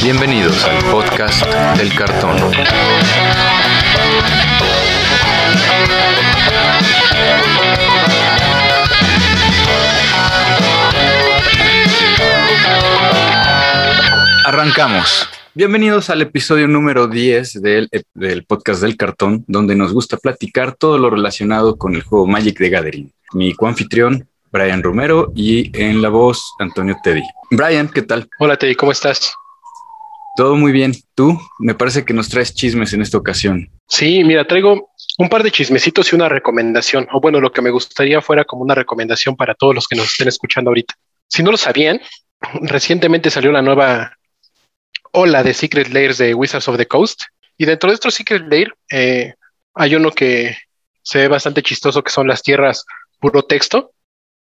Bienvenidos 0.00 0.64
al 0.64 0.82
podcast 0.90 1.44
del 1.76 1.94
cartón. 1.94 2.36
Arrancamos. 14.46 15.28
Bienvenidos 15.54 16.08
al 16.10 16.22
episodio 16.22 16.66
número 16.66 17.08
10 17.08 17.60
del, 17.60 17.88
del, 18.14 18.44
podcast 18.44 18.82
del 18.82 18.96
cartón, 18.96 19.44
donde 19.46 19.74
nos 19.74 19.92
gusta 19.92 20.16
platicar 20.16 20.74
todo 20.74 20.98
lo 20.98 21.10
relacionado 21.10 21.76
con 21.76 21.94
el 21.94 22.02
juego 22.02 22.26
Magic 22.26 22.58
de 22.58 22.70
Gathering. 22.70 23.12
Mi 23.34 23.54
coanfitrión, 23.54 24.28
Brian 24.50 24.82
Romero, 24.82 25.32
y 25.34 25.70
en 25.78 26.00
la 26.00 26.08
voz, 26.08 26.54
Antonio 26.58 26.96
Teddy. 27.02 27.22
Brian, 27.50 27.88
¿qué 27.88 28.02
tal? 28.02 28.28
Hola 28.38 28.56
Teddy, 28.56 28.74
¿cómo 28.74 28.92
estás? 28.92 29.34
Todo 30.36 30.56
muy 30.56 30.72
bien. 30.72 30.94
¿Tú? 31.14 31.38
Me 31.58 31.74
parece 31.74 32.04
que 32.04 32.14
nos 32.14 32.28
traes 32.28 32.54
chismes 32.54 32.92
en 32.92 33.02
esta 33.02 33.18
ocasión. 33.18 33.70
Sí, 33.88 34.24
mira, 34.24 34.46
traigo 34.46 34.90
un 35.18 35.28
par 35.28 35.42
de 35.42 35.50
chismecitos 35.50 36.12
y 36.12 36.16
una 36.16 36.28
recomendación, 36.28 37.06
o 37.12 37.20
bueno, 37.20 37.40
lo 37.40 37.52
que 37.52 37.60
me 37.60 37.70
gustaría 37.70 38.20
fuera 38.22 38.44
como 38.44 38.62
una 38.62 38.74
recomendación 38.74 39.36
para 39.36 39.54
todos 39.54 39.74
los 39.74 39.86
que 39.86 39.96
nos 39.96 40.06
estén 40.06 40.28
escuchando 40.28 40.70
ahorita. 40.70 40.94
Si 41.28 41.42
no 41.42 41.50
lo 41.50 41.56
sabían, 41.56 42.00
recientemente 42.62 43.30
salió 43.30 43.52
la 43.52 43.62
nueva 43.62 44.16
ola 45.12 45.42
de 45.42 45.54
Secret 45.54 45.88
Layers 45.88 46.18
de 46.18 46.34
Wizards 46.34 46.68
of 46.68 46.78
the 46.78 46.86
Coast. 46.86 47.22
Y 47.58 47.66
dentro 47.66 47.90
de 47.90 47.94
estos 47.94 48.14
Secret 48.14 48.46
Layer 48.48 48.74
eh, 48.90 49.34
hay 49.74 49.94
uno 49.94 50.10
que 50.10 50.56
se 51.02 51.18
ve 51.18 51.28
bastante 51.28 51.62
chistoso, 51.62 52.02
que 52.02 52.10
son 52.10 52.26
las 52.26 52.42
tierras 52.42 52.84
puro 53.20 53.42
texto. 53.42 53.92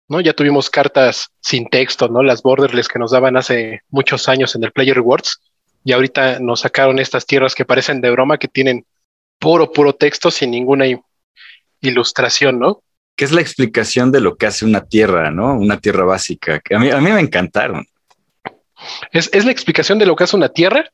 ¿no? 0.08 0.20
Ya 0.20 0.32
tuvimos 0.32 0.70
cartas 0.70 1.28
sin 1.40 1.68
texto, 1.68 2.08
¿no? 2.08 2.22
Las 2.22 2.42
borderless 2.42 2.88
que 2.88 2.98
nos 2.98 3.12
daban 3.12 3.36
hace 3.36 3.80
muchos 3.88 4.28
años 4.28 4.54
en 4.54 4.64
el 4.64 4.72
Player 4.72 4.94
Rewards. 4.96 5.40
Y 5.84 5.92
ahorita 5.92 6.40
nos 6.40 6.60
sacaron 6.60 6.98
estas 6.98 7.26
tierras 7.26 7.54
que 7.54 7.64
parecen 7.64 8.00
de 8.00 8.10
broma, 8.10 8.38
que 8.38 8.48
tienen 8.48 8.86
puro, 9.38 9.70
puro 9.70 9.94
texto 9.94 10.30
sin 10.30 10.50
ninguna 10.50 10.86
ilustración, 11.80 12.58
¿no? 12.58 12.82
¿Qué 13.16 13.24
es 13.24 13.32
la 13.32 13.42
explicación 13.42 14.10
de 14.10 14.20
lo 14.20 14.36
que 14.36 14.46
hace 14.46 14.64
una 14.64 14.84
tierra, 14.86 15.30
¿no? 15.30 15.54
Una 15.54 15.78
tierra 15.78 16.04
básica, 16.04 16.58
que 16.60 16.74
a 16.74 16.78
mí, 16.78 16.90
a 16.90 17.00
mí 17.00 17.12
me 17.12 17.20
encantaron. 17.20 17.86
Es, 19.12 19.44
la 19.44 19.52
explicación 19.52 19.98
de 19.98 20.06
lo 20.06 20.16
que 20.16 20.24
hace 20.24 20.36
una 20.36 20.48
tierra 20.48 20.90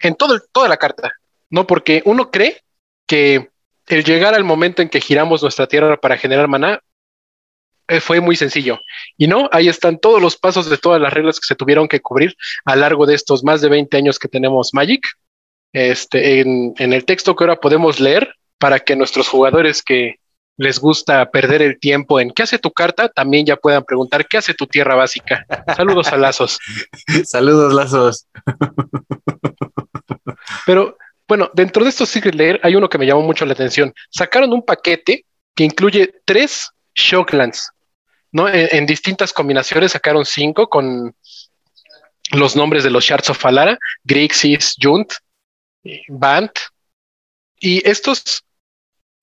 en 0.00 0.14
todo, 0.16 0.40
toda 0.52 0.68
la 0.68 0.76
carta, 0.76 1.12
¿no? 1.50 1.66
Porque 1.66 2.02
uno 2.04 2.30
cree 2.30 2.62
que 3.06 3.50
el 3.86 4.04
llegar 4.04 4.34
al 4.34 4.44
momento 4.44 4.82
en 4.82 4.88
que 4.88 5.00
giramos 5.00 5.42
nuestra 5.42 5.66
tierra 5.66 5.96
para 5.96 6.16
generar 6.16 6.48
maná 6.48 6.80
fue 8.00 8.20
muy 8.20 8.36
sencillo. 8.36 8.80
Y 9.16 9.26
no, 9.26 9.48
ahí 9.52 9.68
están 9.68 9.98
todos 9.98 10.20
los 10.20 10.36
pasos 10.36 10.68
de 10.68 10.78
todas 10.78 11.00
las 11.00 11.12
reglas 11.12 11.40
que 11.40 11.46
se 11.46 11.54
tuvieron 11.54 11.88
que 11.88 12.00
cubrir 12.00 12.34
a 12.64 12.74
lo 12.74 12.82
largo 12.82 13.06
de 13.06 13.14
estos 13.14 13.44
más 13.44 13.60
de 13.60 13.68
20 13.68 13.96
años 13.96 14.18
que 14.18 14.28
tenemos 14.28 14.72
Magic. 14.72 15.06
Este, 15.72 16.40
en, 16.40 16.74
en 16.78 16.92
el 16.92 17.04
texto 17.04 17.34
que 17.34 17.44
ahora 17.44 17.56
podemos 17.56 17.98
leer 17.98 18.34
para 18.58 18.78
que 18.78 18.94
nuestros 18.94 19.28
jugadores 19.28 19.82
que 19.82 20.16
les 20.56 20.78
gusta 20.78 21.30
perder 21.30 21.62
el 21.62 21.80
tiempo 21.80 22.20
en 22.20 22.30
qué 22.30 22.44
hace 22.44 22.58
tu 22.58 22.70
carta, 22.70 23.08
también 23.08 23.44
ya 23.44 23.56
puedan 23.56 23.84
preguntar 23.84 24.26
qué 24.26 24.38
hace 24.38 24.54
tu 24.54 24.66
tierra 24.66 24.94
básica. 24.94 25.44
Saludos 25.76 26.12
a 26.12 26.16
Lazos. 26.16 26.58
Saludos, 27.24 27.72
Lazos. 27.72 28.26
Pero 30.66 30.96
bueno, 31.26 31.50
dentro 31.54 31.82
de 31.82 31.90
estos 31.90 32.08
Secret 32.08 32.34
Lair 32.34 32.60
hay 32.62 32.76
uno 32.76 32.88
que 32.88 32.98
me 32.98 33.06
llamó 33.06 33.22
mucho 33.22 33.44
la 33.46 33.54
atención. 33.54 33.92
Sacaron 34.10 34.52
un 34.52 34.62
paquete 34.62 35.24
que 35.54 35.64
incluye 35.64 36.14
tres 36.24 36.70
Shocklands, 36.94 37.70
¿no? 38.34 38.48
En, 38.48 38.84
distintas 38.84 39.32
combinaciones 39.32 39.92
sacaron 39.92 40.26
cinco 40.26 40.68
con 40.68 41.14
los 42.32 42.56
nombres 42.56 42.82
de 42.82 42.90
los 42.90 43.04
Shards 43.04 43.30
of 43.30 43.46
Alara, 43.46 43.78
Grixis, 44.02 44.74
Junt, 44.82 45.12
Bant. 46.08 46.50
Y 47.60 47.88
estos 47.88 48.44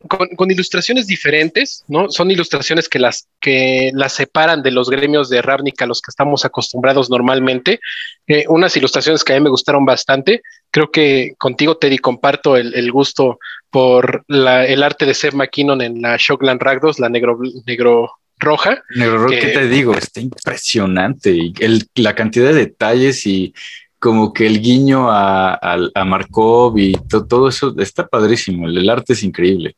con, 0.07 0.49
ilustraciones 0.49 1.07
diferentes, 1.07 1.83
¿no? 1.89 2.09
Son 2.09 2.31
ilustraciones 2.31 2.87
que 2.87 2.99
las, 2.99 3.27
que 3.41 3.91
las 3.93 4.13
separan 4.13 4.63
de 4.63 4.71
los 4.71 4.89
gremios 4.89 5.29
de 5.29 5.41
Ravnica 5.41 5.83
a 5.83 5.89
los 5.89 6.01
que 6.01 6.09
estamos 6.09 6.45
acostumbrados 6.45 7.09
normalmente. 7.09 7.81
Eh, 8.27 8.45
unas 8.47 8.77
ilustraciones 8.77 9.25
que 9.25 9.33
a 9.33 9.35
mí 9.35 9.43
me 9.43 9.49
gustaron 9.49 9.83
bastante. 9.83 10.41
Creo 10.71 10.89
que 10.89 11.33
contigo, 11.37 11.75
Teddy, 11.75 11.97
comparto 11.97 12.55
el, 12.55 12.91
gusto 12.93 13.39
por 13.69 14.23
el 14.29 14.83
arte 14.83 15.05
de 15.05 15.13
Seth 15.13 15.33
McKinnon 15.33 15.81
en 15.81 16.01
la 16.01 16.15
Shockland 16.17 16.61
Ragdos, 16.61 16.97
la 16.97 17.09
negro, 17.09 17.37
negro 17.65 18.20
roja. 18.41 18.83
Negro 18.95 19.19
roja, 19.19 19.39
¿qué 19.39 19.47
te 19.47 19.67
digo? 19.69 19.93
Está 19.95 20.19
impresionante. 20.19 21.31
Y 21.31 21.53
el, 21.59 21.87
la 21.95 22.15
cantidad 22.15 22.47
de 22.47 22.65
detalles 22.65 23.25
y 23.25 23.53
como 23.99 24.33
que 24.33 24.47
el 24.47 24.61
guiño 24.61 25.11
a, 25.11 25.53
a, 25.53 26.05
Markov 26.05 26.77
y 26.77 26.93
todo 27.07 27.47
eso 27.47 27.73
está 27.79 28.07
padrísimo. 28.07 28.67
el 28.67 28.89
arte 28.89 29.13
es 29.13 29.23
increíble. 29.23 29.75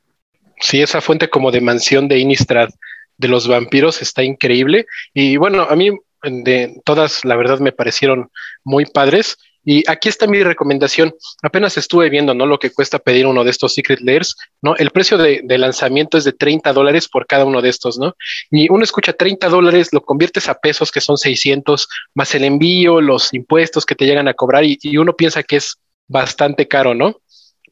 Sí, 0.62 0.82
esa 0.82 1.02
fuente 1.02 1.30
como 1.30 1.52
de 1.52 1.60
mansión 1.60 2.08
de 2.08 2.20
Innistrad 2.20 2.70
de 3.18 3.28
los 3.28 3.48
vampiros 3.48 4.02
está 4.02 4.24
increíble. 4.24 4.86
Y 5.14 5.36
bueno, 5.36 5.64
a 5.64 5.76
mí 5.76 5.92
de 6.24 6.82
todas, 6.86 7.26
la 7.26 7.36
verdad, 7.36 7.60
me 7.60 7.74
parecieron 7.74 8.30
muy 8.64 8.86
padres. 8.86 9.38
Y 9.66 9.90
aquí 9.90 10.10
está 10.10 10.28
mi 10.28 10.44
recomendación. 10.44 11.14
Apenas 11.42 11.78
estuve 11.78 12.10
viendo, 12.10 12.34
¿no? 12.34 12.46
Lo 12.46 12.60
que 12.60 12.72
cuesta 12.72 13.00
pedir 13.00 13.26
uno 13.26 13.44
de 13.44 13.52
estos 13.52 13.74
Secret 13.74 14.02
Layers, 14.02 14.36
¿no? 14.62 14.76
El 14.76 14.92
precio 14.92 15.18
de, 15.18 15.42
lanzamiento 15.58 16.18
es 16.18 16.26
de 16.26 16.34
30 16.34 16.74
dólares 16.74 17.08
por 17.08 17.26
cada 17.26 17.46
uno 17.46 17.62
de 17.62 17.70
estos, 17.70 17.98
¿no? 17.98 18.16
Y 18.52 18.70
uno 18.70 18.84
escucha 18.84 19.14
30 19.14 19.48
dólares, 19.48 19.90
lo 19.94 20.02
conviertes 20.02 20.50
a 20.50 20.56
pesos, 20.56 20.92
que 20.92 21.00
son 21.00 21.18
600, 21.18 21.88
más 22.14 22.36
el 22.36 22.44
envío, 22.44 23.00
los 23.00 23.34
impuestos 23.34 23.86
que 23.86 23.96
te 23.96 24.06
llegan 24.06 24.28
a 24.28 24.34
cobrar, 24.34 24.64
y, 24.66 24.98
uno 24.98 25.14
piensa 25.14 25.44
que 25.44 25.58
es 25.58 25.78
bastante 26.08 26.68
caro, 26.68 26.94
¿no? 26.94 27.22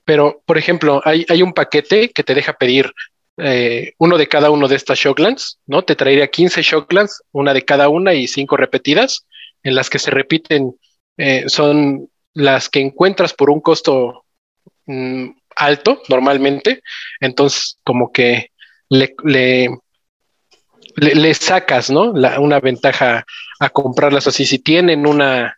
Pero, 0.06 0.41
por 0.46 0.58
ejemplo, 0.58 1.02
hay, 1.03 1.25
hay 1.29 1.41
un 1.41 1.53
paquete 1.53 2.09
que 2.09 2.23
te 2.23 2.34
deja 2.34 2.53
pedir 2.53 2.91
eh, 3.38 3.94
uno 3.97 4.18
de 4.18 4.28
cada 4.28 4.50
uno 4.50 4.68
de 4.68 4.75
estas 4.75 5.00
Shocklands, 5.00 5.59
¿no? 5.66 5.84
Te 5.84 5.96
traería 5.96 6.28
15 6.28 6.62
Shocklands, 6.62 7.23
una 7.31 7.53
de 7.53 7.63
cada 7.63 7.90
una 7.90 8.13
y 8.13 8.28
cinco 8.28 8.58
repetidas, 8.58 9.25
en 9.63 9.75
las 9.75 9.90
que 9.90 10.00
se 10.00 10.12
repiten, 10.12 10.75
eh, 11.18 11.46
son 11.48 12.10
las 12.34 12.70
que 12.70 12.80
encuentras 12.80 13.34
por 13.34 13.50
un 13.50 13.62
costo 13.62 14.26
mm, 14.86 15.30
alto 15.56 16.02
normalmente, 16.10 16.82
entonces 17.20 17.78
como 17.84 18.12
que 18.12 18.52
le, 18.90 19.16
le, 19.24 19.70
le, 20.96 21.34
sacas, 21.34 21.90
¿no? 21.90 22.12
una 22.12 22.60
ventaja 22.60 23.26
a 23.60 23.70
comprarlas 23.70 24.28
así. 24.28 24.46
Si 24.46 24.60
tienen 24.60 25.08
una, 25.08 25.58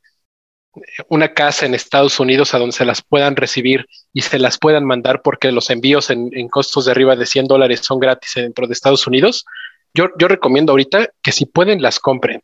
una 1.09 1.34
casa 1.34 1.66
en 1.66 1.74
Estados 1.74 2.19
Unidos 2.19 2.53
a 2.53 2.59
donde 2.59 2.75
se 2.75 2.86
las 2.86 3.02
puedan 3.02 3.36
recibir 3.36 3.88
y 4.12 4.22
se 4.22 4.40
las 4.40 4.58
puedan 4.58 4.86
mandar 4.86 5.22
porque 5.22 5.52
los 5.52 5.69
envíos 5.69 6.09
en, 6.09 6.47
costos 6.50 6.86
de 6.86 6.92
arriba 6.92 7.16
de 7.16 7.25
100 7.25 7.47
dólares 7.47 7.81
son 7.84 8.00
gratis 8.00 8.34
dentro 8.36 8.68
de 8.68 8.74
Estados 8.74 9.06
Unidos, 9.08 9.46
yo, 9.94 10.08
yo 10.18 10.28
recomiendo 10.28 10.72
ahorita 10.72 11.09
que 11.22 11.31
si 11.31 11.46
pueden 11.46 11.81
las 11.81 12.00
compren. 12.00 12.42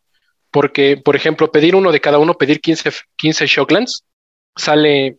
Porque, 0.51 0.97
por 0.97 1.15
ejemplo, 1.15 1.51
pedir 1.51 1.75
uno 1.75 1.91
de 1.91 2.01
cada 2.01 2.17
uno, 2.17 2.33
pedir 2.33 2.59
15, 2.59 2.91
15 3.15 3.45
Shocklands, 3.47 4.03
sale 4.55 5.17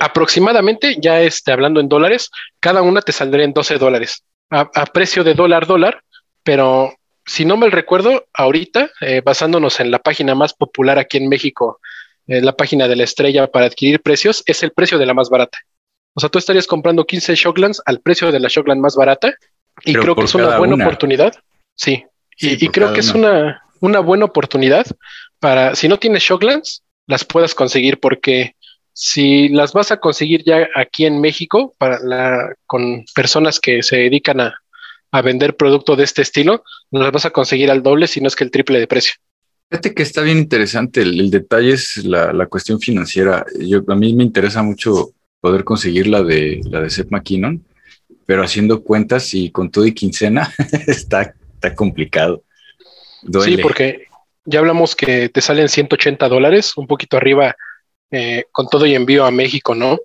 aproximadamente, 0.00 0.96
ya 1.00 1.20
esté 1.20 1.52
hablando 1.52 1.80
en 1.80 1.88
dólares, 1.88 2.30
cada 2.60 2.82
una 2.82 3.00
te 3.00 3.12
saldría 3.12 3.44
en 3.44 3.52
12 3.52 3.78
dólares, 3.78 4.24
a, 4.50 4.86
precio 4.86 5.24
de 5.24 5.34
dólar, 5.34 5.66
dólar, 5.66 6.02
pero 6.42 6.94
si 7.24 7.44
no 7.44 7.56
me 7.56 7.70
recuerdo, 7.70 8.26
ahorita, 8.34 8.90
eh, 9.00 9.22
basándonos 9.24 9.80
en 9.80 9.90
la 9.90 9.98
página 9.98 10.34
más 10.34 10.54
popular 10.54 10.98
aquí 10.98 11.16
en 11.16 11.28
México 11.28 11.80
eh, 12.26 12.40
la 12.40 12.56
página 12.56 12.88
de 12.88 12.96
la 12.96 13.04
estrella 13.04 13.46
para 13.46 13.66
adquirir 13.66 14.00
precios, 14.02 14.42
es 14.46 14.62
el 14.62 14.72
precio 14.72 14.98
de 14.98 15.06
la 15.06 15.14
más 15.14 15.30
barata. 15.30 15.58
O 16.14 16.20
sea, 16.20 16.28
tú 16.28 16.38
estarías 16.38 16.66
comprando 16.66 17.04
15 17.04 17.34
Shocklands 17.34 17.82
al 17.84 18.00
precio 18.00 18.32
de 18.32 18.40
la 18.40 18.48
Shockland 18.48 18.80
más 18.80 18.96
barata 18.96 19.34
y 19.84 19.94
creo 19.94 20.16
que 20.16 20.24
es 20.24 20.34
una 20.34 20.58
buena 20.58 20.74
oportunidad. 20.74 21.34
Sí, 21.74 22.04
y, 22.38 22.68
creo 22.68 22.92
que 22.92 23.00
es 23.00 23.12
una, 23.12 23.62
una 23.80 24.00
buena 24.00 24.24
oportunidad 24.24 24.86
para, 25.38 25.74
si 25.74 25.88
no 25.88 25.98
tienes 25.98 26.22
Shocklands, 26.22 26.82
las 27.06 27.24
puedas 27.24 27.54
conseguir 27.54 28.00
porque 28.00 28.54
si 28.92 29.48
las 29.48 29.72
vas 29.72 29.92
a 29.92 29.98
conseguir 29.98 30.42
ya 30.44 30.68
aquí 30.74 31.04
en 31.04 31.20
México 31.20 31.74
para 31.78 31.98
la, 32.00 32.54
con 32.66 33.04
personas 33.14 33.60
que 33.60 33.82
se 33.82 33.96
dedican 33.96 34.40
a, 34.40 34.54
a 35.12 35.22
vender 35.22 35.56
producto 35.56 35.96
de 35.96 36.04
este 36.04 36.22
estilo, 36.22 36.64
las 36.90 37.12
vas 37.12 37.26
a 37.26 37.30
conseguir 37.30 37.70
al 37.70 37.82
doble, 37.82 38.06
si 38.06 38.20
no 38.20 38.28
es 38.28 38.36
que 38.36 38.44
el 38.44 38.50
triple 38.50 38.78
de 38.78 38.86
precio. 38.86 39.14
Fíjate 39.70 39.94
que 39.94 40.02
está 40.02 40.22
bien 40.22 40.38
interesante. 40.38 41.02
El, 41.02 41.30
detalle 41.30 41.72
es 41.72 42.04
la, 42.04 42.46
cuestión 42.46 42.80
financiera. 42.80 43.44
Yo, 43.58 43.82
a 43.88 43.96
mí 43.96 44.14
me 44.14 44.22
interesa 44.22 44.62
mucho 44.62 45.12
poder 45.40 45.64
conseguir 45.64 46.06
la 46.06 46.22
de, 46.22 46.60
la 46.70 46.80
de 46.80 46.90
Seth 46.90 47.10
McKinnon, 47.10 47.64
pero 48.26 48.44
haciendo 48.44 48.82
cuentas 48.82 49.34
y 49.34 49.50
con 49.50 49.70
todo 49.70 49.86
y 49.86 49.92
quincena 49.92 50.52
está, 50.86 51.34
está 51.54 51.74
complicado. 51.74 52.44
Sí, 53.42 53.56
porque 53.58 54.06
ya 54.44 54.60
hablamos 54.60 54.94
que 54.94 55.28
te 55.28 55.40
salen 55.40 55.68
180 55.68 56.28
dólares, 56.28 56.76
un 56.76 56.86
poquito 56.86 57.16
arriba 57.16 57.56
eh, 58.10 58.44
con 58.52 58.68
todo 58.68 58.86
y 58.86 58.94
envío 58.94 59.24
a 59.24 59.30
México, 59.30 59.74
¿no? 59.74 59.98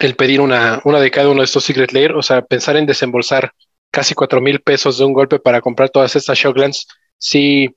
El 0.00 0.14
pedir 0.14 0.40
una, 0.40 0.80
una 0.84 1.00
de 1.00 1.10
cada 1.10 1.30
uno 1.30 1.40
de 1.40 1.46
estos 1.46 1.64
Secret 1.64 1.92
Lair, 1.92 2.12
o 2.12 2.22
sea, 2.22 2.42
pensar 2.42 2.76
en 2.76 2.86
desembolsar 2.86 3.52
casi 3.90 4.14
4 4.14 4.40
mil 4.40 4.60
pesos 4.60 4.98
de 4.98 5.04
un 5.04 5.14
golpe 5.14 5.38
para 5.38 5.60
comprar 5.60 5.88
todas 5.88 6.14
estas 6.14 6.38
Shocklands, 6.38 6.86
sí 7.16 7.74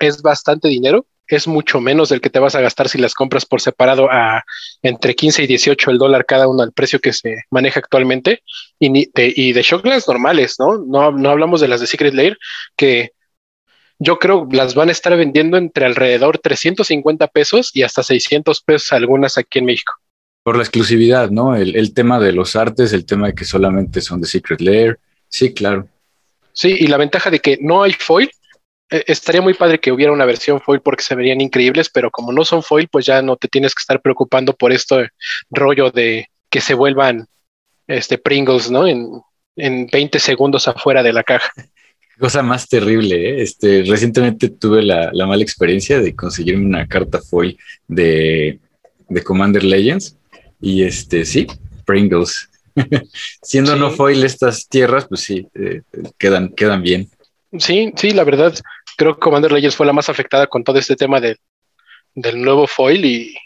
es 0.00 0.20
bastante 0.20 0.68
dinero, 0.68 1.06
es 1.28 1.48
mucho 1.48 1.80
menos 1.80 2.08
del 2.08 2.20
que 2.20 2.30
te 2.30 2.38
vas 2.38 2.54
a 2.54 2.60
gastar 2.60 2.88
si 2.88 2.98
las 2.98 3.14
compras 3.14 3.46
por 3.46 3.60
separado 3.60 4.10
a 4.10 4.44
entre 4.82 5.14
15 5.14 5.44
y 5.44 5.46
18 5.46 5.90
el 5.90 5.98
dólar 5.98 6.26
cada 6.26 6.48
uno 6.48 6.62
al 6.62 6.72
precio 6.72 7.00
que 7.00 7.12
se 7.12 7.44
maneja 7.50 7.80
actualmente 7.80 8.42
y, 8.78 9.10
de, 9.12 9.32
y 9.34 9.52
de 9.52 9.62
Shocklands 9.62 10.06
normales, 10.06 10.56
¿no? 10.58 10.78
¿no? 10.78 11.10
No 11.10 11.30
hablamos 11.30 11.60
de 11.60 11.68
las 11.68 11.80
de 11.80 11.86
Secret 11.86 12.14
Lair 12.14 12.38
que 12.76 13.12
yo 13.98 14.18
creo 14.18 14.46
las 14.50 14.74
van 14.74 14.88
a 14.88 14.92
estar 14.92 15.16
vendiendo 15.16 15.56
entre 15.56 15.86
alrededor 15.86 16.38
350 16.38 17.26
pesos 17.28 17.70
y 17.74 17.82
hasta 17.82 18.02
600 18.02 18.60
pesos 18.62 18.92
algunas 18.92 19.38
aquí 19.38 19.58
en 19.58 19.66
México. 19.66 19.94
Por 20.42 20.56
la 20.56 20.62
exclusividad, 20.62 21.30
¿no? 21.30 21.56
El, 21.56 21.74
el 21.74 21.92
tema 21.92 22.20
de 22.20 22.32
los 22.32 22.54
artes, 22.54 22.92
el 22.92 23.04
tema 23.04 23.28
de 23.28 23.34
que 23.34 23.44
solamente 23.44 24.00
son 24.00 24.20
de 24.20 24.28
Secret 24.28 24.60
Lair. 24.60 24.98
Sí, 25.28 25.52
claro. 25.52 25.88
Sí, 26.52 26.76
y 26.78 26.86
la 26.86 26.96
ventaja 26.96 27.30
de 27.30 27.40
que 27.40 27.58
no 27.60 27.82
hay 27.82 27.92
foil, 27.92 28.30
eh, 28.90 29.04
estaría 29.06 29.42
muy 29.42 29.54
padre 29.54 29.80
que 29.80 29.90
hubiera 29.90 30.12
una 30.12 30.24
versión 30.24 30.60
foil 30.60 30.80
porque 30.80 31.02
se 31.02 31.14
verían 31.14 31.40
increíbles, 31.40 31.90
pero 31.90 32.10
como 32.10 32.32
no 32.32 32.44
son 32.44 32.62
foil, 32.62 32.88
pues 32.88 33.04
ya 33.06 33.20
no 33.22 33.36
te 33.36 33.48
tienes 33.48 33.74
que 33.74 33.80
estar 33.80 34.00
preocupando 34.00 34.52
por 34.54 34.72
esto 34.72 35.04
rollo 35.50 35.90
de 35.90 36.28
que 36.48 36.60
se 36.60 36.74
vuelvan 36.74 37.26
este 37.86 38.18
Pringles, 38.18 38.70
¿no? 38.70 38.86
En, 38.86 39.08
en 39.56 39.86
20 39.88 40.18
segundos 40.18 40.68
afuera 40.68 41.02
de 41.02 41.12
la 41.12 41.24
caja. 41.24 41.50
Cosa 42.18 42.42
más 42.42 42.68
terrible, 42.68 43.30
¿eh? 43.30 43.42
Este, 43.42 43.84
recientemente 43.86 44.48
tuve 44.48 44.82
la, 44.82 45.12
mala 45.26 45.42
experiencia 45.42 46.00
de 46.00 46.14
conseguirme 46.14 46.64
una 46.64 46.86
carta 46.86 47.20
foil 47.20 47.58
de, 47.86 48.58
de 49.08 49.22
Commander 49.22 49.62
Legends 49.62 50.16
y 50.60 50.82
este, 50.82 51.24
sí, 51.24 51.46
Pringles. 51.84 52.48
Siendo 53.42 53.76
no 53.76 53.90
foil 53.90 54.24
estas 54.24 54.68
tierras, 54.68 55.06
pues 55.06 55.20
sí, 55.22 55.46
eh, 55.54 55.82
quedan, 56.18 56.50
quedan 56.50 56.82
bien. 56.82 57.08
Sí, 57.58 57.92
sí, 57.96 58.10
la 58.10 58.24
verdad, 58.24 58.54
creo 58.96 59.14
que 59.14 59.20
Commander 59.20 59.52
Legends 59.52 59.76
fue 59.76 59.86
la 59.86 59.92
más 59.92 60.08
afectada 60.08 60.46
con 60.46 60.64
todo 60.64 60.78
este 60.78 60.96
tema 60.96 61.20
de, 61.20 61.36
del 62.14 62.42
nuevo 62.42 62.66
foil 62.66 63.04
y, 63.04 63.36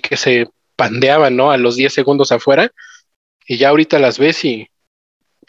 que 0.00 0.16
se 0.16 0.48
pandeaban, 0.74 1.36
¿no? 1.36 1.50
A 1.50 1.56
los 1.56 1.76
10 1.76 1.92
segundos 1.92 2.32
afuera. 2.32 2.70
Y 3.46 3.56
ya 3.56 3.70
ahorita 3.70 3.98
las 3.98 4.18
ves 4.18 4.44
y 4.44 4.68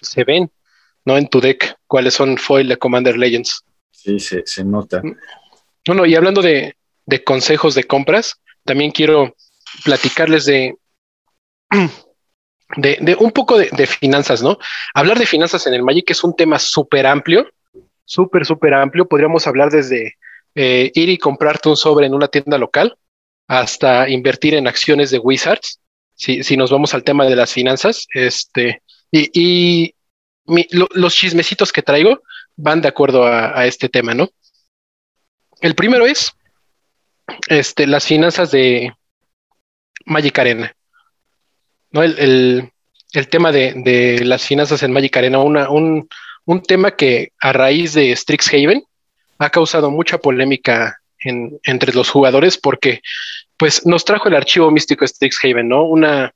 se 0.02 0.24
ven, 0.24 0.52
¿no? 1.08 1.18
En 1.18 1.28
tu 1.28 1.42
deck, 1.42 1.76
cuáles 1.88 2.14
son 2.14 2.38
foil 2.38 2.68
de 2.68 2.78
Commander 2.78 3.18
Legends. 3.18 3.64
Sí, 3.92 4.20
se, 4.20 4.64
nota. 4.64 5.02
Bueno, 5.86 6.06
y 6.06 6.16
hablando 6.16 6.42
de, 6.42 6.76
de 7.06 7.24
consejos 7.24 7.74
de 7.74 7.86
compras, 7.86 8.36
también 8.64 8.92
quiero 8.92 9.36
platicarles 9.84 10.46
de, 10.46 10.76
de, 12.78 12.98
de 13.02 13.16
un 13.20 13.32
poco 13.32 13.58
de, 13.58 13.70
de, 13.72 13.88
finanzas, 13.88 14.44
¿no? 14.44 14.60
Hablar 14.94 15.18
de 15.18 15.26
finanzas 15.26 15.66
en 15.66 15.74
el 15.74 15.82
Magic 15.82 16.12
es 16.12 16.24
un 16.24 16.36
tema 16.36 16.60
súper 16.60 17.08
amplio 17.08 17.50
súper, 18.08 18.46
súper 18.46 18.74
amplio. 18.74 19.08
Podríamos 19.08 19.46
hablar 19.46 19.70
desde 19.70 20.16
eh, 20.56 20.92
ir 20.96 21.10
y 21.10 21.20
comprarte 21.20 21.70
un 21.70 21.78
sobre 21.78 22.08
en 22.08 22.16
una 22.16 22.30
tienda 22.30 22.58
local 22.58 22.98
hasta 23.48 24.10
invertir 24.10 24.56
en 24.56 24.68
acciones 24.68 25.12
de 25.12 25.20
Wizards. 25.20 25.80
Si, 26.16 26.44
si 26.44 26.58
nos 26.58 26.72
vamos 26.72 26.96
al 26.96 27.04
tema 27.04 27.26
de 27.26 27.36
las 27.36 27.54
finanzas, 27.54 28.08
este, 28.14 28.82
y, 29.12 29.94
los 30.48 31.14
chismecitos 31.14 31.72
que 31.72 31.82
traigo 31.82 32.22
van 32.56 32.82
de 32.82 32.88
acuerdo 32.88 33.26
a, 33.26 33.66
este 33.66 33.90
tema, 33.90 34.14
¿no? 34.14 34.30
El 35.62 35.76
primero 35.76 36.06
es 36.06 36.32
este, 37.50 37.88
las 37.88 38.06
finanzas 38.06 38.52
de 38.52 38.94
Magic 40.06 40.40
Arena. 40.40 40.74
¿no? 41.92 42.04
El, 42.04 42.72
tema 43.30 43.52
de, 43.52 43.74
de, 43.76 44.24
las 44.24 44.46
finanzas 44.46 44.84
en 44.84 44.92
Magic 44.92 45.18
Arena, 45.18 45.40
una, 45.40 45.70
un, 45.70 46.08
un 46.46 46.62
tema 46.62 46.92
que 46.92 47.34
a 47.40 47.52
raíz 47.52 47.94
de 47.94 48.16
Strixhaven 48.16 48.84
ha 49.40 49.50
causado 49.50 49.92
mucha 49.92 50.18
polémica 50.18 51.00
entre 51.20 51.94
los 51.94 52.10
jugadores 52.10 52.58
porque 52.58 53.02
pues 53.58 53.86
nos 53.86 54.06
trajo 54.06 54.30
el 54.30 54.36
archivo 54.36 54.72
místico 54.72 55.06
Strixhaven, 55.06 55.68
¿no? 55.68 55.84
Una 55.84 56.32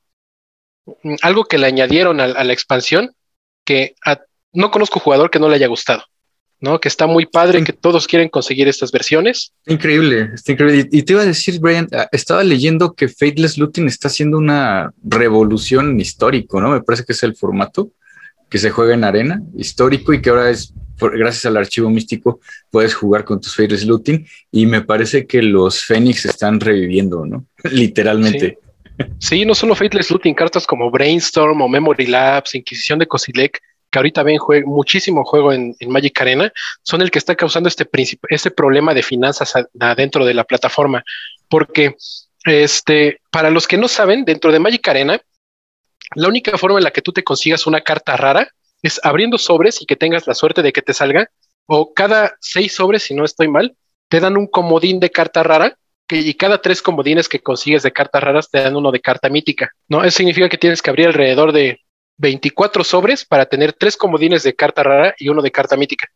algo 1.21 1.45
que 1.45 1.57
le 1.57 1.67
añadieron 1.67 2.19
a, 2.19 2.27
la 2.27 2.53
expansión 2.53 3.15
que 3.71 3.95
no 4.51 4.69
conozco 4.69 4.99
jugador 4.99 5.29
que 5.29 5.39
no 5.39 5.47
le 5.47 5.55
haya 5.55 5.67
gustado, 5.67 6.03
¿no? 6.59 6.79
Que 6.81 6.89
está 6.89 7.07
muy 7.07 7.25
padre, 7.25 7.63
que 7.63 7.71
todos 7.71 8.05
quieren 8.05 8.27
conseguir 8.27 8.67
estas 8.67 8.91
versiones. 8.91 9.53
Increíble, 9.65 10.31
está 10.33 10.51
increíble. 10.51 10.89
Y 10.91 11.03
te 11.03 11.13
iba 11.13 11.21
a 11.21 11.25
decir, 11.25 11.57
Brian, 11.59 11.87
ah, 11.93 12.09
estaba 12.11 12.43
leyendo 12.43 12.93
que 12.93 13.07
Fateless 13.07 13.57
Looting 13.57 13.87
está 13.87 14.09
haciendo 14.09 14.37
una 14.37 14.91
revolución 15.01 15.97
histórico, 16.01 16.59
¿no? 16.59 16.71
Me 16.71 16.81
parece 16.81 17.05
que 17.05 17.13
es 17.13 17.23
el 17.23 17.35
formato 17.37 17.91
que 18.49 18.57
se 18.57 18.71
juega 18.71 18.93
en 18.93 19.05
arena, 19.05 19.41
histórico, 19.55 20.11
y 20.11 20.21
que 20.21 20.29
ahora 20.29 20.49
es, 20.49 20.73
gracias 20.99 21.45
al 21.45 21.55
archivo 21.55 21.89
místico, 21.89 22.41
puedes 22.69 22.93
jugar 22.93 23.23
con 23.23 23.39
tus 23.39 23.55
Faithless 23.55 23.85
Looting, 23.85 24.27
y 24.51 24.65
me 24.65 24.81
parece 24.81 25.25
que 25.25 25.41
los 25.41 25.85
Fénix 25.85 26.25
están 26.25 26.59
reviviendo, 26.59 27.25
¿no? 27.25 27.45
Literalmente. 27.71 28.57
Sí. 29.19 29.45
no 29.45 29.55
solo 29.55 29.75
Faithless 29.75 30.11
Looting, 30.11 30.33
cartas 30.33 30.65
como 30.65 30.89
Brainstorm 30.89 31.61
o 31.61 31.67
Memory 31.67 32.07
Labs, 32.07 32.55
Inquisición 32.55 32.99
de 32.99 33.07
Cosilec, 33.07 33.59
que 33.89 33.99
ahorita 33.99 34.23
ven 34.23 34.39
muchísimo 34.65 35.23
juego 35.25 35.51
en, 35.51 35.75
Magic 35.87 36.19
Arena, 36.21 36.51
son 36.81 37.01
el 37.01 37.11
que 37.11 37.19
está 37.19 37.35
causando 37.35 37.67
este, 37.67 37.87
este 38.29 38.51
problema 38.51 38.93
de 38.93 39.03
finanzas 39.03 39.53
adentro 39.79 40.25
de 40.25 40.33
la 40.33 40.45
plataforma. 40.45 41.03
Porque, 41.49 41.95
este, 42.45 43.19
para 43.29 43.49
los 43.49 43.67
que 43.67 43.77
no 43.77 43.89
saben, 43.89 44.23
dentro 44.23 44.51
de 44.51 44.59
Magic 44.59 44.87
Arena, 44.87 45.19
la 46.15 46.27
única 46.29 46.57
forma 46.57 46.79
en 46.79 46.85
la 46.85 46.91
que 46.91 47.01
tú 47.01 47.11
te 47.11 47.23
consigas 47.23 47.67
una 47.67 47.81
carta 47.81 48.15
rara 48.15 48.47
es 48.81 48.99
abriendo 49.03 49.37
sobres 49.37 49.81
y 49.81 49.85
que 49.85 49.95
tengas 49.95 50.25
la 50.25 50.33
suerte 50.33 50.61
de 50.61 50.71
que 50.71 50.81
te 50.81 50.93
salga, 50.93 51.29
o 51.65 51.93
cada 51.93 52.35
seis 52.39 52.73
sobres, 52.73 53.03
si 53.03 53.13
no 53.13 53.25
estoy 53.25 53.47
mal, 53.47 53.75
te 54.07 54.19
dan 54.19 54.37
un 54.37 54.47
comodín 54.47 54.99
de 54.99 55.11
carta 55.11 55.43
rara 55.43 55.77
y 56.19 56.33
cada 56.33 56.61
tres 56.61 56.81
comodines 56.81 57.29
que 57.29 57.39
consigues 57.39 57.83
de 57.83 57.91
cartas 57.91 58.23
raras 58.23 58.49
te 58.49 58.61
dan 58.61 58.75
uno 58.75 58.91
de 58.91 58.99
carta 58.99 59.29
mítica, 59.29 59.71
¿no? 59.87 60.03
Eso 60.03 60.17
significa 60.17 60.49
que 60.49 60.57
tienes 60.57 60.81
que 60.81 60.89
abrir 60.89 61.07
alrededor 61.07 61.51
de 61.51 61.79
24 62.17 62.83
sobres 62.83 63.25
para 63.25 63.45
tener 63.45 63.73
tres 63.73 63.97
comodines 63.97 64.43
de 64.43 64.55
carta 64.55 64.83
rara 64.83 65.15
y 65.17 65.29
uno 65.29 65.41
de 65.41 65.51
carta 65.51 65.75
mítica. 65.75 66.07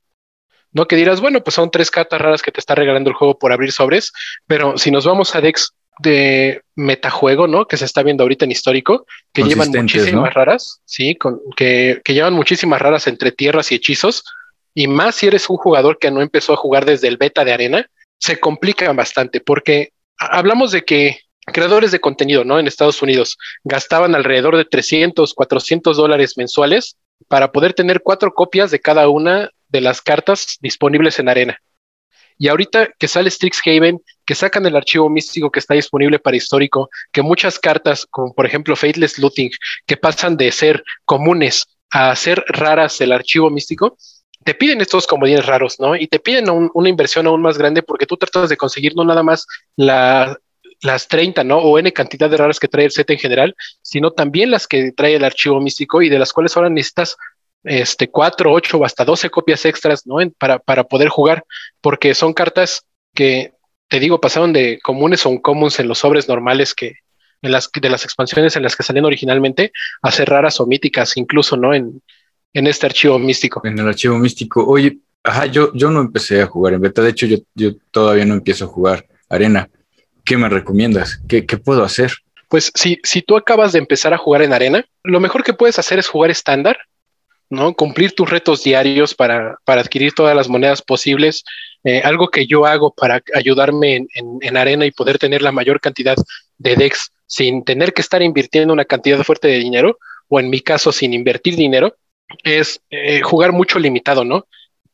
No 0.71 0.88
que 0.88 0.95
dirás, 0.95 1.21
bueno, 1.21 1.44
pues 1.44 1.56
son 1.56 1.71
tres 1.71 1.89
cartas 1.89 2.21
raras 2.21 2.42
que 2.42 2.51
te 2.51 2.59
está 2.59 2.75
regalando 2.75 3.09
el 3.09 3.15
juego 3.15 3.39
por 3.39 3.51
abrir 3.51 3.71
sobres, 3.71 4.12
pero 4.45 4.77
si 4.77 4.92
nos 4.92 5.06
vamos 5.06 5.36
a 5.36 5.42
Dex 5.42 5.74
de 6.00 6.62
metajuego, 6.75 7.48
¿no? 7.48 7.65
Que 7.65 7.77
se 7.77 7.86
está 7.86 8.03
viendo 8.03 8.24
ahorita 8.24 8.45
en 8.45 8.51
histórico, 8.51 9.06
que 9.33 9.44
llevan 9.44 9.69
muchísimas 9.69 10.33
raras, 10.33 10.81
sí, 10.86 11.15
con, 11.15 11.39
que, 11.56 12.01
que, 12.03 12.13
llevan 12.13 12.33
muchísimas 12.33 12.81
raras 12.81 13.07
entre 13.07 13.31
tierras 13.31 13.71
y 13.71 13.75
hechizos, 13.75 14.25
y 14.74 14.88
más 14.88 15.15
si 15.15 15.27
eres 15.27 15.50
un 15.50 15.56
jugador 15.56 15.98
que 15.98 16.12
no 16.12 16.21
empezó 16.21 16.53
a 16.53 16.57
jugar 16.57 16.83
desde 16.83 17.07
el 17.07 17.15
beta 17.15 17.45
de 17.45 17.53
arena, 17.53 17.89
se 18.19 18.39
complica 18.39 18.91
bastante, 18.94 19.41
porque 19.41 19.89
hablamos 20.17 20.71
de 20.71 20.83
que 20.83 21.19
creadores 21.45 21.91
de 21.91 22.00
contenido, 22.00 22.44
¿no? 22.44 22.59
En 22.59 22.67
Estados 22.67 23.01
Unidos 23.01 23.38
gastaban 23.63 24.15
alrededor 24.15 24.57
de 24.57 24.65
300, 24.65 25.34
400 25.34 25.98
dólares 25.98 26.34
mensuales 26.38 26.98
para 27.27 27.51
poder 27.51 27.74
tener 27.74 28.01
cuatro 28.01 28.34
copias 28.34 28.72
de 28.72 28.79
cada 28.79 29.07
una 29.10 29.50
de 29.69 29.81
las 29.81 30.01
cartas 30.01 30.57
disponibles 30.62 31.19
en 31.19 31.29
arena. 31.29 31.60
Y 32.38 32.50
ahorita 32.50 32.89
que 33.00 33.07
sale 33.07 33.31
Strixhaven, 33.31 34.01
que 34.25 34.36
sacan 34.36 34.65
el 34.65 34.75
archivo 34.75 35.10
místico 35.10 35.51
que 35.51 35.60
está 35.60 35.74
disponible 35.74 36.19
para 36.19 36.36
histórico, 36.36 36.89
que 37.12 37.22
muchas 37.22 37.60
cartas, 37.60 38.05
como 38.10 38.34
por 38.34 38.45
ejemplo 38.45 38.75
Faithless 38.75 39.19
Looting, 39.19 39.51
que 39.86 39.98
pasan 39.98 40.36
de 40.36 40.51
ser 40.51 40.84
comunes 41.05 41.65
a 41.91 42.13
ser 42.15 42.43
raras 42.48 43.00
el 43.00 43.13
archivo 43.13 43.50
místico, 43.50 43.98
te 44.46 44.54
piden 44.54 44.80
estos 44.80 45.08
comodines 45.08 45.46
raros, 45.48 45.80
¿no? 45.80 45.96
Y 45.96 46.08
te 46.08 46.20
piden 46.20 46.46
una 46.50 46.88
inversión 46.88 47.25
aún 47.25 47.42
más 47.42 47.58
grande 47.58 47.82
porque 47.82 48.06
tú 48.06 48.16
tratas 48.16 48.48
de 48.48 48.56
conseguir 48.56 48.96
no 48.96 49.04
nada 49.04 49.24
más 49.24 49.48
las 49.75 51.08
30, 51.08 51.44
¿no? 51.44 51.58
O 51.58 51.80
N 51.80 51.92
cantidad 51.92 52.30
de 52.30 52.38
raras 52.38 52.60
que 52.60 52.68
trae 52.68 52.86
el 52.86 52.92
set 52.92 53.10
en 53.10 53.18
general, 53.18 53.56
sino 53.82 54.12
también 54.12 54.52
las 54.52 54.68
que 54.68 54.92
trae 54.92 55.16
el 55.16 55.24
archivo 55.24 55.60
místico 55.60 56.04
y 56.04 56.10
de 56.10 56.20
las 56.20 56.32
cuales 56.32 56.56
ahora 56.56 56.70
necesitas 56.70 57.18
este, 57.64 58.12
4, 58.12 58.54
8 58.54 58.78
o 58.78 58.86
hasta 58.86 59.04
12 59.04 59.32
copias 59.32 59.66
extras, 59.66 60.06
¿no? 60.06 60.18
para, 60.38 60.60
para 60.60 60.84
poder 60.84 61.10
jugar, 61.10 61.44
porque 61.82 62.14
son 62.14 62.36
cartas 62.36 62.86
que, 63.16 63.54
te 63.88 64.00
digo, 64.00 64.22
pasaron 64.22 64.54
de 64.54 64.80
comunes 64.84 65.25
o 65.25 65.30
uncommons 65.30 65.80
en 65.80 65.88
los 65.88 65.98
sobres 65.98 66.28
normales 66.30 66.75
que, 66.75 66.98
en 67.42 67.52
las, 67.52 67.72
de 67.72 67.90
las 67.90 68.04
expansiones 68.04 68.56
en 68.56 68.62
las 68.62 68.75
que 68.75 68.84
salían 68.84 69.06
originalmente, 69.06 69.72
a 70.04 70.12
ser 70.12 70.30
raras 70.30 70.60
o 70.60 70.68
míticas, 70.68 71.18
incluso, 71.18 71.58
¿no? 71.58 71.74
En, 71.74 72.04
en 72.55 72.67
este 72.67 72.88
archivo 72.88 73.19
místico. 73.19 73.62
En 73.63 73.77
el 73.77 73.88
archivo 73.88 74.17
místico. 74.17 74.65
Oye, 74.65 74.97
ajá, 75.24 75.45
yo, 75.45 75.71
yo 75.74 75.91
no 75.91 76.01
empecé 76.01 76.41
a 76.41 76.47
jugar 76.47 76.74
en 76.74 76.81
beta, 76.81 77.01
de 77.01 77.12
hecho, 77.12 77.27
yo, 77.27 77.38
yo 77.53 77.71
todavía 77.91 78.25
no 78.25 78.33
empiezo 78.33 78.65
a 78.65 78.67
jugar 78.67 79.05
arena. 79.29 79.69
¿Qué 80.24 80.38
me 80.38 80.50
recomiendas? 80.50 81.21
¿Qué, 81.27 81.45
qué 81.45 81.57
puedo 81.57 81.83
hacer? 81.83 82.12
Pues 82.50 82.71
si, 82.74 83.00
si 83.03 83.21
tú 83.21 83.38
acabas 83.38 83.74
de 83.74 83.79
empezar 83.79 84.13
a 84.13 84.17
jugar 84.17 84.41
en 84.41 84.53
arena, 84.53 84.85
lo 85.03 85.19
mejor 85.19 85.43
que 85.43 85.53
puedes 85.53 85.77
hacer 85.77 86.00
es 86.00 86.07
jugar 86.07 86.31
estándar 86.31 86.77
¿no? 87.50 87.74
Cumplir 87.74 88.13
tus 88.13 88.29
retos 88.29 88.63
diarios 88.63 89.13
para, 89.13 89.59
adquirir 89.65 90.13
todas 90.13 90.35
las 90.35 90.50
monedas 90.50 90.81
posibles. 90.81 91.43
Eh, 91.83 92.01
algo 92.03 92.29
que 92.29 92.47
yo 92.47 92.65
hago 92.65 92.93
para 92.93 93.21
ayudarme 93.33 94.07
en, 94.13 94.57
arena 94.57 94.85
y 94.85 94.91
poder 94.91 95.17
tener 95.19 95.41
la 95.41 95.51
mayor 95.51 95.79
cantidad 95.79 96.15
de 96.57 96.75
DEX 96.75 97.12
sin 97.27 97.63
tener 97.63 97.93
que 97.93 98.01
estar 98.01 98.21
invirtiendo 98.21 98.74
una 98.74 98.85
cantidad 98.85 99.21
fuerte 99.24 99.47
de 99.47 99.57
dinero, 99.57 99.97
o 100.27 100.39
en 100.39 100.50
mi 100.50 100.62
caso 100.62 100.91
sin 100.91 101.13
invertir 101.13 101.55
dinero, 101.55 101.95
es 102.44 102.82
eh, 102.89 103.22
jugar 103.22 103.51
mucho 103.51 103.79
limitado, 103.79 104.24
¿no? 104.24 104.46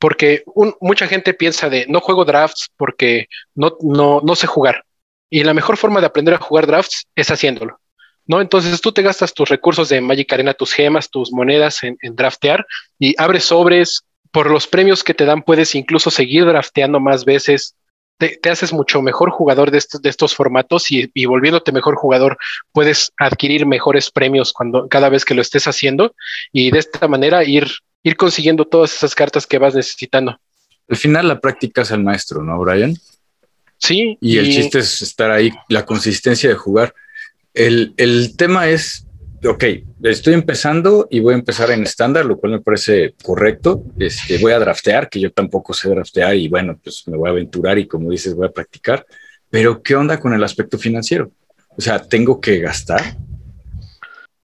porque 0.02 0.44
mucha 0.82 1.08
gente 1.08 1.36
piensa 1.36 1.70
de 1.70 1.86
no 1.88 2.00
juego 2.00 2.26
drafts 2.26 2.72
porque 2.76 3.28
no, 3.54 3.78
no, 3.82 4.20
no 4.24 4.36
sé 4.36 4.48
jugar. 4.48 4.84
Y 5.30 5.44
la 5.44 5.54
mejor 5.54 5.78
forma 5.78 6.00
de 6.00 6.08
aprender 6.08 6.34
a 6.34 6.40
jugar 6.40 6.66
drafts 6.66 7.06
es 7.16 7.30
haciéndolo. 7.30 7.80
¿no? 8.26 8.42
Entonces 8.42 8.82
tú 8.82 8.92
te 8.92 9.04
gastas 9.04 9.36
tus 9.36 9.48
recursos 9.48 9.90
de 9.90 10.02
Magic 10.02 10.34
Arena, 10.34 10.56
tus 10.56 10.74
gemas, 10.74 11.12
tus 11.12 11.32
monedas 11.32 11.84
en, 11.84 11.98
draftear 12.16 12.66
y 12.98 13.14
abres 13.22 13.44
sobres. 13.44 14.02
Por 14.32 14.50
los 14.50 14.66
premios 14.66 15.04
que 15.04 15.14
te 15.14 15.26
dan 15.26 15.44
puedes 15.44 15.76
incluso 15.76 16.10
seguir 16.10 16.46
drafteando 16.46 17.00
más 17.00 17.24
veces. 17.24 17.76
Te, 18.42 18.50
haces 18.50 18.72
mucho 18.72 19.02
mejor 19.02 19.32
jugador 19.32 19.72
de, 19.72 19.80
estos, 19.80 20.02
de 20.02 20.10
estos 20.10 20.36
formatos 20.36 20.92
y, 20.92 21.10
y, 21.14 21.26
volviéndote 21.26 21.72
mejor 21.72 21.96
jugador 21.96 22.38
puedes 22.72 23.12
adquirir 23.18 23.66
mejores 23.66 24.12
premios 24.12 24.54
cuando 24.54 24.88
cada 24.88 25.10
vez 25.10 25.26
que 25.26 25.34
lo 25.34 25.42
estés 25.42 25.68
haciendo 25.68 26.14
y 26.54 26.70
de 26.72 26.80
esta 26.80 27.08
manera 27.08 27.44
ir 27.44 27.68
ir 28.04 28.16
consiguiendo 28.16 28.66
todas 28.66 28.94
esas 28.96 29.16
cartas 29.16 29.46
que 29.46 29.58
vas 29.58 29.76
necesitando. 29.76 30.40
Al 30.90 30.98
final 30.98 31.28
la 31.28 31.40
práctica 31.40 31.82
es 31.84 31.92
el 31.92 32.04
maestro, 32.04 32.44
¿no, 32.44 32.60
Brian? 32.60 32.96
Sí. 33.78 34.18
Y, 34.22 34.38
el 34.38 34.52
chiste 34.52 34.80
es 34.80 35.02
estar 35.02 35.32
ahí, 35.32 35.52
la 35.70 35.86
consistencia 35.86 36.50
de 36.50 36.56
jugar. 36.56 36.94
El, 37.54 37.94
tema 38.38 38.68
es, 38.68 39.06
ok, 39.44 39.64
estoy 40.04 40.34
empezando 40.34 41.08
y 41.10 41.20
voy 41.20 41.34
a 41.34 41.38
empezar 41.38 41.72
en 41.72 41.84
estándar, 41.84 42.26
lo 42.26 42.38
cual 42.38 42.54
me 42.54 42.62
parece 42.62 43.16
correcto. 43.24 43.84
Este, 43.98 44.38
voy 44.38 44.52
a 44.52 44.60
draftear, 44.60 45.10
que 45.10 45.20
yo 45.20 45.32
tampoco 45.32 45.74
sé 45.74 45.90
draftear 45.90 46.36
y 46.36 46.48
bueno, 46.48 46.80
pues 46.82 47.04
me 47.08 47.18
voy 47.18 47.30
a 47.30 47.32
aventurar 47.32 47.78
y 47.80 47.88
como 47.88 48.12
dices, 48.12 48.36
voy 48.36 48.48
a 48.48 48.52
practicar. 48.52 49.06
Pero 49.50 49.82
¿qué 49.82 49.96
onda 49.96 50.20
con 50.20 50.34
el 50.34 50.44
aspecto 50.44 50.78
financiero? 50.78 51.32
O 51.78 51.82
sea, 51.82 52.02
¿tengo 52.02 52.40
que 52.40 52.60
gastar? 52.60 53.18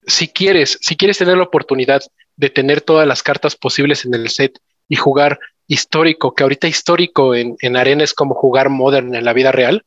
Si 0.06 0.27
quieres, 0.30 0.77
si 0.82 0.96
quieres 0.96 1.18
tener 1.18 1.38
la 1.38 1.44
oportunidad 1.44 2.01
de 2.36 2.50
tener 2.50 2.82
todas 2.82 3.08
las 3.08 3.24
cartas 3.24 3.56
posibles 3.56 4.06
en 4.06 4.13
el 4.13 4.30
set 4.30 4.60
y 4.88 4.96
jugar 4.96 5.39
histórico, 5.68 6.34
que 6.34 6.44
ahorita 6.44 6.68
histórico 6.68 7.36
en, 7.36 7.56
en 7.62 7.75
arena 7.75 8.04
es 8.04 8.13
como 8.13 8.36
jugar 8.36 8.70
modern 8.70 9.13
en 9.16 9.25
la 9.25 9.34
vida 9.34 9.51
real, 9.51 9.84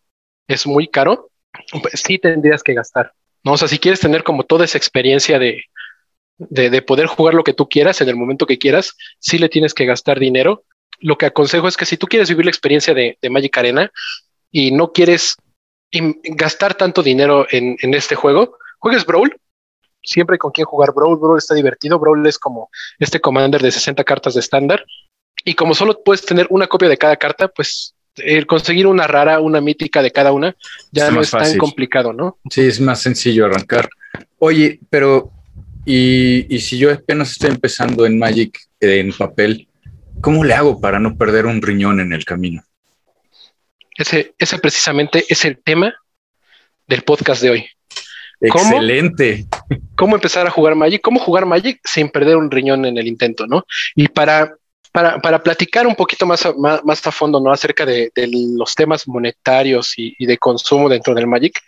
es 0.46 0.66
muy 0.66 0.88
caro, 0.88 1.30
pues 1.72 2.02
sí 2.04 2.18
tendrías 2.18 2.62
que 2.62 2.74
gastar. 2.74 3.12
¿No? 3.44 3.52
O 3.52 3.56
sea, 3.56 3.68
si 3.68 3.78
quieres 3.78 4.00
tener 4.00 4.22
como 4.22 4.44
toda 4.44 4.64
esa 4.64 4.78
experiencia 4.78 5.38
de, 5.38 5.64
de, 6.38 6.82
poder 6.82 7.06
jugar 7.06 7.34
lo 7.34 7.44
que 7.44 7.52
tú 7.52 7.68
quieras 7.68 8.00
en 8.00 8.08
el 8.08 8.16
momento 8.16 8.46
que 8.46 8.58
quieras, 8.58 8.96
sí 9.18 9.38
le 9.38 9.48
tienes 9.48 9.74
que 9.74 9.86
gastar 9.86 10.18
dinero. 10.18 10.64
Lo 10.98 11.16
que 11.18 11.26
aconsejo 11.26 11.68
es 11.68 11.76
que 11.76 11.86
si 11.86 11.96
tú 11.96 12.06
quieres 12.06 12.28
vivir 12.28 12.44
la 12.46 12.50
experiencia 12.50 12.94
de, 12.94 13.16
Magic 13.30 13.56
Arena 13.56 13.90
y 14.50 14.70
no 14.70 14.92
quieres 14.92 15.36
gastar 15.92 16.74
tanto 16.74 17.02
dinero 17.02 17.46
en, 17.50 17.76
en 17.80 17.94
este 17.94 18.14
juego, 18.14 18.58
juegues 18.78 19.04
Brawl, 19.04 19.34
siempre 20.02 20.38
con 20.38 20.50
quien 20.50 20.66
jugar 20.66 20.92
Brawl. 20.94 21.18
Brawl 21.18 21.38
está 21.38 21.54
divertido. 21.54 21.98
Brawl 21.98 22.26
es 22.26 22.38
como 22.38 22.70
este 22.98 23.20
commander 23.20 23.62
de 23.62 23.70
60 23.70 24.02
cartas 24.04 24.34
de 24.34 24.40
estándar. 24.40 24.84
Y 25.44 25.54
como 25.54 25.74
solo 25.74 26.02
puedes 26.02 26.24
tener 26.24 26.46
una 26.50 26.66
copia 26.66 26.88
de 26.88 26.98
cada 26.98 27.16
carta, 27.16 27.48
pues 27.48 27.94
el 28.24 28.46
conseguir 28.46 28.86
una 28.86 29.06
rara, 29.06 29.40
una 29.40 29.60
mítica 29.60 30.02
de 30.02 30.10
cada 30.10 30.32
una, 30.32 30.56
ya 30.92 31.10
no 31.10 31.20
es 31.20 31.30
tan 31.30 31.56
complicado, 31.58 32.12
¿no? 32.12 32.38
Sí, 32.50 32.62
es 32.62 32.80
más 32.80 33.02
sencillo 33.02 33.46
arrancar. 33.46 33.88
Oye, 34.38 34.80
pero 34.88 35.32
y, 35.84 36.54
y, 36.54 36.60
si 36.60 36.78
yo 36.78 36.92
apenas 36.92 37.32
estoy 37.32 37.50
empezando 37.50 38.06
en 38.06 38.18
Magic 38.18 38.58
en 38.80 39.12
papel, 39.12 39.68
¿cómo 40.20 40.44
le 40.44 40.54
hago 40.54 40.80
para 40.80 40.98
no 40.98 41.16
perder 41.16 41.46
un 41.46 41.62
riñón 41.62 42.00
en 42.00 42.12
el 42.12 42.24
camino? 42.24 42.62
Ese, 43.96 44.34
ese 44.38 44.58
precisamente 44.58 45.24
es 45.28 45.44
el 45.44 45.58
tema 45.58 45.94
del 46.86 47.02
podcast 47.02 47.42
de 47.42 47.50
hoy. 47.50 47.66
Excelente. 48.40 49.46
¿Cómo, 49.96 50.16
empezar 50.16 50.46
a 50.46 50.50
jugar 50.50 50.74
Magic? 50.74 51.02
¿Cómo 51.02 51.20
jugar 51.20 51.44
Magic 51.44 51.80
sin 51.84 52.08
perder 52.08 52.36
un 52.36 52.50
riñón 52.50 52.86
en 52.86 52.96
el 52.96 53.06
intento, 53.06 53.46
no? 53.46 53.66
Y 53.94 54.08
para, 54.08 54.54
para, 54.92 55.42
platicar 55.42 55.86
un 55.86 55.94
poquito 55.94 56.26
más 56.26 56.44
a, 56.44 56.52
más, 56.54 57.06
a 57.06 57.12
fondo, 57.12 57.40
¿no? 57.40 57.52
Acerca 57.52 57.86
de, 57.86 58.10
los 58.56 58.74
temas 58.74 59.06
monetarios 59.06 59.94
y, 59.96 60.24
de 60.24 60.38
consumo 60.38 60.88
dentro 60.88 61.14
del 61.14 61.26
Magic, 61.26 61.60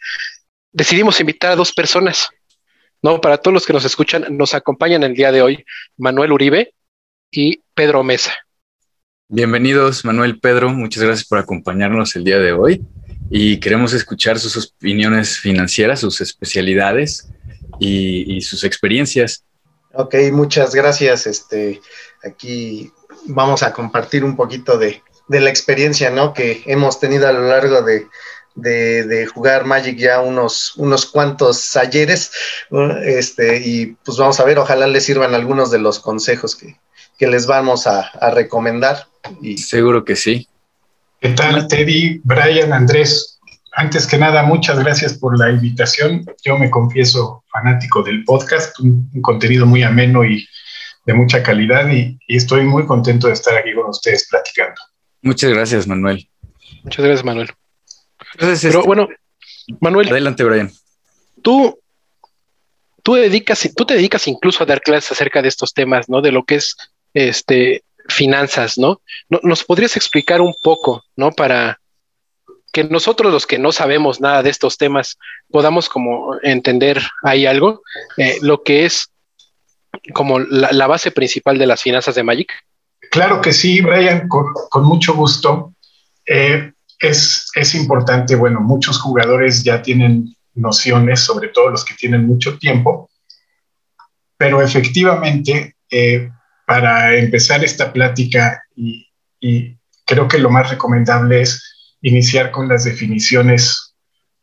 decidimos 0.72 1.20
invitar 1.20 1.52
a 1.52 1.56
dos 1.56 1.72
personas, 1.72 2.28
¿no? 3.02 3.20
Para 3.20 3.38
todos 3.38 3.54
los 3.54 3.66
que 3.66 3.72
nos 3.72 3.84
escuchan, 3.84 4.26
nos 4.36 4.54
acompañan 4.54 5.02
el 5.02 5.14
día 5.14 5.30
de 5.30 5.42
hoy 5.42 5.64
Manuel 5.96 6.32
Uribe 6.32 6.74
y 7.30 7.60
Pedro 7.74 8.02
Mesa. 8.02 8.34
Bienvenidos, 9.28 10.04
Manuel 10.04 10.38
Pedro. 10.40 10.68
Muchas 10.70 11.02
gracias 11.02 11.26
por 11.26 11.38
acompañarnos 11.38 12.16
el 12.16 12.24
día 12.24 12.38
de 12.38 12.52
hoy 12.52 12.82
y 13.30 13.60
queremos 13.60 13.94
escuchar 13.94 14.38
sus 14.38 14.74
opiniones 14.76 15.38
financieras, 15.38 16.00
sus 16.00 16.20
especialidades 16.20 17.30
y, 17.78 18.40
sus 18.42 18.64
experiencias. 18.64 19.44
Ok, 19.94 20.16
muchas 20.32 20.74
gracias. 20.74 21.26
Este, 21.26 21.80
aquí 22.22 22.92
vamos 23.26 23.62
a 23.62 23.72
compartir 23.72 24.24
un 24.24 24.36
poquito 24.36 24.78
de, 24.78 25.02
la 25.28 25.48
experiencia 25.48 26.10
¿no? 26.10 26.34
que 26.34 26.62
hemos 26.66 27.00
tenido 27.00 27.26
a 27.28 27.32
lo 27.32 27.46
largo 27.46 27.82
de, 27.82 28.06
jugar 29.34 29.64
Magic 29.64 29.96
ya 29.96 30.20
unos, 30.20 30.76
unos 30.76 31.06
cuantos 31.06 31.74
ayeres. 31.76 32.32
Este, 33.04 33.62
y 33.64 33.96
pues 34.04 34.18
vamos 34.18 34.40
a 34.40 34.44
ver, 34.44 34.58
ojalá 34.58 34.86
les 34.86 35.04
sirvan 35.04 35.34
algunos 35.34 35.70
de 35.70 35.78
los 35.78 35.98
consejos 35.98 36.56
que, 36.56 36.76
les 37.18 37.46
vamos 37.46 37.86
a, 37.86 38.00
a 38.00 38.32
recomendar. 38.32 39.06
Y... 39.40 39.56
Seguro 39.56 40.04
que 40.04 40.16
sí. 40.16 40.48
¿Qué 41.22 41.28
tal, 41.28 41.68
Teddy? 41.68 42.20
Brian, 42.24 42.72
Andrés. 42.72 43.38
Antes 43.74 44.08
que 44.08 44.18
nada, 44.18 44.42
muchas 44.42 44.80
gracias 44.80 45.14
por 45.14 45.38
la 45.38 45.50
invitación. 45.50 46.26
Yo 46.44 46.58
me 46.58 46.68
confieso 46.68 47.44
fanático 47.52 48.02
del 48.02 48.24
podcast, 48.24 48.78
un, 48.80 49.08
contenido 49.22 49.64
muy 49.64 49.84
ameno 49.84 50.24
y 50.24 50.46
de 51.04 51.14
mucha 51.14 51.42
calidad 51.42 51.90
y, 51.90 52.18
estoy 52.28 52.62
muy 52.62 52.86
contento 52.86 53.26
de 53.26 53.34
estar 53.34 53.56
aquí 53.56 53.74
con 53.74 53.88
ustedes 53.88 54.28
platicando. 54.28 54.80
Muchas 55.20 55.50
gracias, 55.50 55.86
Manuel. 55.86 56.28
Muchas 56.82 57.04
gracias, 57.04 57.24
Manuel. 57.24 57.50
Pero 58.38 58.52
este, 58.52 58.76
bueno, 58.78 59.08
Manuel. 59.80 60.08
Adelante, 60.08 60.44
Brian. 60.44 60.70
Tú, 61.42 61.78
tú, 63.02 63.14
dedicas, 63.14 63.68
tú 63.76 63.84
te 63.84 63.94
dedicas 63.94 64.26
incluso 64.28 64.62
a 64.62 64.66
dar 64.66 64.80
clases 64.80 65.12
acerca 65.12 65.42
de 65.42 65.48
estos 65.48 65.74
temas, 65.74 66.08
¿no? 66.08 66.20
De 66.20 66.32
lo 66.32 66.44
que 66.44 66.56
es 66.56 66.76
este 67.14 67.82
finanzas, 68.08 68.78
¿no? 68.78 69.00
¿Nos 69.28 69.64
podrías 69.64 69.96
explicar 69.96 70.40
un 70.40 70.54
poco, 70.60 71.04
¿no? 71.16 71.30
Para 71.30 71.78
que 72.72 72.84
nosotros 72.84 73.30
los 73.30 73.46
que 73.46 73.58
no 73.58 73.70
sabemos 73.70 74.20
nada 74.20 74.42
de 74.42 74.50
estos 74.50 74.78
temas 74.78 75.18
podamos 75.50 75.88
como 75.88 76.36
entender 76.42 77.02
ahí 77.22 77.46
algo, 77.46 77.82
eh, 78.16 78.38
lo 78.40 78.62
que 78.62 78.86
es 78.86 79.12
como 80.12 80.38
la, 80.38 80.86
base 80.86 81.10
principal 81.10 81.58
de 81.58 81.66
las 81.66 81.82
finanzas 81.82 82.14
de 82.14 82.22
Magic. 82.22 82.52
Claro 83.10 83.40
que 83.40 83.52
sí, 83.52 83.80
Brian, 83.80 84.28
con, 84.28 84.84
mucho 84.84 85.14
gusto. 85.14 85.74
Eh, 86.26 86.72
es, 86.98 87.50
es 87.54 87.74
importante, 87.74 88.36
bueno, 88.36 88.60
muchos 88.60 89.00
jugadores 89.00 89.62
ya 89.62 89.82
tienen 89.82 90.34
nociones, 90.54 91.20
sobre 91.20 91.48
todo 91.48 91.70
los 91.70 91.84
que 91.84 91.94
tienen 91.94 92.26
mucho 92.26 92.58
tiempo, 92.58 93.10
pero 94.36 94.60
efectivamente 94.60 95.76
eh, 95.90 96.30
para 96.66 97.16
empezar 97.16 97.62
esta 97.64 97.92
plática 97.92 98.64
y, 98.74 99.08
creo 100.04 100.28
que 100.28 100.38
lo 100.38 100.50
más 100.50 100.70
recomendable 100.70 101.42
es 101.42 101.96
iniciar 102.00 102.50
con 102.50 102.68
las 102.68 102.84
definiciones 102.84 103.94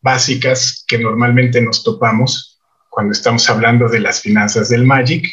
básicas 0.02 0.84
que 0.88 0.98
normalmente 0.98 1.62
nos 1.62 1.84
topamos 1.84 2.49
cuando 3.00 3.14
estamos 3.14 3.50
hablando 3.50 3.88
de 3.88 4.02
las 4.02 4.20
finanzas 4.20 4.68
del 4.68 4.86
Magic. 4.86 5.26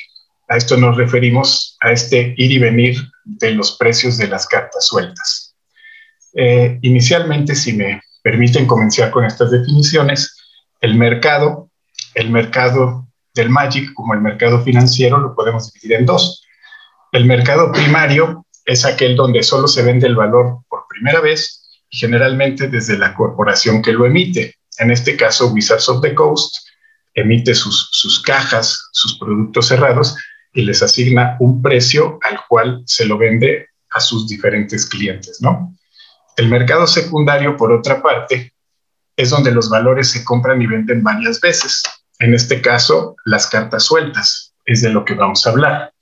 A 0.46 0.56
esto 0.56 0.76
nos 0.76 0.96
referimos 0.96 1.76
a 1.80 1.90
este 1.90 2.32
ir 2.36 2.52
y 2.52 2.60
venir 2.60 2.96
de 3.24 3.50
los 3.50 3.76
precios 3.76 4.16
de 4.18 4.28
las 4.28 4.46
cartas 4.46 4.86
sueltas. 4.86 5.56
Eh, 6.34 6.78
inicialmente, 6.82 7.56
si 7.56 7.72
me 7.72 8.00
permiten 8.22 8.68
comenzar 8.68 9.10
con 9.10 9.24
estas 9.24 9.50
definiciones, 9.50 10.32
el 10.80 10.94
mercado, 10.94 11.68
el 12.14 12.30
mercado 12.30 13.08
del 13.34 13.50
Magic 13.50 13.92
como 13.94 14.14
el 14.14 14.20
mercado 14.20 14.62
financiero 14.62 15.18
lo 15.18 15.34
podemos 15.34 15.72
dividir 15.72 15.98
en 15.98 16.06
dos. 16.06 16.44
El 17.10 17.24
mercado 17.24 17.72
primario 17.72 18.46
es 18.64 18.84
aquel 18.84 19.16
donde 19.16 19.42
solo 19.42 19.66
se 19.66 19.82
vende 19.82 20.06
el 20.06 20.14
valor 20.14 20.60
por 20.68 20.86
primera 20.88 21.20
vez 21.20 21.64
generalmente 21.90 22.68
desde 22.68 22.96
la 22.96 23.12
corporación 23.12 23.82
que 23.82 23.92
lo 23.92 24.06
emite. 24.06 24.54
En 24.78 24.92
este 24.92 25.16
caso, 25.16 25.48
Wizards 25.48 25.88
of 25.88 26.00
the 26.00 26.14
Coast 26.14 26.65
emite 27.16 27.54
sus, 27.54 27.88
sus 27.90 28.22
cajas, 28.22 28.88
sus 28.92 29.18
productos 29.18 29.66
cerrados 29.66 30.16
y 30.52 30.62
les 30.62 30.82
asigna 30.82 31.36
un 31.40 31.60
precio 31.60 32.18
al 32.22 32.38
cual 32.48 32.82
se 32.86 33.04
lo 33.06 33.18
vende 33.18 33.66
a 33.90 34.00
sus 34.00 34.28
diferentes 34.28 34.86
clientes, 34.86 35.40
¿no? 35.40 35.74
El 36.36 36.48
mercado 36.48 36.86
secundario, 36.86 37.56
por 37.56 37.72
otra 37.72 38.02
parte, 38.02 38.52
es 39.16 39.30
donde 39.30 39.50
los 39.50 39.70
valores 39.70 40.10
se 40.10 40.22
compran 40.22 40.60
y 40.60 40.66
venden 40.66 41.02
varias 41.02 41.40
veces. 41.40 41.82
En 42.18 42.34
este 42.34 42.60
caso, 42.60 43.16
las 43.24 43.46
cartas 43.46 43.84
sueltas, 43.84 44.54
es 44.66 44.82
de 44.82 44.90
lo 44.90 45.04
que 45.04 45.14
vamos 45.14 45.46
a 45.46 45.50
hablar. 45.50 45.92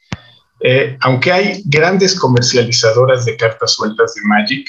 Eh, 0.61 0.97
aunque 1.03 1.31
hay 1.31 1.63
grandes 1.67 2.19
comercializadoras 2.19 3.25
de 3.25 3.37
cartas 3.37 3.75
sueltas 3.75 4.15
de 4.15 4.23
Magic, 4.25 4.69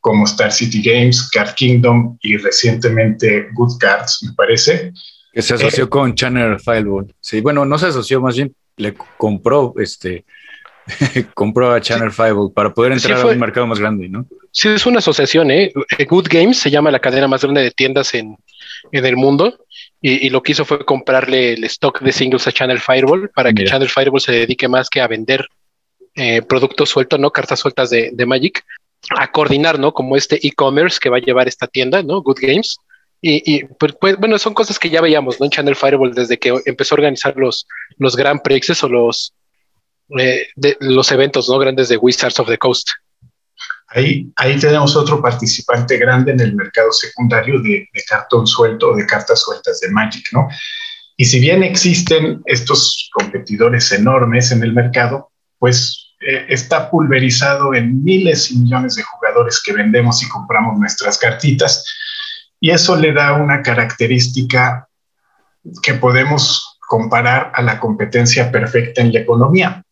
como 0.00 0.24
Star 0.24 0.52
City 0.52 0.82
Games, 0.82 1.30
Card 1.30 1.54
Kingdom 1.54 2.18
y 2.20 2.36
recientemente 2.36 3.48
Good 3.54 3.78
Cards, 3.78 4.22
me 4.22 4.32
parece. 4.34 4.92
Que 5.36 5.42
se 5.42 5.52
asoció 5.52 5.84
eh, 5.84 5.88
con 5.90 6.14
Channel 6.14 6.58
Fileboard. 6.58 7.08
Sí, 7.20 7.42
bueno, 7.42 7.66
no 7.66 7.76
se 7.76 7.88
asoció, 7.88 8.22
más 8.22 8.36
bien 8.36 8.54
le 8.78 8.94
compró 8.94 9.74
este 9.76 10.24
compró 11.34 11.72
a 11.72 11.80
Channel 11.82 12.10
Five 12.10 12.52
para 12.54 12.72
poder 12.72 12.92
entrar 12.92 13.20
a 13.20 13.26
un 13.26 13.38
mercado 13.38 13.66
más 13.66 13.78
grande, 13.78 14.08
¿no? 14.08 14.24
Sí, 14.50 14.70
es 14.70 14.86
una 14.86 15.00
asociación, 15.00 15.50
¿eh? 15.50 15.74
Good 16.08 16.28
Games 16.30 16.56
se 16.56 16.70
llama 16.70 16.90
la 16.90 17.00
cadena 17.00 17.28
más 17.28 17.42
grande 17.42 17.60
de 17.60 17.70
tiendas 17.70 18.14
en, 18.14 18.38
el 18.92 19.16
mundo. 19.16 19.58
Y, 20.00 20.30
lo 20.30 20.42
que 20.42 20.52
hizo 20.52 20.64
fue 20.64 20.86
comprarle 20.86 21.52
el 21.52 21.64
stock 21.64 22.00
de 22.00 22.12
singles 22.12 22.46
a 22.46 22.52
Channel 22.52 22.80
Fireball 22.80 23.28
para 23.34 23.52
que 23.52 23.64
Channel 23.64 23.90
Fireball 23.90 24.22
se 24.22 24.32
dedique 24.32 24.68
más 24.68 24.88
que 24.88 25.02
a 25.02 25.06
vender 25.06 25.46
eh, 26.14 26.40
productos 26.40 26.88
sueltos, 26.88 27.20
¿no? 27.20 27.30
Cartas 27.30 27.60
sueltas 27.60 27.90
de, 27.90 28.10
de 28.14 28.24
Magic, 28.24 28.64
a 29.10 29.30
coordinar, 29.30 29.78
¿no? 29.78 29.92
Como 29.92 30.16
este 30.16 30.46
e-commerce 30.46 30.98
que 30.98 31.10
va 31.10 31.18
a 31.18 31.20
llevar 31.20 31.46
esta 31.46 31.66
tienda, 31.66 32.02
¿no? 32.02 32.22
Good 32.22 32.38
Games. 32.40 32.78
Y, 33.20 33.64
pues, 33.64 33.94
pues, 34.00 34.16
bueno, 34.18 34.38
son 34.38 34.54
cosas 34.54 34.78
que 34.78 34.90
ya 34.90 35.00
veíamos, 35.00 35.40
¿no? 35.40 35.46
En 35.46 35.50
Channel 35.50 35.74
Fireball 35.74 36.14
desde 36.14 36.38
que 36.38 36.54
empezó 36.64 36.94
a 36.94 36.98
organizar 36.98 37.34
los, 37.36 37.66
los 37.98 38.14
Grand 38.14 38.40
Prix 38.40 38.82
o 38.84 38.88
los, 38.88 39.32
eh, 40.18 40.46
de, 40.54 40.76
los 40.80 41.10
eventos, 41.10 41.48
¿no? 41.48 41.58
Grandes 41.58 41.88
de 41.88 41.96
Wizards 41.96 42.38
of 42.38 42.48
the 42.48 42.58
Coast. 42.58 42.88
Ahí, 43.88 44.30
ahí 44.36 44.58
tenemos 44.58 44.94
otro 44.94 45.20
participante 45.20 45.96
grande 45.96 46.32
en 46.32 46.40
el 46.40 46.54
mercado 46.54 46.92
secundario 46.92 47.60
de, 47.60 47.88
de 47.92 48.04
cartón 48.08 48.46
suelto 48.46 48.90
o 48.90 48.96
de 48.96 49.06
cartas 49.06 49.40
sueltas 49.40 49.80
de 49.80 49.90
Magic, 49.90 50.26
¿no? 50.32 50.48
Y 51.16 51.24
si 51.24 51.40
bien 51.40 51.62
existen 51.62 52.42
estos 52.44 53.08
competidores 53.12 53.90
enormes 53.90 54.52
en 54.52 54.62
el 54.62 54.72
mercado, 54.72 55.30
pues 55.58 56.06
eh, 56.20 56.46
está 56.48 56.90
pulverizado 56.90 57.74
en 57.74 58.02
miles 58.02 58.50
y 58.50 58.58
millones 58.58 58.94
de 58.96 59.02
jugadores 59.02 59.62
que 59.64 59.72
vendemos 59.72 60.22
y 60.22 60.28
compramos 60.28 60.78
nuestras 60.78 61.18
cartitas 61.18 61.84
y 62.60 62.70
eso 62.70 62.96
le 62.96 63.12
da 63.12 63.34
una 63.34 63.62
característica 63.62 64.88
que 65.82 65.94
podemos 65.94 66.78
comparar 66.80 67.52
a 67.54 67.62
la 67.62 67.80
competencia 67.80 68.50
perfecta 68.50 69.02
en 69.02 69.12
la 69.12 69.20
economía, 69.20 69.82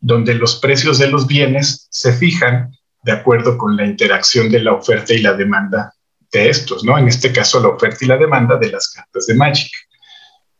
donde 0.00 0.34
los 0.34 0.56
precios 0.56 0.98
de 0.98 1.08
los 1.08 1.26
bienes 1.26 1.86
se 1.90 2.12
fijan 2.12 2.72
de 3.02 3.12
acuerdo 3.12 3.56
con 3.56 3.76
la 3.76 3.86
interacción 3.86 4.50
de 4.50 4.60
la 4.60 4.72
oferta 4.72 5.14
y 5.14 5.20
la 5.20 5.34
demanda 5.34 5.94
de 6.32 6.48
estos, 6.48 6.84
¿no? 6.84 6.98
En 6.98 7.08
este 7.08 7.32
caso, 7.32 7.60
la 7.60 7.68
oferta 7.68 8.04
y 8.04 8.08
la 8.08 8.16
demanda 8.16 8.56
de 8.56 8.70
las 8.70 8.88
cartas 8.88 9.26
de 9.26 9.34
Magic. 9.34 9.70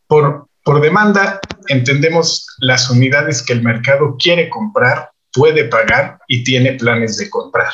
Por, 0.07 0.49
por 0.65 0.81
demanda, 0.81 1.41
entendemos 1.69 2.47
las 2.59 2.91
unidades 2.91 3.43
que 3.43 3.53
el 3.53 3.63
mercado 3.63 4.17
quiere 4.19 4.49
comprar, 4.49 5.11
puede 5.33 5.65
pagar 5.65 6.19
y 6.27 6.43
tiene 6.45 6.73
planes 6.73 7.19
de 7.19 7.31
comprar. 7.31 7.73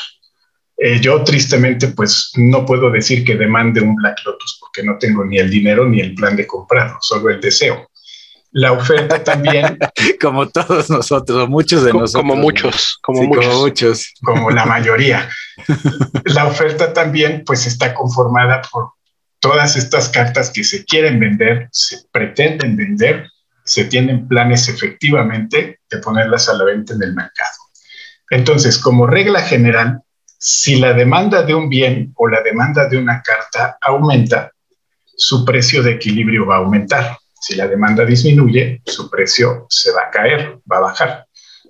Eh, 0.79 1.01
yo 1.01 1.25
tristemente 1.25 1.89
pues 1.89 2.33
no 2.37 2.67
puedo 2.67 2.91
decir 2.91 3.25
que 3.25 3.35
demande 3.35 3.81
un 3.81 3.95
Black 3.97 4.19
Lotus 4.27 4.59
porque 4.61 4.83
no 4.83 4.99
tengo 4.99 5.25
ni 5.25 5.39
el 5.39 5.51
dinero 5.51 5.87
ni 5.87 6.01
el 6.01 6.15
plan 6.15 6.37
de 6.37 6.47
comprarlo, 6.47 6.99
solo 7.01 7.31
el 7.31 7.41
deseo. 7.41 7.89
La 8.53 8.73
oferta 8.73 9.23
también. 9.23 9.79
como 10.21 10.49
todos 10.49 10.89
nosotros, 10.89 11.45
o 11.45 11.47
muchos 11.47 11.85
de 11.85 11.93
nosotros. 11.93 12.23
Como 12.23 12.37
muchos, 12.37 12.99
como, 13.03 13.23
muchos. 13.23 13.47
como 13.47 13.61
muchos. 13.61 14.15
Como 14.23 14.51
la 14.51 14.65
mayoría. 14.65 15.29
la 16.25 16.47
oferta 16.47 16.93
también 16.93 17.43
pues 17.45 17.67
está 17.67 17.95
conformada 17.95 18.63
por 18.71 18.93
todas 19.41 19.77
estas 19.77 20.09
cartas 20.09 20.51
que 20.51 20.65
se 20.65 20.85
quieren 20.85 21.21
vender, 21.21 21.69
se 21.71 21.99
pretenden 22.11 22.77
vender, 22.77 23.29
se 23.65 23.85
tienen 23.85 24.27
planes 24.27 24.69
efectivamente 24.69 25.81
de 25.91 25.99
ponerlas 25.99 26.49
a 26.49 26.55
la 26.55 26.65
venta 26.65 26.95
en 26.95 27.03
el 27.03 27.15
mercado. 27.15 27.59
Entonces, 28.31 28.79
como 28.79 29.07
regla 29.07 29.41
general, 29.43 30.01
si 30.49 30.77
la 30.77 30.93
demanda 30.93 31.43
de 31.43 31.57
un 31.57 31.69
bien 31.69 32.13
o 32.15 32.29
la 32.29 32.41
demanda 32.41 32.89
de 32.89 32.97
una 32.97 33.21
carta 33.21 33.79
aumenta, 33.81 34.53
su 35.05 35.45
precio 35.45 35.83
de 35.83 35.95
equilibrio 35.95 36.47
va 36.47 36.55
a 36.55 36.59
aumentar. 36.59 37.19
Si 37.41 37.57
la 37.57 37.67
demanda 37.67 38.05
disminuye, 38.05 38.81
su 38.87 39.11
precio 39.11 39.67
se 39.69 39.91
va 39.91 40.03
a 40.03 40.11
caer, 40.11 40.61
va 40.71 40.77
a 40.77 40.83
bajar. 40.83 41.27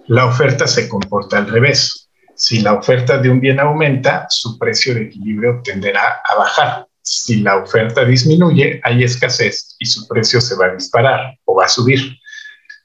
La 0.09 0.26
oferta 0.26 0.66
se 0.66 0.90
comporta 0.90 1.38
al 1.38 1.49
revés. 1.49 2.11
Si 2.35 2.61
la 2.61 2.75
oferta 2.75 3.16
de 3.16 3.30
un 3.30 3.40
bien 3.40 3.61
aumenta, 3.61 4.26
su 4.28 4.59
precio 4.59 4.92
de 4.92 5.04
equilibrio 5.04 5.62
tenderá 5.64 6.21
a 6.23 6.35
bajar. 6.35 6.87
Si 7.00 7.37
la 7.37 7.56
oferta 7.56 8.04
disminuye, 8.04 8.83
hay 8.85 9.04
escasez 9.04 9.75
y 9.78 9.87
su 9.87 10.06
precio 10.06 10.38
se 10.38 10.54
va 10.54 10.66
a 10.66 10.75
disparar 10.75 11.38
o 11.47 11.54
va 11.54 11.64
a 11.64 11.68
subir. 11.68 12.14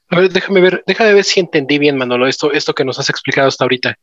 A 0.08 0.20
ver, 0.20 0.32
déjame 0.32 0.62
ver, 0.62 0.82
déjame 0.86 1.12
ver 1.12 1.24
si 1.24 1.40
entendí 1.40 1.78
bien, 1.78 1.98
Manolo, 1.98 2.26
esto, 2.26 2.50
esto 2.50 2.72
que 2.72 2.86
nos 2.86 2.98
has 2.98 3.10
explicado 3.10 3.48
hasta 3.48 3.64
ahorita. 3.64 3.94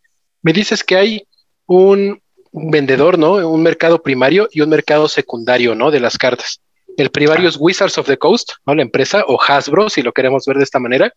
Me 0.44 0.54
dices 0.54 0.84
que 0.84 0.96
hay 0.96 1.24
un 1.70 2.20
vendedor, 2.52 3.20
¿no? 3.20 3.34
Un 3.48 3.62
mercado 3.62 4.02
primario 4.02 4.50
y 4.52 4.62
un 4.62 4.70
mercado 4.70 5.08
secundario, 5.08 5.76
¿no? 5.76 5.92
De 5.92 6.00
las 6.00 6.18
cartas. 6.18 6.62
El 6.98 7.12
primario 7.12 7.48
es 7.48 7.58
Wizards 7.60 7.98
of 8.00 8.08
the 8.08 8.18
Coast, 8.18 8.54
¿no? 8.66 8.74
La 8.74 8.82
empresa, 8.82 9.24
o 9.28 9.40
Hasbro, 9.40 9.88
si 9.90 10.02
lo 10.02 10.12
queremos 10.12 10.46
ver 10.48 10.58
de 10.58 10.64
esta 10.64 10.80
manera. 10.80 11.14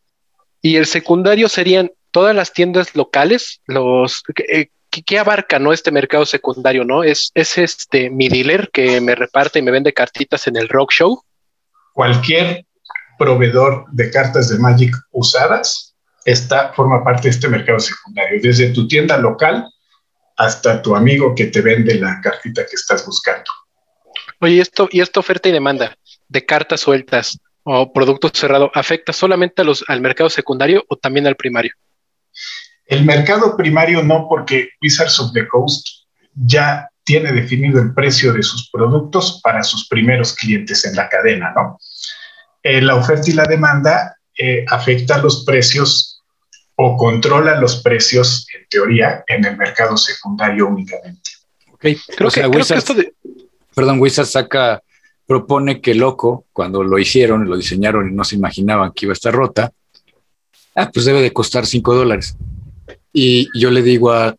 Y 0.61 0.77
el 0.77 0.85
secundario 0.85 1.49
serían 1.49 1.91
todas 2.11 2.37
las 2.37 2.53
tiendas 2.53 2.95
locales, 2.95 3.63
los 3.67 4.23
eh, 4.47 4.69
¿qué, 4.91 5.19
abarca, 5.19 5.59
no? 5.59 5.73
Este 5.73 5.91
mercado 5.91 6.27
secundario, 6.27 6.85
¿no? 6.85 7.03
Es, 7.03 7.33
es 7.35 7.57
este 7.57 8.11
mi 8.11 8.29
dealer 8.29 8.69
que 8.71 9.01
me 9.01 9.15
reparte 9.15 9.59
y 9.59 9.63
me 9.63 9.71
vende 9.71 9.95
cartitas 9.95 10.47
en 10.47 10.57
el 10.57 10.69
rock 10.69 10.93
show. 10.93 11.23
Cualquier 11.95 12.67
proveedor 13.19 13.87
de 13.91 14.11
cartas 14.11 14.51
de 14.51 14.59
Magic 14.59 14.95
usadas 15.13 15.97
está, 16.27 16.75
forma 16.75 17.03
parte 17.03 17.23
de 17.23 17.31
este 17.31 17.49
mercado 17.49 17.81
secundario. 17.81 18.39
Desde 18.43 18.69
tu 18.69 18.87
tienda 18.87 19.17
local 19.17 19.67
hasta 20.37 20.83
tu 20.83 20.95
amigo 20.97 21.35
que 21.35 21.47
te 21.47 21.61
vende 21.61 21.95
la 21.95 22.21
cartita 22.21 22.65
que 22.67 22.75
estás 22.75 23.05
buscando. 23.07 23.45
Oye, 24.41 24.61
esto 24.61 24.89
y 24.91 25.01
esta 25.01 25.21
oferta 25.21 25.49
y 25.49 25.53
demanda 25.53 25.97
de 26.29 26.45
cartas 26.45 26.81
sueltas 26.81 27.39
o 27.65 27.93
productos 27.93 28.33
cerrados 28.35 28.71
afecta 28.75 29.13
solamente 29.13 29.63
a 29.63 29.65
los, 29.65 29.85
al 29.87 30.01
mercado 30.01 30.31
secundario 30.31 30.85
o 30.89 30.97
también 30.97 31.27
al 31.27 31.37
primario. 31.37 31.73
El 32.87 33.05
mercado 33.05 33.57
primario 33.57 34.03
no, 34.03 34.27
porque 34.29 34.71
Wizards 34.83 35.21
of 35.21 35.33
the 35.33 35.47
Coast 35.47 35.87
ya 36.35 36.89
tiene 37.05 37.33
definido 37.33 37.81
el 37.81 37.95
precio 37.95 38.33
de 38.33 38.43
sus 38.43 38.71
productos 38.71 39.41
para 39.43 39.63
sus 39.63 39.89
primeros 39.89 40.35
clientes 40.35 40.85
en 40.85 40.97
la 40.97 41.09
cadena, 41.09 41.53
¿no? 41.57 41.79
Eh, 42.63 42.81
la 42.81 42.95
oferta 42.95 43.31
y 43.31 43.35
la 43.35 43.45
demanda 43.45 44.17
eh, 44.39 44.65
afecta 44.69 45.19
los 45.19 45.45
precios 45.45 46.12
o 46.77 46.97
controla 46.97 47.61
los 47.61 47.83
precios, 47.83 48.47
en 48.55 48.67
teoría, 48.69 49.25
en 49.27 49.45
el 49.45 49.57
mercado 49.57 49.97
secundario 49.97 50.69
únicamente. 50.69 51.31
Ok, 51.73 51.87
creo, 52.17 52.31
que, 52.31 52.75
esto 52.75 52.95
de... 52.95 53.15
Perdón, 53.75 54.01
Wizard 54.01 54.27
saca, 54.27 54.83
propone 55.27 55.81
que 55.81 55.95
Loco, 55.95 56.47
cuando 56.53 56.83
lo 56.83 56.99
hicieron, 56.99 57.49
lo 57.49 57.57
diseñaron 57.57 58.11
y 58.11 58.15
no 58.15 58.25
se 58.25 58.37
imaginaban 58.37 58.93
que 58.93 59.07
iba 59.07 59.13
a 59.13 59.15
estar 59.15 59.35
rota, 59.35 59.73
ah, 60.75 60.91
pues 60.93 61.05
debe 61.07 61.23
de 61.23 61.33
costar 61.33 61.67
5 61.67 61.95
dólares. 61.95 62.37
Y 63.13 63.49
yo 63.59 63.71
le 63.71 63.83
digo 63.83 64.13
a, 64.13 64.35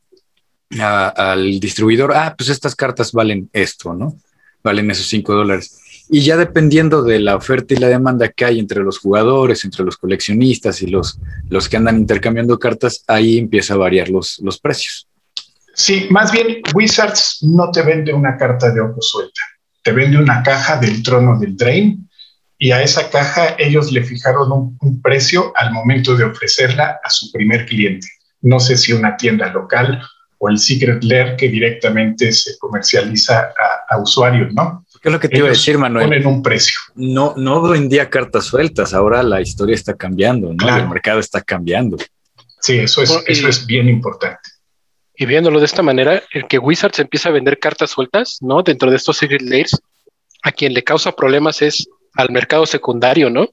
al 0.79 1.59
distribuidor, 1.59 2.13
ah, 2.13 2.33
pues 2.37 2.49
estas 2.49 2.75
cartas 2.75 3.11
valen 3.11 3.49
esto, 3.53 3.93
¿no? 3.93 4.15
Valen 4.63 4.91
esos 4.91 5.07
5 5.07 5.33
dólares. 5.33 5.79
Y 6.09 6.21
ya 6.21 6.37
dependiendo 6.37 7.01
de 7.03 7.19
la 7.19 7.35
oferta 7.35 7.73
y 7.73 7.77
la 7.77 7.87
demanda 7.87 8.27
que 8.27 8.45
hay 8.45 8.59
entre 8.59 8.83
los 8.83 8.99
jugadores, 8.99 9.63
entre 9.63 9.83
los 9.83 9.97
coleccionistas 9.97 10.81
y 10.81 10.87
los, 10.87 11.19
los 11.49 11.69
que 11.69 11.77
andan 11.77 11.97
intercambiando 11.97 12.59
cartas, 12.59 13.03
ahí 13.07 13.37
empieza 13.37 13.73
a 13.73 13.77
variar 13.77 14.09
los, 14.09 14.39
los 14.39 14.59
precios. 14.59 15.07
Sí, 15.73 16.07
más 16.11 16.31
bien 16.31 16.61
Wizards 16.75 17.39
no 17.41 17.71
te 17.71 17.81
vende 17.81 18.13
una 18.13 18.37
carta 18.37 18.71
de 18.71 18.81
ojo 18.81 19.01
suelta, 19.01 19.41
te 19.81 19.91
vende 19.91 20.17
una 20.17 20.43
caja 20.43 20.77
del 20.77 21.01
trono 21.01 21.39
del 21.39 21.57
Drain 21.57 22.07
y 22.59 22.71
a 22.71 22.83
esa 22.83 23.09
caja 23.09 23.55
ellos 23.57 23.91
le 23.91 24.03
fijaron 24.03 24.51
un, 24.51 24.77
un 24.81 25.01
precio 25.01 25.51
al 25.55 25.73
momento 25.73 26.15
de 26.15 26.25
ofrecerla 26.25 26.99
a 27.03 27.09
su 27.09 27.31
primer 27.31 27.65
cliente. 27.65 28.07
No 28.41 28.59
sé 28.59 28.77
si 28.77 28.93
una 28.93 29.17
tienda 29.17 29.51
local 29.51 29.99
o 30.37 30.49
el 30.49 30.59
Secret 30.59 31.03
Lair 31.03 31.35
que 31.37 31.49
directamente 31.49 32.31
se 32.31 32.57
comercializa 32.59 33.39
a, 33.39 33.95
a 33.95 33.97
usuarios, 33.97 34.53
¿no? 34.53 34.82
¿Qué 35.03 35.09
es 35.09 35.13
lo 35.13 35.19
que 35.19 35.27
te 35.27 35.37
iba 35.37 35.47
a 35.47 35.49
decir, 35.49 35.77
Manuel? 35.77 36.05
Ponen 36.05 36.25
un 36.25 36.41
precio. 36.41 36.79
No, 36.95 37.33
no 37.35 37.61
vendía 37.61 38.09
cartas 38.09 38.45
sueltas, 38.45 38.93
ahora 38.93 39.21
la 39.21 39.41
historia 39.41 39.75
está 39.75 39.95
cambiando, 39.95 40.53
¿no? 40.53 40.77
El 40.77 40.87
mercado 40.87 41.19
está 41.19 41.41
cambiando. 41.41 41.97
Sí, 42.61 42.79
eso 42.79 43.03
es, 43.03 43.21
eso 43.27 43.49
es 43.49 43.65
bien 43.65 43.89
importante. 43.89 44.49
Y 45.17 45.25
viéndolo 45.25 45.59
de 45.59 45.65
esta 45.65 45.81
manera, 45.81 46.23
el 46.31 46.47
que 46.47 46.57
Wizards 46.57 46.99
empieza 46.99 47.27
a 47.27 47.33
vender 47.33 47.59
cartas 47.59 47.89
sueltas, 47.89 48.37
¿no? 48.39 48.63
Dentro 48.63 48.89
de 48.89 48.95
estos 48.95 49.17
Secret 49.17 49.41
Lairs, 49.41 49.77
a 50.41 50.53
quien 50.53 50.73
le 50.73 50.85
causa 50.85 51.11
problemas 51.11 51.61
es 51.61 51.85
al 52.13 52.31
mercado 52.31 52.65
secundario, 52.65 53.29
¿no? 53.29 53.49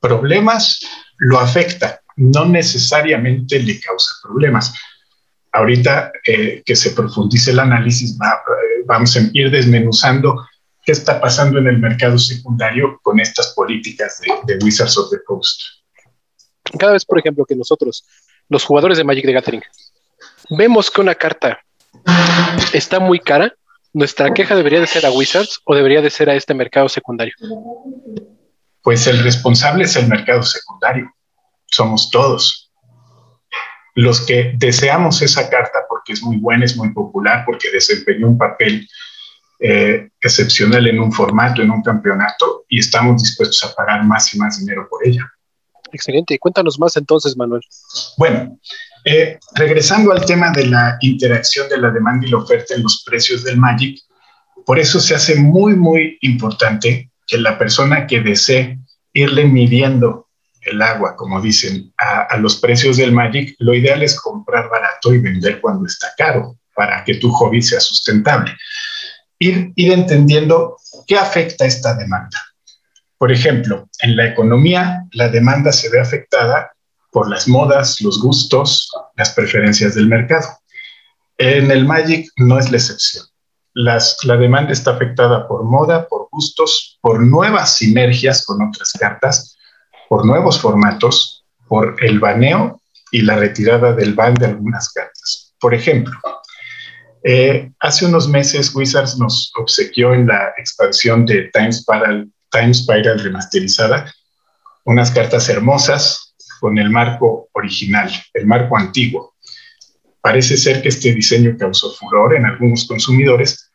Problemas 0.00 0.80
lo 1.18 1.38
afecta, 1.38 2.00
no 2.16 2.46
necesariamente 2.46 3.58
le 3.58 3.78
causa 3.78 4.14
problemas. 4.22 4.72
Ahorita 5.52 6.12
eh, 6.26 6.62
que 6.64 6.74
se 6.74 6.92
profundice 6.92 7.50
el 7.50 7.58
análisis, 7.58 8.12
eh, 8.12 8.84
vamos 8.86 9.14
a 9.18 9.20
ir 9.34 9.50
desmenuzando 9.50 10.34
qué 10.84 10.92
está 10.92 11.20
pasando 11.20 11.58
en 11.58 11.68
el 11.68 11.78
mercado 11.78 12.18
secundario 12.18 12.98
con 13.02 13.20
estas 13.20 13.54
políticas 13.54 14.20
de, 14.46 14.58
Wizards 14.62 14.96
of 14.98 15.10
the 15.10 15.22
Coast. 15.24 15.60
Cada 16.78 16.92
vez, 16.92 17.04
por 17.04 17.18
ejemplo, 17.18 17.44
que 17.44 17.54
nosotros, 17.54 18.04
los 18.48 18.64
jugadores 18.64 18.98
de 18.98 19.04
Magic 19.04 19.24
the 19.24 19.32
Gathering, 19.32 19.62
vemos 20.50 20.90
que 20.90 21.00
una 21.00 21.14
carta 21.14 21.60
está 22.72 22.98
muy 22.98 23.20
cara, 23.20 23.54
nuestra 23.92 24.32
queja 24.32 24.56
debería 24.56 24.80
de 24.80 24.86
ser 24.86 25.04
a 25.06 25.10
Wizards 25.10 25.60
o 25.64 25.74
debería 25.74 26.00
de 26.00 26.10
ser 26.10 26.30
a 26.30 26.34
este 26.34 26.54
mercado 26.54 26.88
secundario. 26.88 27.34
Pues 28.82 29.06
el 29.06 29.22
responsable 29.22 29.84
es 29.84 29.94
el 29.96 30.08
mercado 30.08 30.42
secundario, 30.42 31.12
somos 31.66 32.10
todos. 32.10 32.70
los 33.94 34.22
que 34.22 34.54
deseamos 34.56 35.20
esa 35.20 35.50
carta 35.50 35.80
porque 35.86 36.14
es 36.14 36.22
muy 36.22 36.38
buena, 36.38 36.64
es 36.64 36.74
muy 36.76 36.94
popular, 36.94 37.44
porque 37.44 37.70
desempeñó 37.70 38.26
un 38.26 38.38
papel 38.38 38.88
eh, 39.62 40.08
excepcional 40.20 40.86
en 40.88 40.98
un 40.98 41.12
formato, 41.12 41.62
en 41.62 41.70
un 41.70 41.82
campeonato, 41.82 42.64
y 42.68 42.80
estamos 42.80 43.22
dispuestos 43.22 43.62
a 43.64 43.74
pagar 43.74 44.04
más 44.04 44.34
y 44.34 44.38
más 44.38 44.58
dinero 44.58 44.88
por 44.90 45.06
ella. 45.06 45.24
Excelente. 45.92 46.38
Cuéntanos 46.38 46.80
más 46.80 46.96
entonces, 46.96 47.36
Manuel. 47.36 47.62
Bueno, 48.16 48.58
eh, 49.04 49.38
regresando 49.54 50.10
al 50.10 50.24
tema 50.24 50.50
de 50.50 50.66
la 50.66 50.96
interacción 51.00 51.68
de 51.68 51.78
la 51.78 51.90
demanda 51.90 52.26
y 52.26 52.30
la 52.30 52.38
oferta 52.38 52.74
en 52.74 52.82
los 52.82 53.04
precios 53.04 53.44
del 53.44 53.56
Magic, 53.56 54.00
por 54.66 54.78
eso 54.78 55.00
se 55.00 55.14
hace 55.14 55.36
muy, 55.36 55.74
muy 55.74 56.18
importante 56.22 57.10
que 57.26 57.38
la 57.38 57.58
persona 57.58 58.06
que 58.06 58.20
desee 58.20 58.78
irle 59.12 59.44
midiendo 59.44 60.28
el 60.62 60.80
agua, 60.80 61.16
como 61.16 61.40
dicen, 61.40 61.92
a, 61.98 62.36
los 62.36 62.56
precios 62.56 62.96
del 62.96 63.12
Magic, 63.12 63.54
lo 63.58 63.74
ideal 63.74 64.02
es 64.02 64.20
comprar 64.20 64.68
barato 64.68 65.12
y 65.12 65.18
vender 65.18 65.60
cuando 65.60 65.86
está 65.86 66.08
caro 66.16 66.56
para 66.74 67.04
que 67.04 67.14
tu 67.14 67.30
hobby 67.30 67.60
sea 67.60 67.80
sustentable. 67.80 68.56
Ir, 69.42 69.72
ir 69.74 69.92
entendiendo 69.92 70.76
qué 71.08 71.18
afecta 71.18 71.66
esta 71.66 71.94
demanda. 71.94 72.38
Por 73.18 73.32
ejemplo, 73.32 73.88
en 74.02 74.16
la 74.16 74.26
economía, 74.26 75.04
la 75.12 75.28
demanda 75.28 75.72
se 75.72 75.88
ve 75.88 76.00
afectada 76.00 76.72
por 77.10 77.28
las 77.28 77.48
modas, 77.48 78.00
los 78.00 78.20
gustos, 78.20 78.88
las 79.16 79.30
preferencias 79.30 79.96
del 79.96 80.06
mercado. 80.06 80.46
En 81.38 81.72
el 81.72 81.84
Magic 81.84 82.30
no 82.36 82.56
es 82.56 82.70
la 82.70 82.76
excepción. 82.76 83.24
Las, 83.74 84.16
la 84.22 84.36
demanda 84.36 84.72
está 84.72 84.92
afectada 84.92 85.48
por 85.48 85.64
moda, 85.64 86.06
por 86.06 86.28
gustos, 86.30 86.98
por 87.00 87.20
nuevas 87.20 87.76
sinergias 87.76 88.44
con 88.44 88.62
otras 88.62 88.92
cartas, 88.92 89.56
por 90.08 90.24
nuevos 90.24 90.60
formatos, 90.60 91.44
por 91.66 91.96
el 92.04 92.20
baneo 92.20 92.80
y 93.10 93.22
la 93.22 93.36
retirada 93.36 93.92
del 93.92 94.14
ban 94.14 94.34
de 94.34 94.46
algunas 94.46 94.92
cartas. 94.92 95.54
Por 95.58 95.74
ejemplo, 95.74 96.12
eh, 97.24 97.70
hace 97.78 98.06
unos 98.06 98.28
meses 98.28 98.74
Wizards 98.74 99.18
nos 99.18 99.52
obsequió 99.56 100.12
en 100.12 100.26
la 100.26 100.52
expansión 100.58 101.24
de 101.24 101.50
Time 101.52 101.72
Spiral, 101.72 103.18
remasterizada 103.20 104.12
unas 104.84 105.10
cartas 105.10 105.48
hermosas 105.48 106.34
con 106.60 106.78
el 106.78 106.90
marco 106.90 107.48
original, 107.52 108.10
el 108.34 108.46
marco 108.46 108.76
antiguo. 108.76 109.34
Parece 110.20 110.56
ser 110.56 110.82
que 110.82 110.88
este 110.88 111.12
diseño 111.14 111.56
causó 111.58 111.92
furor 111.94 112.34
en 112.34 112.46
algunos 112.46 112.86
consumidores 112.86 113.70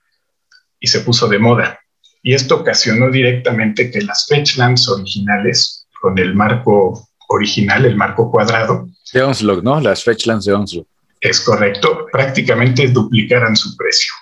y 0.80 0.88
se 0.88 1.02
puso 1.02 1.28
de 1.28 1.40
moda. 1.40 1.80
Y 2.24 2.34
esto 2.34 2.56
ocasionó 2.56 3.10
directamente 3.10 3.90
que 3.92 4.02
las 4.02 4.26
fetchlands 4.28 4.88
originales 4.90 5.88
con 6.02 6.18
el 6.20 6.36
marco 6.36 7.08
original, 7.30 7.86
el 7.86 7.96
marco 7.96 8.30
cuadrado. 8.32 8.88
De 9.14 9.22
Onslaught, 9.22 9.64
¿no? 9.64 9.80
Las 9.80 10.04
Fetchlands 10.04 10.46
de 10.46 10.54
Onslaught. 10.54 10.88
Es 11.20 11.42
correcto, 11.42 12.06
prácticamente 12.12 12.88
duplicaran 12.88 13.56
su 13.56 13.76
precio 13.76 14.14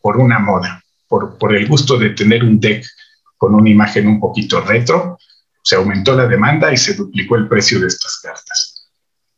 por 0.00 0.16
una 0.16 0.38
moda, 0.38 0.82
por, 1.08 1.38
por 1.38 1.54
el 1.54 1.66
gusto 1.68 1.96
de 1.98 2.10
tener 2.10 2.42
un 2.42 2.58
deck 2.58 2.84
con 3.36 3.54
una 3.54 3.70
imagen 3.70 4.06
un 4.06 4.20
poquito 4.20 4.60
retro, 4.60 5.18
se 5.62 5.76
aumentó 5.76 6.14
la 6.14 6.26
demanda 6.26 6.72
y 6.72 6.76
se 6.76 6.94
duplicó 6.94 7.36
el 7.36 7.48
precio 7.48 7.80
de 7.80 7.86
estas 7.86 8.18
cartas. 8.18 8.90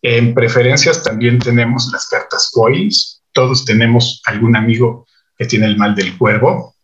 En 0.03 0.35
preferencias 0.35 1.03
también 1.03 1.39
tenemos 1.39 1.89
las 1.93 2.09
cartas 2.09 2.51
coins. 2.53 3.23
Todos 3.33 3.65
tenemos 3.65 4.21
algún 4.27 4.57
amigo 4.57 5.07
que 5.39 5.47
tiene 5.47 5.67
el 5.67 5.77
mal 5.77 5.95
del 5.95 6.17
cuervo. 6.19 6.75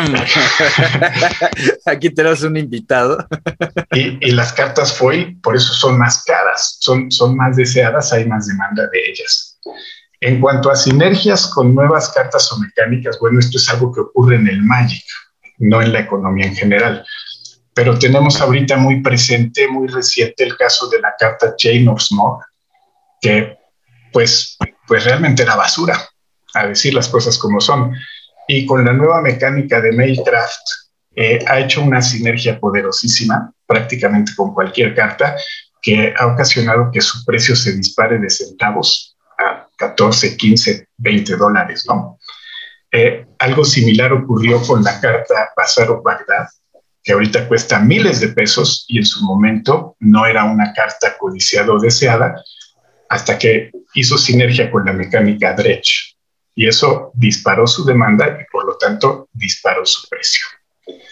Aquí 1.86 2.10
tenemos 2.10 2.42
un 2.42 2.56
invitado. 2.56 3.26
y, 3.92 4.30
las 4.32 4.52
cartas 4.52 4.96
FOI, 4.96 5.36
por 5.36 5.56
eso 5.56 5.72
son 5.72 5.98
más 5.98 6.24
caras, 6.24 6.76
son, 6.80 7.10
son 7.10 7.36
más 7.36 7.56
deseadas, 7.56 8.12
hay 8.12 8.26
más 8.26 8.46
demanda 8.46 8.86
de 8.92 8.98
ellas. 9.10 9.58
En 10.20 10.40
cuanto 10.40 10.70
a 10.70 10.76
sinergias 10.76 11.46
con 11.46 11.74
nuevas 11.74 12.10
cartas 12.10 12.52
o 12.52 12.58
mecánicas, 12.58 13.18
bueno, 13.18 13.40
esto 13.40 13.58
es 13.58 13.68
algo 13.70 13.92
que 13.92 14.00
ocurre 14.00 14.36
en 14.36 14.48
el 14.48 14.62
Magic, 14.62 15.04
no 15.58 15.80
en 15.80 15.92
la 15.92 16.00
economía 16.00 16.46
en 16.46 16.54
general. 16.54 17.04
Pero 17.72 17.98
tenemos 17.98 18.40
ahorita 18.40 18.76
muy 18.76 19.00
presente, 19.00 19.66
muy 19.68 19.88
reciente 19.88 20.44
el 20.44 20.56
caso 20.56 20.88
de 20.88 21.00
la 21.00 21.14
carta 21.18 21.54
Chain 21.56 21.88
of 21.88 22.02
Smog, 22.02 22.42
que 23.20 23.56
pues, 24.12 24.58
pues 24.86 25.04
realmente 25.04 25.42
era 25.42 25.56
basura, 25.56 25.98
a 26.54 26.66
decir 26.66 26.94
las 26.94 27.08
cosas 27.08 27.38
como 27.38 27.60
son 27.60 27.94
y 28.52 28.66
con 28.66 28.84
la 28.84 28.92
nueva 28.92 29.22
mecánica 29.22 29.80
de 29.80 29.92
Mailcraft 29.92 30.66
eh, 31.14 31.38
ha 31.46 31.60
hecho 31.60 31.82
una 31.82 32.02
sinergia 32.02 32.58
poderosísima 32.58 33.52
prácticamente 33.64 34.32
con 34.34 34.52
cualquier 34.52 34.92
carta 34.92 35.36
que 35.80 36.12
ha 36.18 36.26
ocasionado 36.26 36.90
que 36.92 37.00
su 37.00 37.24
precio 37.24 37.54
se 37.54 37.76
dispare 37.76 38.18
de 38.18 38.28
centavos 38.28 39.16
a 39.38 39.68
14, 39.76 40.36
15, 40.36 40.88
20 40.96 41.36
dólares. 41.36 41.86
Eh, 42.90 43.24
algo 43.38 43.64
similar 43.64 44.12
ocurrió 44.12 44.60
con 44.62 44.82
la 44.82 45.00
carta 45.00 45.50
Bazar 45.56 45.88
of 45.92 46.02
Baghdad, 46.02 46.48
que 47.04 47.12
ahorita 47.12 47.46
cuesta 47.46 47.78
miles 47.78 48.18
de 48.18 48.28
pesos 48.30 48.84
y 48.88 48.98
en 48.98 49.04
su 49.06 49.24
momento 49.24 49.94
no 50.00 50.26
era 50.26 50.42
una 50.42 50.72
carta 50.72 51.16
codiciada 51.16 51.72
o 51.72 51.78
deseada, 51.78 52.34
hasta 53.08 53.38
que 53.38 53.70
hizo 53.94 54.18
sinergia 54.18 54.72
con 54.72 54.84
la 54.84 54.92
mecánica 54.92 55.54
Dredge, 55.54 56.09
y 56.60 56.68
eso 56.68 57.10
disparó 57.14 57.66
su 57.66 57.86
demanda 57.86 58.38
y 58.38 58.44
por 58.52 58.66
lo 58.66 58.76
tanto 58.76 59.30
disparó 59.32 59.86
su 59.86 60.06
precio. 60.10 60.44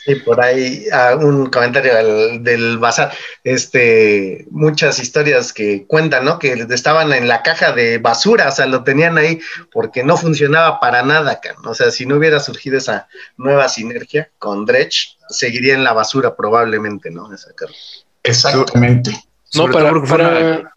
Y 0.06 0.16
por 0.16 0.42
ahí 0.42 0.84
ah, 0.92 1.16
un 1.18 1.46
comentario 1.46 1.94
del, 1.94 2.44
del, 2.44 2.76
bazar, 2.76 3.14
este, 3.44 4.44
muchas 4.50 4.98
historias 4.98 5.54
que 5.54 5.86
cuentan, 5.86 6.26
¿no? 6.26 6.38
Que 6.38 6.52
estaban 6.68 7.14
en 7.14 7.28
la 7.28 7.42
caja 7.42 7.72
de 7.72 7.96
basura, 7.96 8.48
o 8.48 8.52
sea, 8.52 8.66
lo 8.66 8.84
tenían 8.84 9.16
ahí 9.16 9.40
porque 9.72 10.04
no 10.04 10.18
funcionaba 10.18 10.80
para 10.80 11.02
nada, 11.02 11.40
o 11.64 11.72
sea, 11.72 11.90
si 11.92 12.04
no 12.04 12.16
hubiera 12.16 12.40
surgido 12.40 12.76
esa 12.76 13.08
nueva 13.38 13.70
sinergia 13.70 14.30
con 14.38 14.66
Dredge, 14.66 15.16
seguiría 15.30 15.72
en 15.72 15.84
la 15.84 15.94
basura 15.94 16.36
probablemente, 16.36 17.10
¿no? 17.10 17.32
Esa 17.32 17.48
Exactamente. 18.22 19.12
No, 19.54 19.70
para, 19.70 19.94
para, 20.02 20.76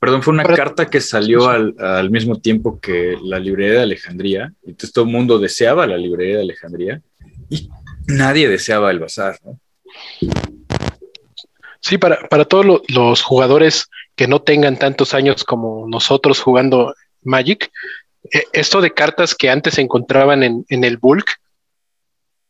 Perdón, 0.00 0.22
fue 0.22 0.32
una 0.32 0.44
carta 0.44 0.88
que 0.88 1.02
salió 1.02 1.50
al, 1.50 2.10
mismo 2.10 2.40
tiempo 2.40 2.80
que 2.80 3.18
la 3.22 3.38
librería 3.38 3.74
de 3.74 3.82
Alejandría. 3.82 4.50
Y 4.62 4.70
entonces 4.70 4.94
todo 4.94 5.04
el 5.04 5.10
mundo 5.10 5.38
deseaba 5.38 5.86
la 5.86 5.98
librería 5.98 6.36
de 6.36 6.42
Alejandría 6.42 7.02
y 7.50 7.68
nadie 8.06 8.48
deseaba 8.48 8.90
el 8.90 8.98
bazar. 8.98 9.38
Sí, 11.80 11.98
para, 11.98 12.26
para 12.28 12.46
todos 12.46 12.82
los 12.88 13.22
jugadores 13.22 13.90
que 14.16 14.26
no 14.26 14.40
tengan 14.40 14.78
tantos 14.78 15.12
años 15.12 15.44
como 15.44 15.86
nosotros 15.86 16.40
jugando 16.40 16.94
Magic, 17.22 17.70
eh, 18.32 18.44
esto 18.54 18.80
de 18.80 18.92
cartas 18.92 19.34
que 19.34 19.50
antes 19.50 19.74
se 19.74 19.82
encontraban 19.82 20.42
en, 20.42 20.64
el 20.70 20.96
bulk 20.96 21.28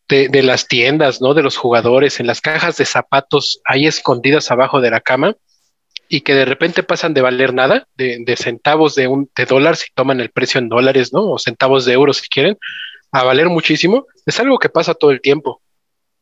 de, 0.09 0.29
de, 0.29 0.45
las 0.45 0.69
tiendas, 0.69 1.21
¿no? 1.21 1.35
De 1.35 1.43
los 1.43 1.57
jugadores, 1.57 2.21
en 2.21 2.29
las 2.29 2.41
cajas 2.41 2.77
de 2.77 2.85
zapatos 2.85 3.61
ahí 3.65 3.89
escondidas 3.89 4.53
abajo 4.53 4.81
de 4.81 4.91
la 4.91 5.01
cama, 5.01 5.35
y 6.13 6.23
que 6.23 6.35
de 6.35 6.45
repente 6.45 6.83
pasan 6.83 7.15
de 7.15 7.21
valer 7.21 7.55
nada, 7.55 7.87
de, 7.95 8.35
centavos 8.37 8.97
de, 8.97 9.07
un, 9.07 9.31
de 9.37 9.47
dólar 9.47 9.77
si 9.77 9.93
toman 9.95 10.21
el 10.21 10.31
precio 10.31 10.59
en 10.59 10.69
dólares, 10.69 11.13
¿no? 11.13 11.31
O 11.31 11.39
centavos 11.39 11.85
de 11.85 11.93
euros 11.93 12.17
si 12.17 12.29
quieren, 12.29 12.59
a 13.13 13.23
valer 13.23 13.49
muchísimo, 13.49 14.07
es 14.27 14.41
algo 14.41 14.59
que 14.59 14.69
pasa 14.69 14.95
todo 14.95 15.13
el 15.13 15.21
tiempo, 15.21 15.63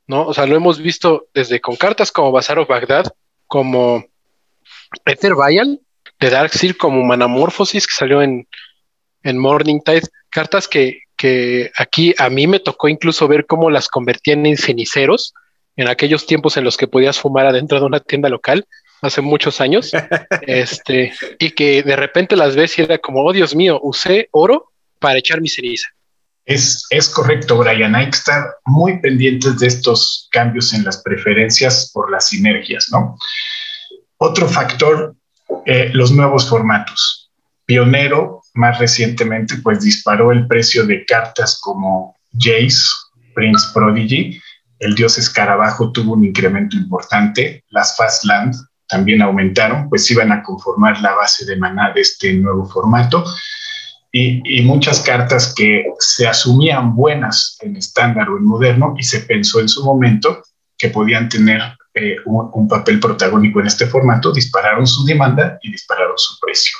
¿no? 0.06 0.26
O 0.26 0.34
sea, 0.34 0.44
lo 0.44 0.56
hemos 0.56 0.78
visto 0.78 1.28
desde 1.32 1.62
con 1.62 1.76
cartas 1.76 2.12
como 2.12 2.30
Bazar 2.30 2.58
of 2.58 2.68
Baghdad, 2.68 3.06
como 3.46 4.04
Ether 5.06 5.32
Vial, 5.34 5.80
de 6.20 6.30
Darkseid, 6.30 6.76
como 6.76 7.02
Manamorphosis, 7.02 7.86
que 7.86 7.94
salió 7.94 8.20
en, 8.20 8.46
en 9.22 9.38
Morning 9.38 9.80
Tide, 9.82 10.08
cartas 10.28 10.68
que, 10.68 11.00
que 11.16 11.72
aquí 11.78 12.14
a 12.18 12.28
mí 12.28 12.46
me 12.46 12.60
tocó 12.60 12.88
incluso 12.88 13.26
ver 13.26 13.46
cómo 13.46 13.70
las 13.70 13.88
convertían 13.88 14.44
en 14.44 14.58
ceniceros 14.58 15.32
en 15.76 15.88
aquellos 15.88 16.26
tiempos 16.26 16.58
en 16.58 16.64
los 16.64 16.76
que 16.76 16.88
podías 16.88 17.18
fumar 17.18 17.46
adentro 17.46 17.80
de 17.80 17.86
una 17.86 18.00
tienda 18.00 18.28
local 18.28 18.66
hace 19.02 19.20
muchos 19.20 19.60
años, 19.60 19.92
este, 20.42 21.12
y 21.38 21.50
que 21.50 21.82
de 21.82 21.96
repente 21.96 22.36
las 22.36 22.56
ves 22.56 22.78
y 22.78 22.82
era 22.82 22.98
como, 22.98 23.24
oh 23.24 23.32
Dios 23.32 23.54
mío, 23.54 23.80
usé 23.82 24.28
oro 24.32 24.72
para 24.98 25.18
echar 25.18 25.40
mi 25.40 25.48
ceniza. 25.48 25.88
Es, 26.44 26.86
es 26.90 27.08
correcto, 27.10 27.58
Brian. 27.58 27.94
Hay 27.94 28.06
que 28.06 28.16
estar 28.16 28.42
muy 28.64 28.98
pendientes 29.00 29.58
de 29.58 29.66
estos 29.66 30.28
cambios 30.30 30.72
en 30.72 30.82
las 30.82 31.02
preferencias 31.02 31.90
por 31.92 32.10
las 32.10 32.28
sinergias, 32.28 32.88
¿no? 32.90 33.18
Otro 34.16 34.48
factor, 34.48 35.14
eh, 35.66 35.90
los 35.92 36.10
nuevos 36.10 36.48
formatos. 36.48 37.30
Pionero, 37.66 38.40
más 38.54 38.78
recientemente, 38.78 39.56
pues 39.62 39.82
disparó 39.82 40.32
el 40.32 40.46
precio 40.46 40.86
de 40.86 41.04
cartas 41.04 41.60
como 41.60 42.16
Jace, 42.32 42.88
Prince 43.34 43.66
Prodigy, 43.74 44.40
el 44.78 44.94
dios 44.94 45.18
escarabajo 45.18 45.92
tuvo 45.92 46.14
un 46.14 46.24
incremento 46.24 46.76
importante, 46.76 47.64
las 47.70 47.96
Fastland 47.96 48.54
también 48.88 49.22
aumentaron, 49.22 49.88
pues 49.88 50.10
iban 50.10 50.32
a 50.32 50.42
conformar 50.42 51.00
la 51.00 51.14
base 51.14 51.44
de 51.44 51.56
maná 51.56 51.92
de 51.94 52.00
este 52.00 52.32
nuevo 52.34 52.66
formato. 52.66 53.24
Y, 54.10 54.62
muchas 54.62 55.00
cartas 55.00 55.52
que 55.54 55.84
se 55.98 56.26
asumían 56.26 56.96
buenas 56.96 57.58
en 57.60 57.76
estándar 57.76 58.28
o 58.30 58.38
en 58.38 58.44
moderno 58.44 58.94
y 58.98 59.02
se 59.02 59.20
pensó 59.20 59.60
en 59.60 59.68
su 59.68 59.84
momento 59.84 60.42
que 60.76 60.88
podían 60.88 61.28
tener 61.28 61.60
eh, 61.94 62.16
un, 62.24 62.66
papel 62.66 62.98
protagónico 62.98 63.60
en 63.60 63.66
este 63.66 63.86
formato, 63.86 64.32
dispararon 64.32 64.86
su 64.86 65.04
demanda 65.04 65.58
y 65.62 65.70
dispararon 65.70 66.16
su 66.16 66.38
precio. 66.40 66.76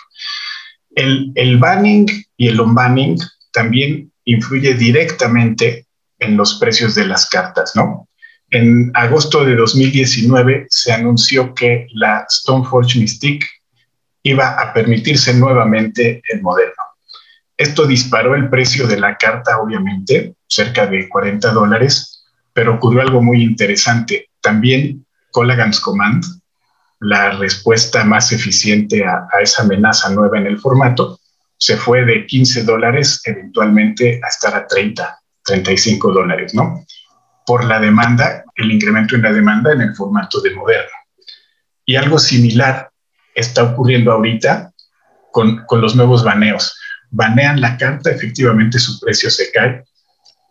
El, 0.90 1.30
el 1.34 1.58
banning 1.58 2.06
y 2.36 2.48
el 2.48 2.58
on-banning 2.58 3.18
también 3.52 4.10
influye 4.24 4.74
directamente 4.74 5.86
en 6.18 6.36
los 6.36 6.58
precios 6.58 6.94
de 6.94 7.06
las 7.06 7.28
cartas, 7.28 7.72
¿no? 7.76 8.07
En 8.50 8.90
agosto 8.94 9.44
de 9.44 9.54
2019 9.56 10.68
se 10.70 10.92
anunció 10.92 11.54
que 11.54 11.86
la 11.92 12.24
Stoneforge 12.30 12.98
Mystique 12.98 13.46
iba 14.22 14.60
a 14.60 14.72
permitirse 14.72 15.34
nuevamente 15.34 16.22
el 16.30 16.40
moderno. 16.40 16.82
Esto 17.58 17.86
disparó 17.86 18.34
el 18.34 18.48
precio 18.48 18.86
de 18.86 18.98
la 18.98 19.16
carta, 19.16 19.58
obviamente, 19.58 20.34
cerca 20.46 20.86
de 20.86 21.08
40 21.08 21.50
dólares, 21.50 22.24
pero 22.54 22.76
ocurrió 22.76 23.02
algo 23.02 23.22
muy 23.22 23.42
interesante. 23.42 24.30
También 24.40 25.04
Colagans 25.30 25.80
Command, 25.80 26.24
la 27.00 27.32
respuesta 27.32 28.04
más 28.04 28.32
eficiente 28.32 29.04
a, 29.04 29.28
a, 29.30 29.42
esa 29.42 29.62
amenaza 29.62 30.08
nueva 30.10 30.38
en 30.38 30.46
el 30.46 30.58
formato, 30.58 31.20
se 31.58 31.76
fue 31.76 32.04
de 32.04 32.24
15 32.24 32.62
dólares 32.62 33.20
eventualmente 33.24 34.20
a 34.24 34.28
estar 34.28 34.54
a 34.54 34.66
30, 34.66 35.18
35 35.44 36.12
dólares, 36.12 36.54
¿no? 36.54 36.84
Por 37.48 37.64
la 37.64 37.80
demanda, 37.80 38.44
el 38.56 38.70
incremento 38.70 39.16
en 39.16 39.22
la 39.22 39.32
demanda 39.32 39.72
en 39.72 39.80
el 39.80 39.94
formato 39.94 40.42
de 40.42 40.54
moderno. 40.54 40.92
Y 41.86 41.96
algo 41.96 42.18
similar 42.18 42.90
está 43.34 43.62
ocurriendo 43.62 44.12
ahorita 44.12 44.70
con, 45.32 45.64
con 45.64 45.80
los 45.80 45.96
nuevos 45.96 46.22
baneos. 46.22 46.78
Banean 47.10 47.62
la 47.62 47.78
carta, 47.78 48.10
efectivamente 48.10 48.78
su 48.78 49.00
precio 49.00 49.30
se 49.30 49.50
cae, 49.50 49.82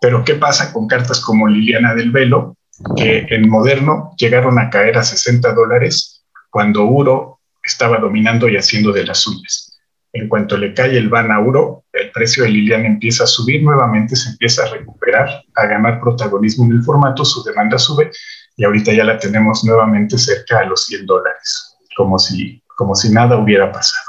pero 0.01 0.23
¿qué 0.23 0.33
pasa 0.33 0.73
con 0.73 0.87
cartas 0.87 1.21
como 1.21 1.47
Liliana 1.47 1.93
del 1.93 2.09
Velo, 2.09 2.57
que 2.95 3.27
en 3.29 3.47
moderno 3.47 4.15
llegaron 4.17 4.57
a 4.57 4.71
caer 4.71 4.97
a 4.97 5.03
60 5.03 5.53
dólares 5.53 6.23
cuando 6.49 6.85
Uro 6.85 7.41
estaba 7.63 7.99
dominando 7.99 8.49
y 8.49 8.57
haciendo 8.57 8.91
de 8.91 9.05
las 9.05 9.19
suyas? 9.19 9.66
En 10.13 10.27
cuanto 10.29 10.57
le 10.57 10.73
cae 10.73 10.97
el 10.97 11.09
ban 11.09 11.31
a 11.31 11.39
Uro, 11.39 11.83
el 11.93 12.11
precio 12.11 12.43
de 12.43 12.49
Liliana 12.49 12.87
empieza 12.87 13.25
a 13.25 13.27
subir 13.27 13.63
nuevamente, 13.63 14.15
se 14.15 14.29
empieza 14.29 14.63
a 14.63 14.69
recuperar, 14.69 15.43
a 15.55 15.65
ganar 15.65 15.99
protagonismo 15.99 16.65
en 16.65 16.73
el 16.73 16.83
formato, 16.83 17.23
su 17.25 17.43
demanda 17.43 17.77
sube 17.77 18.11
y 18.55 18.63
ahorita 18.63 18.93
ya 18.93 19.03
la 19.03 19.19
tenemos 19.19 19.63
nuevamente 19.63 20.17
cerca 20.17 20.59
a 20.59 20.65
los 20.65 20.85
100 20.85 21.05
dólares, 21.05 21.77
como 21.95 22.17
si 22.17 22.63
como 22.77 22.95
si 22.95 23.09
nada 23.09 23.37
hubiera 23.37 23.71
pasado. 23.71 24.05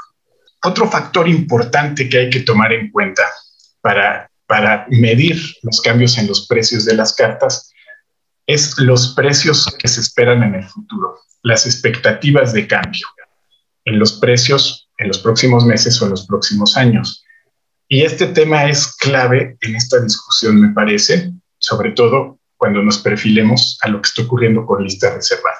Otro 0.63 0.87
factor 0.87 1.27
importante 1.27 2.07
que 2.07 2.19
hay 2.19 2.29
que 2.29 2.41
tomar 2.41 2.71
en 2.71 2.91
cuenta 2.91 3.23
para, 3.81 4.29
para 4.45 4.85
medir 4.89 5.41
los 5.63 5.81
cambios 5.81 6.17
en 6.17 6.27
los 6.27 6.47
precios 6.47 6.85
de 6.85 6.93
las 6.93 7.13
cartas 7.13 7.73
es 8.45 8.77
los 8.77 9.15
precios 9.15 9.65
que 9.79 9.87
se 9.87 10.01
esperan 10.01 10.43
en 10.43 10.55
el 10.55 10.63
futuro, 10.63 11.19
las 11.41 11.65
expectativas 11.65 12.53
de 12.53 12.67
cambio 12.67 13.07
en 13.85 13.97
los 13.97 14.19
precios 14.19 14.88
en 14.99 15.07
los 15.07 15.19
próximos 15.19 15.65
meses 15.65 15.99
o 16.01 16.05
en 16.05 16.11
los 16.11 16.27
próximos 16.27 16.77
años. 16.77 17.25
Y 17.87 18.03
este 18.03 18.27
tema 18.27 18.69
es 18.69 18.95
clave 18.97 19.57
en 19.61 19.75
esta 19.75 19.99
discusión, 19.99 20.61
me 20.61 20.73
parece, 20.73 21.31
sobre 21.57 21.91
todo 21.91 22.39
cuando 22.55 22.83
nos 22.83 22.99
perfilemos 22.99 23.79
a 23.81 23.87
lo 23.87 24.01
que 24.01 24.07
está 24.07 24.21
ocurriendo 24.21 24.65
con 24.65 24.83
lista 24.83 25.15
reservada. 25.15 25.57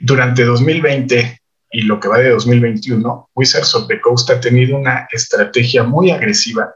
Durante 0.00 0.44
2020, 0.44 1.40
y 1.70 1.82
lo 1.82 2.00
que 2.00 2.08
va 2.08 2.18
de 2.18 2.30
2021, 2.30 3.30
Wizards 3.34 3.74
of 3.74 3.86
the 3.86 4.00
Coast 4.00 4.30
ha 4.30 4.40
tenido 4.40 4.76
una 4.76 5.06
estrategia 5.12 5.84
muy 5.84 6.10
agresiva 6.10 6.74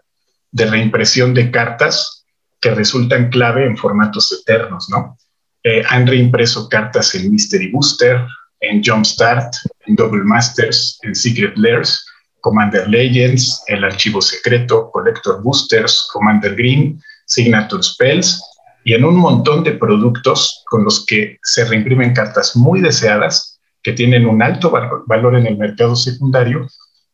de 0.52 0.66
reimpresión 0.66 1.34
de 1.34 1.50
cartas 1.50 2.24
que 2.60 2.70
resultan 2.70 3.30
clave 3.30 3.66
en 3.66 3.76
formatos 3.76 4.32
eternos, 4.40 4.88
¿no? 4.90 5.18
Eh, 5.62 5.82
han 5.88 6.06
reimpreso 6.06 6.68
cartas 6.68 7.14
en 7.14 7.30
Mystery 7.32 7.70
Booster, 7.70 8.24
en 8.68 8.82
Jumpstart, 8.82 9.54
en 9.86 9.96
Double 9.96 10.24
Masters, 10.24 10.98
en 11.02 11.14
Secret 11.14 11.56
Lairs, 11.56 12.04
Commander 12.40 12.88
Legends, 12.88 13.62
el 13.66 13.84
Archivo 13.84 14.20
Secreto, 14.20 14.90
Collector 14.92 15.42
Boosters, 15.42 16.08
Commander 16.12 16.54
Green, 16.54 17.00
Signature 17.26 17.82
Spells 17.82 18.40
y 18.84 18.94
en 18.94 19.04
un 19.04 19.16
montón 19.16 19.64
de 19.64 19.72
productos 19.72 20.62
con 20.70 20.84
los 20.84 21.04
que 21.06 21.38
se 21.42 21.64
reimprimen 21.64 22.14
cartas 22.14 22.54
muy 22.54 22.80
deseadas 22.80 23.58
que 23.82 23.92
tienen 23.92 24.26
un 24.26 24.42
alto 24.42 24.72
valor 25.06 25.36
en 25.36 25.46
el 25.46 25.56
mercado 25.56 25.96
secundario 25.96 26.68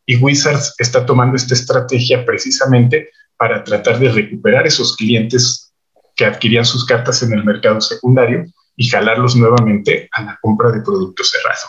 y 0.05 0.17
Wizards 0.17 0.75
está 0.79 1.07
tomando 1.07 1.37
esta 1.37 1.55
estrategia 1.55 2.27
precisamente 2.27 3.11
para 3.37 3.65
tratar 3.65 3.99
de 3.99 4.11
recuperar 4.11 4.67
esos 4.67 4.97
clientes 4.97 5.73
que 6.15 6.27
adquirían 6.27 6.65
sus 6.65 6.85
cartas 6.85 7.23
en 7.23 7.33
el 7.33 7.45
mercado 7.45 7.81
secundario 7.81 8.45
y 8.83 8.89
jalarlos 8.89 9.37
nuevamente 9.37 10.09
a 10.11 10.23
la 10.23 10.39
compra 10.43 10.73
de 10.73 10.81
producto 10.81 11.23
cerrado. 11.23 11.69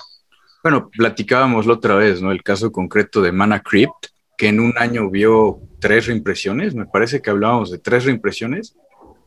Bueno, 0.63 0.89
platicábamos 0.89 1.67
la 1.67 1.73
otra 1.73 1.93
vez, 1.93 2.23
¿no? 2.23 2.31
El 2.31 2.41
caso 2.41 2.71
concreto 2.71 3.21
de 3.21 3.31
Mana 3.31 3.61
Crypt, 3.61 4.07
que 4.35 4.47
en 4.47 4.59
un 4.59 4.73
año 4.77 5.11
vio 5.11 5.59
tres 5.79 6.07
reimpresiones, 6.07 6.73
me 6.73 6.87
parece 6.87 7.21
que 7.21 7.29
hablábamos 7.29 7.69
de 7.69 7.77
tres 7.77 8.05
reimpresiones, 8.05 8.75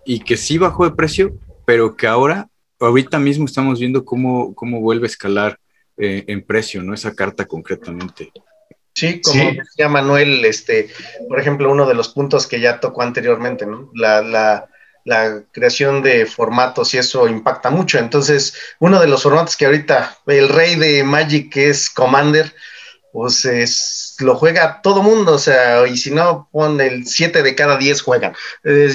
y 0.05 0.18
que 0.18 0.37
sí 0.37 0.59
bajó 0.59 0.85
de 0.85 0.96
precio, 0.96 1.38
pero 1.64 1.96
que 1.96 2.09
ahora, 2.09 2.49
ahorita 2.81 3.20
mismo 3.20 3.44
estamos 3.44 3.79
viendo 3.79 4.05
cómo, 4.05 4.53
cómo 4.57 4.81
vuelve 4.81 5.07
a 5.07 5.14
escalar 5.14 5.57
eh, 5.96 6.25
en 6.27 6.42
precio, 6.42 6.83
¿no? 6.83 6.92
Esa 6.92 7.14
carta 7.14 7.44
concretamente. 7.44 8.33
Sí, 8.94 9.20
como 9.20 9.53
decía 9.53 9.88
Manuel, 9.88 10.44
este, 10.44 10.88
por 11.29 11.38
ejemplo, 11.38 11.70
uno 11.70 11.87
de 11.87 11.94
los 11.94 12.09
puntos 12.09 12.49
que 12.49 12.59
ya 12.59 12.81
tocó 12.81 13.03
anteriormente, 13.03 13.64
¿no? 13.64 13.90
La, 13.94 14.22
la, 14.22 14.68
la, 15.07 15.42
creación 15.53 16.03
de 16.03 16.27
formatos 16.27 16.92
y 16.92 16.99
eso 16.99 17.27
impacta 17.29 17.71
mucho. 17.71 17.99
Entonces, 17.99 18.55
uno 18.79 19.01
de 19.01 19.07
los 19.07 19.23
formatos 19.23 19.57
que 19.57 19.66
ahorita 19.66 20.19
el 20.27 20.49
rey 20.49 20.75
de 20.75 21.03
Magic 21.05 21.57
es 21.57 21.88
Commander, 21.88 22.53
pues 23.12 23.45
es, 23.47 24.16
lo 24.19 24.35
juega 24.35 24.83
todo 24.83 25.03
mundo, 25.03 25.35
o 25.35 25.38
sea, 25.38 25.87
y 25.87 25.97
si 25.97 26.11
no, 26.11 26.49
pon 26.53 26.81
el 26.81 27.07
7 27.07 27.42
de 27.42 27.55
cada 27.55 27.79
10 27.79 28.03
juegan, 28.03 28.35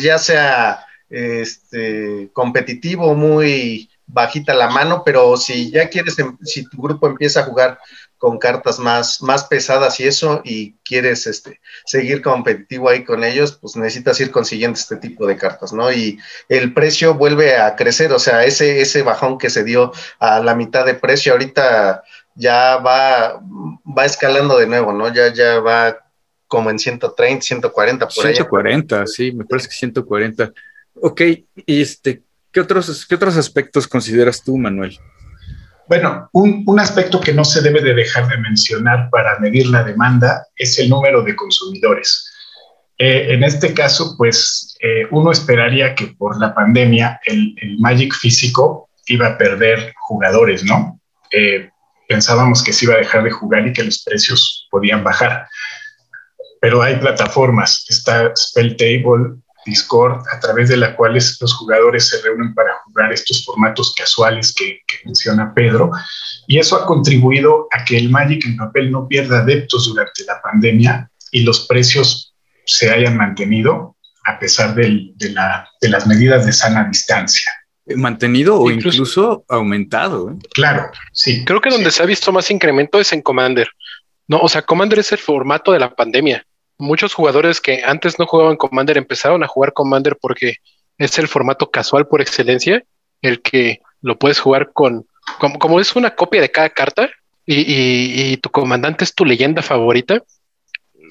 ya 0.01 0.19
sea 0.19 0.85
este, 1.09 2.29
competitivo, 2.33 3.15
muy 3.15 3.89
bajita 4.05 4.53
la 4.53 4.69
mano, 4.69 5.03
pero 5.03 5.37
si 5.37 5.71
ya 5.71 5.89
quieres, 5.89 6.19
em, 6.19 6.37
si 6.43 6.67
tu 6.69 6.81
grupo 6.81 7.07
empieza 7.07 7.41
a 7.41 7.45
jugar 7.45 7.79
con 8.21 8.37
cartas 8.37 8.77
más, 8.77 9.23
más 9.23 9.45
pesadas 9.45 9.99
y 9.99 10.03
eso, 10.03 10.41
y 10.45 10.73
quieres 10.85 11.25
este, 11.25 11.59
seguir 11.85 12.21
competitivo 12.21 12.87
ahí 12.87 13.03
con 13.03 13.23
ellos, 13.23 13.57
pues 13.59 13.75
necesitas 13.75 14.19
ir 14.19 14.29
consiguiendo 14.29 14.77
este 14.77 14.95
tipo 14.97 15.25
de 15.25 15.37
cartas, 15.37 15.73
¿no? 15.73 15.91
Y 15.91 16.19
el 16.47 16.71
precio 16.71 17.15
vuelve 17.15 17.57
a 17.57 17.75
crecer, 17.75 18.13
o 18.13 18.19
sea, 18.19 18.45
ese, 18.45 18.79
ese 18.79 19.01
bajón 19.01 19.39
que 19.39 19.49
se 19.49 19.63
dio 19.63 19.91
a 20.19 20.39
la 20.39 20.53
mitad 20.53 20.85
de 20.85 20.93
precio, 20.93 21.31
ahorita 21.31 22.03
ya 22.35 22.77
va, 22.77 23.41
va 23.41 24.05
escalando 24.05 24.55
de 24.59 24.67
nuevo, 24.67 24.93
¿no? 24.93 25.11
Ya, 25.11 25.33
ya 25.33 25.59
va 25.59 25.97
como 26.45 26.69
en 26.69 26.77
130, 26.77 27.41
140 27.43 28.05
por 28.05 28.13
140, 28.13 29.07
sí, 29.07 29.31
me 29.31 29.45
parece 29.45 29.67
que 29.67 29.73
140. 29.73 30.53
Ok, 30.93 31.21
este, 31.65 32.21
¿Qué 32.51 32.59
otros, 32.59 33.07
¿Qué 33.07 33.15
otros 33.15 33.35
aspectos 33.35 33.87
consideras 33.87 34.43
tú, 34.43 34.57
Manuel? 34.59 34.99
Bueno, 35.91 36.29
un, 36.31 36.79
aspecto 36.79 37.19
que 37.19 37.33
no 37.33 37.43
se 37.43 37.59
debe 37.59 37.81
de 37.81 37.93
dejar 37.93 38.25
de 38.29 38.37
mencionar 38.37 39.09
para 39.09 39.37
medir 39.39 39.67
la 39.67 39.83
demanda 39.83 40.47
es 40.55 40.79
el 40.79 40.87
número 40.87 41.21
de 41.21 41.35
consumidores. 41.35 42.31
Eh, 42.97 43.33
en 43.33 43.43
este 43.43 43.73
caso, 43.73 44.15
pues 44.17 44.77
eh, 44.79 45.05
uno 45.11 45.33
esperaría 45.33 45.93
que 45.93 46.07
por 46.17 46.39
la 46.39 46.55
pandemia 46.55 47.19
el, 47.25 47.53
Magic 47.79 48.13
físico 48.13 48.89
iba 49.07 49.27
a 49.27 49.37
perder 49.37 49.93
jugadores, 50.07 50.63
¿no? 50.63 50.97
Eh, 51.29 51.69
pensábamos 52.07 52.63
que 52.63 52.71
se 52.71 52.85
iba 52.85 52.93
a 52.93 52.99
dejar 52.99 53.25
de 53.25 53.31
jugar 53.31 53.67
y 53.67 53.73
que 53.73 53.83
los 53.83 54.01
precios 54.01 54.69
podían 54.71 55.03
bajar. 55.03 55.45
Pero 56.61 56.81
hay 56.81 56.95
plataformas, 56.95 57.85
está 57.89 58.31
Spell 58.33 58.77
Table, 58.77 59.41
Discord, 59.65 60.23
a 60.31 60.39
través 60.39 60.69
de 60.69 60.77
la 60.77 60.95
cual 60.95 61.13
los 61.13 61.53
jugadores 61.53 62.09
se 62.09 62.21
reúnen 62.21 62.53
para 62.53 62.73
jugar 62.85 63.11
estos 63.13 63.45
formatos 63.45 63.93
casuales 63.95 64.53
que, 64.53 64.79
menciona 65.05 65.53
Pedro. 65.53 65.91
Y 66.47 66.59
eso 66.59 66.75
ha 66.75 66.85
contribuido 66.85 67.67
a 67.71 67.83
que 67.85 67.97
el 67.97 68.09
Magic 68.09 68.45
en 68.45 68.57
papel 68.57 68.91
no 68.91 69.07
pierda 69.07 69.39
adeptos 69.39 69.87
durante 69.87 70.23
la 70.25 70.41
pandemia 70.41 71.09
y 71.31 71.41
los 71.43 71.67
precios 71.67 72.33
se 72.65 72.89
hayan 72.89 73.17
mantenido 73.17 73.95
a 74.25 74.37
pesar 74.37 74.75
de, 74.75 75.13
las 75.81 76.07
medidas 76.07 76.45
de 76.45 76.53
sana 76.53 76.83
distancia. 76.85 77.51
Mantenido 77.95 78.59
o 78.59 78.69
incluso, 78.69 79.43
aumentado. 79.49 80.29
¿eh? 80.29 80.35
Claro, 80.53 80.91
sí. 81.11 81.43
Creo 81.45 81.59
que 81.59 81.71
donde 81.71 81.91
se 81.91 82.03
ha 82.03 82.05
visto 82.05 82.31
más 82.31 82.51
incremento 82.51 82.99
es 82.99 83.11
en 83.11 83.21
Commander. 83.21 83.69
No, 84.27 84.39
o 84.39 84.47
sea, 84.47 84.61
Commander 84.61 84.99
es 84.99 85.11
el 85.11 85.17
formato 85.17 85.71
de 85.71 85.79
la 85.79 85.93
pandemia 85.93 86.45
muchos 86.81 87.13
jugadores 87.13 87.61
que 87.61 87.83
antes 87.83 88.19
no 88.19 88.25
jugaban 88.25 88.57
Commander 88.57 88.97
empezaron 88.97 89.43
a 89.43 89.47
jugar 89.47 89.73
Commander 89.73 90.17
porque 90.19 90.55
es 90.97 91.17
el 91.17 91.27
formato 91.27 91.71
casual 91.71 92.07
por 92.07 92.21
excelencia, 92.21 92.83
el 93.21 93.41
que 93.41 93.79
lo 94.01 94.17
puedes 94.17 94.39
jugar 94.39 94.71
con, 94.73 95.05
como, 95.39 95.79
es 95.79 95.95
una 95.95 96.15
copia 96.15 96.41
de 96.41 96.51
cada 96.51 96.69
carta 96.69 97.09
y, 97.45 98.37
tu 98.37 98.49
comandante 98.49 99.03
es 99.03 99.13
tu 99.13 99.25
leyenda 99.25 99.61
favorita, 99.61 100.23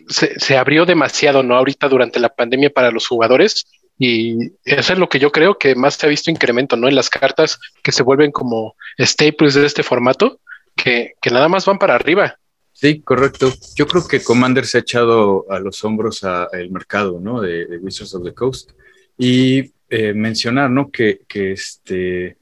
se, 0.08 0.56
abrió 0.56 0.86
demasiado, 0.86 1.42
¿no? 1.42 1.56
Ahorita 1.56 1.88
durante 1.88 2.18
la 2.18 2.30
pandemia 2.30 2.70
para 2.70 2.90
los 2.90 3.06
jugadores 3.06 3.66
Y 3.96 4.52
eso 4.64 4.92
es 4.92 4.98
lo 4.98 5.08
que 5.08 5.18
yo 5.18 5.30
creo 5.30 5.58
que 5.58 5.74
más 5.74 5.94
se 5.94 6.06
ha 6.06 6.08
visto 6.08 6.30
incremento, 6.30 6.76
¿no? 6.76 6.88
En 6.88 6.94
las 6.94 7.10
cartas 7.10 7.58
que 7.82 7.92
se 7.92 8.02
vuelven 8.02 8.32
como 8.32 8.74
staples 8.98 9.54
de 9.54 9.66
este 9.66 9.82
formato, 9.82 10.40
que, 10.74 11.12
nada 11.30 11.48
más 11.48 11.66
van 11.66 11.78
para 11.78 11.94
arriba. 11.94 12.36
Sí, 12.80 13.02
correcto. 13.02 13.52
Yo 13.76 13.86
creo 13.86 14.08
que 14.08 14.22
Commander 14.22 14.64
se 14.64 14.78
ha 14.78 14.80
echado 14.80 15.44
a 15.50 15.58
los 15.58 15.84
hombros 15.84 16.24
al 16.24 16.70
mercado, 16.70 17.20
¿no? 17.20 17.42
De, 17.42 17.66
Wizards 17.76 18.14
of 18.14 18.24
the 18.24 18.32
Coast. 18.32 18.70
Y 19.18 19.70
eh, 19.90 20.14
mencionar, 20.14 20.70
¿no? 20.70 20.90
Que, 20.90 21.20
que 21.28 21.52
este 21.52 22.38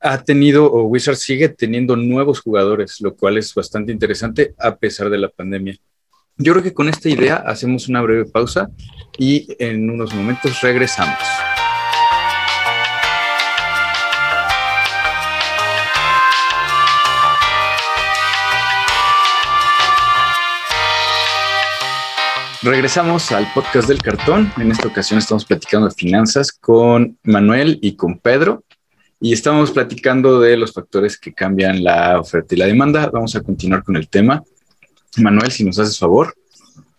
ha 0.00 0.24
tenido 0.24 0.64
o 0.72 0.84
Wizards 0.84 1.20
sigue 1.20 1.50
teniendo 1.50 1.94
nuevos 1.94 2.40
jugadores, 2.40 3.02
lo 3.02 3.14
cual 3.14 3.36
es 3.36 3.54
bastante 3.54 3.92
interesante 3.92 4.54
a 4.58 4.76
pesar 4.76 5.10
de 5.10 5.18
la 5.18 5.28
pandemia. 5.28 5.76
Yo 6.38 6.52
creo 6.52 6.62
que 6.62 6.72
con 6.72 6.88
esta 6.88 7.10
idea 7.10 7.36
hacemos 7.36 7.86
una 7.86 8.00
breve 8.00 8.24
pausa 8.24 8.70
y 9.18 9.46
en 9.58 9.90
unos 9.90 10.14
momentos 10.14 10.58
regresamos. 10.62 11.18
Regresamos 22.64 23.30
al 23.30 23.46
podcast 23.52 23.88
del 23.88 24.00
cartón. 24.00 24.50
En 24.56 24.70
esta 24.70 24.88
ocasión 24.88 25.18
estamos 25.18 25.44
platicando 25.44 25.86
de 25.86 25.94
finanzas 25.94 26.50
con 26.50 27.18
Manuel 27.22 27.78
y 27.82 27.94
con 27.94 28.18
Pedro 28.18 28.64
y 29.20 29.34
estamos 29.34 29.70
platicando 29.70 30.40
de 30.40 30.56
los 30.56 30.72
factores 30.72 31.18
que 31.18 31.34
cambian 31.34 31.84
la 31.84 32.18
oferta 32.18 32.54
y 32.54 32.58
la 32.58 32.64
demanda. 32.64 33.10
Vamos 33.12 33.36
a 33.36 33.42
continuar 33.42 33.84
con 33.84 33.96
el 33.96 34.08
tema. 34.08 34.42
Manuel, 35.18 35.52
si 35.52 35.62
nos 35.62 35.78
haces 35.78 35.98
favor. 35.98 36.34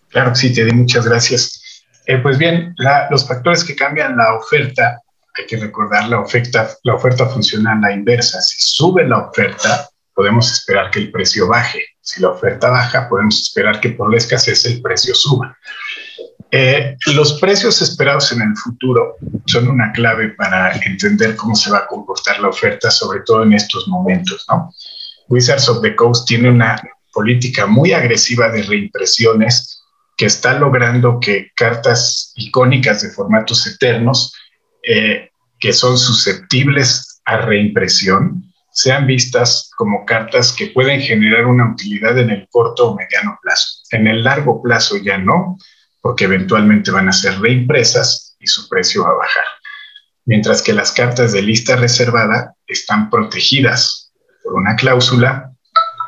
Claro 0.09 0.33
que 0.33 0.35
sí, 0.35 0.53
te 0.53 0.61
doy 0.61 0.73
muchas 0.73 1.07
gracias. 1.07 1.83
Eh, 2.05 2.19
pues 2.19 2.37
bien, 2.37 2.75
los 3.09 3.27
factores 3.27 3.63
que 3.63 3.75
cambian 3.75 4.15
la 4.17 4.35
oferta, 4.35 5.01
hay 5.35 5.47
que 5.47 5.57
recordar, 5.57 6.07
la 6.09 6.19
oferta, 6.19 6.69
la 6.83 6.93
oferta 6.93 7.25
funciona 7.25 7.71
a 7.71 7.79
la 7.79 7.91
inversa. 7.91 8.39
Si 8.39 8.61
sube 8.61 9.07
la 9.07 9.17
oferta, 9.17 9.89
podemos 10.13 10.53
esperar 10.53 10.91
que 10.91 10.99
el 10.99 11.11
precio 11.11 11.47
baje. 11.47 11.94
Si 12.05 12.21
la 12.21 12.29
oferta 12.29 12.69
baja, 12.69 13.09
podemos 13.09 13.41
esperar 13.41 13.79
que 13.81 13.89
por 13.89 14.11
la 14.11 14.17
escasez 14.17 14.63
el 14.65 14.79
precio 14.79 15.15
suba. 15.15 15.57
Eh, 16.51 16.95
los 17.15 17.39
precios 17.41 17.81
esperados 17.81 18.31
en 18.31 18.43
el 18.43 18.55
futuro 18.55 19.15
son 19.47 19.67
una 19.67 19.91
clave 19.91 20.29
para 20.29 20.71
entender 20.85 21.35
cómo 21.35 21.55
se 21.55 21.71
va 21.71 21.79
a 21.79 21.87
comportar 21.87 22.39
la 22.39 22.49
oferta, 22.49 22.91
sobre 22.91 23.21
todo 23.21 23.41
en 23.41 23.53
estos 23.53 23.87
momentos. 23.87 24.45
¿no? 24.47 24.71
Wizards 25.29 25.67
of 25.67 25.81
the 25.81 25.95
Coast 25.95 26.27
tiene 26.27 26.51
una 26.51 26.79
política 27.11 27.65
muy 27.65 27.91
agresiva 27.91 28.49
de 28.49 28.61
reimpresiones 28.61 29.81
que 30.15 30.27
está 30.27 30.59
logrando 30.59 31.19
que 31.19 31.51
cartas 31.55 32.33
icónicas 32.35 33.01
de 33.01 33.09
formatos 33.09 33.65
eternos, 33.65 34.31
eh, 34.83 35.31
que 35.59 35.73
son 35.73 35.97
susceptibles 35.97 37.21
a 37.25 37.37
reimpresión, 37.37 38.53
sean 38.75 39.07
vistas 39.07 39.71
como 39.77 40.05
cartas 40.05 40.51
que 40.51 40.67
pueden 40.67 40.99
generar 40.99 41.45
una 41.45 41.71
utilidad 41.71 42.17
en 42.17 42.29
el 42.29 42.45
corto 42.51 42.89
o 42.89 42.95
mediano 42.95 43.39
plazo. 43.41 43.79
En 43.91 44.05
el 44.05 44.21
largo 44.21 44.61
plazo 44.61 44.97
ya 44.97 45.17
no, 45.17 45.57
porque 46.01 46.25
eventualmente 46.25 46.91
van 46.91 47.07
a 47.07 47.13
ser 47.13 47.39
reimpresas 47.39 48.35
y 48.37 48.47
su 48.47 48.67
precio 48.67 49.03
va 49.03 49.11
a 49.11 49.15
bajar. 49.15 49.45
Mientras 50.25 50.61
que 50.61 50.73
las 50.73 50.91
cartas 50.91 51.31
de 51.31 51.41
lista 51.41 51.77
reservada 51.77 52.53
están 52.67 53.09
protegidas 53.09 54.11
por 54.43 54.55
una 54.55 54.75
cláusula, 54.75 55.53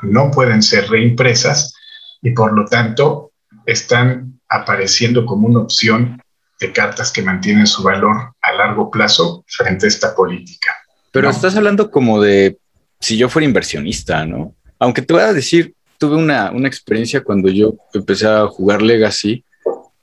no 0.02 0.30
pueden 0.30 0.62
ser 0.62 0.90
reimpresas 0.90 1.74
y 2.22 2.32
por 2.32 2.52
lo 2.52 2.66
tanto 2.66 3.32
están 3.66 4.42
apareciendo 4.50 5.26
como 5.26 5.48
una 5.48 5.62
opción 5.62 6.22
de 6.60 6.74
cartas 6.74 7.14
que 7.14 7.22
mantienen 7.22 7.66
su 7.66 7.82
valor 7.82 8.34
a 8.42 8.52
largo 8.52 8.92
plazo 8.92 9.46
frente 9.48 9.86
a 9.86 9.90
esta 9.90 10.14
política. 10.14 10.76
Pero 11.12 11.30
estás 11.30 11.56
hablando 11.56 11.90
como 11.90 12.22
de 12.22 12.58
si 13.00 13.18
yo 13.18 13.30
fuera 13.30 13.46
inversionista, 13.46 14.26
¿no? 14.26 14.56
Aunque 14.80 15.02
te 15.02 15.14
voy 15.14 15.24
a 15.24 15.34
decir, 15.34 15.74
tuve 15.98 16.16
una, 16.16 16.52
una 16.52 16.68
experiencia 16.68 17.24
cuando 17.24 17.50
yo 17.50 17.76
empecé 17.94 18.28
a 18.28 18.48
jugar 18.48 18.82
Legacy 18.82 19.44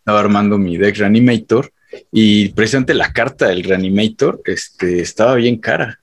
estaba 0.05 0.21
armando 0.21 0.59
mi 0.59 0.77
deck 0.77 0.99
Reanimator 0.99 1.73
y 2.12 2.51
precisamente 2.51 2.93
la 2.93 3.11
carta 3.11 3.49
del 3.49 3.64
Reanimator 3.64 4.43
este, 4.45 5.01
estaba 5.01 5.37
bien 5.37 5.57
cara. 5.57 5.99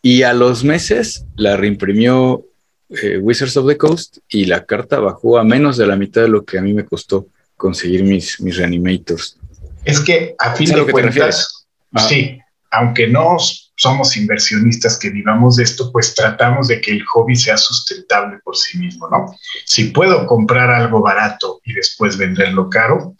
Y 0.00 0.22
a 0.22 0.32
los 0.32 0.62
meses 0.62 1.26
la 1.34 1.56
reimprimió 1.56 2.44
eh, 2.90 3.18
Wizards 3.18 3.56
of 3.56 3.66
the 3.66 3.76
Coast 3.76 4.18
y 4.28 4.44
la 4.44 4.64
carta 4.64 5.00
bajó 5.00 5.38
a 5.38 5.44
menos 5.44 5.76
de 5.76 5.88
la 5.88 5.96
mitad 5.96 6.22
de 6.22 6.28
lo 6.28 6.44
que 6.44 6.58
a 6.58 6.62
mí 6.62 6.72
me 6.72 6.84
costó 6.84 7.26
conseguir 7.56 8.04
mis, 8.04 8.40
mis 8.40 8.56
Reanimators. 8.56 9.38
Es 9.84 9.98
que 9.98 10.36
a 10.38 10.54
fin 10.54 10.70
de 10.70 10.86
cuentas, 10.86 11.66
sí, 12.08 12.38
aunque 12.70 13.08
no 13.08 13.38
somos 13.82 14.16
inversionistas 14.16 14.96
que 14.96 15.10
vivamos 15.10 15.56
de 15.56 15.64
esto, 15.64 15.90
pues 15.90 16.14
tratamos 16.14 16.68
de 16.68 16.80
que 16.80 16.92
el 16.92 17.04
hobby 17.06 17.34
sea 17.34 17.56
sustentable 17.56 18.38
por 18.44 18.56
sí 18.56 18.78
mismo, 18.78 19.08
¿no? 19.10 19.26
Si 19.64 19.86
puedo 19.86 20.24
comprar 20.26 20.70
algo 20.70 21.02
barato 21.02 21.60
y 21.64 21.72
después 21.72 22.16
venderlo 22.16 22.70
caro, 22.70 23.16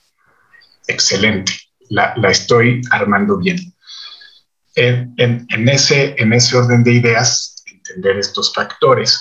excelente, 0.87 1.53
la, 1.89 2.15
estoy 2.31 2.81
armando 2.91 3.39
bien. 3.39 3.59
En, 4.77 5.15
ese, 5.69 6.15
en 6.17 6.33
ese 6.33 6.57
orden 6.57 6.85
de 6.85 6.93
ideas, 6.93 7.57
entender 7.67 8.19
estos 8.19 8.55
factores. 8.55 9.21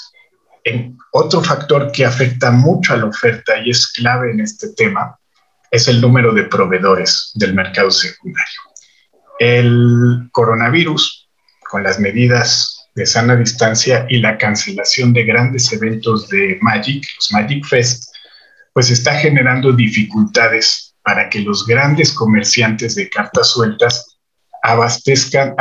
En, 0.63 0.95
otro 1.11 1.41
factor 1.41 1.91
que 1.91 2.05
afecta 2.05 2.51
mucho 2.51 2.93
a 2.93 2.97
la 2.97 3.05
oferta 3.05 3.57
y 3.65 3.71
es 3.71 3.87
clave 3.87 4.31
en 4.31 4.41
este 4.41 4.73
tema 4.73 5.17
es 5.71 5.87
el 5.87 5.99
número 5.99 6.33
de 6.33 6.43
proveedores 6.43 7.31
del 7.33 7.53
mercado 7.53 7.89
secundario. 7.89 8.61
El 9.39 10.29
coronavirus, 10.31 11.20
con 11.71 11.83
las 11.83 11.99
medidas 11.99 12.89
de 12.95 13.05
sana 13.05 13.37
distancia 13.37 14.05
y 14.09 14.17
la 14.17 14.37
cancelación 14.37 15.13
de 15.13 15.23
grandes 15.23 15.71
eventos 15.71 16.27
de 16.27 16.59
Magic, 16.61 17.07
los 17.15 17.31
Magic 17.31 17.65
Fest, 17.65 18.13
pues 18.73 18.91
está 18.91 19.15
generando 19.15 19.71
dificultades 19.71 20.93
para 21.01 21.29
que 21.29 21.39
los 21.39 21.65
grandes 21.65 22.11
comerciantes 22.13 22.95
de 22.95 23.09
cartas 23.09 23.51
sueltas 23.51 24.17
abastezcan, 24.63 25.55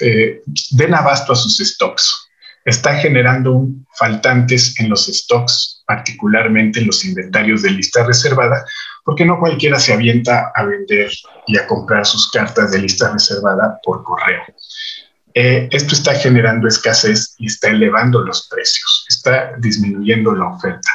eh, 0.00 0.42
den 0.72 0.94
abasto 0.94 1.32
a 1.32 1.36
sus 1.36 1.56
stocks. 1.58 2.28
Está 2.64 2.96
generando 2.96 3.68
faltantes 3.98 4.78
en 4.80 4.88
los 4.88 5.06
stocks, 5.06 5.82
particularmente 5.86 6.80
en 6.80 6.88
los 6.88 7.04
inventarios 7.04 7.62
de 7.62 7.70
lista 7.70 8.04
reservada, 8.04 8.64
porque 9.04 9.24
no 9.24 9.38
cualquiera 9.38 9.78
se 9.78 9.92
avienta 9.92 10.50
a 10.54 10.64
vender 10.64 11.10
y 11.46 11.58
a 11.58 11.66
comprar 11.66 12.04
sus 12.04 12.30
cartas 12.30 12.72
de 12.72 12.80
lista 12.80 13.12
reservada 13.12 13.78
por 13.84 14.02
correo. 14.02 14.42
Eh, 15.36 15.68
esto 15.72 15.96
está 15.96 16.14
generando 16.14 16.68
escasez 16.68 17.34
y 17.38 17.46
está 17.46 17.70
elevando 17.70 18.20
los 18.20 18.46
precios, 18.48 19.04
está 19.08 19.56
disminuyendo 19.58 20.32
la 20.32 20.46
oferta. 20.48 20.88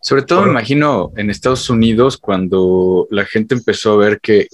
Sobre 0.00 0.22
todo 0.22 0.42
me 0.42 0.50
imagino 0.50 1.12
en 1.16 1.28
Estados 1.28 1.68
Unidos 1.68 2.16
cuando 2.16 3.06
la 3.10 3.26
gente 3.26 3.54
empezó 3.54 3.92
a 3.92 3.96
ver 3.98 4.18
que, 4.20 4.48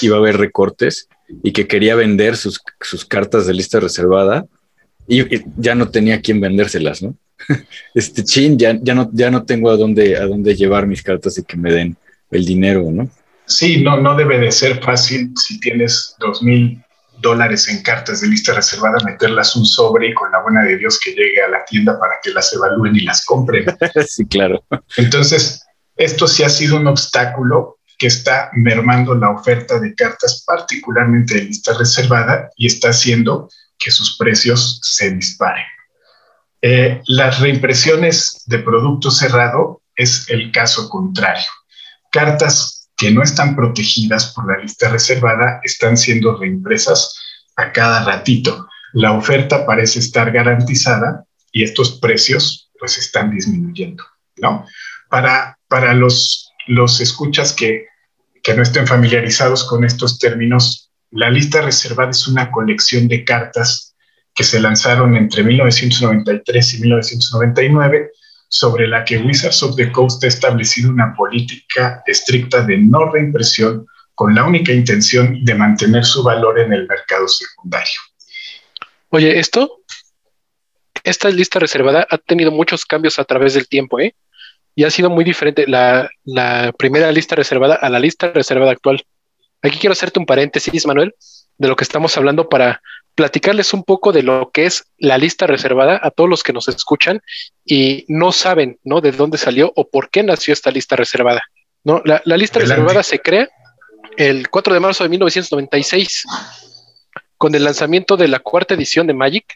iba 0.00 0.16
a 0.16 0.18
haber 0.18 0.38
recortes 0.38 1.08
y 1.42 1.52
que 1.52 1.66
quería 1.68 1.94
vender 1.94 2.36
sus, 2.36 2.60
cartas 3.06 3.46
de 3.46 3.54
lista 3.54 3.78
reservada 3.78 4.46
y, 5.06 5.22
ya 5.56 5.74
no 5.74 5.90
tenía 5.90 6.20
quien 6.20 6.40
vendérselas, 6.40 7.02
¿no? 7.02 7.14
Este 7.94 8.24
chin, 8.24 8.58
ya, 8.58 8.76
ya, 8.80 8.94
no, 8.94 9.10
ya 9.12 9.30
no 9.30 9.44
tengo 9.44 9.70
a 9.70 9.76
dónde, 9.76 10.16
a 10.16 10.26
dónde 10.26 10.56
llevar 10.56 10.86
mis 10.86 11.02
cartas 11.02 11.38
y 11.38 11.44
que 11.44 11.56
me 11.56 11.72
den 11.72 11.96
el 12.30 12.44
dinero, 12.44 12.90
¿no? 12.90 13.08
Sí, 13.46 13.82
no, 13.82 14.00
no 14.00 14.16
debe 14.16 14.38
de 14.38 14.50
ser 14.50 14.82
fácil 14.82 15.32
si 15.36 15.60
tienes 15.60 16.16
dos 16.18 16.42
mil 16.42 16.82
dólares 17.20 17.68
en 17.68 17.82
cartas 17.82 18.20
de 18.20 18.28
lista 18.28 18.54
reservada, 18.54 18.96
meterlas 19.04 19.56
un 19.56 19.64
sobre 19.64 20.08
y 20.08 20.14
con 20.14 20.30
la 20.30 20.42
buena 20.42 20.62
de 20.64 20.76
Dios 20.76 20.98
que 21.02 21.10
llegue 21.12 21.42
a 21.42 21.48
la 21.48 21.64
tienda 21.64 21.98
para 21.98 22.14
que 22.22 22.30
las 22.30 22.52
evalúen 22.52 22.96
y 22.96 23.00
las 23.00 23.24
compren. 23.24 23.66
sí, 24.06 24.26
claro. 24.26 24.64
Entonces, 24.96 25.64
esto 25.96 26.28
sí 26.28 26.42
ha 26.44 26.48
sido 26.48 26.76
un 26.76 26.86
obstáculo 26.86 27.78
que 27.98 28.06
está 28.06 28.50
mermando 28.52 29.14
la 29.14 29.30
oferta 29.30 29.80
de 29.80 29.94
cartas, 29.94 30.44
particularmente 30.46 31.34
de 31.34 31.44
lista 31.44 31.76
reservada, 31.76 32.48
y 32.56 32.68
está 32.68 32.90
haciendo 32.90 33.48
que 33.76 33.90
sus 33.90 34.16
precios 34.16 34.80
se 34.82 35.10
disparen. 35.10 35.64
Eh, 36.62 37.00
las 37.06 37.40
reimpresiones 37.40 38.42
de 38.46 38.58
producto 38.60 39.10
cerrado 39.10 39.82
es 39.96 40.28
el 40.28 40.52
caso 40.52 40.88
contrario. 40.88 41.46
Cartas 42.10 42.77
que 42.98 43.12
no 43.12 43.22
están 43.22 43.54
protegidas 43.54 44.32
por 44.34 44.46
la 44.48 44.60
lista 44.60 44.88
reservada 44.88 45.60
están 45.62 45.96
siendo 45.96 46.36
reimpresas 46.36 47.16
a 47.56 47.72
cada 47.72 48.04
ratito. 48.04 48.68
La 48.92 49.12
oferta 49.12 49.64
parece 49.64 50.00
estar 50.00 50.32
garantizada 50.32 51.24
y 51.52 51.62
estos 51.62 52.00
precios 52.00 52.70
pues 52.78 52.98
están 52.98 53.30
disminuyendo, 53.30 54.04
¿no? 54.36 54.66
Para, 55.08 55.56
para 55.68 55.94
los, 55.94 56.52
los 56.66 57.00
escuchas 57.00 57.52
que, 57.52 57.86
que 58.42 58.54
no 58.54 58.62
estén 58.62 58.86
familiarizados 58.86 59.64
con 59.64 59.84
estos 59.84 60.18
términos, 60.18 60.90
la 61.12 61.30
lista 61.30 61.62
reservada 61.62 62.10
es 62.10 62.26
una 62.26 62.50
colección 62.50 63.06
de 63.06 63.24
cartas 63.24 63.94
que 64.34 64.44
se 64.44 64.60
lanzaron 64.60 65.16
entre 65.16 65.44
1993 65.44 66.74
y 66.74 66.80
1999 66.80 68.10
sobre 68.48 68.88
la 68.88 69.04
que 69.04 69.18
Wizards 69.18 69.62
of 69.62 69.76
the 69.76 69.92
Coast 69.92 70.24
ha 70.24 70.28
establecido 70.28 70.90
una 70.90 71.14
política 71.14 72.02
estricta 72.06 72.62
de 72.62 72.78
no 72.78 73.10
reimpresión 73.10 73.86
con 74.14 74.34
la 74.34 74.44
única 74.44 74.72
intención 74.72 75.44
de 75.44 75.54
mantener 75.54 76.04
su 76.04 76.22
valor 76.22 76.58
en 76.58 76.72
el 76.72 76.88
mercado 76.88 77.28
secundario. 77.28 78.00
Oye, 79.10 79.38
esto, 79.38 79.80
esta 81.04 81.30
lista 81.30 81.58
reservada 81.58 82.06
ha 82.10 82.18
tenido 82.18 82.50
muchos 82.50 82.84
cambios 82.84 83.18
a 83.18 83.24
través 83.24 83.54
del 83.54 83.68
tiempo, 83.68 84.00
¿eh? 84.00 84.14
Y 84.74 84.84
ha 84.84 84.90
sido 84.90 85.10
muy 85.10 85.24
diferente 85.24 85.66
la, 85.66 86.10
la 86.24 86.72
primera 86.76 87.10
lista 87.12 87.36
reservada 87.36 87.74
a 87.74 87.88
la 87.90 87.98
lista 87.98 88.30
reservada 88.32 88.72
actual. 88.72 89.04
Aquí 89.62 89.78
quiero 89.78 89.92
hacerte 89.92 90.20
un 90.20 90.26
paréntesis, 90.26 90.86
Manuel, 90.86 91.14
de 91.56 91.68
lo 91.68 91.76
que 91.76 91.84
estamos 91.84 92.16
hablando 92.16 92.48
para 92.48 92.80
platicarles 93.18 93.74
un 93.74 93.82
poco 93.82 94.12
de 94.12 94.22
lo 94.22 94.52
que 94.54 94.64
es 94.66 94.84
la 94.96 95.18
lista 95.18 95.48
reservada 95.48 95.98
a 96.00 96.12
todos 96.12 96.30
los 96.30 96.44
que 96.44 96.52
nos 96.52 96.68
escuchan 96.68 97.20
y 97.64 98.04
no 98.06 98.30
saben, 98.30 98.78
¿no? 98.84 99.00
De 99.00 99.10
dónde 99.10 99.38
salió 99.38 99.72
o 99.74 99.88
por 99.88 100.08
qué 100.08 100.22
nació 100.22 100.52
esta 100.52 100.70
lista 100.70 100.94
reservada. 100.94 101.42
¿no? 101.82 102.00
La, 102.04 102.36
lista 102.36 102.60
reservada 102.60 103.02
se 103.02 103.18
crea 103.18 103.48
el 104.16 104.48
4 104.48 104.72
de 104.72 104.78
marzo 104.78 105.02
de 105.02 105.10
1996 105.10 106.22
con 107.36 107.56
el 107.56 107.64
lanzamiento 107.64 108.16
de 108.16 108.28
la 108.28 108.38
cuarta 108.38 108.74
edición 108.74 109.08
de 109.08 109.14
Magic. 109.14 109.46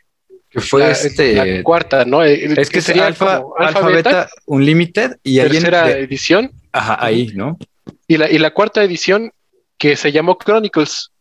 Que 0.50 0.60
fue 0.60 0.90
este. 0.90 1.34
La 1.34 1.62
cuarta, 1.62 2.04
¿no? 2.04 2.24
es 2.24 2.68
que 2.68 2.80
sería 2.80 3.06
Alfa, 3.06 3.42
Alfa, 3.56 3.86
Beta, 3.86 4.28
Unlimited 4.46 5.18
y 5.22 5.38
ahí 5.38 5.48
tercera 5.48 5.88
edición. 5.88 6.50
Ajá, 6.72 6.96
ahí, 6.98 7.28
¿no? 7.36 7.56
Y 8.08 8.16
la, 8.16 8.28
y 8.28 8.38
la 8.38 8.50
cuarta 8.50 8.82
edición 8.82 9.30
que 9.78 9.94
se 9.94 10.10
llamó 10.10 10.36
Chronicles 10.36 11.12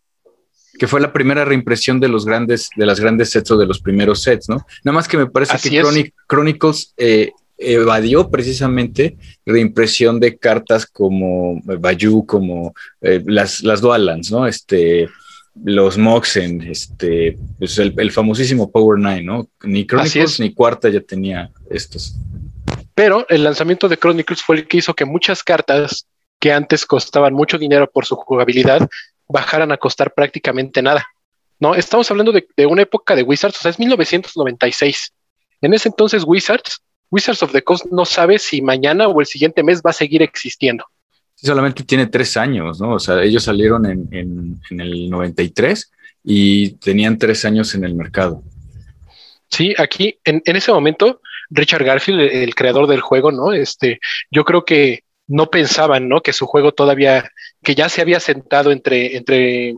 que 0.82 0.88
fue 0.88 1.00
la 1.00 1.14
primera 1.14 1.46
reimpresión 1.46 2.00
de 2.00 2.08
los 2.08 2.26
grandes, 2.26 2.72
de 2.76 2.88
las 2.88 3.00
grandes 3.00 3.30
sets 3.30 3.52
o 3.52 3.58
de 3.60 3.68
los 3.68 3.80
primeros 3.80 4.24
sets, 4.24 4.50
¿no? 4.50 4.66
Nada 4.84 4.96
más 4.96 5.08
que 5.08 5.16
me 5.16 5.28
parece 5.28 5.70
que 5.70 6.12
Chronicles 6.28 6.96
eh, 6.98 7.34
evadió 7.60 8.32
precisamente 8.32 9.16
reimpresión 9.46 10.20
de 10.20 10.38
cartas 10.38 10.88
como 10.88 11.62
Bayou, 11.66 12.26
como 12.26 12.74
eh, 13.00 13.22
las, 13.28 13.62
las 13.62 13.80
Dualans, 13.80 14.32
¿no? 14.32 14.48
Este, 14.48 15.08
los 15.64 16.00
Moxen, 16.00 16.64
este, 16.64 17.38
pues 17.60 17.78
el, 17.78 18.12
famosísimo 18.12 18.72
Power 18.72 18.98
Nine, 18.98 19.22
¿no? 19.22 19.48
Ni 19.64 19.86
Chronicles 19.86 20.40
ni 20.40 20.52
Cuarta 20.52 20.90
ya 20.90 21.02
tenía 21.02 21.52
estos. 21.70 22.16
Pero 22.96 23.28
el 23.30 23.44
lanzamiento 23.44 23.88
de 23.88 23.98
Chronicles 23.98 24.42
fue 24.42 24.56
el 24.56 24.68
que 24.68 24.78
hizo 24.78 24.96
que 24.96 25.06
muchas 25.06 25.44
cartas 25.44 26.08
que 26.40 26.52
antes 26.52 26.88
costaban 26.88 27.36
mucho 27.36 27.60
dinero 27.60 27.88
por 27.88 28.08
su 28.08 28.16
jugabilidad 28.16 28.90
bajaran 29.32 29.72
a 29.72 29.78
costar 29.78 30.14
prácticamente 30.14 30.82
nada. 30.82 31.08
No, 31.60 31.76
estamos 31.76 32.10
hablando 32.10 32.32
de, 32.32 32.48
una 32.66 32.82
época 32.82 33.16
de 33.16 33.24
Wizards, 33.24 33.58
o 33.58 33.62
sea, 33.62 33.72
es 33.72 33.80
1996. 33.80 35.14
En 35.62 35.74
ese 35.74 35.90
entonces 35.90 36.24
Wizards, 36.26 36.82
Wizards 37.12 37.44
of 37.44 37.52
the 37.52 37.62
Coast 37.62 37.86
no 37.92 38.06
sabe 38.06 38.40
si 38.40 38.62
mañana 38.62 39.08
o 39.08 39.20
el 39.20 39.28
siguiente 39.28 39.62
mes 39.62 39.82
va 39.86 39.92
a 39.92 39.94
seguir 39.94 40.24
existiendo. 40.24 40.86
Sí, 41.36 41.46
solamente 41.46 41.84
tiene 41.84 42.08
tres 42.08 42.36
años, 42.36 42.82
¿no? 42.82 42.96
O 42.96 43.00
sea, 43.00 43.22
ellos 43.22 43.44
salieron 43.44 43.86
en, 43.86 44.60
el 44.70 45.10
93 45.10 45.92
y 46.24 46.72
tenían 46.74 47.18
tres 47.18 47.46
años 47.46 47.76
en 47.76 47.84
el 47.84 47.94
mercado. 47.94 48.44
Sí, 49.50 49.76
aquí 49.78 50.18
en, 50.24 50.42
en, 50.46 50.56
ese 50.56 50.72
momento, 50.72 51.22
Richard 51.50 51.84
Garfield, 51.84 52.22
el 52.22 52.56
creador 52.56 52.88
del 52.88 53.02
juego, 53.02 53.32
¿no? 53.32 53.52
Este, 53.54 54.00
yo 54.32 54.46
creo 54.46 54.66
que 54.66 55.04
no 55.28 55.50
pensaban, 55.50 56.10
¿no? 56.10 56.22
Que 56.22 56.34
su 56.34 56.46
juego 56.46 56.74
todavía, 56.74 57.30
que 57.64 57.76
ya 57.76 57.90
se 57.90 58.02
había 58.02 58.20
sentado 58.20 58.72
entre, 58.72 59.16
entre 59.16 59.76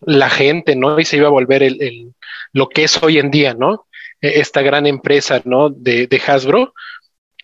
la 0.00 0.30
gente, 0.30 0.76
¿no? 0.76 0.98
Y 0.98 1.04
se 1.04 1.16
iba 1.16 1.28
a 1.28 1.32
volver 1.32 1.62
el, 1.62 2.12
lo 2.52 2.68
que 2.68 2.84
es 2.84 3.02
hoy 3.02 3.18
en 3.18 3.30
día, 3.30 3.54
¿no? 3.54 3.86
E, 4.20 4.40
esta 4.40 4.62
gran 4.62 4.86
empresa, 4.86 5.40
¿no? 5.44 5.70
De, 5.70 6.06
de, 6.06 6.22
Hasbro. 6.26 6.74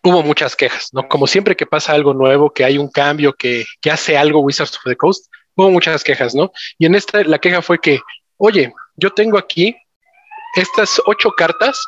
Hubo 0.03 0.23
muchas 0.23 0.57
quejas, 0.57 0.91
¿no? 0.93 1.09
Como 1.09 1.27
siempre 1.27 1.57
que 1.57 1.67
pasa 1.67 1.93
algo 1.93 2.15
nuevo, 2.15 2.53
que 2.53 2.65
hay 2.65 2.79
un 2.79 2.89
cambio, 2.91 3.35
que, 3.35 3.65
que 3.83 3.91
hace 3.91 4.17
algo 4.17 4.41
Wizards 4.41 4.77
of 4.77 4.85
the 4.85 4.97
Coast, 4.97 5.27
hubo 5.57 5.71
muchas 5.71 6.03
quejas, 6.03 6.35
¿no? 6.35 6.53
Y 6.79 6.87
en 6.87 6.95
esta, 6.95 7.23
la 7.23 7.39
queja 7.39 7.61
fue 7.61 7.79
que, 7.79 8.01
oye, 8.39 8.73
yo 8.97 9.11
tengo 9.11 9.37
aquí 9.37 9.77
estas 10.55 11.01
ocho 11.05 11.33
cartas 11.33 11.85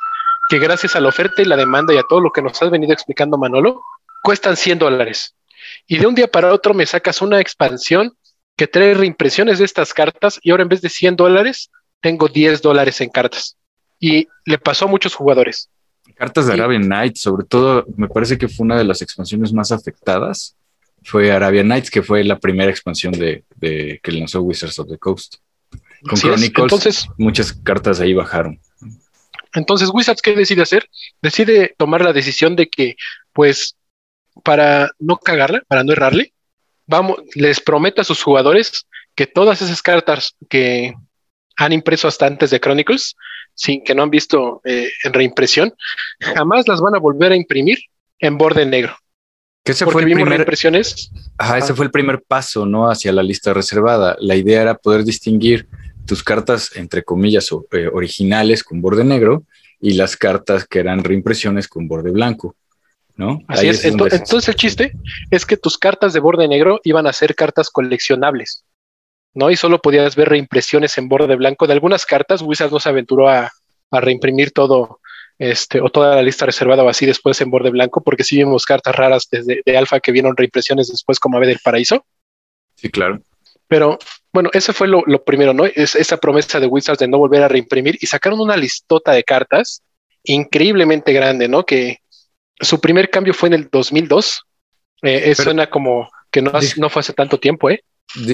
que 0.48 0.58
gracias 0.58 0.94
a 0.94 1.00
la 1.00 1.08
oferta 1.08 1.40
y 1.40 1.46
la 1.46 1.56
demanda 1.56 1.94
y 1.94 1.98
a 1.98 2.02
todo 2.02 2.20
lo 2.20 2.30
que 2.30 2.42
nos 2.42 2.60
has 2.60 2.70
venido 2.70 2.92
explicando 2.92 3.38
Manolo, 3.38 3.80
cuestan 4.22 4.56
100 4.56 4.78
dólares 4.78 5.34
y 5.86 5.98
de 5.98 6.06
un 6.06 6.14
día 6.14 6.28
para 6.28 6.52
otro 6.52 6.74
me 6.74 6.86
sacas 6.86 7.22
una 7.22 7.40
expansión 7.40 8.12
que 8.56 8.66
trae 8.66 8.94
reimpresiones 8.94 9.58
de 9.58 9.64
estas 9.64 9.94
cartas 9.94 10.38
y 10.42 10.50
ahora 10.50 10.62
en 10.62 10.68
vez 10.68 10.82
de 10.82 10.88
100 10.88 11.16
dólares 11.16 11.70
tengo 12.00 12.28
10 12.28 12.60
dólares 12.62 13.00
en 13.00 13.08
cartas. 13.08 13.56
Y 13.98 14.28
le 14.44 14.58
pasó 14.58 14.86
a 14.86 14.88
muchos 14.88 15.14
jugadores. 15.14 15.70
Cartas 16.16 16.46
de 16.46 16.54
Arabian 16.54 16.88
Nights, 16.88 17.20
sobre 17.20 17.46
todo, 17.46 17.86
me 17.96 18.08
parece 18.08 18.36
que 18.36 18.48
fue 18.48 18.64
una 18.64 18.76
de 18.76 18.84
las 18.84 19.00
expansiones 19.00 19.52
más 19.52 19.72
afectadas. 19.72 20.56
Fue 21.04 21.30
Arabian 21.32 21.68
Nights, 21.68 21.90
que 21.90 22.02
fue 22.02 22.24
la 22.24 22.38
primera 22.38 22.70
expansión 22.70 23.12
de, 23.12 23.44
que 23.60 24.12
lanzó 24.12 24.42
Wizards 24.42 24.78
of 24.78 24.88
the 24.88 24.98
Coast. 24.98 25.36
Con 26.02 26.18
Chronicles, 26.18 26.64
entonces, 26.64 27.06
muchas 27.16 27.52
cartas 27.52 28.00
ahí 28.00 28.12
bajaron. 28.12 28.60
Entonces, 29.54 29.90
Wizards, 29.92 30.20
¿qué 30.20 30.34
decide 30.34 30.62
hacer? 30.62 30.88
Decide 31.20 31.74
tomar 31.76 32.02
la 32.02 32.12
decisión 32.12 32.56
de 32.56 32.68
que, 32.68 32.96
pues, 33.32 33.76
para 34.44 34.90
no 34.98 35.16
cagarla, 35.16 35.62
para 35.68 35.84
no 35.84 35.92
errarle, 35.92 36.32
vamos, 36.86 37.18
les 37.34 37.60
promete 37.60 38.00
a 38.00 38.04
sus 38.04 38.22
jugadores 38.22 38.86
que 39.14 39.26
todas 39.26 39.62
esas 39.62 39.82
cartas 39.82 40.36
que 40.48 40.94
han 41.56 41.72
impreso 41.72 42.08
hasta 42.08 42.26
antes 42.26 42.50
de 42.50 42.60
Chronicles, 42.60 43.14
sin 43.54 43.84
que 43.84 43.94
no 43.94 44.02
han 44.02 44.10
visto 44.10 44.60
eh, 44.64 44.90
en 45.04 45.12
reimpresión, 45.12 45.74
jamás 46.20 46.66
las 46.66 46.80
van 46.80 46.94
a 46.94 46.98
volver 46.98 47.32
a 47.32 47.36
imprimir 47.36 47.78
en 48.18 48.38
borde 48.38 48.64
negro. 48.64 48.96
Que 49.64 49.72
ese 49.72 49.86
fue 49.86 50.02
el 50.02 50.12
primer 50.12 50.40
impresiones. 50.40 51.10
Ajá, 51.38 51.58
ese 51.58 51.74
fue 51.74 51.84
el 51.84 51.92
primer 51.92 52.22
paso, 52.22 52.66
¿no? 52.66 52.90
Hacia 52.90 53.12
la 53.12 53.22
lista 53.22 53.54
reservada. 53.54 54.16
La 54.18 54.34
idea 54.34 54.62
era 54.62 54.74
poder 54.74 55.04
distinguir 55.04 55.68
tus 56.04 56.24
cartas, 56.24 56.74
entre 56.74 57.04
comillas, 57.04 57.48
eh, 57.70 57.88
originales 57.92 58.64
con 58.64 58.80
borde 58.80 59.04
negro 59.04 59.44
y 59.80 59.94
las 59.94 60.16
cartas 60.16 60.66
que 60.66 60.80
eran 60.80 61.04
reimpresiones 61.04 61.68
con 61.68 61.86
borde 61.86 62.10
blanco. 62.10 62.56
¿No? 63.16 63.40
Así 63.48 63.68
es. 63.68 63.84
Entonces, 63.84 64.48
el 64.48 64.54
chiste 64.54 64.92
es 65.30 65.46
que 65.46 65.56
tus 65.56 65.78
cartas 65.78 66.12
de 66.12 66.20
borde 66.20 66.48
negro 66.48 66.80
iban 66.84 67.06
a 67.06 67.12
ser 67.12 67.34
cartas 67.34 67.70
coleccionables, 67.70 68.64
¿no? 69.34 69.50
Y 69.50 69.56
solo 69.56 69.80
podías 69.80 70.16
ver 70.16 70.30
reimpresiones 70.30 70.96
en 70.98 71.08
borde 71.08 71.36
blanco 71.36 71.66
de 71.66 71.74
algunas 71.74 72.06
cartas. 72.06 72.42
Wizards 72.42 72.72
no 72.72 72.80
se 72.80 72.88
aventuró 72.88 73.28
a, 73.28 73.50
reimprimir 73.90 74.52
todo, 74.52 75.00
este, 75.38 75.80
o 75.82 75.90
toda 75.90 76.16
la 76.16 76.22
lista 76.22 76.46
reservada 76.46 76.82
o 76.82 76.88
así 76.88 77.04
después 77.04 77.38
en 77.42 77.50
borde 77.50 77.68
blanco, 77.68 78.02
porque 78.02 78.24
sí 78.24 78.38
vimos 78.38 78.64
cartas 78.64 78.96
raras 78.96 79.28
desde 79.30 79.60
de 79.66 79.76
alfa 79.76 80.00
que 80.00 80.12
vieron 80.12 80.34
reimpresiones 80.34 80.88
después 80.88 81.20
como 81.20 81.36
Ave 81.36 81.48
del 81.48 81.60
Paraíso. 81.62 82.06
Sí, 82.74 82.88
claro. 82.88 83.20
Pero 83.68 83.98
bueno, 84.32 84.48
ese 84.54 84.72
fue 84.72 84.88
lo, 84.88 85.02
lo 85.06 85.24
primero, 85.24 85.52
¿no? 85.52 85.66
Es 85.66 85.94
esa 85.94 86.16
promesa 86.16 86.58
de 86.58 86.66
Wizards 86.66 86.98
de 87.00 87.08
no 87.08 87.18
volver 87.18 87.42
a 87.42 87.48
reimprimir 87.48 87.98
y 88.00 88.06
sacaron 88.06 88.40
una 88.40 88.56
listota 88.56 89.12
de 89.12 89.24
cartas 89.24 89.82
increíblemente 90.24 91.12
grande, 91.12 91.48
¿no? 91.48 91.64
Que, 91.64 92.01
su 92.60 92.80
primer 92.80 93.10
cambio 93.10 93.34
fue 93.34 93.48
en 93.48 93.54
el 93.54 93.68
2002. 93.70 94.42
Eh, 95.02 95.34
suena 95.34 95.68
como 95.68 96.10
que 96.30 96.42
no, 96.42 96.52
no, 96.76 96.88
fue 96.88 97.00
hace 97.00 97.12
tanto 97.12 97.38
tiempo, 97.38 97.70
¿eh? 97.70 97.82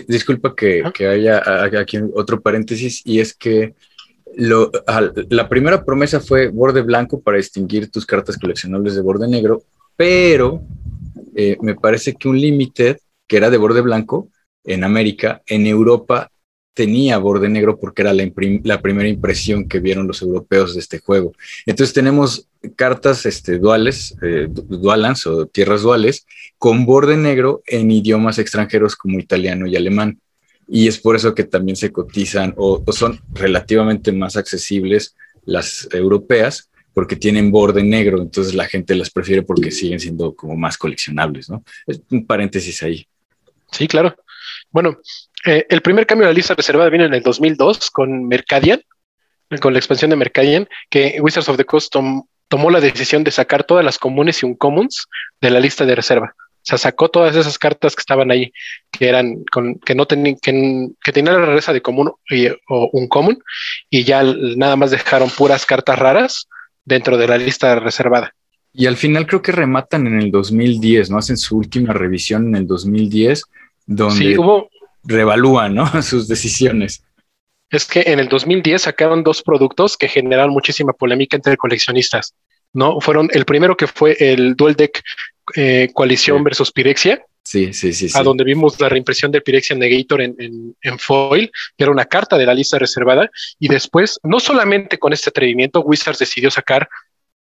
Disculpa 0.07 0.55
que, 0.55 0.83
que, 0.93 1.07
haya 1.07 1.43
aquí 1.81 1.99
otro 2.15 2.41
paréntesis 2.41 3.01
y 3.05 3.21
es 3.21 3.33
que 3.35 3.75
lo, 4.37 4.71
la 5.31 5.49
primera 5.49 5.85
promesa 5.85 6.21
fue 6.21 6.49
borde 6.49 6.83
blanco 6.83 7.21
para 7.21 7.37
distinguir 7.37 7.91
tus 7.91 8.05
cartas 8.05 8.37
coleccionables 8.37 8.95
de 8.95 9.03
borde 9.03 9.29
negro, 9.29 9.63
pero 9.97 10.63
eh, 11.35 11.57
me 11.61 11.75
parece 11.75 12.15
que 12.15 12.29
un 12.29 12.41
limited 12.41 12.99
que 13.27 13.37
era 13.37 13.51
de 13.51 13.57
borde 13.57 13.81
blanco 13.81 14.29
en 14.65 14.85
América, 14.85 15.43
en 15.47 15.67
Europa 15.67 16.31
tenía 16.79 17.19
borde 17.19 17.49
negro 17.49 17.77
porque 17.77 18.03
era 18.03 18.13
la, 18.13 18.23
la, 18.63 18.81
primera 18.81 19.09
impresión 19.09 19.67
que 19.67 19.81
vieron 19.81 20.07
los 20.07 20.23
europeos 20.23 20.75
de 20.75 20.81
este 20.81 21.01
juego. 21.01 21.33
Entonces 21.67 21.93
tenemos 21.93 22.47
cartas 22.77 23.27
este, 23.27 23.59
duales, 23.59 24.17
eh, 24.23 24.47
dualans 24.49 25.27
o 25.27 25.47
tierras 25.47 25.83
duales, 25.83 26.25
con 26.57 26.87
borde 26.87 27.17
negro 27.17 27.65
en 27.67 27.91
idiomas 27.91 28.39
extranjeros 28.39 28.95
como 28.95 29.19
italiano 29.19 29.67
y 29.67 29.75
alemán. 29.75 30.21
Y 30.69 30.87
es 30.87 30.99
por 30.99 31.17
eso 31.17 31.35
que 31.35 31.43
también 31.43 31.75
se 31.75 31.91
cotizan 31.91 32.55
o, 32.57 32.85
son 32.93 33.19
relativamente 33.33 34.13
más 34.13 34.37
accesibles 34.37 35.17
las 35.47 35.89
europeas 35.91 36.71
porque 36.95 37.17
tienen 37.17 37.51
borde 37.51 37.83
negro, 37.83 38.23
entonces 38.23 38.55
la 38.55 38.67
gente 38.67 38.95
las 38.95 39.11
prefiere 39.11 39.43
porque 39.43 39.73
siguen 39.73 39.99
siendo 39.99 40.33
como 40.33 40.57
más 40.57 40.79
coleccionables, 40.79 41.51
¿no? 41.51 41.65
Es 41.89 42.01
un 42.13 42.25
paréntesis 42.25 42.85
ahí. 42.85 43.05
Sí, 43.73 43.89
claro. 43.89 44.15
Bueno, 44.71 44.99
eh, 45.47 45.67
el 45.69 45.81
primer 45.81 46.07
cambio 46.07 46.27
de 46.27 46.33
la 46.33 46.37
lista 46.37 46.55
reservada 46.55 46.91
vino 46.91 47.05
en 47.05 47.15
el 47.15 47.23
2002 47.23 47.91
con 47.91 48.27
Mercadian, 48.27 48.83
con 49.61 49.73
la 49.73 49.79
expansión 49.79 50.11
de 50.11 50.17
Mercadian, 50.17 50.69
que 50.91 51.19
Wizards 51.21 51.49
of 51.49 51.57
the 51.57 51.65
Coast 51.65 51.95
tomó 52.49 52.71
la 52.71 52.81
decisión 52.81 53.25
de 53.25 53.31
sacar 53.31 53.65
todas 53.65 53.85
las 53.85 53.99
comunes 53.99 54.43
y 54.43 54.47
uncommons 54.47 55.07
de 55.41 55.51
la 55.51 55.61
lista 55.61 55.87
de 55.87 55.95
reserva. 55.95 56.35
O 56.37 56.71
sea, 56.71 56.77
sacó 56.77 57.09
todas 57.09 57.35
esas 57.35 57.59
cartas 57.59 57.97
que 57.97 58.01
estaban 58.01 58.31
ahí, 58.31 58.53
que 58.91 59.09
eran 59.09 59.43
con, 59.51 59.77
que 59.77 59.95
no 59.95 60.07
tenían, 60.07 60.37
que, 60.37 60.89
que 61.03 61.13
tenían 61.13 61.41
la 61.41 61.47
rareza 61.47 61.73
de 61.73 61.81
común 61.81 62.13
o 62.69 62.91
un 62.93 63.09
común, 63.09 63.43
y 63.89 64.05
ya 64.05 64.23
nada 64.23 64.77
más 64.77 64.91
dejaron 64.91 65.31
puras 65.31 65.65
cartas 65.65 65.99
raras 65.99 66.47
dentro 66.85 67.17
de 67.17 67.27
la 67.27 67.39
lista 67.39 67.79
reservada. 67.81 68.35
Y 68.75 68.85
al 68.85 68.99
final 68.99 69.27
creo 69.27 69.41
que 69.41 69.53
rematan 69.53 70.07
en 70.07 70.21
el 70.21 70.31
2010, 70.31 71.09
¿no? 71.11 71.17
Hacen 71.17 71.39
su 71.39 71.57
última 71.57 71.95
revisión 71.95 72.49
en 72.49 72.57
el 72.57 72.67
2010 72.67 73.45
donde 73.89 74.17
sí, 74.17 74.39
hubo, 74.39 74.71
revalúan 75.03 75.75
¿no? 75.75 76.03
sus 76.03 76.29
decisiones. 76.29 77.03
Es 77.71 77.85
que 77.87 78.03
en 78.07 78.21
el 78.21 78.29
2010 78.29 78.83
sacaron 78.83 79.25
dos 79.25 79.43
productos 79.43 79.97
que 79.97 80.09
generaron 80.09 80.53
muchísima 80.53 80.93
polémica 80.93 81.37
entre 81.37 81.57
coleccionistas. 81.57 82.35
¿no? 82.73 83.01
Fueron 83.01 83.29
el 83.33 83.45
primero 83.45 83.77
que 83.77 83.87
fue 83.87 84.17
el 84.21 84.55
Dual 84.55 84.75
Deck 84.75 85.03
eh, 85.57 85.89
Coalición 85.93 86.45
versus 86.45 86.71
Pirexia. 86.71 87.25
Sí, 87.43 87.73
sí, 87.73 87.95
sí, 87.95 88.11
A 88.15 88.23
donde 88.23 88.45
vimos 88.45 88.79
la 88.79 88.91
reimpresión 88.91 89.33
del 89.33 89.43
Pirexia 89.43 89.75
Negator 89.75 90.21
en, 90.21 90.37
en, 90.83 90.99
foil, 90.99 91.51
que 91.79 91.85
era 91.85 91.91
una 91.91 92.05
carta 92.05 92.37
de 92.37 92.45
la 92.45 92.53
lista 92.53 92.79
reservada. 92.79 93.31
Y 93.59 93.69
después, 93.69 94.21
no 94.23 94.39
solamente 94.39 94.99
con 94.99 95.15
este 95.15 95.31
atrevimiento, 95.31 95.81
Wizards 95.81 96.19
decidió 96.19 96.51
sacar 96.51 96.87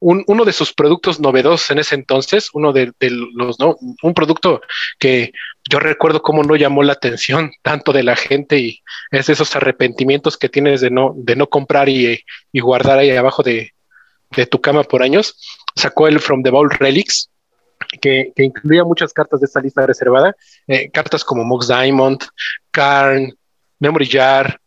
uno 0.01 0.44
de 0.44 0.53
sus 0.53 0.72
productos 0.72 1.18
novedosos 1.20 1.70
en 1.70 1.78
ese 1.78 1.94
entonces, 1.94 2.51
uno 2.53 2.72
de, 2.72 2.92
los, 3.01 3.59
¿no? 3.59 3.76
un 4.03 4.14
producto 4.14 4.61
que 4.99 5.32
yo 5.69 5.79
recuerdo 5.79 6.23
cómo 6.23 6.43
no 6.43 6.57
llamó 6.57 6.83
la 6.83 6.95
atención 6.95 7.53
tanto 7.62 7.93
de 7.93 8.03
la 8.03 8.16
gente 8.16 8.59
y 8.59 8.83
es 9.11 9.27
de 9.27 9.35
esos 9.35 9.55
arrepentimientos 9.55 10.37
que 10.37 10.49
tienes 10.49 10.81
de 10.81 10.91
no, 10.91 11.12
de 11.16 11.37
no 11.37 11.49
comprar 11.49 11.89
y, 11.89 12.25
guardar 12.55 12.99
ahí 12.99 13.11
abajo 13.11 13.43
de, 13.43 13.73
tu 14.51 14.61
cama 14.61 14.85
por 14.85 15.03
años. 15.03 15.37
Sacó 15.75 16.09
el 16.09 16.21
From 16.21 16.43
the 16.43 16.51
Vault 16.51 16.73
Relics, 16.75 17.31
que, 18.01 18.33
incluía 18.37 18.85
muchas 18.85 19.12
cartas 19.12 19.41
de 19.41 19.47
esta 19.47 19.61
lista 19.61 19.87
reservada, 19.87 20.35
eh, 20.66 20.91
cartas 20.91 21.25
como 21.25 21.45
Mox 21.45 21.69
Diamond, 21.69 22.21
Karn, 22.71 23.37
Memory 23.79 24.07
Jar, 24.07 24.61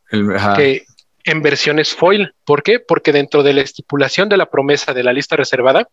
que 0.56 0.86
en 1.24 1.42
versiones 1.42 1.94
foil. 1.96 2.34
¿Por 2.46 2.64
qué? 2.64 2.80
Porque 2.80 3.12
dentro 3.12 3.44
de 3.44 3.54
la 3.54 3.62
estipulación 3.62 4.30
de 4.30 4.38
la 4.38 4.48
promesa 4.48 4.94
de 4.94 5.04
la 5.04 5.14
lista 5.14 5.36
reservada, 5.36 5.88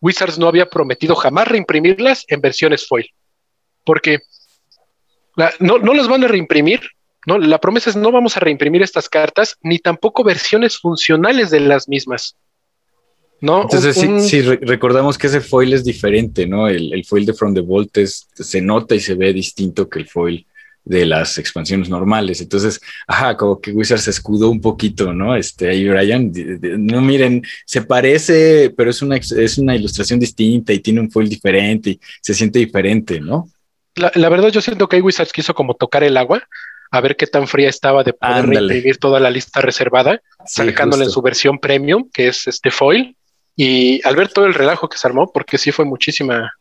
Wizards 0.00 0.38
no 0.38 0.48
había 0.48 0.66
prometido 0.66 1.14
jamás 1.14 1.46
reimprimirlas 1.46 2.24
en 2.28 2.40
versiones 2.40 2.86
foil. 2.86 3.06
Porque 3.84 4.18
no, 5.58 5.78
no 5.78 5.94
las 5.94 6.08
van 6.08 6.24
a 6.24 6.28
reimprimir. 6.28 6.80
No, 7.26 7.38
la 7.38 7.58
promesa 7.58 7.90
es 7.90 7.96
no 7.96 8.10
vamos 8.10 8.36
a 8.36 8.40
reimprimir 8.40 8.82
estas 8.82 9.08
cartas, 9.08 9.56
ni 9.62 9.78
tampoco 9.78 10.24
versiones 10.24 10.78
funcionales 10.78 11.50
de 11.50 11.60
las 11.60 11.88
mismas. 11.88 12.36
¿no? 13.40 13.62
Entonces, 13.62 13.96
si 14.28 14.42
recordamos 14.42 15.16
que 15.16 15.26
ese 15.26 15.40
foil 15.40 15.72
es 15.72 15.84
diferente, 15.84 16.46
¿no? 16.46 16.68
El, 16.68 16.92
el, 16.92 17.04
foil 17.04 17.24
de 17.24 17.32
From 17.32 17.54
the 17.54 17.60
Vault 17.60 17.96
se 18.04 18.60
nota 18.60 18.94
y 18.94 19.00
se 19.00 19.14
ve 19.14 19.32
distinto 19.32 19.88
que 19.88 20.00
el 20.00 20.08
foil 20.08 20.46
de 20.84 21.06
las 21.06 21.38
expansiones 21.38 21.88
normales. 21.88 22.40
Entonces, 22.40 22.80
ajá, 23.06 23.36
como 23.36 23.60
que 23.60 23.72
Wizard 23.72 24.00
se 24.00 24.10
escudó 24.10 24.50
un 24.50 24.60
poquito, 24.60 25.12
¿no? 25.12 25.36
Este, 25.36 25.68
ahí 25.68 25.88
Brian, 25.88 26.32
no 26.78 27.00
miren, 27.00 27.42
se 27.64 27.82
parece, 27.82 28.72
pero 28.76 28.90
es 28.90 29.00
una, 29.02 29.16
es 29.16 29.58
una 29.58 29.76
ilustración 29.76 30.20
distinta 30.20 30.72
y 30.72 30.80
tiene 30.80 31.00
un 31.00 31.10
foil 31.10 31.28
diferente 31.28 31.90
y 31.90 32.00
se 32.20 32.34
siente 32.34 32.58
diferente, 32.58 33.20
¿no? 33.20 33.48
La, 33.96 34.28
verdad, 34.28 34.48
yo 34.48 34.60
siento 34.60 34.88
que 34.88 35.00
Wizards 35.00 35.32
quiso 35.32 35.54
como 35.54 35.74
tocar 35.74 36.04
el 36.04 36.16
agua, 36.16 36.46
a 36.90 37.00
ver 37.00 37.16
qué 37.16 37.26
tan 37.26 37.46
fría 37.46 37.68
estaba 37.68 38.02
de 38.02 38.12
poder 38.12 38.46
reimprimir 38.46 38.98
toda 38.98 39.20
la 39.20 39.30
lista 39.30 39.60
reservada, 39.60 40.20
sacándola 40.46 41.04
en 41.04 41.10
su 41.10 41.22
versión 41.22 41.58
premium, 41.58 42.08
que 42.12 42.28
es 42.28 42.46
este 42.46 42.70
foil. 42.70 43.16
Y 43.56 44.00
al 44.06 44.16
ver 44.16 44.28
todo 44.28 44.46
el 44.46 44.54
relajo 44.54 44.88
que 44.88 44.96
se 44.96 45.06
armó, 45.06 45.30
porque 45.32 45.58
sí 45.58 45.70
fue 45.72 45.84
muchísima, 45.84 46.52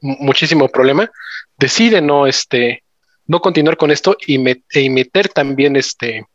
muchísimo 0.00 0.68
problema, 0.68 1.10
decide 1.58 2.00
no, 2.00 2.26
este, 2.26 2.82
no 3.26 3.40
continuar 3.40 3.76
con 3.76 3.90
esto 3.90 4.16
y, 4.26 4.38
meter 4.38 5.28
también 5.28 5.76
este, 5.76 6.26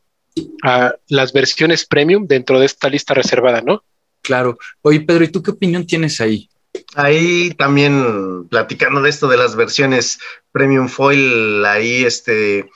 a 0.64 0.94
las 1.08 1.34
versiones 1.34 1.86
premium 1.86 2.28
dentro 2.28 2.60
de 2.60 2.66
esta 2.66 2.90
lista 2.90 3.14
reservada, 3.14 3.62
¿no? 3.62 3.84
Claro. 4.22 4.58
Oye, 4.82 5.02
Pedro, 5.02 5.24
¿y 5.24 5.30
tú 5.30 5.42
qué 5.42 5.52
opinión 5.52 5.86
tienes 5.86 6.20
ahí? 6.22 6.50
Ahí 6.96 7.54
también 7.56 8.48
platicando 8.50 9.02
de 9.02 9.10
esto 9.10 9.28
de 9.28 9.38
las 9.38 9.56
versiones 9.56 10.20
premium 10.52 10.88
foil, 10.90 11.66
ahí 11.66 12.04
este 12.04 12.70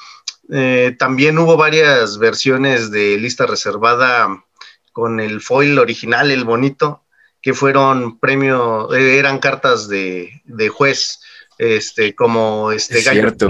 eh, 0.52 0.96
también 1.00 1.38
hubo 1.40 1.56
varias 1.56 2.18
versiones 2.18 2.92
de 2.92 3.18
lista 3.18 3.46
reservada 3.46 4.44
con 4.92 5.20
el 5.20 5.42
foil 5.42 5.80
original, 5.80 6.30
el 6.30 6.44
bonito, 6.44 7.06
que 7.42 7.54
fueron 7.54 8.20
premio, 8.20 8.94
eh, 8.94 9.18
eran 9.18 9.40
cartas 9.40 9.88
de, 9.88 10.42
de 10.46 10.70
juez 10.70 11.22
este, 11.58 12.16
como 12.16 12.72
este 12.72 13.02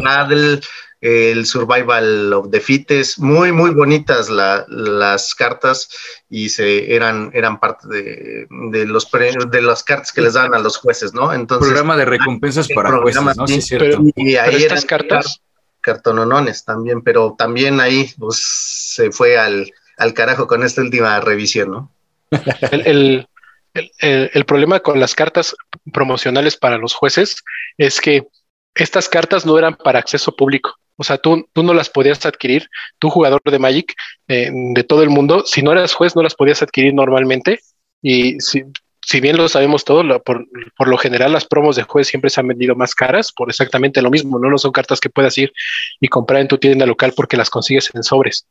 Nadel, 0.01 0.61
el 1.01 1.47
Survival 1.47 2.31
of 2.31 2.51
the 2.51 2.59
Fittest, 2.59 3.17
muy, 3.17 3.51
muy 3.51 3.71
bonitas 3.71 4.29
las 4.29 5.33
cartas 5.33 5.89
y 6.29 6.49
se 6.49 6.95
eran, 6.95 7.31
eran 7.33 7.59
parte 7.59 7.87
de, 7.87 8.47
de 8.49 8.85
los 8.85 9.09
de 9.11 9.61
las 9.61 9.83
cartas 9.83 10.11
que 10.11 10.21
les 10.21 10.33
dan 10.33 10.53
a 10.53 10.59
los 10.59 10.77
jueces, 10.77 11.13
¿no? 11.13 11.33
Entonces, 11.33 11.67
programa 11.67 11.97
de 11.97 12.05
recompensas 12.05 12.67
para 12.69 12.97
jueces, 13.01 13.35
¿no? 13.35 13.47
Sí, 13.47 13.61
cierto. 13.61 14.01
y 14.15 14.35
ahí 14.35 14.63
estas 14.63 14.85
cartas 14.85 15.41
cartononones 15.81 16.63
también, 16.63 17.01
pero 17.01 17.35
también 17.37 17.79
ahí 17.79 18.11
pues, 18.17 18.37
se 18.37 19.11
fue 19.11 19.37
al, 19.37 19.71
al 19.97 20.13
carajo 20.13 20.47
con 20.47 20.63
esta 20.63 20.81
última 20.81 21.19
revisión, 21.19 21.71
¿no? 21.71 21.91
el, 22.71 23.27
el, 23.73 24.45
problema 24.45 24.79
con 24.79 24.99
las 24.99 25.15
cartas 25.15 25.55
promocionales 25.91 26.55
para 26.57 26.77
los 26.77 26.93
jueces 26.93 27.43
es 27.77 27.99
que 27.99 28.27
estas 28.75 29.09
cartas 29.09 29.45
no 29.45 29.57
eran 29.57 29.75
para 29.75 29.99
acceso 29.99 30.35
público. 30.35 30.75
O 30.97 31.03
sea, 31.03 31.17
tú, 31.17 31.47
tú 31.53 31.63
no 31.63 31.73
las 31.73 31.89
podías 31.89 32.25
adquirir, 32.25 32.69
tú 32.99 33.09
jugador 33.09 33.41
de 33.43 33.59
Magic 33.59 33.95
eh, 34.27 34.51
de 34.53 34.83
todo 34.83 35.03
el 35.03 35.09
mundo, 35.09 35.43
si 35.45 35.61
no 35.61 35.71
eras 35.71 35.93
juez 35.93 36.15
no 36.15 36.21
las 36.21 36.35
podías 36.35 36.61
adquirir 36.61 36.93
normalmente. 36.93 37.59
Y 38.01 38.39
si, 38.39 38.63
si 39.01 39.19
bien 39.19 39.37
lo 39.37 39.47
sabemos 39.47 39.83
todo, 39.83 40.03
por, 40.23 40.47
por, 40.77 40.87
lo 40.87 40.97
general 40.97 41.33
las 41.33 41.45
promos 41.45 41.75
de 41.75 41.83
juez 41.83 42.07
siempre 42.07 42.29
se 42.29 42.39
han 42.39 42.47
vendido 42.47 42.75
más 42.75 42.93
caras 42.93 43.31
por 43.31 43.49
exactamente 43.49 44.01
lo 44.01 44.11
mismo. 44.11 44.39
No, 44.39 44.49
no 44.49 44.57
son 44.57 44.71
cartas 44.71 44.99
que 44.99 45.09
puedas 45.09 45.37
ir 45.37 45.51
y 45.99 46.07
comprar 46.07 46.41
en 46.41 46.47
tu 46.47 46.57
tienda 46.57 46.85
local 46.85 47.13
porque 47.15 47.37
las 47.37 47.49
consigues 47.49 47.89
en 47.93 48.03
sobres. 48.03 48.47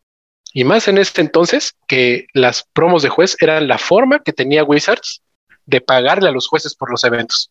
Y 0.53 0.65
más 0.65 0.89
en 0.89 0.99
este 0.99 1.21
entonces, 1.21 1.75
que 1.87 2.27
las 2.33 2.65
promos 2.73 3.03
de 3.03 3.09
juez 3.09 3.37
eran 3.41 3.69
la 3.69 3.79
forma 3.79 4.21
que 4.25 4.33
tenía 4.33 4.65
Wizards 4.65 5.23
de 5.67 5.81
pagarle 5.81 6.29
a 6.29 6.33
los 6.33 6.49
jueces 6.49 6.75
por 6.75 6.91
los 6.91 7.05
eventos. 7.05 7.51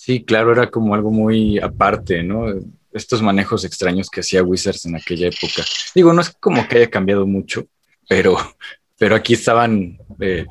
Sí, 0.00 0.24
claro, 0.24 0.52
era 0.52 0.70
como 0.70 0.94
algo 0.94 1.10
muy 1.10 1.58
aparte, 1.58 2.22
¿no? 2.22 2.46
Estos 2.90 3.20
manejos 3.20 3.66
extraños 3.66 4.08
que 4.08 4.20
hacía 4.20 4.42
Wizards 4.42 4.86
en 4.86 4.96
aquella 4.96 5.28
época. 5.28 5.62
Digo, 5.94 6.14
no 6.14 6.22
es 6.22 6.30
como 6.40 6.66
que 6.66 6.78
haya 6.78 6.88
cambiado 6.88 7.26
mucho, 7.26 7.66
pero, 8.08 8.34
pero 8.98 9.14
aquí 9.14 9.34
estaban 9.34 9.98
eh, 10.18 10.46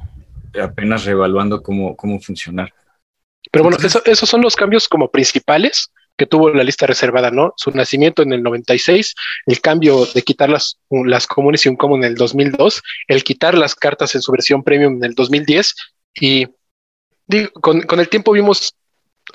apenas 0.62 1.04
reevaluando 1.04 1.64
cómo, 1.64 1.97
cómo 1.97 2.20
funcionar. 2.22 2.72
Pero 3.52 3.64
bueno, 3.64 3.80
esos 4.06 4.30
son 4.30 4.41
los 4.41 4.56
cambios 4.56 4.88
como 4.88 5.10
principales 5.10 5.91
que 6.16 6.28
tuvo 6.28 6.52
la 6.52 6.64
lista 6.64 6.86
reservada, 6.86 7.32
¿no? 7.32 7.56
Su 7.58 7.72
nacimiento 7.72 8.22
en 8.22 8.34
el 8.34 8.43
96, 8.43 9.16
el 9.47 9.62
cambio 9.62 10.06
de 10.14 10.22
quitar 10.22 10.52
las, 10.52 10.78
las 10.91 11.26
comunes 11.26 11.66
y 11.66 11.70
un 11.70 11.76
común 11.76 12.04
en 12.04 12.12
el 12.12 12.16
2002, 12.16 12.84
el 13.08 13.24
quitar 13.24 13.58
las 13.58 13.74
cartas 13.74 14.14
en 14.14 14.22
su 14.22 14.32
versión 14.32 14.62
premium 14.62 14.97
en 14.97 15.06
el 15.06 15.16
2010 15.16 15.74
y 16.22 16.45
con, 17.62 18.00
el 18.00 18.10
tiempo 18.10 18.32
vimos 18.32 18.76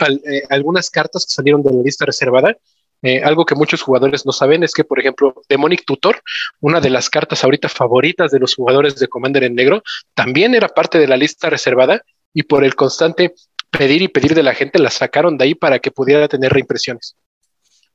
eh, 0.01 0.43
algunas 0.51 0.91
cartas 0.91 1.25
que 1.27 1.33
salieron 1.33 1.63
de 1.63 1.73
la 1.73 1.83
lista 1.83 2.05
reservada. 2.05 2.57
Eh, 3.03 3.23
algo 3.23 3.45
que 3.45 3.55
muchos 3.55 3.83
jugadores 3.83 4.25
no 4.25 4.33
saben 4.33 4.63
es 4.63 4.73
que, 4.73 4.83
por 4.83 4.99
ejemplo, 4.99 5.35
Demonic 5.49 5.85
Tutor, 5.85 6.23
una 6.61 6.81
de 6.81 6.89
las 6.89 7.11
cartas 7.11 7.45
ahorita 7.45 7.69
favoritas 7.69 8.31
de 8.31 8.39
los 8.39 8.55
jugadores 8.55 8.97
de 8.97 9.09
Commander 9.09 9.45
en 9.45 9.55
negro, 9.55 9.83
también 10.15 10.55
era 10.55 10.69
parte 10.69 10.99
de 10.99 11.07
la 11.07 11.19
lista 11.19 11.51
reservada 11.51 12.03
y 12.33 12.45
por 12.45 12.65
el 12.65 12.75
constante 12.75 13.35
pedir 13.71 14.03
y 14.03 14.09
pedir 14.09 14.35
de 14.35 14.43
la 14.43 14.55
gente, 14.55 14.79
la 14.79 14.91
sacaron 14.91 15.37
de 15.37 15.45
ahí 15.45 15.55
para 15.55 15.81
que 15.81 15.91
pudiera 15.91 16.29
tener 16.29 16.53
reimpresiones. 16.53 17.17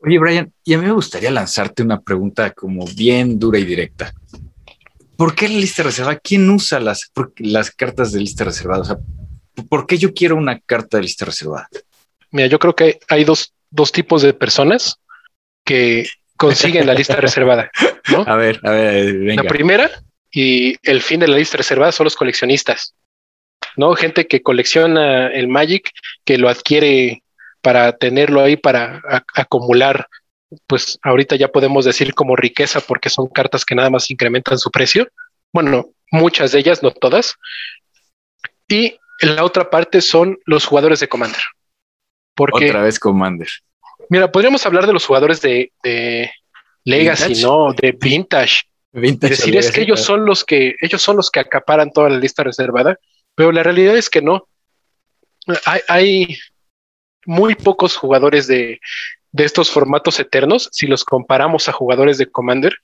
Oye, 0.02 0.20
Brian, 0.20 0.54
y 0.64 0.74
a 0.74 0.78
mí 0.78 0.86
me 0.86 0.92
gustaría 0.92 1.32
lanzarte 1.32 1.84
una 1.84 2.00
pregunta 2.02 2.52
como 2.52 2.86
bien 2.86 3.38
dura 3.38 3.60
y 3.60 3.66
directa. 3.66 4.14
¿Por 5.18 5.36
qué 5.36 5.50
la 5.50 5.60
lista 5.60 5.84
reservada? 5.84 6.18
¿Quién 6.18 6.50
usa 6.50 6.80
las, 6.80 7.12
las 7.38 7.72
cartas 7.72 8.14
de 8.14 8.22
lista 8.22 8.46
reservada? 8.46 8.82
O 8.82 8.86
sea, 8.86 8.98
¿por 9.68 9.86
qué 9.86 9.98
yo 9.98 10.14
quiero 10.14 10.38
una 10.38 10.60
carta 10.60 10.98
de 10.98 11.04
lista 11.04 11.26
reservada? 11.26 11.68
Mira, 12.32 12.48
yo 12.48 12.60
creo 12.60 12.76
que 12.76 13.00
hay 13.10 13.24
dos, 13.24 13.54
dos 13.70 13.92
tipos 13.92 14.22
de 14.22 14.34
personas 14.34 15.00
que 15.66 16.08
consiguen 16.38 16.88
la 16.88 16.94
lista 16.94 17.16
reservada. 17.18 17.70
¿no? 18.12 18.24
A 18.28 18.36
ver, 18.36 18.60
a 18.64 18.72
ver, 18.72 19.14
venga. 19.14 19.44
La 19.44 19.50
primera 19.50 19.92
y 20.32 20.76
el 20.84 21.02
fin 21.02 21.20
de 21.20 21.28
la 21.28 21.38
lista 21.38 21.58
reservada 21.58 21.92
son 21.92 22.06
los 22.06 22.16
coleccionistas. 22.16 22.96
¿no? 23.76 23.94
Gente 23.96 24.28
que 24.28 24.42
colecciona 24.42 25.28
el 25.28 25.48
Magic, 25.48 25.92
que 26.26 26.38
lo 26.38 26.50
adquiere 26.50 27.24
para 27.62 27.98
tenerlo 27.98 28.42
ahí, 28.42 28.56
para 28.56 29.02
acumular, 29.36 30.08
pues 30.66 30.98
ahorita 31.04 31.36
ya 31.36 31.50
podemos 31.50 31.86
decir 31.86 32.14
como 32.14 32.36
riqueza, 32.36 32.80
porque 32.80 33.10
son 33.10 33.28
cartas 33.28 33.66
que 33.66 33.76
nada 33.76 33.90
más 33.90 34.10
incrementan 34.10 34.58
su 34.58 34.72
precio. 34.72 35.08
Bueno, 35.52 35.90
muchas 36.12 36.52
de 36.52 36.60
ellas, 36.60 36.82
no 36.84 36.92
todas. 36.92 37.36
Y 38.68 38.98
la 39.22 39.44
otra 39.44 39.70
parte 39.70 40.02
son 40.02 40.38
los 40.46 40.66
jugadores 40.66 41.00
de 41.00 41.10
Commander. 41.10 41.42
Porque, 42.40 42.70
Otra 42.70 42.84
vez 42.84 43.00
Commander. 43.00 43.50
Mira, 44.10 44.32
podríamos 44.32 44.66
hablar 44.66 44.88
de 44.88 44.94
los 44.94 45.06
jugadores 45.06 45.42
de, 45.42 45.72
Legacy, 46.86 47.44
¿no? 47.44 47.74
De 47.74 47.92
Vintage. 47.92 48.64
Vintage 48.92 49.36
decir, 49.36 49.58
es 49.58 49.72
que 49.72 49.82
ellos 49.82 50.02
son 50.02 50.26
los 50.26 50.44
que, 50.44 50.76
ellos 50.82 51.02
son 51.02 51.18
los 51.18 51.30
que 51.30 51.42
acaparan 51.42 51.92
toda 51.92 52.10
la 52.10 52.18
lista 52.18 52.44
reservada 52.44 52.98
pero 53.40 53.54
la 53.54 53.64
realidad 53.64 53.96
es 53.96 54.10
que 54.10 54.22
no. 54.22 54.50
Hay, 55.88 56.38
muy 57.26 57.56
pocos 57.56 57.96
jugadores 57.96 58.48
de, 58.48 58.82
de 59.32 59.44
estos 59.46 59.72
formatos 59.72 60.20
eternos 60.20 60.68
si 60.74 60.88
los 60.88 61.06
comparamos 61.06 61.70
a 61.70 61.72
jugadores 61.72 62.18
de 62.18 62.30
Commander. 62.30 62.76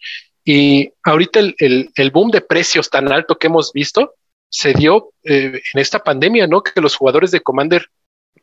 Y 0.46 0.94
ahorita 1.04 1.42
el, 1.42 2.12
boom 2.14 2.32
de 2.32 2.40
precios 2.40 2.90
tan 2.90 3.12
alto 3.12 3.38
que 3.38 3.48
hemos 3.48 3.74
visto 3.74 4.14
se 4.48 4.72
dio 4.72 5.12
eh, 5.26 5.62
en 5.74 5.82
esta 5.82 6.00
pandemia, 6.00 6.48
¿no? 6.48 6.64
Que 6.64 6.80
los 6.80 6.96
jugadores 6.96 7.32
de 7.32 7.42
Commander 7.42 7.90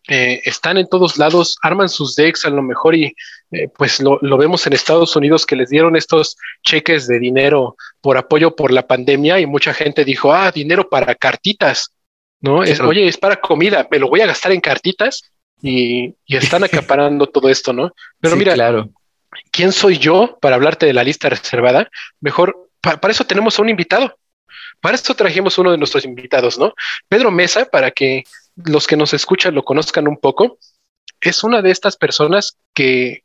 eh, 0.08 0.42
están 0.44 0.78
en 0.78 0.88
todos 0.88 1.16
lados, 1.16 1.58
arman 1.62 1.88
sus 1.88 2.16
decks 2.16 2.44
a 2.44 2.50
lo 2.50 2.62
mejor 2.62 2.96
y 2.96 3.14
eh, 3.52 3.68
pues 3.76 4.00
lo, 4.00 4.18
vemos 4.36 4.66
en 4.66 4.72
Estados 4.72 5.14
Unidos 5.14 5.46
que 5.46 5.54
les 5.54 5.70
dieron 5.70 5.94
estos 5.94 6.36
cheques 6.62 7.06
de 7.06 7.20
dinero 7.20 7.76
por 8.00 8.16
apoyo 8.16 8.56
por 8.56 8.72
la 8.72 8.86
pandemia 8.86 9.38
y 9.38 9.46
mucha 9.46 9.72
gente 9.72 10.04
dijo, 10.04 10.32
ah, 10.32 10.50
dinero 10.50 10.88
para 10.88 11.14
cartitas, 11.14 11.92
¿no? 12.40 12.64
Es, 12.64 12.80
oye, 12.80 13.06
es 13.06 13.16
para 13.16 13.36
comida, 13.36 13.86
me 13.90 14.00
lo 14.00 14.08
voy 14.08 14.22
a 14.22 14.26
gastar 14.26 14.50
en 14.50 14.60
cartitas 14.60 15.22
y, 15.62 16.16
están 16.26 16.64
acaparando 16.64 17.28
todo 17.28 17.48
esto, 17.48 17.72
¿no? 17.72 17.92
Pero 18.20 18.34
mira, 18.34 18.54
claro. 18.54 18.90
¿quién 19.52 19.70
soy 19.70 19.98
yo 19.98 20.36
para 20.40 20.56
hablarte 20.56 20.86
de 20.86 20.94
la 20.94 21.04
lista 21.04 21.28
reservada? 21.28 21.88
Mejor, 22.20 22.70
para 22.80 23.12
eso 23.12 23.24
tenemos 23.24 23.56
a 23.58 23.62
un 23.62 23.68
invitado. 23.68 24.16
Para 24.80 24.96
eso 24.96 25.14
trajimos 25.14 25.58
uno 25.58 25.70
de 25.70 25.78
nuestros 25.78 26.04
invitados, 26.04 26.58
¿no? 26.58 26.74
Pedro 27.08 27.30
Mesa, 27.30 27.66
para 27.66 27.92
que 27.92 28.24
los 28.56 28.86
que 28.86 28.96
nos 28.96 29.14
escuchan 29.14 29.54
lo 29.54 29.64
conozcan 29.64 30.08
un 30.08 30.18
poco, 30.18 30.58
es 31.20 31.44
una 31.44 31.62
de 31.62 31.70
estas 31.70 31.96
personas 31.96 32.56
que 32.74 33.24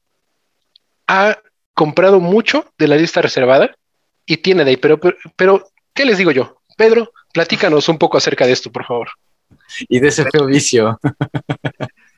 ha 1.07 1.39
comprado 1.73 2.19
mucho 2.19 2.65
de 2.77 2.87
la 2.87 2.95
lista 2.95 3.21
reservada 3.21 3.75
y 4.25 4.37
tiene 4.37 4.63
de 4.63 4.71
ahí, 4.71 4.77
pero, 4.77 4.99
pero, 5.35 5.69
¿qué 5.93 6.05
les 6.05 6.17
digo 6.17 6.31
yo? 6.31 6.61
Pedro, 6.75 7.11
platícanos 7.33 7.89
un 7.89 7.97
poco 7.97 8.17
acerca 8.17 8.45
de 8.45 8.51
esto, 8.51 8.71
por 8.71 8.85
favor. 8.85 9.09
Y 9.87 9.99
de 9.99 10.09
ese 10.09 10.25
feo 10.29 10.45
vicio. 10.45 10.99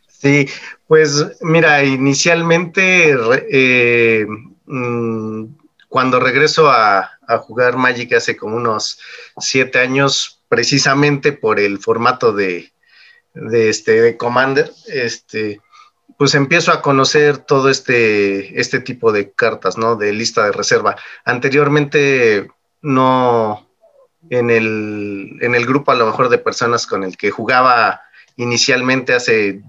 Sí, 0.07 0.49
pues 0.85 1.25
mira, 1.39 1.81
inicialmente 1.85 3.15
eh, 3.51 4.27
mm, 4.65 5.45
cuando 5.87 6.19
regreso 6.19 6.69
a, 6.69 7.11
a, 7.25 7.37
jugar 7.37 7.77
Magic 7.77 8.11
hace 8.13 8.35
como 8.35 8.57
unos 8.57 8.99
siete 9.37 9.79
años, 9.79 10.41
precisamente 10.49 11.31
por 11.31 11.57
el 11.57 11.79
formato 11.79 12.33
de, 12.33 12.73
de, 13.33 13.69
este, 13.69 14.01
de 14.01 14.17
Commander, 14.17 14.71
este, 14.87 15.61
pues 16.17 16.35
empiezo 16.35 16.71
a 16.71 16.81
conocer 16.81 17.37
todo 17.37 17.69
este, 17.69 18.59
este 18.59 18.79
tipo 18.79 19.11
de 19.11 19.31
cartas, 19.31 19.77
¿no? 19.77 19.95
De 19.95 20.11
lista 20.11 20.45
de 20.45 20.51
reserva. 20.51 20.95
Anteriormente 21.23 22.49
no, 22.81 23.69
en 24.29 24.49
el, 24.49 25.37
en 25.41 25.55
el 25.55 25.65
grupo 25.65 25.91
a 25.91 25.95
lo 25.95 26.05
mejor 26.05 26.29
de 26.29 26.37
personas 26.37 26.85
con 26.85 27.03
el 27.03 27.17
que 27.17 27.31
jugaba 27.31 28.01
inicialmente 28.35 29.13
hace 29.13 29.61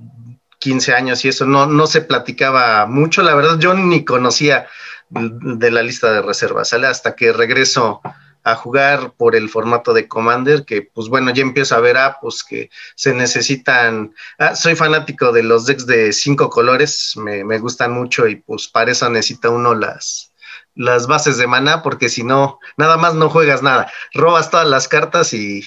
15 0.59 0.95
años 0.95 1.25
y 1.25 1.29
eso 1.29 1.47
no, 1.47 1.67
no 1.67 1.87
se 1.87 2.03
platicaba 2.03 2.87
mucho, 2.87 3.23
la 3.23 3.35
verdad 3.35 3.59
yo 3.59 3.75
ni 3.75 4.05
conocía 4.05 4.67
de 5.09 5.71
la 5.71 5.83
lista 5.83 6.13
de 6.13 6.23
reservas, 6.23 6.69
¿sale? 6.69 6.87
Hasta 6.87 7.17
que 7.17 7.33
regreso 7.33 8.01
a 8.43 8.55
jugar 8.55 9.12
por 9.16 9.36
el 9.36 9.49
formato 9.49 9.93
de 9.93 10.09
Commander, 10.09 10.64
que 10.64 10.82
pues 10.82 11.09
bueno, 11.09 11.32
ya 11.32 11.43
empiezo 11.43 11.74
a 11.74 11.80
ver, 11.80 11.97
ah, 11.97 12.18
pues 12.20 12.43
que 12.43 12.70
se 12.95 13.12
necesitan, 13.14 14.14
ah, 14.38 14.57
soy 14.57 14.74
fanático 14.74 15.32
de 15.32 15.43
los 15.43 15.66
decks 15.66 15.86
de 15.86 16.12
cinco 16.12 16.49
colores, 16.49 17.14
me, 17.16 17.45
me 17.45 17.59
gustan 17.59 17.93
mucho 17.93 18.26
y 18.26 18.36
pues 18.36 18.68
para 18.68 18.93
eso 18.93 19.09
necesita 19.11 19.51
uno 19.51 19.74
las, 19.74 20.32
las 20.74 21.07
bases 21.07 21.36
de 21.36 21.47
maná, 21.47 21.82
porque 21.82 22.09
si 22.09 22.22
no, 22.22 22.59
nada 22.76 22.97
más 22.97 23.14
no 23.14 23.28
juegas 23.28 23.62
nada, 23.62 23.93
robas 24.14 24.51
todas 24.51 24.66
las 24.66 24.88
cartas 24.88 25.34
y 25.34 25.64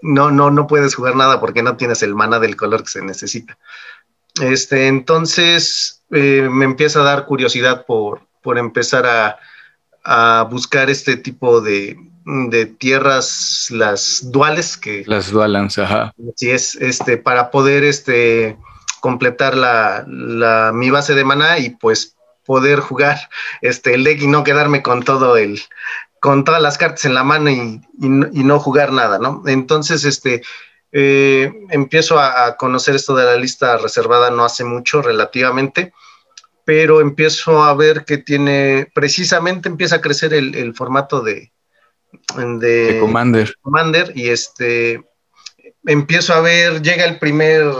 no, 0.00 0.30
no, 0.30 0.50
no 0.50 0.66
puedes 0.66 0.94
jugar 0.94 1.16
nada 1.16 1.40
porque 1.40 1.62
no 1.62 1.76
tienes 1.76 2.02
el 2.02 2.14
maná 2.14 2.38
del 2.38 2.56
color 2.56 2.82
que 2.82 2.90
se 2.90 3.02
necesita. 3.02 3.58
Este, 4.40 4.86
entonces 4.86 6.02
eh, 6.10 6.48
me 6.50 6.64
empieza 6.64 7.00
a 7.00 7.04
dar 7.04 7.26
curiosidad 7.26 7.84
por, 7.84 8.26
por 8.42 8.58
empezar 8.58 9.06
a, 9.06 9.38
a 10.04 10.46
buscar 10.50 10.90
este 10.90 11.16
tipo 11.16 11.60
de, 11.60 11.96
de 12.24 12.66
tierras, 12.66 13.68
las 13.70 14.30
duales 14.30 14.76
que... 14.76 15.04
Las 15.06 15.30
dualans, 15.30 15.78
ajá. 15.78 16.12
Sí, 16.36 16.50
es, 16.50 16.74
este, 16.76 17.16
para 17.16 17.50
poder, 17.50 17.84
este, 17.84 18.56
completar 19.00 19.56
la, 19.56 20.04
la, 20.06 20.72
mi 20.74 20.90
base 20.90 21.14
de 21.14 21.24
maná 21.24 21.58
y 21.58 21.70
pues 21.70 22.16
poder 22.44 22.80
jugar 22.80 23.18
este, 23.60 23.94
el 23.94 24.04
deck 24.04 24.22
y 24.22 24.26
no 24.26 24.44
quedarme 24.44 24.82
con 24.82 25.02
todo 25.02 25.36
el, 25.36 25.60
con 26.20 26.44
todas 26.44 26.62
las 26.62 26.78
cartas 26.78 27.04
en 27.04 27.14
la 27.14 27.24
mano 27.24 27.50
y, 27.50 27.80
y, 28.00 28.08
no 28.08 28.58
jugar 28.58 28.92
nada, 28.92 29.18
¿no? 29.18 29.42
Entonces, 29.46 30.04
este, 30.04 30.42
eh, 30.92 31.52
empiezo 31.70 32.18
a, 32.18 32.46
a, 32.46 32.56
conocer 32.56 32.94
esto 32.94 33.14
de 33.14 33.24
la 33.24 33.36
lista 33.36 33.76
reservada 33.76 34.30
no 34.30 34.44
hace 34.44 34.64
mucho 34.64 35.02
relativamente 35.02 35.92
pero 36.64 37.00
empiezo 37.00 37.62
a 37.62 37.74
ver 37.74 38.04
que 38.04 38.18
tiene, 38.18 38.90
precisamente 38.94 39.68
empieza 39.68 39.96
a 39.96 40.00
crecer 40.00 40.32
el, 40.32 40.74
formato 40.74 41.20
de, 41.20 41.52
de, 42.36 42.98
Commander. 43.00 43.54
Commander 43.60 44.12
y 44.14 44.28
este, 44.28 45.04
empiezo 45.84 46.34
a 46.34 46.40
ver, 46.40 46.82
llega 46.82 47.04
el 47.04 47.18
primer 47.18 47.72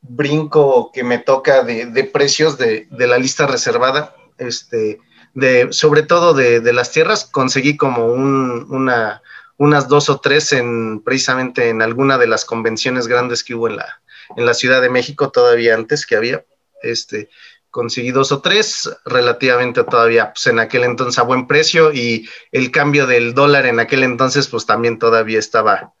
brinco 0.00 0.90
que 0.92 1.04
me 1.04 1.18
toca 1.18 1.62
de, 1.62 2.04
precios 2.04 2.58
de, 2.58 2.86
la 2.90 3.18
lista 3.18 3.46
reservada, 3.46 4.14
este, 4.38 4.98
de, 5.34 5.72
sobre 5.72 6.02
todo 6.02 6.34
de, 6.34 6.72
las 6.72 6.90
tierras, 6.90 7.24
conseguí 7.24 7.76
como 7.76 8.06
una, 8.06 9.22
unas 9.56 9.88
dos 9.88 10.10
o 10.10 10.20
tres 10.20 10.52
en, 10.52 11.00
precisamente 11.02 11.68
en 11.68 11.82
alguna 11.82 12.18
de 12.18 12.26
las 12.26 12.44
convenciones 12.44 13.06
grandes 13.06 13.44
que 13.44 13.54
hubo 13.54 13.68
en 13.68 13.76
la, 13.76 14.02
en 14.36 14.44
la 14.44 14.54
Ciudad 14.54 14.82
de 14.82 14.90
México, 14.90 15.30
todavía 15.30 15.74
antes 15.74 16.04
que 16.04 16.16
había, 16.16 16.44
este, 16.82 17.30
conseguí 17.72 18.12
dos 18.12 18.30
o 18.30 18.40
tres, 18.40 18.88
relativamente 19.04 19.82
todavía 19.82 20.32
pues, 20.32 20.46
en 20.46 20.60
aquel 20.60 20.84
entonces 20.84 21.18
a 21.18 21.22
buen 21.22 21.48
precio 21.48 21.92
y 21.92 22.28
el 22.52 22.70
cambio 22.70 23.06
del 23.06 23.34
dólar 23.34 23.66
en 23.66 23.80
aquel 23.80 24.04
entonces 24.04 24.46
pues 24.46 24.66
también 24.66 24.98
todavía 24.98 25.38
estaba, 25.38 25.94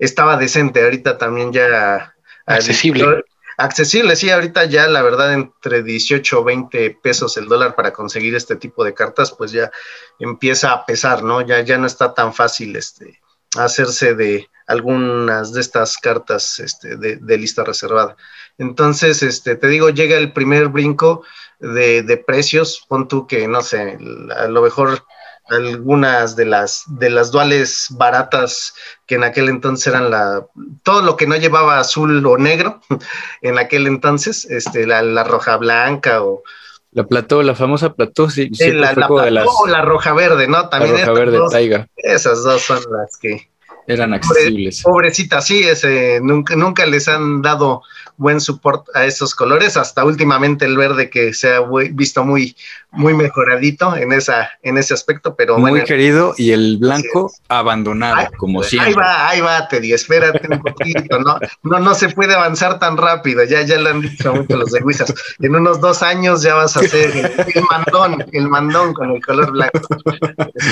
estaba 0.00 0.36
decente, 0.36 0.82
ahorita 0.82 1.18
también 1.18 1.52
ya... 1.52 2.16
Accesible. 2.46 3.22
accesible, 3.58 4.16
sí, 4.16 4.30
ahorita 4.30 4.64
ya 4.64 4.88
la 4.88 5.02
verdad 5.02 5.34
entre 5.34 5.82
18 5.82 6.40
o 6.40 6.42
20 6.42 6.98
pesos 7.02 7.36
el 7.36 7.46
dólar 7.46 7.76
para 7.76 7.92
conseguir 7.92 8.34
este 8.34 8.56
tipo 8.56 8.82
de 8.82 8.94
cartas 8.94 9.30
pues 9.30 9.52
ya 9.52 9.70
empieza 10.18 10.72
a 10.72 10.86
pesar, 10.86 11.22
¿no? 11.22 11.42
Ya, 11.42 11.60
ya 11.60 11.76
no 11.76 11.86
está 11.86 12.14
tan 12.14 12.32
fácil 12.32 12.74
este, 12.74 13.20
hacerse 13.56 14.14
de 14.14 14.48
algunas 14.66 15.52
de 15.52 15.60
estas 15.60 15.98
cartas 15.98 16.60
este, 16.60 16.96
de, 16.96 17.16
de 17.16 17.38
lista 17.38 17.62
reservada. 17.62 18.16
Entonces, 18.60 19.22
este, 19.22 19.56
te 19.56 19.68
digo, 19.68 19.88
llega 19.88 20.18
el 20.18 20.34
primer 20.34 20.68
brinco 20.68 21.22
de, 21.60 22.02
de 22.02 22.16
precios, 22.18 22.84
pon 22.86 23.08
tú 23.08 23.26
que, 23.26 23.48
no 23.48 23.62
sé, 23.62 23.98
a 24.36 24.48
lo 24.48 24.60
mejor 24.60 25.02
algunas 25.48 26.36
de 26.36 26.44
las 26.44 26.84
de 26.86 27.08
las 27.08 27.30
duales 27.32 27.86
baratas 27.90 28.74
que 29.06 29.16
en 29.16 29.24
aquel 29.24 29.48
entonces 29.48 29.86
eran 29.86 30.10
la 30.10 30.46
todo 30.82 31.02
lo 31.02 31.16
que 31.16 31.26
no 31.26 31.36
llevaba 31.36 31.80
azul 31.80 32.24
o 32.24 32.36
negro 32.36 32.80
en 33.42 33.58
aquel 33.58 33.88
entonces 33.88 34.44
este 34.44 34.86
la, 34.86 35.24
roja 35.24 35.56
blanca 35.56 36.22
o 36.22 36.44
la 36.92 37.04
plató 37.04 37.42
la 37.42 37.56
famosa 37.56 37.94
plató 37.94 38.30
sí, 38.30 38.48
la, 38.60 38.92
la 38.92 39.44
o 39.44 39.66
la 39.66 39.82
roja 39.82 40.12
verde 40.12 40.46
no 40.46 40.68
también 40.68 40.94
la 40.94 41.06
roja 41.06 41.20
verde 41.20 41.38
taiga. 41.50 41.88
esas 41.96 42.44
dos 42.44 42.62
son 42.62 42.78
las 42.92 43.16
que 43.16 43.50
eran 43.86 44.14
accesibles. 44.14 44.82
Pobrecitas, 44.82 45.46
sí, 45.46 45.62
ese, 45.62 46.20
nunca, 46.22 46.56
nunca 46.56 46.86
les 46.86 47.08
han 47.08 47.42
dado 47.42 47.82
buen 48.20 48.38
support 48.38 48.86
a 48.94 49.06
esos 49.06 49.34
colores, 49.34 49.78
hasta 49.78 50.04
últimamente 50.04 50.66
el 50.66 50.76
verde 50.76 51.08
que 51.08 51.32
se 51.32 51.54
ha 51.54 51.62
visto 51.92 52.22
muy, 52.22 52.54
muy 52.90 53.14
mejoradito 53.14 53.96
en, 53.96 54.12
esa, 54.12 54.50
en 54.62 54.76
ese 54.76 54.92
aspecto, 54.92 55.34
pero 55.34 55.58
muy 55.58 55.82
querido 55.84 56.34
y 56.36 56.50
el 56.50 56.76
blanco 56.76 57.32
abandonado, 57.48 58.28
como 58.36 58.62
siempre. 58.62 58.90
Ahí 58.90 58.94
va, 58.94 59.28
ahí 59.30 59.40
va, 59.40 59.66
Teddy, 59.68 59.94
espérate 59.94 60.46
un 60.52 60.60
poquito, 60.60 61.18
¿no? 61.20 61.38
No, 61.62 61.78
no 61.78 61.94
se 61.94 62.10
puede 62.10 62.34
avanzar 62.34 62.78
tan 62.78 62.98
rápido, 62.98 63.42
ya, 63.44 63.62
ya 63.62 63.78
lo 63.78 63.88
han 63.88 64.02
dicho 64.02 64.34
mucho 64.34 64.54
los 64.54 64.70
de 64.70 64.80
Wizards. 64.82 65.14
En 65.40 65.56
unos 65.56 65.80
dos 65.80 66.02
años 66.02 66.42
ya 66.42 66.54
vas 66.54 66.76
a 66.76 66.80
hacer 66.80 67.10
el 67.54 67.64
mandón, 67.70 68.26
el 68.32 68.48
mandón 68.48 68.92
con 68.92 69.12
el 69.12 69.24
color 69.24 69.50
blanco. 69.50 69.80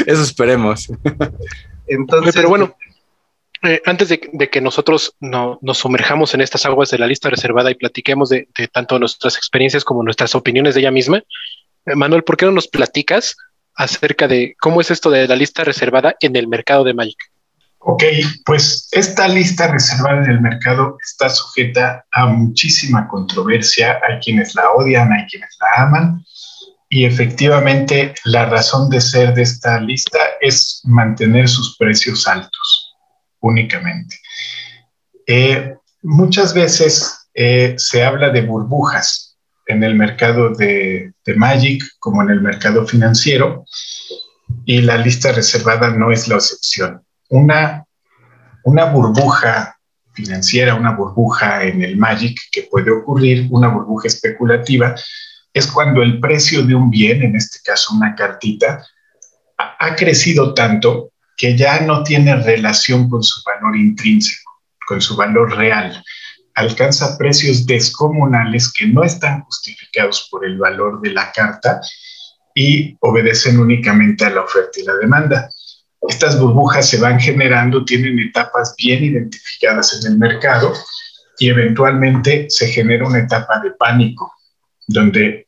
Eso 0.06 0.22
esperemos. 0.22 0.90
Entonces, 1.88 2.34
pero 2.34 2.48
bueno, 2.48 2.74
eh, 3.62 3.82
antes 3.86 4.08
de, 4.08 4.20
que 4.20 4.60
nosotros 4.60 5.16
nos 5.20 5.78
sumerjamos 5.78 6.32
en 6.34 6.40
estas 6.40 6.64
aguas 6.64 6.90
de 6.90 6.98
la 6.98 7.08
lista 7.08 7.28
reservada 7.28 7.70
y 7.70 7.74
platiquemos 7.74 8.28
de, 8.28 8.48
tanto 8.72 8.98
nuestras 8.98 9.36
experiencias 9.36 9.84
como 9.84 10.02
nuestras 10.02 10.34
opiniones 10.34 10.74
de 10.74 10.80
ella 10.80 10.90
misma, 10.92 11.22
eh, 11.86 11.94
Manuel, 11.96 12.22
¿por 12.22 12.36
qué 12.36 12.46
no 12.46 12.52
nos 12.52 12.68
platicas 12.68 13.36
acerca 13.74 14.28
de 14.28 14.54
cómo 14.60 14.80
es 14.80 14.90
esto 14.90 15.10
de 15.10 15.26
la 15.26 15.34
lista 15.34 15.64
reservada 15.64 16.14
en 16.20 16.36
el 16.36 16.46
mercado 16.46 16.84
de 16.84 16.94
Magic? 16.94 17.18
Ok, 17.80 18.02
pues 18.44 18.88
esta 18.92 19.28
lista 19.28 19.68
reservada 19.68 20.22
en 20.24 20.30
el 20.30 20.40
mercado 20.40 20.96
está 21.02 21.30
sujeta 21.30 22.04
a 22.12 22.26
muchísima 22.26 23.06
controversia. 23.08 24.00
Hay 24.06 24.18
quienes 24.18 24.54
la 24.54 24.70
odian, 24.72 25.12
hay 25.12 25.26
quienes 25.26 25.56
la 25.60 25.84
aman. 25.84 26.24
Y 26.90 27.04
efectivamente 27.04 28.14
la 28.24 28.46
razón 28.46 28.88
de 28.88 29.00
ser 29.00 29.34
de 29.34 29.42
esta 29.42 29.80
lista 29.80 30.18
es 30.40 30.80
mantener 30.84 31.48
sus 31.48 31.76
precios 31.76 32.26
altos 32.26 32.96
únicamente. 33.40 34.16
Eh, 35.26 35.74
muchas 36.02 36.54
veces 36.54 37.28
eh, 37.34 37.74
se 37.76 38.04
habla 38.04 38.30
de 38.30 38.42
burbujas. 38.42 39.24
en 39.70 39.84
el 39.84 39.94
mercado 39.94 40.48
de, 40.54 41.12
de 41.26 41.34
Magic 41.34 41.84
como 41.98 42.22
en 42.22 42.30
el 42.30 42.40
mercado 42.40 42.86
financiero 42.86 43.66
y 44.64 44.80
la 44.80 44.96
lista 44.96 45.32
reservada 45.32 45.90
no 45.90 46.10
es 46.10 46.26
la 46.28 46.36
excepción. 46.36 47.02
Una, 47.28 47.84
una 48.64 48.86
burbuja 48.86 49.78
financiera, 50.12 50.74
una 50.74 50.92
burbuja 50.92 51.64
en 51.64 51.82
el 51.82 51.96
Magic 51.96 52.38
que 52.50 52.62
puede 52.70 52.90
ocurrir, 52.90 53.46
una 53.50 53.68
burbuja 53.68 54.08
especulativa, 54.08 54.94
es 55.52 55.66
cuando 55.66 56.02
el 56.02 56.20
precio 56.20 56.64
de 56.64 56.74
un 56.74 56.90
bien, 56.90 57.22
en 57.22 57.36
este 57.36 57.58
caso 57.64 57.94
una 57.94 58.14
cartita, 58.14 58.84
ha 59.56 59.96
crecido 59.96 60.54
tanto 60.54 61.12
que 61.36 61.56
ya 61.56 61.80
no 61.80 62.02
tiene 62.02 62.36
relación 62.36 63.08
con 63.08 63.22
su 63.22 63.40
valor 63.44 63.76
intrínseco, 63.76 64.50
con 64.86 65.00
su 65.00 65.16
valor 65.16 65.56
real. 65.56 66.02
Alcanza 66.54 67.16
precios 67.16 67.64
descomunales 67.66 68.72
que 68.72 68.86
no 68.86 69.04
están 69.04 69.42
justificados 69.42 70.28
por 70.30 70.44
el 70.44 70.58
valor 70.58 71.00
de 71.00 71.10
la 71.10 71.30
carta 71.32 71.80
y 72.54 72.96
obedecen 73.00 73.58
únicamente 73.60 74.24
a 74.24 74.30
la 74.30 74.42
oferta 74.42 74.80
y 74.80 74.84
la 74.84 74.94
demanda. 74.94 75.48
Estas 76.08 76.38
burbujas 76.40 76.88
se 76.88 76.98
van 76.98 77.20
generando, 77.20 77.84
tienen 77.84 78.18
etapas 78.18 78.74
bien 78.76 79.04
identificadas 79.04 80.00
en 80.00 80.12
el 80.12 80.18
mercado 80.18 80.72
y 81.38 81.48
eventualmente 81.48 82.46
se 82.48 82.66
genera 82.68 83.06
una 83.06 83.20
etapa 83.20 83.60
de 83.60 83.70
pánico, 83.72 84.32
donde 84.88 85.46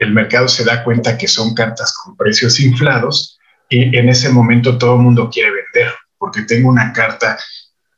el 0.00 0.12
mercado 0.12 0.48
se 0.48 0.64
da 0.64 0.82
cuenta 0.82 1.16
que 1.16 1.28
son 1.28 1.54
cartas 1.54 1.94
con 1.94 2.16
precios 2.16 2.58
inflados 2.58 3.38
y 3.68 3.96
en 3.96 4.08
ese 4.08 4.30
momento 4.30 4.78
todo 4.78 4.96
el 4.96 5.02
mundo 5.02 5.30
quiere 5.30 5.50
vender, 5.50 5.94
porque 6.16 6.42
tengo 6.42 6.68
una 6.68 6.92
carta 6.92 7.38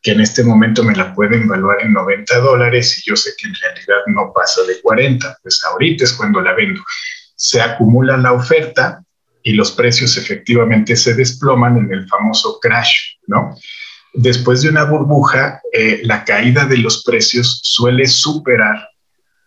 que 0.03 0.13
en 0.13 0.21
este 0.21 0.43
momento 0.43 0.83
me 0.83 0.97
la 0.97 1.15
pueden 1.15 1.43
evaluar 1.43 1.83
en 1.83 1.93
90 1.93 2.39
dólares 2.39 2.99
y 2.99 3.09
yo 3.09 3.17
sé 3.17 3.31
que 3.39 3.49
en 3.49 3.55
realidad 3.55 4.03
no 4.07 4.33
pasa 4.35 4.63
de 4.63 4.81
40, 4.81 5.39
pues 5.43 5.63
ahorita 5.65 6.05
es 6.05 6.13
cuando 6.15 6.41
la 6.41 6.55
vendo. 6.55 6.83
Se 7.37 7.61
acumula 7.61 8.17
la 8.17 8.33
oferta 8.33 9.03
y 9.43 9.53
los 9.53 9.73
precios 9.73 10.17
efectivamente 10.17 10.97
se 10.97 11.15
desploman 11.15 11.77
en 11.79 11.93
el 11.93 12.09
famoso 12.09 12.59
crash, 12.61 13.17
¿no? 13.27 13.55
Después 14.13 14.63
de 14.63 14.71
una 14.71 14.85
burbuja, 14.85 15.61
eh, 15.73 16.01
la 16.03 16.25
caída 16.25 16.65
de 16.65 16.79
los 16.79 17.05
precios 17.05 17.61
suele 17.63 18.07
superar 18.07 18.89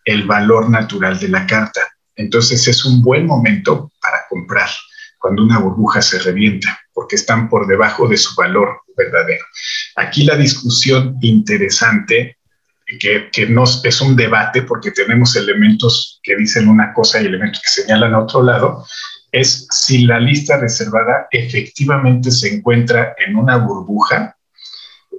el 0.06 0.24
valor 0.24 0.70
natural 0.70 1.20
de 1.20 1.30
la 1.30 1.46
carta. 1.46 1.82
Entonces 2.16 2.68
es 2.68 2.86
un 2.86 3.02
buen 3.02 3.26
momento 3.26 3.92
para 4.02 4.26
comprar 4.30 4.70
cuando 5.18 5.44
una 5.44 5.60
burbuja 5.60 6.02
se 6.02 6.20
revienta, 6.20 6.78
porque 6.94 7.16
están 7.16 7.50
por 7.50 7.66
debajo 7.66 8.08
de 8.08 8.18
su 8.18 8.36
valor 8.36 8.82
verdadero. 8.98 9.46
Aquí 9.96 10.26
la 10.26 10.36
discusión 10.36 11.18
interesante, 11.22 12.38
que, 13.00 13.30
que 13.32 13.48
no 13.48 13.64
es 13.64 14.02
un 14.02 14.16
debate 14.16 14.64
porque 14.64 14.92
tenemos 14.92 15.36
elementos 15.38 16.20
que 16.22 16.36
dicen 16.36 16.68
una 16.68 16.94
cosa 16.94 17.22
y 17.22 17.26
elementos 17.26 17.62
que 17.62 17.82
señalan 17.82 18.14
a 18.14 18.20
otro 18.20 18.44
lado, 18.44 18.86
es 19.32 19.68
si 19.72 20.06
la 20.06 20.20
lista 20.20 20.58
reservada 20.58 21.28
efectivamente 21.32 22.30
se 22.30 22.54
encuentra 22.54 23.16
en 23.26 23.36
una 23.36 23.58
burbuja 23.58 24.36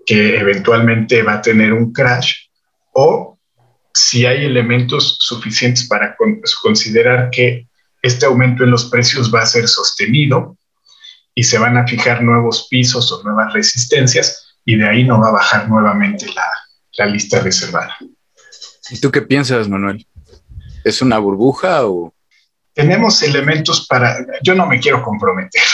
que 0.07 0.39
eventualmente 0.39 1.23
va 1.23 1.35
a 1.35 1.43
tener 1.43 1.73
un 1.73 1.93
crash 1.93 2.33
o 2.93 3.34
si 3.95 4.27
hay 4.27 4.45
elementos 4.45 5.17
suficientes 5.21 5.87
para 5.87 6.17
considerar 6.63 7.31
que 7.31 7.69
este 8.03 8.27
aumento 8.27 8.65
en 8.65 8.71
los 8.71 8.87
precios 8.87 9.33
va 9.33 9.43
a 9.43 9.47
ser 9.47 9.69
sostenido 9.69 10.57
y 11.35 11.45
se 11.45 11.59
van 11.59 11.77
a 11.77 11.87
fijar 11.87 12.23
nuevos 12.23 12.67
pisos 12.69 13.11
o 13.13 13.23
nuevas 13.23 13.53
resistencias 13.53 14.57
y 14.65 14.77
de 14.77 14.89
ahí 14.89 15.05
no 15.05 15.21
va 15.21 15.29
a 15.29 15.33
bajar 15.33 15.69
nuevamente 15.69 16.27
la, 16.35 16.47
la 16.99 17.07
lista 17.07 17.41
reservada. 17.41 17.97
¿Y 18.91 18.99
tú 18.99 19.11
qué 19.11 19.23
piensas, 19.23 19.69
Manuel? 19.69 20.07
¿Es 20.85 21.01
una 21.01 21.19
burbuja 21.19 21.87
o...? 21.87 22.15
tenemos 22.75 23.23
elementos 23.23 23.87
para, 23.87 24.19
yo 24.43 24.55
no 24.55 24.67
me 24.67 24.81
quiero 24.81 25.03
comprometer. 25.03 25.63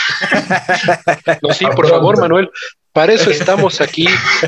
No, 1.42 1.54
sí, 1.54 1.64
por 1.74 1.88
favor, 1.88 2.20
Manuel, 2.20 2.50
para 2.92 3.12
eso 3.12 3.30
estamos 3.30 3.80
aquí, 3.80 4.06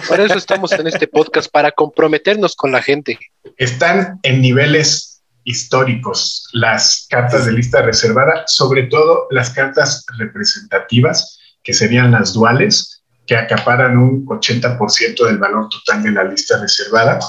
para 0.08 0.24
eso 0.24 0.34
estamos 0.34 0.72
en 0.72 0.86
este 0.86 1.06
podcast, 1.06 1.50
para 1.50 1.70
comprometernos 1.70 2.54
con 2.56 2.72
la 2.72 2.82
gente. 2.82 3.18
Están 3.56 4.18
en 4.22 4.40
niveles 4.40 5.22
históricos 5.44 6.48
las 6.52 7.06
cartas 7.10 7.46
de 7.46 7.52
lista 7.52 7.82
reservada, 7.82 8.44
sobre 8.46 8.84
todo 8.84 9.26
las 9.30 9.50
cartas 9.50 10.04
representativas, 10.18 11.38
que 11.62 11.72
serían 11.72 12.12
las 12.12 12.32
duales, 12.32 13.02
que 13.26 13.36
acaparan 13.36 13.96
un 13.96 14.26
80% 14.26 15.26
del 15.26 15.38
valor 15.38 15.68
total 15.68 16.02
de 16.02 16.10
la 16.12 16.24
lista 16.24 16.60
reservada. 16.60 17.20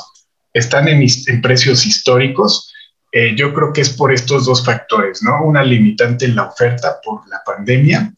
Están 0.53 0.87
en, 0.87 1.01
en 1.01 1.41
precios 1.41 1.85
históricos 1.85 2.73
eh, 3.15 3.35
yo 3.35 3.53
creo 3.53 3.71
que 3.71 3.81
es 3.81 3.91
por 3.91 4.11
estos 4.11 4.45
dos 4.45 4.65
factores, 4.65 5.21
¿no? 5.21 5.43
Una 5.43 5.63
limitante 5.63 6.25
en 6.25 6.35
la 6.35 6.47
oferta 6.47 6.99
por 7.03 7.27
la 7.29 7.43
pandemia 7.45 8.11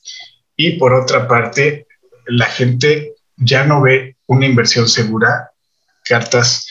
y 0.55 0.79
por 0.79 0.93
otra 0.93 1.27
parte, 1.27 1.84
la 2.27 2.45
gente 2.45 3.13
ya 3.37 3.65
no 3.65 3.81
ve 3.81 4.15
una 4.27 4.45
inversión 4.45 4.87
segura, 4.87 5.51
cartas 6.03 6.67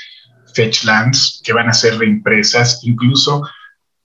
Fetchlands 0.54 1.40
que 1.44 1.52
van 1.52 1.68
a 1.68 1.74
ser 1.74 1.98
reimpresas, 1.98 2.80
incluso 2.84 3.42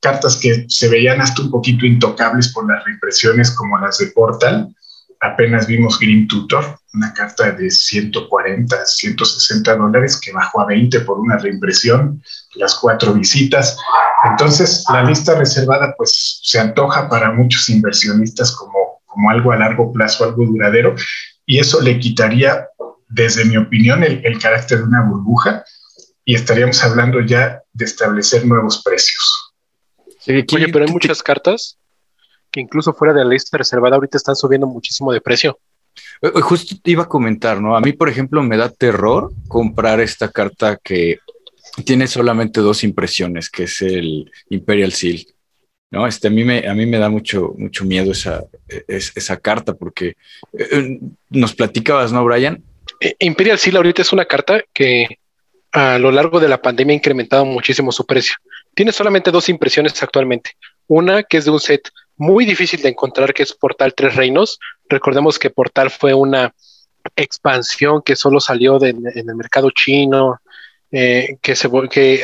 cartas 0.01 0.37
que 0.37 0.65
se 0.67 0.87
veían 0.87 1.21
hasta 1.21 1.41
un 1.41 1.51
poquito 1.51 1.85
intocables 1.85 2.53
por 2.53 2.67
las 2.67 2.83
reimpresiones 2.85 3.51
como 3.51 3.77
las 3.77 3.97
de 3.97 4.07
Portal. 4.07 4.73
Apenas 5.21 5.67
vimos 5.67 5.99
Green 5.99 6.27
Tutor, 6.27 6.79
una 6.93 7.13
carta 7.13 7.51
de 7.51 7.69
140, 7.69 8.85
160 8.85 9.75
dólares 9.75 10.19
que 10.19 10.31
bajó 10.31 10.61
a 10.61 10.65
20 10.65 11.01
por 11.01 11.19
una 11.19 11.37
reimpresión, 11.37 12.23
las 12.55 12.75
cuatro 12.75 13.13
visitas. 13.13 13.77
Entonces, 14.29 14.85
la 14.91 15.03
lista 15.03 15.35
reservada 15.35 15.93
pues 15.97 16.39
se 16.41 16.59
antoja 16.59 17.09
para 17.09 17.31
muchos 17.31 17.69
inversionistas 17.69 18.55
como, 18.55 19.01
como 19.05 19.29
algo 19.29 19.51
a 19.51 19.57
largo 19.57 19.91
plazo, 19.91 20.23
algo 20.23 20.45
duradero, 20.45 20.95
y 21.49 21.57
eso 21.57 21.81
le 21.81 21.97
quitaría, 21.97 22.69
desde 23.07 23.43
mi 23.43 23.57
opinión, 23.57 24.03
el, 24.03 24.23
el 24.23 24.37
carácter 24.37 24.77
de 24.77 24.83
una 24.83 25.01
burbuja 25.01 25.65
y 26.23 26.35
estaríamos 26.35 26.83
hablando 26.83 27.21
ya 27.21 27.63
de 27.73 27.85
establecer 27.85 28.45
nuevos 28.45 28.83
precios. 28.83 29.55
Oye, 30.27 30.67
pero 30.71 30.85
hay 30.85 30.91
muchas 30.91 31.23
cartas 31.23 31.79
que 32.51 32.59
incluso 32.59 32.93
fuera 32.93 33.15
de 33.15 33.25
la 33.25 33.31
lista 33.31 33.57
reservada 33.57 33.95
ahorita 33.95 34.17
están 34.17 34.35
subiendo 34.35 34.67
muchísimo 34.67 35.11
de 35.11 35.21
precio. 35.21 35.57
Eh, 36.21 36.31
eh, 36.35 36.41
justo 36.41 36.75
te 36.83 36.91
iba 36.91 37.05
a 37.05 37.09
comentar, 37.09 37.59
¿no? 37.59 37.75
A 37.75 37.81
mí, 37.81 37.93
por 37.93 38.09
ejemplo, 38.09 38.43
me 38.43 38.55
da 38.55 38.69
terror 38.69 39.31
comprar 39.47 39.99
esta 40.01 40.29
carta 40.29 40.77
que 40.77 41.17
tiene 41.83 42.05
solamente 42.05 42.61
dos 42.61 42.83
impresiones, 42.83 43.49
que 43.49 43.63
es 43.63 43.81
el 43.81 44.31
Imperial 44.51 44.93
Seal. 44.93 45.25
¿No? 45.91 46.07
Este, 46.07 46.27
a, 46.27 46.31
mí 46.31 46.43
me, 46.43 46.67
a 46.67 46.73
mí 46.73 46.85
me 46.85 46.97
da 46.97 47.09
mucho, 47.09 47.53
mucho 47.57 47.85
miedo 47.85 48.11
esa, 48.11 48.43
esa 48.87 49.37
carta 49.37 49.73
porque 49.73 50.15
eh, 50.53 50.99
nos 51.29 51.53
platicabas, 51.55 52.11
¿no, 52.11 52.23
Brian? 52.23 52.63
Imperial 53.19 53.57
Seal 53.57 53.77
ahorita 53.77 54.01
es 54.01 54.13
una 54.13 54.25
carta 54.25 54.61
que 54.73 55.19
a 55.71 55.99
lo 55.99 56.11
largo 56.11 56.39
de 56.39 56.49
la 56.49 56.61
pandemia 56.61 56.93
ha 56.93 56.97
incrementado 56.97 57.45
muchísimo 57.45 57.91
su 57.91 58.05
precio. 58.05 58.35
Tiene 58.73 58.91
solamente 58.91 59.31
dos 59.31 59.49
impresiones 59.49 60.01
actualmente. 60.01 60.51
Una 60.87 61.23
que 61.23 61.37
es 61.37 61.45
de 61.45 61.51
un 61.51 61.59
set 61.59 61.89
muy 62.17 62.45
difícil 62.45 62.81
de 62.81 62.89
encontrar, 62.89 63.33
que 63.33 63.43
es 63.43 63.53
Portal 63.53 63.93
Tres 63.93 64.15
Reinos. 64.15 64.59
Recordemos 64.89 65.37
que 65.37 65.49
Portal 65.49 65.89
fue 65.89 66.13
una 66.13 66.53
expansión 67.15 68.01
que 68.01 68.15
solo 68.15 68.39
salió 68.39 68.83
en 68.83 69.05
el 69.05 69.35
mercado 69.35 69.69
chino, 69.71 70.39
eh, 70.91 71.37
que, 71.41 71.55
se, 71.55 71.69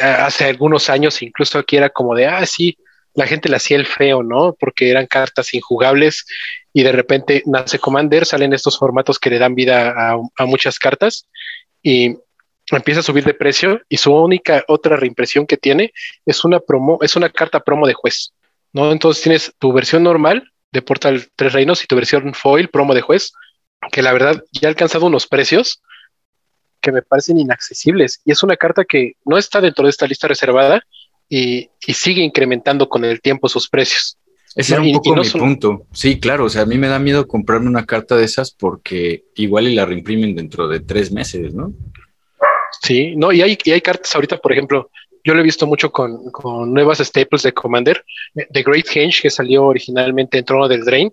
hace 0.02 0.46
algunos 0.46 0.90
años 0.90 1.22
incluso 1.22 1.60
aquí 1.60 1.78
era 1.78 1.90
como 1.90 2.16
de, 2.16 2.26
ah, 2.26 2.46
sí, 2.46 2.76
la 3.16 3.28
gente 3.28 3.50
le 3.50 3.56
hacía 3.56 3.78
el 3.78 3.86
feo, 3.86 4.24
¿no? 4.24 4.54
Porque 4.60 4.90
eran 4.90 5.08
cartas 5.08 5.54
injugables 5.54 6.26
y 6.74 6.84
de 6.84 6.92
repente 6.92 7.44
nace 7.46 7.80
Commander, 7.80 8.26
salen 8.26 8.54
estos 8.54 8.78
formatos 8.78 9.20
que 9.20 9.30
le 9.30 9.40
dan 9.40 9.56
vida 9.56 9.94
a, 9.96 10.18
a 10.38 10.46
muchas 10.46 10.78
cartas 10.78 11.28
y 11.82 12.18
empieza 12.72 13.00
a 13.00 13.04
subir 13.04 13.24
de 13.24 13.34
precio 13.34 13.82
y 13.90 13.98
su 13.98 14.14
única 14.14 14.64
otra 14.68 14.98
reimpresión 14.98 15.46
que 15.46 15.58
tiene 15.58 15.94
es 16.26 16.44
una 16.44 16.60
promo, 16.60 17.00
es 17.02 17.16
una 17.16 17.30
carta 17.30 17.60
promo 17.62 17.88
de 17.88 17.94
juez, 17.94 18.34
¿no? 18.74 18.92
Entonces 18.92 19.24
tienes 19.24 19.54
tu 19.60 19.72
versión 19.72 20.04
normal 20.04 20.52
de 20.72 20.82
Portal 20.82 21.28
Tres 21.36 21.54
Reinos 21.54 21.84
y 21.84 21.88
tu 21.88 21.96
versión 21.96 22.34
foil 22.34 22.70
promo 22.70 22.94
de 22.94 23.02
juez, 23.02 23.32
que 23.92 24.02
la 24.02 24.14
verdad 24.14 24.44
ya 24.52 24.68
ha 24.68 24.72
alcanzado 24.72 25.06
unos 25.06 25.28
precios 25.28 25.82
que 26.82 26.92
me 26.92 27.02
parecen 27.02 27.40
inaccesibles 27.40 28.22
y 28.26 28.32
es 28.32 28.44
una 28.44 28.58
carta 28.58 28.84
que 28.84 29.14
no 29.24 29.38
está 29.38 29.62
dentro 29.62 29.86
de 29.86 29.92
esta 29.92 30.08
lista 30.08 30.28
reservada 30.28 30.84
y, 31.30 31.70
sigue 31.80 32.24
incrementando 32.24 32.90
con 32.90 33.06
el 33.06 33.22
tiempo 33.22 33.50
sus 33.50 33.70
precios. 33.70 34.18
Ese 34.56 34.74
es 34.74 34.80
un 34.80 34.94
poco 34.94 35.16
mi 35.16 35.30
punto. 35.30 35.86
Sí, 35.92 36.20
claro, 36.20 36.46
o 36.46 36.50
sea, 36.50 36.62
a 36.62 36.66
mí 36.66 36.78
me 36.78 36.88
da 36.88 36.98
miedo 36.98 37.28
comprarme 37.28 37.68
una 37.68 37.86
carta 37.86 38.16
de 38.16 38.24
esas 38.24 38.52
porque 38.52 39.26
igual 39.36 39.68
y 39.68 39.76
la 39.76 39.86
reimprimen 39.86 40.36
dentro 40.36 40.68
de 40.68 40.80
tres 40.80 41.12
meses, 41.12 41.54
¿no? 41.54 41.74
Sí, 42.82 43.16
no, 43.16 43.32
y 43.32 43.42
hay, 43.42 43.58
y 43.64 43.72
hay 43.72 43.82
cartas 43.82 44.16
ahorita, 44.16 44.38
por 44.38 44.54
ejemplo, 44.54 44.90
yo 45.24 45.34
lo 45.34 45.42
he 45.42 45.44
visto 45.44 45.68
mucho 45.68 45.92
con, 45.92 46.32
con 46.32 46.74
nuevas 46.74 47.00
staples 47.00 47.44
de 47.44 47.54
Commander. 47.54 48.06
The 48.52 48.64
Great 48.64 48.86
Henge, 48.94 49.22
que 49.24 49.30
salió 49.30 49.66
originalmente 49.66 50.38
en 50.38 50.46
Trono 50.46 50.68
del 50.68 50.86
Drain, 50.86 51.12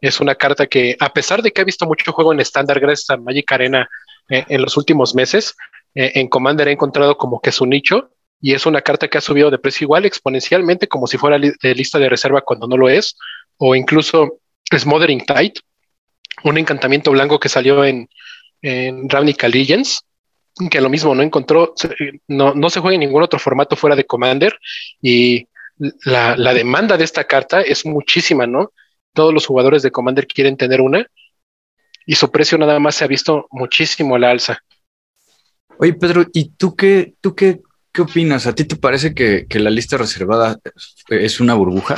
es 0.00 0.20
una 0.20 0.34
carta 0.34 0.66
que, 0.66 0.96
a 0.98 1.12
pesar 1.12 1.42
de 1.42 1.52
que 1.52 1.60
ha 1.60 1.64
visto 1.64 1.86
mucho 1.86 2.12
juego 2.12 2.32
en 2.32 2.40
estándar 2.40 2.80
gracias 2.80 3.08
a 3.10 3.16
Magic 3.16 3.50
Arena 3.52 3.88
eh, 4.28 4.44
en 4.48 4.60
los 4.60 4.76
últimos 4.76 5.14
meses, 5.14 5.54
eh, 5.94 6.12
en 6.16 6.28
Commander 6.28 6.68
he 6.68 6.72
encontrado 6.72 7.16
como 7.16 7.40
que 7.40 7.52
su 7.52 7.64
nicho 7.66 8.10
y 8.42 8.54
es 8.54 8.66
una 8.66 8.82
carta 8.82 9.06
que 9.08 9.16
ha 9.16 9.22
subido 9.22 9.50
de 9.50 9.58
precio 9.58 9.84
igual 9.84 10.04
exponencialmente 10.04 10.88
como 10.88 11.06
si 11.06 11.16
fuera 11.16 11.38
de 11.38 11.74
lista 11.76 12.00
de 12.00 12.08
reserva 12.08 12.40
cuando 12.40 12.66
no 12.66 12.76
lo 12.76 12.88
es, 12.88 13.16
o 13.56 13.76
incluso 13.76 14.40
Smothering 14.76 15.24
Tide, 15.24 15.54
un 16.42 16.58
encantamiento 16.58 17.12
blanco 17.12 17.38
que 17.38 17.48
salió 17.48 17.84
en, 17.84 18.08
en 18.60 19.08
Ravnica 19.08 19.48
Legends, 19.48 20.04
que 20.70 20.80
lo 20.80 20.90
mismo 20.90 21.14
no 21.14 21.22
encontró, 21.22 21.72
no, 22.26 22.52
no 22.52 22.68
se 22.68 22.80
juega 22.80 22.94
en 22.94 23.00
ningún 23.00 23.22
otro 23.22 23.38
formato 23.38 23.76
fuera 23.76 23.94
de 23.94 24.06
Commander 24.06 24.58
y 25.00 25.46
la, 26.04 26.36
la, 26.36 26.52
demanda 26.52 26.96
de 26.96 27.04
esta 27.04 27.24
carta 27.24 27.60
es 27.60 27.86
muchísima, 27.86 28.46
¿no? 28.46 28.72
Todos 29.14 29.32
los 29.32 29.46
jugadores 29.46 29.82
de 29.82 29.92
Commander 29.92 30.26
quieren 30.26 30.56
tener 30.56 30.80
una 30.80 31.06
y 32.06 32.16
su 32.16 32.30
precio 32.30 32.58
nada 32.58 32.80
más 32.80 32.96
se 32.96 33.04
ha 33.04 33.08
visto 33.08 33.46
muchísimo 33.52 34.16
a 34.16 34.18
la 34.18 34.30
alza. 34.30 34.58
Oye, 35.78 35.94
Pedro, 35.94 36.24
¿y 36.32 36.50
tú 36.50 36.74
qué, 36.74 37.14
tú 37.20 37.34
qué, 37.34 37.60
qué 37.92 38.02
opinas? 38.02 38.46
¿A 38.46 38.54
ti 38.54 38.64
te 38.64 38.76
parece 38.76 39.14
que, 39.14 39.46
que 39.46 39.60
la 39.60 39.70
lista 39.70 39.96
reservada 39.96 40.58
es 41.08 41.40
una 41.40 41.54
burbuja? 41.54 41.96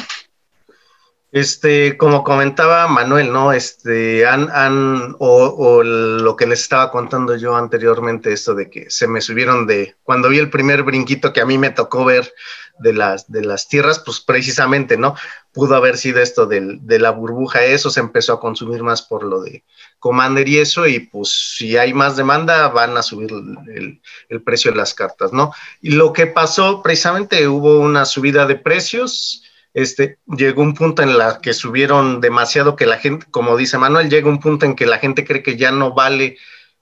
Este, 1.34 1.96
como 1.96 2.22
comentaba 2.22 2.86
Manuel, 2.86 3.32
¿no? 3.32 3.52
Este, 3.52 4.24
han, 4.24 4.48
han, 4.52 5.16
o, 5.18 5.82
lo 5.82 6.36
que 6.36 6.46
les 6.46 6.60
estaba 6.60 6.92
contando 6.92 7.34
yo 7.34 7.56
anteriormente, 7.56 8.32
esto 8.32 8.54
de 8.54 8.70
que 8.70 8.88
se 8.88 9.08
me 9.08 9.20
subieron 9.20 9.66
de, 9.66 9.96
cuando 10.04 10.28
vi 10.28 10.38
el 10.38 10.48
primer 10.48 10.84
brinquito 10.84 11.32
que 11.32 11.40
a 11.40 11.44
mí 11.44 11.58
me 11.58 11.70
tocó 11.70 12.04
ver 12.04 12.32
de 12.78 12.92
las, 12.92 13.28
de 13.32 13.44
las 13.44 13.66
tierras, 13.66 13.98
pues 13.98 14.20
precisamente, 14.20 14.96
¿no? 14.96 15.16
Pudo 15.52 15.74
haber 15.74 15.96
sido 15.96 16.20
esto 16.20 16.46
del, 16.46 16.86
de 16.86 17.00
la 17.00 17.10
burbuja, 17.10 17.64
eso 17.64 17.90
se 17.90 17.98
empezó 17.98 18.34
a 18.34 18.40
consumir 18.40 18.84
más 18.84 19.02
por 19.02 19.24
lo 19.24 19.42
de 19.42 19.64
Commander 20.04 20.46
y 20.46 20.58
eso, 20.58 20.86
y 20.86 21.00
pues 21.00 21.54
si 21.56 21.78
hay 21.78 21.94
más 21.94 22.14
demanda, 22.14 22.68
van 22.68 22.94
a 22.94 23.02
subir 23.02 23.30
el, 23.32 24.02
el 24.28 24.42
precio 24.42 24.70
de 24.70 24.76
las 24.76 24.92
cartas, 24.92 25.32
¿no? 25.32 25.54
Y 25.80 25.92
lo 25.92 26.12
que 26.12 26.26
pasó, 26.26 26.82
precisamente 26.82 27.48
hubo 27.48 27.78
una 27.78 28.04
subida 28.04 28.44
de 28.44 28.56
precios, 28.56 29.44
este, 29.72 30.18
llegó 30.26 30.60
un 30.60 30.74
punto 30.74 31.00
en 31.00 31.16
la 31.16 31.40
que 31.40 31.54
subieron 31.54 32.20
demasiado 32.20 32.76
que 32.76 32.84
la 32.84 32.98
gente, 32.98 33.24
como 33.30 33.56
dice 33.56 33.78
Manuel, 33.78 34.10
llega 34.10 34.28
un 34.28 34.40
punto 34.40 34.66
en 34.66 34.76
que 34.76 34.84
la 34.84 34.98
gente 34.98 35.24
cree 35.24 35.42
que 35.42 35.56
ya 35.56 35.70
no 35.70 35.94
vale 35.94 36.36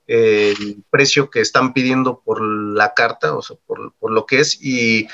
eh, 0.09 0.55
el 0.59 0.83
precio 0.91 1.31
que 1.31 1.43
están 1.43 1.75
pidiendo 1.75 2.23
por 2.25 2.43
la 2.43 2.93
carta, 2.93 3.37
o 3.37 3.43
sea, 3.43 3.57
por, 3.69 3.93
por, 4.01 4.11
lo 4.11 4.27
que 4.27 4.41
es, 4.41 4.59
y 4.61 5.07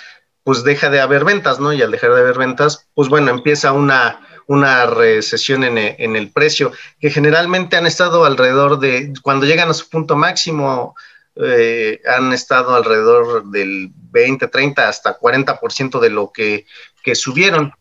pues 0.44 0.64
deja 0.64 0.88
de 0.88 1.02
haber 1.02 1.26
ventas, 1.26 1.60
¿no? 1.60 1.74
Y 1.74 1.82
al 1.82 1.90
dejar 1.90 2.14
de 2.14 2.20
haber 2.20 2.38
ventas, 2.38 2.88
pues 2.94 3.10
bueno, 3.10 3.30
empieza 3.30 3.72
una, 3.72 4.26
una 4.48 4.86
recesión 4.86 5.62
en, 5.62 5.78
en 5.78 6.16
el 6.16 6.32
precio, 6.32 6.72
que 6.98 7.10
generalmente 7.10 7.76
han 7.76 7.86
estado 7.86 8.24
alrededor 8.24 8.80
de, 8.80 9.12
cuando 9.22 9.46
llegan 9.46 9.70
a 9.70 9.74
su 9.74 9.88
punto 9.88 10.16
máximo, 10.16 10.96
eh, 11.36 12.00
han 12.04 12.32
estado 12.32 12.74
alrededor 12.74 13.48
del 13.50 13.90
20, 13.94 14.48
30, 14.48 14.88
hasta 14.88 15.16
40% 15.18 16.00
de 16.00 16.10
lo 16.10 16.32
que 16.32 16.66
que 17.08 17.14
subieron, 17.14 17.72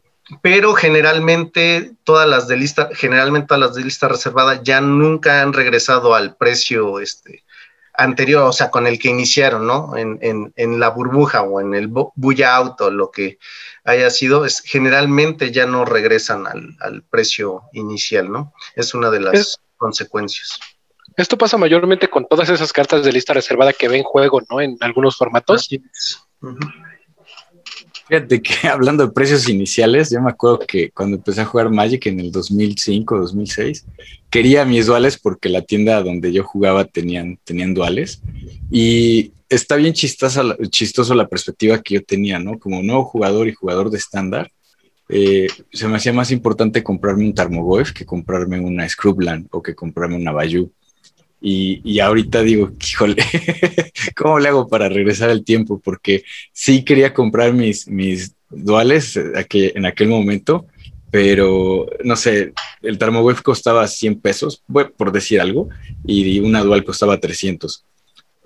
pero 0.42 0.74
generalmente 0.74 1.92
todas 2.04 2.28
las 2.30 2.48
de 2.48 2.58
lista, 2.58 2.90
generalmente 2.94 3.48
todas 3.48 3.60
las 3.60 3.76
de 3.76 3.84
lista 3.84 4.08
reservada 4.08 4.62
ya 4.64 4.80
nunca 4.82 5.42
han 5.42 5.54
regresado 5.54 6.16
al 6.16 6.38
precio 6.38 7.00
este, 7.00 7.44
anterior, 7.98 8.44
o 8.44 8.54
sea, 8.54 8.70
con 8.70 8.88
el 8.88 9.00
que 9.00 9.10
iniciaron, 9.10 9.66
¿no? 9.66 9.98
En, 9.98 10.20
en, 10.22 10.54
en 10.56 10.80
la 10.80 10.90
burbuja 10.90 11.42
o 11.42 11.60
en 11.60 11.74
el 11.74 11.88
bulla 11.88 12.56
auto, 12.56 12.92
lo 12.92 13.10
que 13.12 13.40
haya 13.84 14.10
sido, 14.10 14.46
es, 14.46 14.62
generalmente 14.62 15.52
ya 15.52 15.66
no 15.66 15.84
regresan 15.84 16.46
al, 16.48 16.78
al 16.80 17.04
precio 17.04 17.64
inicial, 17.74 18.32
¿no? 18.32 18.54
Es 18.76 18.94
una 18.94 19.10
de 19.10 19.20
las 19.20 19.34
es, 19.34 19.60
consecuencias. 19.78 20.60
Esto 21.16 21.38
pasa 21.38 21.58
mayormente 21.58 22.10
con 22.10 22.28
todas 22.28 22.50
esas 22.50 22.72
cartas 22.72 23.04
de 23.04 23.12
lista 23.12 23.34
reservada 23.34 23.74
que 23.74 23.88
ven 23.88 24.04
juego, 24.04 24.42
¿no? 24.50 24.62
En 24.62 24.78
algunos 24.82 25.18
formatos. 25.18 25.68
Uh 25.72 26.50
-huh. 26.50 26.74
Fíjate 28.08 28.42
que 28.42 28.68
hablando 28.68 29.06
de 29.06 29.12
precios 29.12 29.50
iniciales, 29.50 30.10
yo 30.10 30.22
me 30.22 30.30
acuerdo 30.30 30.60
que 30.60 30.92
cuando 30.92 31.18
empecé 31.18 31.42
a 31.42 31.46
jugar 31.46 31.70
Magic 31.70 32.06
en 32.06 32.20
el 32.20 32.32
2005, 32.32 33.18
2006, 33.18 33.86
quería 34.30 34.66
mis 34.66 34.86
duales 34.86 35.18
porque 35.18 35.50
la 35.50 35.62
tienda 35.62 36.02
donde 36.02 36.32
yo 36.32 36.44
jugaba 36.44 36.86
tenían, 36.86 37.38
tenían 37.44 37.74
duales 37.74 38.22
y 38.72 39.32
está 39.50 39.76
bien 39.76 39.94
chistosa, 39.94 40.44
chistoso 40.70 41.14
la 41.16 41.28
perspectiva 41.28 41.82
que 41.82 41.96
yo 41.96 42.04
tenía, 42.04 42.40
¿no? 42.40 42.60
Como 42.60 42.84
nuevo 42.84 43.06
jugador 43.06 43.48
y 43.48 43.54
jugador 43.54 43.90
de 43.90 43.98
estándar, 43.98 44.52
eh, 45.10 45.48
se 45.72 45.88
me 45.88 45.98
hacía 45.98 46.12
más 46.12 46.32
importante 46.32 46.84
comprarme 46.84 47.26
un 47.26 47.34
Tarmogoyf 47.34 47.92
que 47.92 48.06
comprarme 48.06 48.60
una 48.60 48.88
Scrubland 48.88 49.48
o 49.52 49.62
que 49.62 49.76
comprarme 49.76 50.18
una 50.18 50.32
Bayou. 50.32 50.72
Y, 51.40 51.82
y, 51.84 52.00
ahorita 52.00 52.42
digo, 52.42 52.72
híjole, 52.82 53.24
¿cómo 54.16 54.40
le 54.40 54.50
hago 54.50 54.68
para 54.68 54.90
regresar 54.90 55.30
el 55.30 55.44
tiempo? 55.44 55.80
Porque 55.84 56.24
sí 56.52 56.84
quería 56.84 57.14
comprar 57.14 57.54
mis, 57.54 57.88
mis 57.88 58.34
duales 58.50 59.18
en 59.18 59.86
aquel 59.86 60.08
momento, 60.08 60.66
pero 61.12 61.86
no 62.04 62.16
sé, 62.16 62.54
el 62.82 62.98
Tarmowave 62.98 63.42
costaba 63.42 63.88
100 63.88 64.20
pesos, 64.20 64.64
por 64.98 65.12
decir 65.12 65.40
algo, 65.40 65.70
y 66.06 66.40
una 66.40 66.62
dual 66.62 66.84
costaba 66.84 67.20
300. 67.20 67.84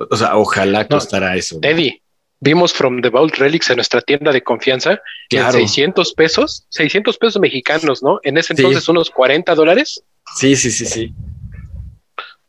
O 0.09 0.17
sea, 0.17 0.37
ojalá 0.37 0.87
costara 0.87 1.31
no, 1.31 1.35
eso. 1.35 1.59
Eddie, 1.61 2.01
vimos 2.39 2.73
From 2.73 3.01
the 3.01 3.09
Vault 3.09 3.35
Relics 3.35 3.69
en 3.69 3.77
nuestra 3.77 4.01
tienda 4.01 4.31
de 4.31 4.41
confianza 4.41 4.99
claro. 5.29 5.57
en 5.57 5.67
600 5.67 6.13
pesos, 6.13 6.65
600 6.69 7.17
pesos 7.17 7.41
mexicanos, 7.41 8.03
¿no? 8.03 8.19
En 8.23 8.37
ese 8.37 8.53
entonces 8.53 8.83
sí. 8.83 8.91
unos 8.91 9.09
40 9.09 9.55
dólares. 9.55 10.03
Sí, 10.35 10.55
sí, 10.55 10.71
sí, 10.71 10.85
sí. 10.85 11.13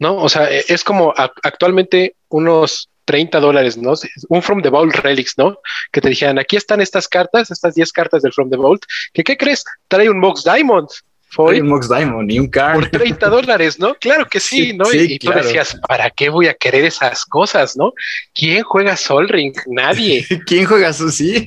¿No? 0.02 0.16
O 0.16 0.28
sea, 0.28 0.50
es 0.50 0.82
como 0.82 1.14
actualmente 1.16 2.16
unos 2.28 2.90
30 3.04 3.38
dólares, 3.38 3.76
¿no? 3.78 3.94
Un 4.28 4.42
From 4.42 4.60
the 4.60 4.68
Vault 4.68 4.96
Relics, 4.96 5.34
¿no? 5.38 5.58
Que 5.92 6.00
te 6.00 6.08
dijeran, 6.08 6.40
aquí 6.40 6.56
están 6.56 6.80
estas 6.80 7.06
cartas, 7.06 7.52
estas 7.52 7.76
10 7.76 7.92
cartas 7.92 8.22
del 8.22 8.32
From 8.32 8.50
the 8.50 8.56
Vault, 8.56 8.82
que 9.14 9.22
¿qué 9.22 9.36
crees? 9.36 9.64
Trae 9.86 10.10
un 10.10 10.18
Mox 10.18 10.42
Diamond. 10.42 10.88
Trae 11.36 11.62
un 11.62 11.68
Mox 11.68 11.88
Diamond 11.88 12.28
y 12.32 12.38
un 12.40 12.48
card. 12.48 12.74
Por 12.74 12.88
30 12.90 13.28
dólares, 13.28 13.78
¿no? 13.78 13.94
Claro 13.94 14.26
que 14.26 14.40
sí, 14.40 14.70
sí 14.70 14.76
¿no? 14.76 14.86
Sí, 14.86 14.98
y, 14.98 15.12
y 15.14 15.18
claro. 15.20 15.40
tú 15.40 15.46
decías, 15.46 15.78
¿para 15.88 16.10
qué 16.10 16.28
voy 16.30 16.48
a 16.48 16.54
querer 16.54 16.84
esas 16.84 17.24
cosas, 17.24 17.76
no? 17.76 17.92
¿Quién 18.34 18.64
juega 18.64 18.96
Sol 18.96 19.28
Ring? 19.28 19.54
Nadie. 19.68 20.26
¿Quién 20.46 20.66
juega 20.66 20.92
su 20.92 21.12
sí? 21.12 21.46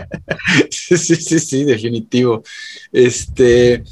sí, 0.70 0.96
sí, 0.96 1.16
sí, 1.16 1.38
sí, 1.38 1.64
definitivo. 1.64 2.42
Este, 2.90 3.82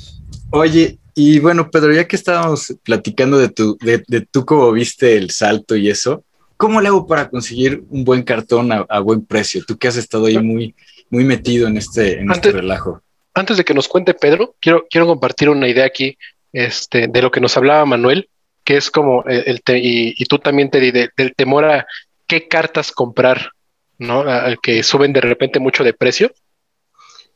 oye, 0.50 0.98
y 1.14 1.38
bueno, 1.38 1.70
Pedro, 1.70 1.92
ya 1.92 2.08
que 2.08 2.16
estábamos 2.16 2.74
platicando 2.82 3.38
de, 3.38 3.48
tu, 3.48 3.76
de, 3.78 4.02
de 4.08 4.22
tú 4.22 4.44
cómo 4.44 4.72
viste 4.72 5.16
el 5.16 5.30
salto 5.30 5.76
y 5.76 5.88
eso, 5.88 6.24
¿cómo 6.56 6.80
le 6.80 6.88
hago 6.88 7.06
para 7.06 7.28
conseguir 7.28 7.84
un 7.88 8.04
buen 8.04 8.22
cartón 8.22 8.72
a, 8.72 8.86
a 8.88 9.00
buen 9.00 9.24
precio? 9.24 9.62
Tú 9.66 9.78
que 9.78 9.88
has 9.88 9.96
estado 9.96 10.26
ahí 10.26 10.38
muy, 10.38 10.74
muy 11.10 11.24
metido 11.24 11.68
en 11.68 11.76
este, 11.76 12.20
en 12.20 12.30
antes, 12.30 12.46
este 12.46 12.52
relajo. 12.52 13.02
Antes 13.32 13.56
de 13.56 13.64
que 13.64 13.74
nos 13.74 13.88
cuente 13.88 14.14
Pedro, 14.14 14.56
quiero, 14.60 14.86
quiero 14.90 15.06
compartir 15.06 15.48
una 15.48 15.68
idea 15.68 15.84
aquí 15.84 16.18
este, 16.52 17.08
de 17.08 17.22
lo 17.22 17.30
que 17.30 17.40
nos 17.40 17.56
hablaba 17.56 17.84
Manuel, 17.84 18.28
que 18.64 18.76
es 18.76 18.90
como 18.90 19.24
el, 19.24 19.44
el 19.46 19.62
te, 19.62 19.78
y, 19.78 20.14
y, 20.16 20.24
tú 20.24 20.38
también 20.38 20.70
te 20.70 20.80
di 20.80 20.90
de, 20.90 21.10
del 21.16 21.34
temor 21.34 21.64
a 21.64 21.86
qué 22.26 22.48
cartas 22.48 22.90
comprar, 22.90 23.52
¿no? 23.98 24.20
A, 24.20 24.56
que 24.60 24.82
suben 24.82 25.12
de 25.12 25.20
repente 25.20 25.60
mucho 25.60 25.84
de 25.84 25.92
precio. 25.92 26.32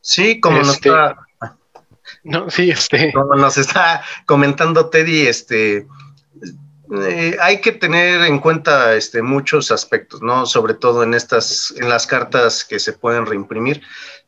Sí, 0.01 0.39
como 0.39 0.57
este, 0.57 0.67
nos 0.67 0.75
está 0.75 1.17
no, 2.23 2.49
sí, 2.49 2.71
este. 2.71 3.11
Como 3.13 3.35
nos 3.35 3.57
está 3.57 4.03
comentando 4.25 4.89
Teddy, 4.89 5.27
este. 5.27 5.87
Eh, 6.91 7.37
hay 7.39 7.61
que 7.61 7.71
tener 7.71 8.21
en 8.21 8.39
cuenta 8.39 8.95
este, 8.95 9.21
muchos 9.21 9.71
aspectos, 9.71 10.21
¿no? 10.21 10.45
Sobre 10.45 10.73
todo 10.73 11.03
en 11.03 11.13
estas, 11.13 11.73
en 11.77 11.87
las 11.87 12.07
cartas 12.07 12.65
que 12.65 12.79
se 12.79 12.93
pueden 12.93 13.25
reimprimir. 13.27 13.83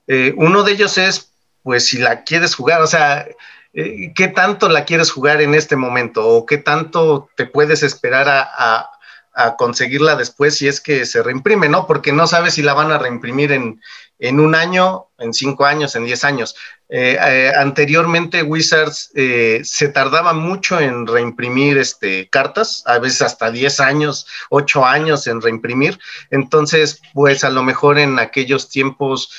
Eh, 0.08 0.34
uno 0.38 0.64
de 0.64 0.74
ellos 0.74 0.98
es, 0.98 1.34
pues, 1.64 1.88
si 1.88 1.98
la 1.98 2.24
quieres 2.24 2.54
jugar, 2.54 2.82
o 2.82 2.88
sea, 2.88 3.26
eh, 3.74 4.14
¿qué 4.14 4.28
tanto 4.28 4.70
la 4.70 4.86
quieres 4.86 5.12
jugar 5.12 5.42
en 5.42 5.56
este 5.56 5.76
momento? 5.76 6.28
¿O 6.28 6.46
qué 6.46 6.58
tanto 6.58 7.30
te 7.36 7.46
puedes 7.46 7.84
esperar 7.84 8.28
a, 8.30 8.90
a, 9.34 9.56
conseguirla 9.56 10.16
después 10.16 10.58
si 10.58 10.68
es 10.68 10.82
que 10.82 11.06
se 11.06 11.24
reimprime, 11.24 11.70
¿no? 11.70 11.88
Porque 11.88 12.12
no 12.12 12.28
sabes 12.28 12.56
si 12.56 12.62
la 12.62 12.74
van 12.74 12.92
a 12.92 12.98
reimprimir 12.98 13.52
en, 13.54 13.82
en 14.20 14.40
un 14.40 14.56
año, 14.56 15.08
en 15.18 15.34
cinco 15.34 15.66
años, 15.66 15.96
en 15.96 16.06
diez 16.06 16.24
años. 16.24 16.56
Eh, 16.94 17.18
eh, 17.18 17.54
anteriormente 17.56 18.44
Wizards 18.44 19.12
eh, 19.16 19.62
se 19.64 19.88
tardaba 19.88 20.34
mucho 20.34 20.78
en 20.78 21.08
reimprimir 21.08 21.78
este, 21.78 22.28
cartas, 22.28 22.84
a 22.86 23.00
veces 23.00 23.22
hasta 23.22 23.50
10 23.50 23.80
años, 23.80 24.28
8 24.50 24.86
años 24.86 25.26
en 25.26 25.40
reimprimir. 25.40 25.98
Entonces, 26.32 27.02
pues 27.14 27.46
a 27.46 27.50
lo 27.50 27.64
mejor 27.64 27.98
en 27.98 28.20
aquellos 28.20 28.68
tiempos, 28.68 29.32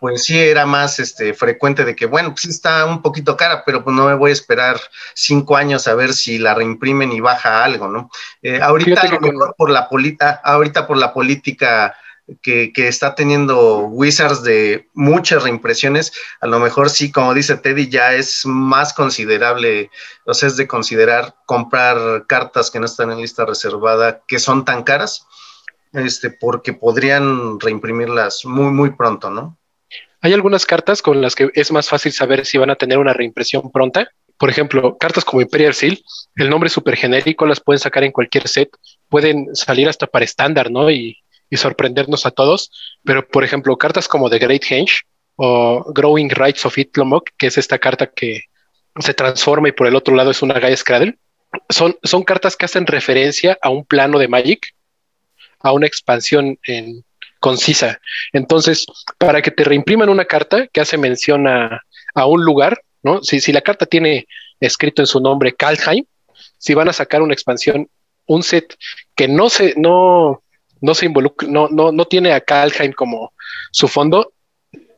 pues 0.00 0.24
sí 0.24 0.36
era 0.36 0.66
más 0.66 0.98
este, 0.98 1.32
frecuente 1.32 1.84
de 1.84 1.94
que, 1.94 2.06
bueno, 2.06 2.30
pues 2.30 2.46
está 2.46 2.84
un 2.86 3.00
poquito 3.02 3.36
cara, 3.36 3.62
pero 3.64 3.84
pues 3.84 3.94
no 3.94 4.06
me 4.06 4.14
voy 4.14 4.30
a 4.30 4.34
esperar 4.34 4.80
cinco 5.14 5.56
años 5.56 5.86
a 5.86 5.94
ver 5.94 6.12
si 6.12 6.38
la 6.38 6.54
reimprimen 6.54 7.12
y 7.12 7.20
baja 7.20 7.62
algo, 7.62 7.86
¿no? 7.86 8.10
ahorita, 8.60 9.02
que... 9.02 9.18
por 9.56 9.70
la 9.70 9.88
polita, 9.88 10.40
ahorita 10.42 10.88
por 10.88 10.96
la 10.96 11.14
política 11.14 11.94
que, 12.42 12.72
está 12.76 13.14
teniendo 13.14 13.86
Wizards 13.86 14.42
de 14.42 14.88
muchas 14.94 15.42
reimpresiones, 15.42 16.12
a 16.40 16.46
lo 16.46 16.58
mejor 16.58 16.90
sí, 16.90 17.12
como 17.12 17.34
dice 17.34 17.56
Teddy, 17.56 17.88
ya 17.88 18.14
es 18.14 18.44
más 18.44 18.92
considerable, 18.92 19.90
o 20.24 20.34
sea, 20.34 20.48
es 20.48 20.56
de 20.56 20.66
considerar 20.66 21.36
comprar 21.46 22.26
cartas 22.26 22.70
que 22.70 22.80
no 22.80 22.86
están 22.86 23.12
en 23.12 23.18
lista 23.20 23.44
reservada, 23.44 24.22
que 24.26 24.38
son 24.38 24.64
tan 24.64 24.82
caras. 24.82 25.26
este, 25.92 26.30
porque 26.30 26.74
podrían 26.74 27.58
reimprimirlas 27.58 28.44
muy, 28.44 28.70
muy 28.70 28.90
pronto, 28.90 29.30
¿no? 29.30 29.56
Hay 30.20 30.32
algunas 30.32 30.66
cartas 30.66 31.00
con 31.00 31.22
las 31.22 31.34
que 31.34 31.50
es 31.54 31.70
más 31.70 31.88
fácil 31.88 32.12
saber 32.12 32.44
si 32.44 32.58
van 32.58 32.70
a 32.70 32.74
tener 32.74 32.98
una 32.98 33.12
reimpresión 33.12 33.70
pronta. 33.70 34.10
Por 34.36 34.50
ejemplo, 34.50 34.98
cartas 34.98 35.24
como 35.24 35.40
Imperial 35.40 35.72
Seal, 35.72 36.02
el 36.34 36.50
nombre 36.50 36.68
súper 36.68 36.96
genérico, 36.96 37.46
las 37.46 37.60
pueden 37.60 37.78
sacar 37.78 38.04
en 38.04 38.12
cualquier 38.12 38.48
set, 38.48 38.68
pueden 39.08 39.54
salir 39.54 39.88
hasta 39.88 40.06
para 40.06 40.24
estándar, 40.24 40.70
¿no? 40.70 40.90
Y, 40.90 41.16
y, 41.50 41.56
sorprendernos 41.56 42.26
a 42.26 42.30
todos. 42.30 42.70
Pero, 43.04 43.26
por 43.26 43.44
ejemplo, 43.44 43.76
cartas 43.76 44.08
como 44.08 44.30
The 44.30 44.38
Great 44.38 44.64
Henge 44.68 45.02
o 45.36 45.84
Growing 45.92 46.30
Rights 46.30 46.64
of 46.66 46.78
Itlomok, 46.78 47.30
que 47.36 47.48
es 47.48 47.58
esta 47.58 47.78
carta 47.78 48.06
que 48.06 48.42
se 48.98 49.14
transforma 49.14 49.68
y 49.68 49.72
por 49.72 49.86
el 49.86 49.96
otro 49.96 50.14
lado 50.14 50.30
es 50.30 50.42
una 50.42 50.58
Gaia 50.58 50.76
Scradle, 50.76 51.18
son, 51.68 51.96
son 52.02 52.22
cartas 52.22 52.56
que 52.56 52.64
hacen 52.64 52.86
referencia 52.86 53.58
a 53.62 53.70
un 53.70 53.84
plano 53.84 54.18
de 54.18 54.28
Magic, 54.28 54.74
a 55.60 55.72
una 55.72 55.86
expansión 55.86 56.58
en, 56.66 57.04
concisa. 57.40 58.00
Entonces, 58.32 58.86
para 59.18 59.42
que 59.42 59.50
te 59.50 59.64
reimpriman 59.64 60.08
una 60.08 60.24
carta 60.24 60.66
que 60.66 60.80
hace 60.80 60.98
mención 60.98 61.46
a, 61.46 61.80
un 62.26 62.44
lugar, 62.44 62.80
¿no? 63.02 63.22
Si, 63.22 63.40
si, 63.40 63.52
la 63.52 63.60
carta 63.60 63.86
tiene 63.86 64.26
escrito 64.58 65.02
en 65.02 65.06
su 65.06 65.20
nombre 65.20 65.54
Kalheim, 65.54 66.04
si 66.58 66.74
van 66.74 66.88
a 66.88 66.92
sacar 66.92 67.22
una 67.22 67.34
expansión, 67.34 67.88
un 68.26 68.42
set 68.42 68.74
que 69.14 69.28
no 69.28 69.50
se, 69.50 69.74
no, 69.76 70.42
no 70.86 70.94
se 70.94 71.06
involucra, 71.06 71.48
no, 71.48 71.68
no, 71.68 71.90
no 71.90 72.04
tiene 72.04 72.32
a 72.32 72.40
Kalheim 72.40 72.92
como 72.92 73.32
su 73.72 73.88
fondo, 73.88 74.32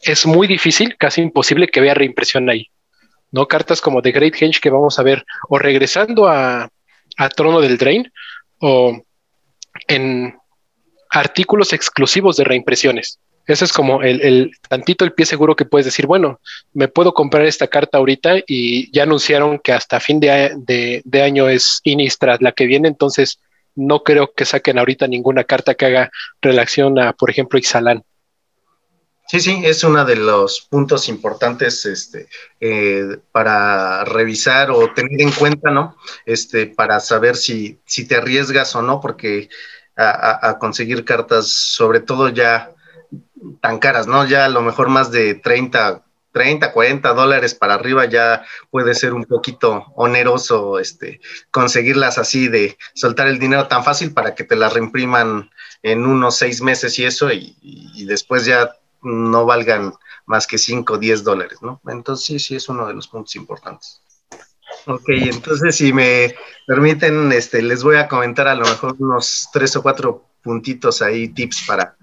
es 0.02 0.26
muy 0.26 0.46
difícil, 0.46 0.96
casi 0.98 1.22
imposible 1.22 1.66
que 1.66 1.80
vea 1.80 1.94
reimpresión 1.94 2.48
ahí. 2.50 2.70
¿no? 3.32 3.48
Cartas 3.48 3.80
como 3.80 4.02
The 4.02 4.12
Great 4.12 4.34
Henge 4.40 4.60
que 4.60 4.70
vamos 4.70 4.98
a 4.98 5.02
ver 5.02 5.24
o 5.48 5.58
regresando 5.58 6.28
a, 6.28 6.70
a 7.16 7.28
Trono 7.30 7.60
del 7.60 7.78
Drain 7.78 8.12
o 8.60 9.02
en 9.86 10.36
artículos 11.10 11.72
exclusivos 11.72 12.36
de 12.36 12.44
reimpresiones. 12.44 13.18
Ese 13.46 13.64
es 13.64 13.72
como 13.72 14.02
el, 14.02 14.50
tantito 14.68 15.06
el 15.06 15.14
pie 15.14 15.24
seguro 15.24 15.56
que 15.56 15.64
puedes 15.64 15.86
decir, 15.86 16.06
bueno, 16.06 16.38
me 16.74 16.88
puedo 16.88 17.14
comprar 17.14 17.46
esta 17.46 17.66
carta 17.66 17.96
ahorita 17.96 18.40
y 18.46 18.92
ya 18.92 19.04
anunciaron 19.04 19.58
que 19.58 19.72
hasta 19.72 20.00
fin 20.00 20.20
de, 20.20 21.02
de, 21.02 21.22
año 21.22 21.48
es 21.48 21.80
Innistrad 21.84 22.40
la 22.40 22.52
que 22.52 22.66
viene, 22.66 22.88
entonces 22.88 23.40
no 23.78 24.02
creo 24.02 24.32
que 24.32 24.44
saquen 24.44 24.78
ahorita 24.78 25.06
ninguna 25.06 25.44
carta 25.44 25.74
que 25.74 25.86
haga 25.86 26.10
relación 26.42 26.98
a, 26.98 27.12
por 27.12 27.30
ejemplo, 27.30 27.58
Ixalan. 27.58 28.04
Sí, 29.28 29.40
sí, 29.40 29.62
es 29.64 29.84
uno 29.84 30.04
de 30.04 30.16
los 30.16 30.66
puntos 30.70 31.08
importantes 31.08 31.84
este, 31.84 32.28
eh, 32.60 33.18
para 33.30 34.04
revisar 34.04 34.70
o 34.70 34.92
tener 34.94 35.20
en 35.20 35.30
cuenta, 35.32 35.70
¿no? 35.70 35.96
Este, 36.24 36.66
para 36.66 36.98
saber 36.98 37.36
si, 37.36 37.78
si 37.84 38.08
te 38.08 38.16
arriesgas 38.16 38.74
o 38.74 38.82
no, 38.82 39.00
porque 39.00 39.50
a, 39.96 40.58
conseguir 40.58 41.04
cartas, 41.04 41.48
sobre 41.48 42.00
todo 42.00 42.28
ya 42.28 42.72
tan 43.60 43.78
caras, 43.78 44.06
¿no? 44.06 44.26
Ya 44.26 44.46
a 44.46 44.48
lo 44.48 44.62
mejor 44.62 44.88
más 44.88 45.10
de 45.10 45.34
30, 45.34 46.04
30, 46.32 46.72
40 46.72 47.12
dólares 47.14 47.54
para 47.54 47.74
arriba 47.74 48.04
ya 48.06 48.44
puede 48.70 48.94
ser 48.94 49.14
un 49.14 49.24
poquito 49.24 49.86
oneroso 49.94 50.78
este, 50.78 51.20
conseguirlas 51.50 52.18
así 52.18 52.48
de 52.48 52.76
soltar 52.94 53.28
el 53.28 53.38
dinero 53.38 53.66
tan 53.68 53.84
fácil 53.84 54.12
para 54.12 54.34
que 54.34 54.44
te 54.44 54.56
las 54.56 54.72
reimpriman 54.72 55.50
en 55.82 56.06
unos 56.06 56.36
seis 56.36 56.60
meses 56.60 56.98
y 56.98 57.04
eso 57.04 57.30
y 57.32 58.04
después 58.04 58.44
ya 58.44 58.72
no 59.02 59.46
valgan 59.46 59.94
más 60.28 60.46
que 60.46 60.58
5 60.58 60.92
o 60.92 60.98
10 60.98 61.24
dólares, 61.24 61.58
¿no? 61.62 61.80
Entonces 61.88 62.26
sí, 62.26 62.38
sí 62.38 62.56
es 62.56 62.68
uno 62.68 62.86
de 62.86 62.94
los 62.94 63.08
puntos 63.08 63.34
importantes. 63.36 64.02
Ok, 64.86 65.08
entonces 65.08 65.76
si 65.76 65.92
me 65.92 66.34
permiten, 66.66 67.32
este, 67.32 67.62
les 67.62 67.82
voy 67.82 67.96
a 67.96 68.08
comentar 68.08 68.46
a 68.46 68.54
lo 68.54 68.66
mejor 68.66 68.96
unos 68.98 69.48
tres 69.52 69.74
o 69.76 69.82
cuatro 69.82 70.26
puntitos 70.42 71.00
ahí, 71.02 71.28
tips 71.28 71.64
para, 71.66 71.96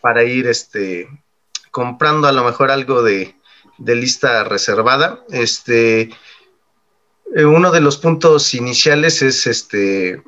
para 0.00 0.24
ir 0.24 0.48
este, 0.48 1.08
comprando 1.70 2.26
a 2.26 2.32
lo 2.32 2.44
mejor 2.44 2.72
algo 2.72 3.02
de, 3.02 3.36
de 3.78 3.94
lista 3.96 4.44
reservada. 4.44 5.24
Este, 5.30 6.10
eh, 7.34 7.44
uno 7.44 7.70
de 7.70 7.80
los 7.80 7.96
puntos 7.96 8.54
iniciales 8.54 9.22
es 9.22 9.46
este 9.46 10.22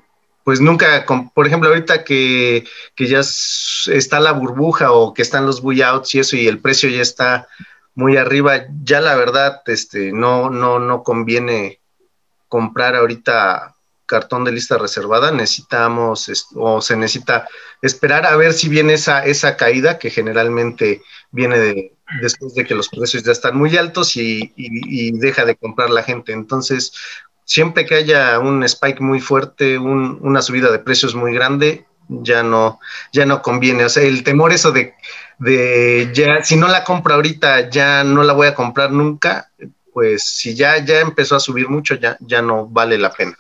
pues 0.45 0.61
nunca, 0.61 1.05
por 1.35 1.47
ejemplo, 1.47 1.69
ahorita 1.69 2.03
que, 2.03 2.65
ya 2.97 3.21
está 3.21 4.21
la 4.21 4.33
burbuja 4.33 4.93
o 4.93 5.15
que 5.15 5.23
están 5.23 5.47
los 5.47 5.61
buyouts 5.61 6.15
y 6.15 6.19
eso 6.19 6.37
y 6.37 6.49
el 6.49 6.59
precio 6.59 6.89
ya 6.89 7.03
está 7.03 7.47
muy 7.95 8.17
arriba, 8.17 8.65
ya 8.83 9.01
la 9.01 9.15
verdad 9.15 9.63
este, 9.67 10.13
no, 10.13 10.51
no, 10.51 10.79
no 10.79 11.03
conviene 11.03 11.81
comprar 12.49 12.97
ahorita 12.97 13.77
cartón 14.07 14.45
de 14.45 14.51
lista 14.51 14.77
reservada, 14.77 15.31
necesitamos 15.31 16.51
o 16.57 16.81
se 16.81 16.97
necesita 16.97 17.47
esperar 17.81 18.27
a 18.27 18.35
ver 18.35 18.53
si 18.53 18.69
viene 18.69 18.95
esa, 18.95 19.25
esa 19.25 19.57
caída 19.57 19.99
que 19.99 20.11
generalmente 20.11 21.03
viene 21.31 21.93
después 22.21 22.55
de 22.55 22.65
que 22.65 22.75
los 22.75 22.89
precios 22.89 23.23
ya 23.23 23.33
están 23.33 23.57
muy 23.57 23.77
altos 23.77 24.17
y, 24.17 24.53
deja 25.19 25.45
de 25.45 25.57
comprar 25.57 25.91
la 25.91 26.03
gente. 26.03 26.33
Entonces, 26.33 26.93
siempre 27.45 27.87
que 27.87 27.97
haya 27.97 28.39
un 28.39 28.63
spike 28.65 29.01
muy 29.01 29.21
fuerte, 29.21 29.79
una 29.79 30.43
subida 30.43 30.71
de 30.71 30.79
precios 30.79 31.15
muy 31.15 31.33
grande, 31.33 31.87
ya 32.09 32.43
no, 32.43 32.81
ya 33.13 33.27
no 33.27 33.43
conviene. 33.43 33.85
O 33.85 33.89
sea, 33.89 34.03
el 34.03 34.25
temor 34.25 34.53
eso 34.53 34.73
de, 34.73 34.95
de 35.39 36.11
ya, 36.13 36.43
si 36.43 36.57
no 36.57 36.69
la 36.69 36.85
compro 36.85 37.15
ahorita, 37.15 37.71
ya 37.71 38.05
no 38.05 38.23
la 38.23 38.33
voy 38.33 38.49
a 38.49 38.55
comprar 38.55 38.91
nunca, 38.91 39.51
pues 39.93 40.25
si 40.25 40.55
ya, 40.55 40.85
ya 40.85 41.01
empezó 41.01 41.37
a 41.37 41.41
subir 41.41 41.69
mucho, 41.69 41.95
ya, 41.95 42.17
ya 42.21 42.43
no 42.43 42.67
vale 42.67 42.99
la 42.99 43.13
pena. 43.13 43.37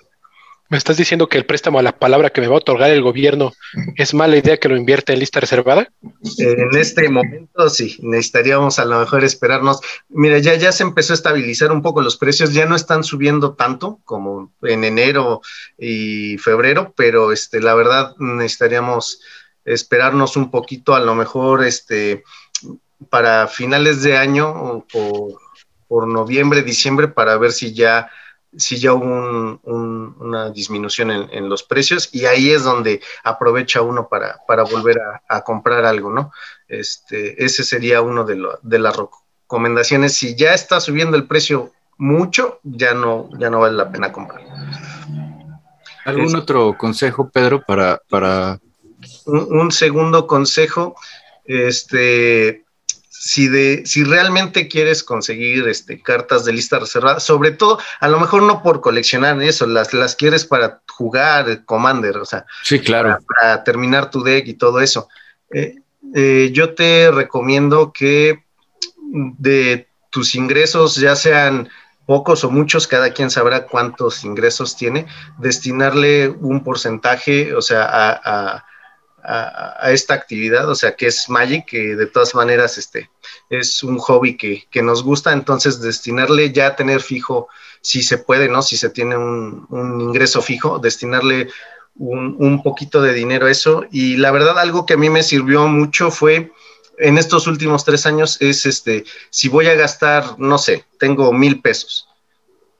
¿Me 0.70 0.78
estás 0.78 0.96
diciendo 0.96 1.28
que 1.28 1.36
el 1.36 1.46
préstamo 1.46 1.80
a 1.80 1.82
la 1.82 1.98
palabra 1.98 2.30
que 2.30 2.40
me 2.40 2.46
va 2.46 2.54
a 2.54 2.58
otorgar 2.58 2.90
el 2.90 3.02
gobierno 3.02 3.52
es 3.96 4.14
mala 4.14 4.36
idea 4.36 4.56
que 4.56 4.68
lo 4.68 4.76
invierta 4.76 5.12
en 5.12 5.18
lista 5.18 5.40
reservada? 5.40 5.90
En 6.38 6.76
este 6.76 7.08
momento 7.08 7.68
sí, 7.68 7.98
necesitaríamos 8.02 8.78
a 8.78 8.84
lo 8.84 9.00
mejor 9.00 9.24
esperarnos. 9.24 9.80
Mira, 10.08 10.38
ya, 10.38 10.54
ya 10.54 10.70
se 10.70 10.84
empezó 10.84 11.12
a 11.12 11.16
estabilizar 11.16 11.72
un 11.72 11.82
poco 11.82 12.02
los 12.02 12.16
precios, 12.16 12.54
ya 12.54 12.66
no 12.66 12.76
están 12.76 13.02
subiendo 13.02 13.54
tanto 13.54 13.98
como 14.04 14.52
en 14.62 14.84
enero 14.84 15.40
y 15.76 16.38
febrero, 16.38 16.94
pero 16.96 17.32
este, 17.32 17.60
la 17.60 17.74
verdad 17.74 18.14
necesitaríamos 18.18 19.22
esperarnos 19.64 20.36
un 20.36 20.52
poquito, 20.52 20.94
a 20.94 21.00
lo 21.00 21.16
mejor 21.16 21.64
este, 21.64 22.22
para 23.08 23.48
finales 23.48 24.02
de 24.02 24.16
año 24.16 24.48
o 24.48 24.86
por, 24.86 25.40
por 25.88 26.06
noviembre, 26.06 26.62
diciembre, 26.62 27.08
para 27.08 27.36
ver 27.38 27.50
si 27.50 27.74
ya 27.74 28.08
si 28.56 28.78
ya 28.78 28.92
hubo 28.92 29.60
una 29.64 30.50
disminución 30.50 31.10
en, 31.10 31.48
los 31.48 31.62
precios 31.62 32.08
y 32.12 32.26
ahí 32.26 32.50
es 32.50 32.64
donde 32.64 33.00
aprovecha 33.22 33.82
uno 33.82 34.08
para, 34.08 34.40
para 34.46 34.64
volver 34.64 35.00
a, 35.28 35.42
comprar 35.42 35.84
algo, 35.84 36.10
¿no? 36.10 36.32
Este, 36.68 37.42
ese 37.44 37.62
sería 37.62 38.02
uno 38.02 38.24
de, 38.24 38.42
de, 38.62 38.78
las 38.78 38.96
recomendaciones. 38.96 40.14
Si 40.14 40.34
ya 40.34 40.52
está 40.52 40.80
subiendo 40.80 41.16
el 41.16 41.26
precio 41.26 41.72
mucho, 41.96 42.60
ya 42.64 42.94
no, 42.94 43.28
ya 43.38 43.50
no 43.50 43.60
vale 43.60 43.76
la 43.76 43.90
pena 43.90 44.12
comprar. 44.12 44.42
¿Algún 46.04 46.34
otro 46.34 46.76
consejo, 46.76 47.30
Pedro, 47.30 47.62
para... 47.66 48.00
para... 48.08 48.58
Un, 49.24 49.58
un 49.58 49.72
segundo 49.72 50.26
consejo, 50.26 50.94
este, 51.46 52.64
si, 53.22 53.48
de, 53.48 53.82
si 53.84 54.02
realmente 54.02 54.66
quieres 54.66 55.04
conseguir 55.04 55.68
este, 55.68 56.00
cartas 56.00 56.46
de 56.46 56.54
lista 56.54 56.78
reservada, 56.78 57.20
sobre 57.20 57.50
todo, 57.50 57.78
a 58.00 58.08
lo 58.08 58.18
mejor 58.18 58.42
no 58.44 58.62
por 58.62 58.80
coleccionar 58.80 59.42
eso, 59.42 59.66
las, 59.66 59.92
las 59.92 60.16
quieres 60.16 60.46
para 60.46 60.80
jugar 60.88 61.66
Commander, 61.66 62.16
o 62.16 62.24
sea, 62.24 62.46
sí, 62.62 62.80
claro. 62.80 63.18
para, 63.38 63.62
terminar 63.62 64.10
tu 64.10 64.22
deck 64.22 64.48
y 64.48 64.54
todo 64.54 64.80
eso. 64.80 65.10
Eh, 65.52 65.74
eh, 66.14 66.48
yo 66.54 66.72
te 66.72 67.10
recomiendo 67.10 67.92
que 67.92 68.42
de 69.12 69.86
tus 70.08 70.34
ingresos, 70.34 70.96
ya 70.96 71.14
sean 71.14 71.68
pocos 72.06 72.42
o 72.42 72.50
muchos, 72.50 72.86
cada 72.86 73.12
quien 73.12 73.30
sabrá 73.30 73.66
cuántos 73.66 74.24
ingresos 74.24 74.78
tiene, 74.78 75.04
destinarle 75.36 76.30
un 76.30 76.64
porcentaje, 76.64 77.54
o 77.54 77.60
sea, 77.60 77.84
a 77.84 78.20
a, 78.24 78.64
esta 79.84 80.14
actividad, 80.14 80.68
o 80.68 80.74
sea, 80.74 80.96
que 80.96 81.06
es 81.06 81.28
Magic, 81.28 81.66
que 81.66 81.96
de 81.96 82.06
todas 82.06 82.34
maneras 82.34 82.78
este, 82.78 83.10
es 83.48 83.82
un 83.82 83.98
hobby 83.98 84.36
que, 84.36 84.82
nos 84.82 85.02
gusta, 85.02 85.32
entonces 85.32 85.80
destinarle 85.80 86.52
ya 86.52 86.68
a 86.68 86.76
tener 86.76 87.00
fijo, 87.00 87.48
si 87.80 88.02
se 88.02 88.18
puede, 88.18 88.48
¿no? 88.48 88.62
Si 88.62 88.76
se 88.76 88.90
tiene 88.90 89.16
un, 89.16 90.00
ingreso 90.00 90.42
fijo, 90.42 90.78
destinarle 90.78 91.48
un, 91.96 92.36
un, 92.38 92.62
poquito 92.62 93.02
de 93.02 93.12
dinero 93.12 93.46
a 93.46 93.50
eso. 93.50 93.84
Y 93.90 94.16
la 94.16 94.30
verdad, 94.30 94.58
algo 94.58 94.86
que 94.86 94.94
a 94.94 94.98
mí 94.98 95.10
me 95.10 95.22
sirvió 95.22 95.66
mucho 95.66 96.10
fue 96.10 96.50
en 97.00 97.18
estos 97.18 97.46
últimos 97.46 97.84
tres 97.84 98.06
años 98.06 98.36
es 98.40 98.66
este, 98.66 99.04
si 99.30 99.48
voy 99.48 99.66
a 99.66 99.74
gastar, 99.74 100.38
no 100.38 100.58
sé, 100.58 100.84
tengo 100.98 101.32
mil 101.32 101.60
pesos. 101.60 102.08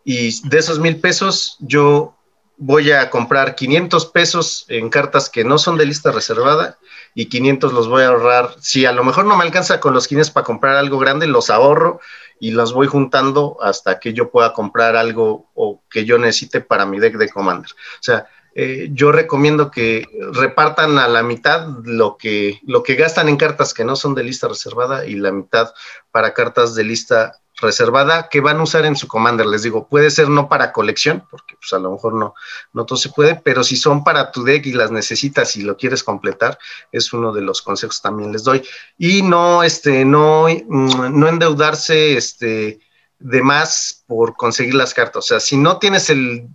Y 0.05 0.49
de 0.49 0.59
esos 0.59 0.79
mil 0.79 1.01
pesos, 1.01 1.57
yo 1.61 2.15
voy 2.61 2.93
a 2.93 3.09
comprar 3.09 3.55
500 3.55 4.07
pesos 4.07 4.67
en 4.69 4.91
cartas 4.91 5.31
que 5.31 5.45
no 5.45 5.57
son 5.57 5.79
de 5.79 5.87
lista 5.87 6.13
reservada 6.13 6.79
y 7.15 7.27
500 7.27 7.73
los 7.73 7.89
voy 7.89 8.03
a 8.03 8.09
ahorrar. 8.09 8.55
Si 8.61 8.85
a 8.85 8.93
lo 8.93 9.03
mejor 9.03 9.25
no 9.25 9.37
me 9.37 9.45
alcanza 9.45 9.81
con 9.81 9.95
los 9.95 10.07
500 10.07 10.31
para 10.31 10.45
comprar 10.45 10.77
algo 10.77 10.99
grande, 10.99 11.27
los 11.27 11.49
ahorro 11.49 12.01
y 12.39 12.51
los 12.51 12.75
voy 12.75 12.87
juntando 12.87 13.57
hasta 13.63 13.99
que 13.99 14.13
yo 14.13 14.31
pueda 14.31 14.53
comprar 14.53 14.95
algo 14.95 15.51
o 15.55 15.83
que 15.91 16.05
yo 16.05 16.19
necesite 16.19 16.61
para 16.61 16.85
mi 16.85 16.99
deck 17.01 17.17
de 17.17 17.31
Commander. 17.31 17.71
O 17.71 18.03
sea, 18.03 18.27
eh, 18.55 18.91
yo 18.93 19.11
recomiendo 19.11 19.71
que 19.71 20.07
repartan 20.33 20.99
a 20.99 21.09
la 21.09 21.23
mitad 21.23 21.67
lo 21.85 22.19
que, 22.19 22.61
lo 22.67 22.83
que 22.83 22.95
gastan 22.95 23.31
en 23.31 23.39
cartas 23.39 23.73
que 23.73 23.85
no 23.85 23.97
son 23.97 24.15
de 24.15 24.25
lista 24.25 24.49
reservada 24.49 25.07
y 25.07 25.15
la 25.15 25.33
mitad 25.33 25.73
para 26.11 26.35
cartas 26.35 26.75
de 26.75 26.85
lista 26.85 27.41
reservada 27.61 28.29
que 28.29 28.41
van 28.41 28.59
a 28.59 28.63
usar 28.63 28.85
en 28.87 28.97
su 28.97 29.07
commander. 29.09 29.47
Les 29.47 29.63
digo, 29.63 29.87
puede 29.87 30.11
ser 30.11 30.29
no 30.29 30.49
para 30.49 30.73
colección, 30.73 31.27
porque 31.31 31.57
pues 31.57 31.73
a 31.73 31.79
lo 31.79 31.91
mejor 31.93 32.15
no, 32.15 32.35
no 32.73 32.87
todo 32.87 32.99
se 32.99 33.11
puede, 33.11 33.35
pero 33.35 33.65
si 33.65 33.77
son 33.77 34.05
para 34.05 34.33
tu 34.33 34.43
deck 34.45 34.67
y 34.67 34.73
las 34.73 34.91
necesitas 34.91 35.57
y 35.57 35.63
lo 35.63 35.77
quieres 35.77 36.03
completar, 36.03 36.59
es 36.93 37.13
uno 37.13 37.33
de 37.33 37.43
los 37.43 37.63
consejos 37.63 38.01
también 38.01 38.33
les 38.33 38.45
doy. 38.45 38.63
Y 38.99 39.23
no, 39.23 39.63
este, 39.63 40.05
no, 40.05 40.47
mm, 40.49 41.19
no 41.19 41.29
endeudarse, 41.29 42.17
este, 42.17 42.81
de 43.19 43.43
más 43.43 44.05
por 44.07 44.35
conseguir 44.37 44.75
las 44.75 44.95
cartas. 44.95 45.25
O 45.25 45.27
sea, 45.27 45.41
si 45.41 45.57
no 45.57 45.79
tienes 45.79 46.11
el, 46.11 46.49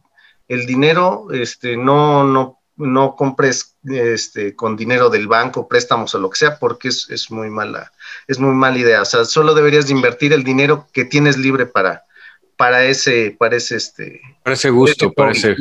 el 0.47 0.65
dinero, 0.65 1.27
este, 1.31 1.77
no, 1.77 2.23
no 2.23 2.59
no 2.77 3.15
compres 3.15 3.75
este, 3.85 4.55
con 4.55 4.75
dinero 4.75 5.09
del 5.09 5.27
banco, 5.27 5.67
préstamos 5.67 6.13
o 6.15 6.19
lo 6.19 6.29
que 6.29 6.37
sea, 6.37 6.59
porque 6.59 6.89
es, 6.89 7.27
muy 7.29 7.49
mala, 7.49 7.91
es 8.27 8.39
muy 8.39 8.53
mala 8.53 8.77
idea. 8.77 9.01
O 9.01 9.05
sea, 9.05 9.25
solo 9.25 9.53
deberías 9.53 9.87
de 9.87 9.93
invertir 9.93 10.33
el 10.33 10.43
dinero 10.43 10.87
que 10.91 11.05
tienes 11.05 11.37
libre 11.37 11.65
para, 11.65 12.03
para 12.57 12.85
ese, 12.85 13.35
para 13.37 13.55
ese, 13.55 13.77
este, 13.77 14.21
para 14.43 14.55
ese 14.55 14.69
gusto, 14.69 15.11
para 15.13 15.31
ese, 15.31 15.55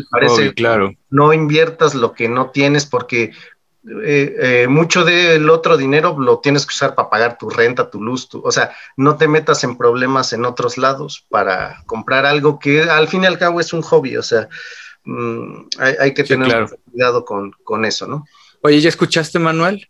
claro. 0.55 0.93
No 1.11 1.33
inviertas 1.33 1.95
lo 1.95 2.13
que 2.13 2.29
no 2.29 2.51
tienes, 2.51 2.87
porque 2.87 3.33
eh, 4.03 4.37
eh, 4.39 4.67
mucho 4.67 5.05
del 5.05 5.51
otro 5.51 5.77
dinero 5.77 6.17
lo 6.19 6.39
tienes 6.39 6.65
que 6.65 6.73
usar 6.73 6.95
para 6.95 7.11
pagar 7.11 7.39
tu 7.39 7.51
renta, 7.51 7.91
tu 7.91 8.03
luz, 8.03 8.29
o 8.33 8.51
sea, 8.51 8.75
no 8.97 9.17
te 9.17 9.29
metas 9.29 9.63
en 9.63 9.77
problemas 9.77 10.33
en 10.33 10.47
otros 10.47 10.79
lados 10.79 11.27
para 11.29 11.83
comprar 11.85 12.25
algo 12.25 12.59
que 12.59 12.83
al 12.83 13.09
fin 13.09 13.25
y 13.25 13.27
al 13.27 13.39
cabo 13.39 13.61
es 13.61 13.75
un 13.75 13.83
hobby, 13.83 14.17
o 14.17 14.23
sea, 14.23 14.49
Mm, 15.05 15.69
hay, 15.79 16.15
que 16.15 16.25
tener 16.25 16.67
cuidado 16.91 17.25
con, 17.25 17.85
eso, 17.85 18.07
¿no? 18.07 18.25
Oye, 18.63 18.81
¿ya 18.81 18.89
escuchaste, 18.89 19.39
Manuel? 19.39 19.87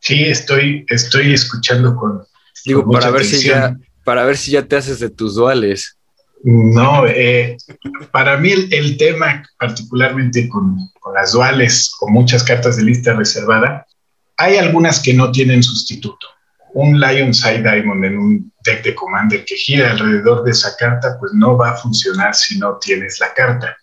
Sí, 0.00 0.24
estoy, 0.24 0.84
estoy 0.88 1.32
escuchando 1.32 1.96
con. 1.96 2.22
Digo, 2.64 2.88
para 2.90 3.10
ver 3.10 3.24
si 3.24 3.44
ya, 3.44 3.76
para 4.04 4.24
ver 4.24 4.36
si 4.36 4.52
ya 4.52 4.62
te 4.66 4.76
haces 4.76 5.00
de 5.00 5.10
tus 5.10 5.34
duales. 5.34 5.98
No, 6.44 7.06
eh, 7.06 7.56
para 8.10 8.36
mí 8.36 8.50
el, 8.50 8.96
tema, 8.96 9.44
particularmente 9.58 10.48
con, 10.48 10.76
con, 11.00 11.14
las 11.14 11.32
duales 11.32 11.92
o 12.00 12.08
muchas 12.08 12.42
cartas 12.42 12.76
de 12.76 12.82
lista 12.82 13.14
reservada, 13.14 13.86
hay 14.36 14.56
algunas 14.56 15.00
que 15.00 15.14
no 15.14 15.30
tienen 15.30 15.62
sustituto. 15.62 16.26
Un 16.74 16.98
Lion 16.98 17.32
Side 17.32 17.62
Diamond 17.62 18.04
en 18.04 18.18
un 18.18 18.52
deck 18.64 18.82
de 18.82 18.94
Commander 18.94 19.44
que 19.44 19.56
gira 19.56 19.92
alrededor 19.92 20.42
de 20.42 20.50
esa 20.50 20.74
carta, 20.76 21.16
pues 21.20 21.32
no 21.32 21.56
va 21.56 21.70
a 21.70 21.76
funcionar 21.76 22.34
si 22.34 22.58
no 22.58 22.76
tienes 22.78 23.20
la 23.20 23.32
carta. 23.34 23.76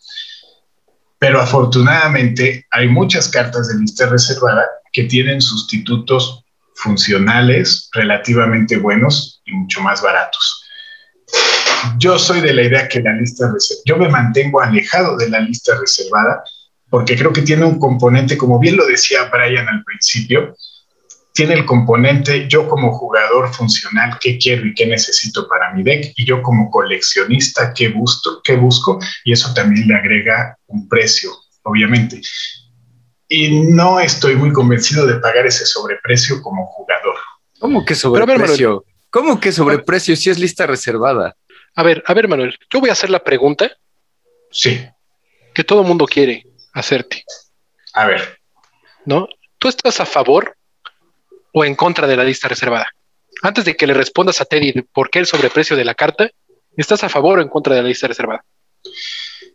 Pero 1.19 1.41
afortunadamente 1.41 2.65
hay 2.71 2.87
muchas 2.87 3.27
cartas 3.29 3.67
de 3.67 3.79
lista 3.79 4.07
reservada 4.07 4.65
que 4.91 5.03
tienen 5.03 5.41
sustitutos 5.41 6.43
funcionales 6.75 7.89
relativamente 7.93 8.77
buenos 8.77 9.41
y 9.45 9.51
mucho 9.51 9.81
más 9.81 10.01
baratos. 10.01 10.63
Yo 11.97 12.17
soy 12.17 12.41
de 12.41 12.53
la 12.53 12.63
idea 12.63 12.87
que 12.87 13.01
la 13.01 13.13
lista 13.13 13.51
reservada, 13.51 13.83
yo 13.85 13.97
me 13.97 14.09
mantengo 14.09 14.61
alejado 14.61 15.17
de 15.17 15.29
la 15.29 15.39
lista 15.39 15.77
reservada 15.77 16.43
porque 16.89 17.15
creo 17.15 17.31
que 17.31 17.43
tiene 17.43 17.65
un 17.65 17.79
componente, 17.79 18.37
como 18.37 18.59
bien 18.59 18.77
lo 18.77 18.85
decía 18.85 19.29
Brian 19.31 19.67
al 19.67 19.83
principio, 19.83 20.55
tiene 21.33 21.53
el 21.53 21.65
componente 21.65 22.47
yo 22.47 22.67
como 22.67 22.91
jugador 22.91 23.53
funcional, 23.53 24.17
qué 24.19 24.37
quiero 24.37 24.65
y 24.65 24.73
qué 24.73 24.85
necesito 24.85 25.47
para 25.47 25.73
mi 25.73 25.83
deck, 25.83 26.13
y 26.17 26.25
yo 26.25 26.41
como 26.41 26.69
coleccionista, 26.69 27.73
qué 27.73 27.89
busco, 27.89 28.41
qué 28.43 28.55
busco, 28.55 28.99
y 29.23 29.31
eso 29.31 29.53
también 29.53 29.87
le 29.87 29.95
agrega 29.95 30.57
un 30.67 30.87
precio, 30.87 31.31
obviamente. 31.63 32.21
Y 33.27 33.61
no 33.61 33.99
estoy 33.99 34.35
muy 34.35 34.51
convencido 34.51 35.05
de 35.05 35.19
pagar 35.19 35.45
ese 35.45 35.65
sobreprecio 35.65 36.41
como 36.41 36.65
jugador. 36.65 37.15
¿Cómo 37.59 37.85
que 37.85 37.95
sobreprecio? 37.95 38.83
¿Cómo 39.11 39.39
que 39.39 39.51
sobreprecio 39.51 40.15
si 40.15 40.29
es 40.29 40.39
lista 40.39 40.65
reservada? 40.65 41.35
A 41.75 41.83
ver, 41.83 42.03
a 42.05 42.13
ver, 42.13 42.27
Manuel, 42.27 42.57
yo 42.71 42.79
voy 42.79 42.89
a 42.89 42.93
hacer 42.93 43.09
la 43.09 43.23
pregunta. 43.23 43.71
Sí. 44.51 44.85
Que 45.53 45.63
todo 45.63 45.83
mundo 45.83 46.05
quiere 46.05 46.43
hacerte. 46.73 47.23
A 47.93 48.05
ver. 48.05 48.39
¿No? 49.05 49.27
¿Tú 49.57 49.67
estás 49.67 49.99
a 49.99 50.05
favor 50.05 50.55
o 51.53 51.65
en 51.65 51.75
contra 51.75 52.07
de 52.07 52.17
la 52.17 52.23
lista 52.23 52.47
reservada? 52.47 52.87
Antes 53.41 53.65
de 53.65 53.75
que 53.75 53.87
le 53.87 53.93
respondas 53.93 54.41
a 54.41 54.45
Teddy 54.45 54.73
por 54.93 55.09
qué 55.09 55.19
el 55.19 55.25
sobreprecio 55.25 55.77
de 55.77 55.85
la 55.85 55.95
carta, 55.95 56.29
¿estás 56.75 57.03
a 57.03 57.09
favor 57.09 57.39
o 57.39 57.41
en 57.41 57.49
contra 57.49 57.75
de 57.75 57.81
la 57.81 57.87
lista 57.87 58.07
reservada? 58.07 58.43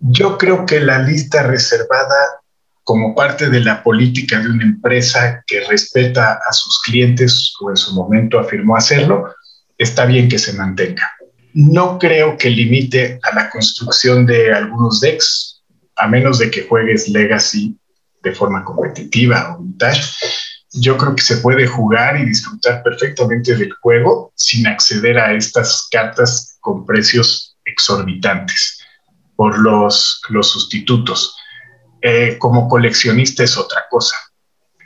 Yo 0.00 0.38
creo 0.38 0.64
que 0.66 0.80
la 0.80 0.98
lista 0.98 1.42
reservada, 1.42 2.40
como 2.82 3.14
parte 3.14 3.48
de 3.48 3.60
la 3.60 3.82
política 3.82 4.40
de 4.40 4.48
una 4.48 4.64
empresa 4.64 5.42
que 5.46 5.60
respeta 5.60 6.40
a 6.48 6.52
sus 6.52 6.80
clientes 6.82 7.54
o 7.60 7.70
en 7.70 7.76
su 7.76 7.94
momento 7.94 8.38
afirmó 8.38 8.76
hacerlo, 8.76 9.34
está 9.78 10.04
bien 10.06 10.28
que 10.28 10.38
se 10.38 10.52
mantenga. 10.54 11.10
No 11.52 11.98
creo 11.98 12.36
que 12.36 12.50
limite 12.50 13.20
a 13.22 13.34
la 13.34 13.50
construcción 13.50 14.26
de 14.26 14.52
algunos 14.52 15.00
decks, 15.00 15.62
a 15.96 16.08
menos 16.08 16.38
de 16.38 16.50
que 16.50 16.62
juegues 16.62 17.08
Legacy 17.08 17.76
de 18.22 18.32
forma 18.32 18.64
competitiva 18.64 19.54
o 19.54 19.62
vintage 19.62 20.02
yo 20.74 20.96
creo 20.96 21.14
que 21.14 21.22
se 21.22 21.36
puede 21.36 21.66
jugar 21.66 22.18
y 22.20 22.24
disfrutar 22.24 22.82
perfectamente 22.82 23.56
del 23.56 23.72
juego 23.74 24.32
sin 24.34 24.66
acceder 24.66 25.18
a 25.18 25.32
estas 25.32 25.88
cartas 25.90 26.58
con 26.60 26.84
precios 26.84 27.56
exorbitantes 27.64 28.80
por 29.36 29.58
los, 29.58 30.20
los 30.28 30.50
sustitutos. 30.50 31.36
Eh, 32.02 32.36
como 32.38 32.68
coleccionista 32.68 33.44
es 33.44 33.56
otra 33.56 33.84
cosa. 33.88 34.16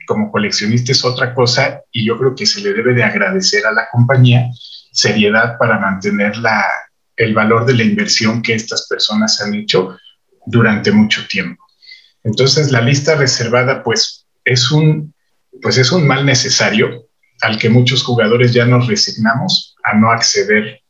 Como 0.07 0.31
coleccionista 0.31 0.93
es 0.93 1.05
otra 1.05 1.35
cosa 1.35 1.81
y 1.91 2.07
yo 2.07 2.19
creo 2.19 2.35
que 2.35 2.47
se 2.47 2.61
le 2.61 2.73
debe 2.75 2.95
de 2.95 3.05
agradecer 3.05 3.67
a 3.67 3.73
la 3.73 3.89
compañía 3.91 4.51
seriedad 4.93 5.57
para 5.59 5.79
mantener 5.79 6.37
la, 6.37 6.65
el 7.17 7.35
valor 7.35 7.65
de 7.65 7.75
la 7.75 7.85
inversión 7.85 8.43
que 8.43 8.55
estas 8.55 8.87
personas 8.89 9.41
han 9.41 9.55
hecho 9.55 9.97
durante 10.47 10.93
mucho 10.93 11.27
tiempo. 11.29 11.65
Entonces, 12.25 12.71
la 12.71 12.81
lista 12.81 13.15
reservada, 13.17 13.83
pues, 13.83 14.27
es 14.45 14.71
un 14.71 15.15
pues 15.63 15.79
es 15.79 15.93
un 15.93 16.07
mal 16.07 16.25
necesario 16.25 17.09
al 17.41 17.59
que 17.59 17.69
muchos 17.69 18.03
jugadores 18.03 18.53
ya 18.53 18.65
nos 18.65 18.87
resignamos 18.87 19.77
a 19.85 19.95
no 19.95 20.11
acceder 20.11 20.81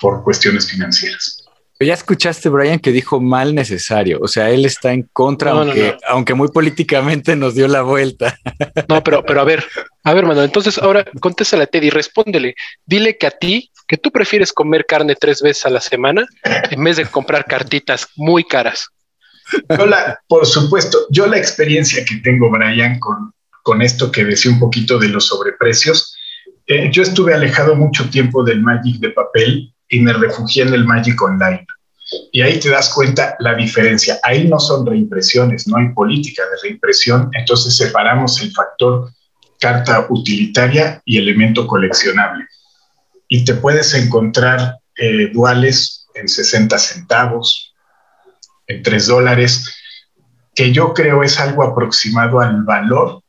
por 0.00 0.22
cuestiones 0.22 0.70
financieras. 0.70 1.42
Ya 1.80 1.94
escuchaste, 1.94 2.48
Brian, 2.48 2.78
que 2.78 2.92
dijo 2.92 3.20
mal 3.20 3.54
necesario. 3.54 4.18
O 4.22 4.28
sea, 4.28 4.50
él 4.50 4.64
está 4.64 4.92
en 4.92 5.08
contra, 5.12 5.50
aunque, 5.50 5.96
aunque 6.06 6.34
muy 6.34 6.48
políticamente 6.48 7.34
nos 7.34 7.54
dio 7.54 7.68
la 7.68 7.82
vuelta. 7.82 8.38
No, 8.88 9.02
pero, 9.02 9.24
pero 9.24 9.40
a 9.40 9.44
ver, 9.44 9.64
a 10.04 10.14
ver, 10.14 10.26
mano. 10.26 10.42
Entonces 10.42 10.78
ahora 10.78 11.04
contéstale 11.20 11.64
a 11.64 11.66
Teddy, 11.66 11.90
respóndele. 11.90 12.54
Dile 12.84 13.16
que 13.16 13.26
a 13.26 13.30
ti, 13.30 13.70
que 13.86 13.96
tú 13.96 14.10
prefieres 14.10 14.52
comer 14.52 14.86
carne 14.86 15.14
tres 15.18 15.40
veces 15.40 15.66
a 15.66 15.70
la 15.70 15.80
semana 15.80 16.26
en 16.70 16.84
vez 16.84 16.96
de 16.96 17.06
comprar 17.06 17.46
cartitas 17.46 18.08
muy 18.16 18.44
caras. 18.44 18.88
Yo 19.76 19.86
la, 19.86 20.18
por 20.28 20.46
supuesto, 20.46 21.06
yo 21.10 21.26
la 21.26 21.38
experiencia 21.38 22.04
que 22.04 22.16
tengo, 22.16 22.50
Brian, 22.50 22.98
con, 22.98 23.32
con 23.62 23.82
esto 23.82 24.10
que 24.10 24.24
decía 24.24 24.50
un 24.50 24.58
poquito 24.58 24.98
de 24.98 25.08
los 25.08 25.26
sobreprecios. 25.26 26.16
Eh, 26.66 26.90
yo 26.92 27.02
estuve 27.02 27.34
alejado 27.34 27.74
mucho 27.74 28.08
tiempo 28.10 28.44
del 28.44 28.60
Magic 28.60 28.98
de 28.98 29.10
papel 29.10 29.72
y 29.88 30.00
me 30.00 30.12
refugié 30.12 30.64
en 30.64 30.74
el 30.74 30.84
Magic 30.84 31.20
Online. 31.20 31.66
Y 32.30 32.42
ahí 32.42 32.58
te 32.58 32.68
das 32.68 32.90
cuenta 32.90 33.36
la 33.38 33.54
diferencia. 33.54 34.18
Ahí 34.22 34.46
no 34.46 34.58
son 34.58 34.84
reimpresiones, 34.84 35.66
no 35.66 35.76
hay 35.78 35.88
política 35.90 36.42
de 36.42 36.68
reimpresión, 36.68 37.30
entonces 37.32 37.76
separamos 37.76 38.40
el 38.42 38.52
factor 38.52 39.10
carta 39.58 40.06
utilitaria 40.10 41.00
y 41.04 41.18
elemento 41.18 41.66
coleccionable. 41.66 42.46
Y 43.28 43.44
te 43.44 43.54
puedes 43.54 43.94
encontrar 43.94 44.78
eh, 44.96 45.30
duales 45.32 46.06
en 46.14 46.28
60 46.28 46.78
centavos, 46.78 47.74
en 48.66 48.82
3 48.82 49.06
dólares, 49.06 49.74
que 50.54 50.72
yo 50.72 50.92
creo 50.92 51.22
es 51.22 51.38
algo 51.40 51.62
aproximado 51.62 52.40
al 52.40 52.64
valor 52.64 53.21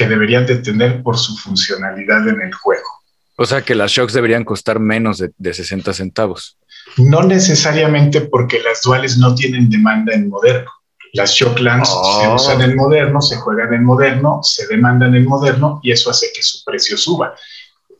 que 0.00 0.08
deberían 0.08 0.46
de 0.46 0.56
tener 0.56 1.02
por 1.02 1.18
su 1.18 1.36
funcionalidad 1.36 2.26
en 2.26 2.40
el 2.40 2.54
juego. 2.54 2.88
O 3.36 3.44
sea 3.44 3.60
que 3.60 3.74
las 3.74 3.90
shocks 3.90 4.14
deberían 4.14 4.44
costar 4.44 4.80
menos 4.80 5.18
de, 5.18 5.54
60 5.54 5.92
centavos. 5.92 6.56
No 6.96 7.22
necesariamente 7.22 8.22
porque 8.22 8.62
las 8.62 8.80
duales 8.80 9.18
no 9.18 9.34
tienen 9.34 9.68
demanda 9.68 10.14
en 10.14 10.30
moderno. 10.30 10.70
Las 11.12 11.34
Shocklands 11.34 11.88
se 11.88 12.28
oh. 12.28 12.34
usan 12.34 12.62
en 12.62 12.76
moderno, 12.76 13.20
se 13.20 13.36
juegan 13.36 13.74
en 13.74 13.84
moderno, 13.84 14.40
se 14.42 14.66
demandan 14.68 15.14
en 15.14 15.26
moderno 15.26 15.80
y 15.82 15.90
eso 15.90 16.08
hace 16.08 16.28
que 16.34 16.42
su 16.42 16.64
precio 16.64 16.96
suba. 16.96 17.34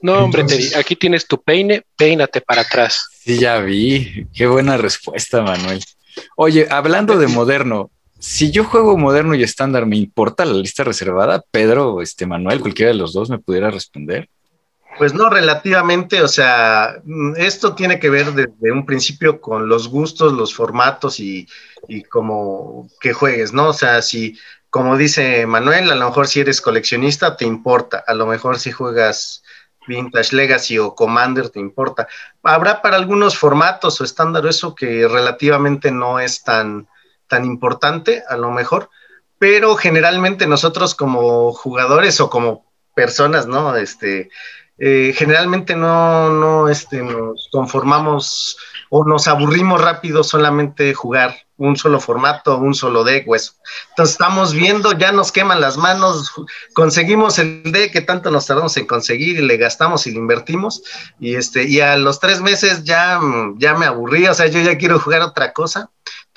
No, 0.01 0.24
hombre, 0.24 0.47
aquí 0.77 0.97
tienes 0.97 1.27
tu 1.27 1.43
peine, 1.43 1.82
peínate 1.97 2.40
para 2.40 2.62
atrás. 2.62 3.09
Sí, 3.22 3.39
ya 3.39 3.59
vi. 3.59 4.27
Qué 4.32 4.47
buena 4.47 4.78
respuesta, 4.78 5.43
Manuel. 5.43 5.85
Oye, 6.36 6.66
hablando 6.70 7.18
de 7.18 7.27
moderno, 7.27 7.90
si 8.20 8.51
yo 8.51 8.64
juego 8.64 8.98
moderno 8.98 9.34
y 9.34 9.42
estándar, 9.42 9.86
¿me 9.86 9.97
importa 9.97 10.44
la 10.44 10.52
lista 10.52 10.84
reservada? 10.84 11.42
Pedro, 11.51 12.02
este 12.02 12.26
Manuel, 12.26 12.60
cualquiera 12.60 12.92
de 12.92 12.98
los 12.98 13.14
dos 13.14 13.30
me 13.30 13.38
pudiera 13.38 13.70
responder. 13.70 14.28
Pues 14.98 15.14
no, 15.14 15.30
relativamente, 15.30 16.20
o 16.20 16.28
sea, 16.28 17.01
mm, 17.02 17.32
esto 17.36 17.74
tiene 17.74 17.98
que 17.98 18.10
ver 18.10 18.32
desde 18.32 18.72
un 18.72 18.84
principio 18.84 19.40
con 19.40 19.68
los 19.68 19.88
gustos, 19.88 20.34
los 20.34 20.55
formatos 20.55 21.18
y, 21.18 21.48
y 21.88 22.02
como 22.02 22.90
que 23.01 23.14
juegues, 23.14 23.55
¿no? 23.55 23.68
O 23.68 23.72
sea, 23.72 24.02
si, 24.02 24.38
como 24.68 24.98
dice 24.98 25.47
Manuel, 25.47 25.90
a 25.90 25.94
lo 25.94 26.06
mejor 26.06 26.28
si 26.28 26.40
eres 26.40 26.60
coleccionista 26.60 27.36
te 27.38 27.47
importa, 27.47 28.05
a 28.06 28.12
lo 28.12 28.26
mejor 28.26 28.59
si 28.59 28.70
juegas 28.70 29.42
Vintage 29.86 30.36
Legacy 30.36 30.78
o 30.78 30.94
Commander 30.94 31.48
te 31.48 31.60
importa. 31.60 32.06
Habrá 32.42 32.82
para 32.82 32.97
algunos 32.97 33.38
formatos 33.38 33.98
o 34.01 34.05
estándar 34.05 34.44
eso 34.47 34.74
que 34.74 35.09
relativamente 35.09 35.90
no 35.90 36.20
es 36.20 36.42
tan, 36.44 36.86
tan 37.31 37.47
importante, 37.47 38.23
a 38.28 38.36
lo 38.36 38.51
mejor, 38.51 38.90
pero 39.39 39.77
generalmente 39.77 40.47
nosotros 40.47 40.94
como 40.94 41.52
jugadores 41.52 42.20
o 42.20 42.28
como 42.28 42.66
personas, 42.94 43.47
¿no? 43.47 43.74
Este, 43.77 44.28
eh, 44.82 45.15
generalmente 45.15 45.77
no, 45.77 46.31
no 46.31 46.69
este, 46.69 47.02
nos 47.02 47.48
conformamos 47.52 48.57
o 48.89 49.05
nos 49.05 49.28
aburrimos 49.28 49.81
rápido 49.81 50.24
solamente 50.24 50.94
jugar 50.94 51.36
un 51.59 51.77
solo 51.77 52.01
formato, 52.01 52.57
un 52.57 52.74
solo 52.74 53.05
deck 53.05 53.28
o 53.28 53.36
eso. 53.36 53.52
Entonces 53.90 54.15
estamos 54.15 54.55
viendo, 54.55 54.93
ya 54.93 55.12
nos 55.12 55.32
queman 55.32 55.61
las 55.61 55.77
manos, 55.77 56.32
conseguimos 56.73 57.39
el 57.39 57.62
deck 57.70 57.93
que 57.93 58.01
tanto 58.01 58.31
nos 58.31 58.47
tardamos 58.47 58.74
en 58.78 58.86
conseguir 58.86 59.39
y 59.39 59.43
le 59.43 59.59
gastamos 59.59 60.07
y 60.07 60.12
le 60.12 60.19
invertimos 60.19 60.82
y 61.20 61.35
este 61.35 61.65
y 61.65 61.81
a 61.81 61.97
los 61.97 62.19
tres 62.19 62.40
meses 62.40 62.82
ya, 62.82 63.20
ya 63.57 63.74
me 63.74 63.85
aburrí, 63.85 64.27
o 64.27 64.35
sea, 64.35 64.47
yo 64.47 64.61
ya 64.61 64.78
quiero 64.78 64.98
jugar 64.98 65.20
otra 65.20 65.52
cosa. 65.52 65.90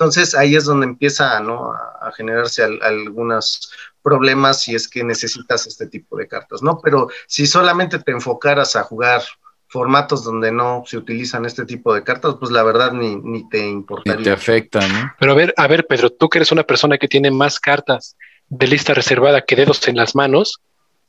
Entonces 0.03 0.35
ahí 0.35 0.57
es 0.57 0.65
donde 0.65 0.85
empieza 0.85 1.39
¿no? 1.39 1.71
a, 1.71 2.11
generarse 2.11 2.61
algunos 2.61 3.71
problemas 4.01 4.61
si 4.61 4.75
es 4.75 4.89
que 4.89 5.01
necesitas 5.01 5.65
este 5.65 5.87
tipo 5.87 6.17
de 6.17 6.27
cartas, 6.27 6.61
¿no? 6.61 6.81
Pero 6.83 7.07
si 7.25 7.47
solamente 7.47 7.99
te 7.99 8.11
enfocaras 8.11 8.75
a 8.75 8.83
jugar 8.83 9.21
formatos 9.67 10.25
donde 10.25 10.51
no 10.51 10.83
se 10.85 10.97
utilizan 10.97 11.45
este 11.45 11.63
tipo 11.63 11.93
de 11.93 12.03
cartas, 12.03 12.35
pues 12.37 12.51
la 12.51 12.63
verdad 12.63 12.91
ni, 12.91 13.15
ni 13.15 13.47
te 13.47 13.65
importaría. 13.65 14.17
Ni 14.17 14.23
te 14.25 14.31
afecta, 14.31 14.85
¿no? 14.85 15.13
Pero 15.17 15.31
a 15.31 15.35
ver, 15.35 15.53
a 15.55 15.67
ver, 15.67 15.87
Pedro, 15.87 16.09
tú 16.09 16.27
que 16.27 16.39
eres 16.39 16.51
una 16.51 16.63
persona 16.63 16.97
que 16.97 17.07
tiene 17.07 17.31
más 17.31 17.61
cartas 17.61 18.17
de 18.49 18.67
lista 18.67 18.93
reservada 18.93 19.45
que 19.45 19.55
dedos 19.55 19.87
en 19.87 19.95
las 19.95 20.15
manos, 20.15 20.59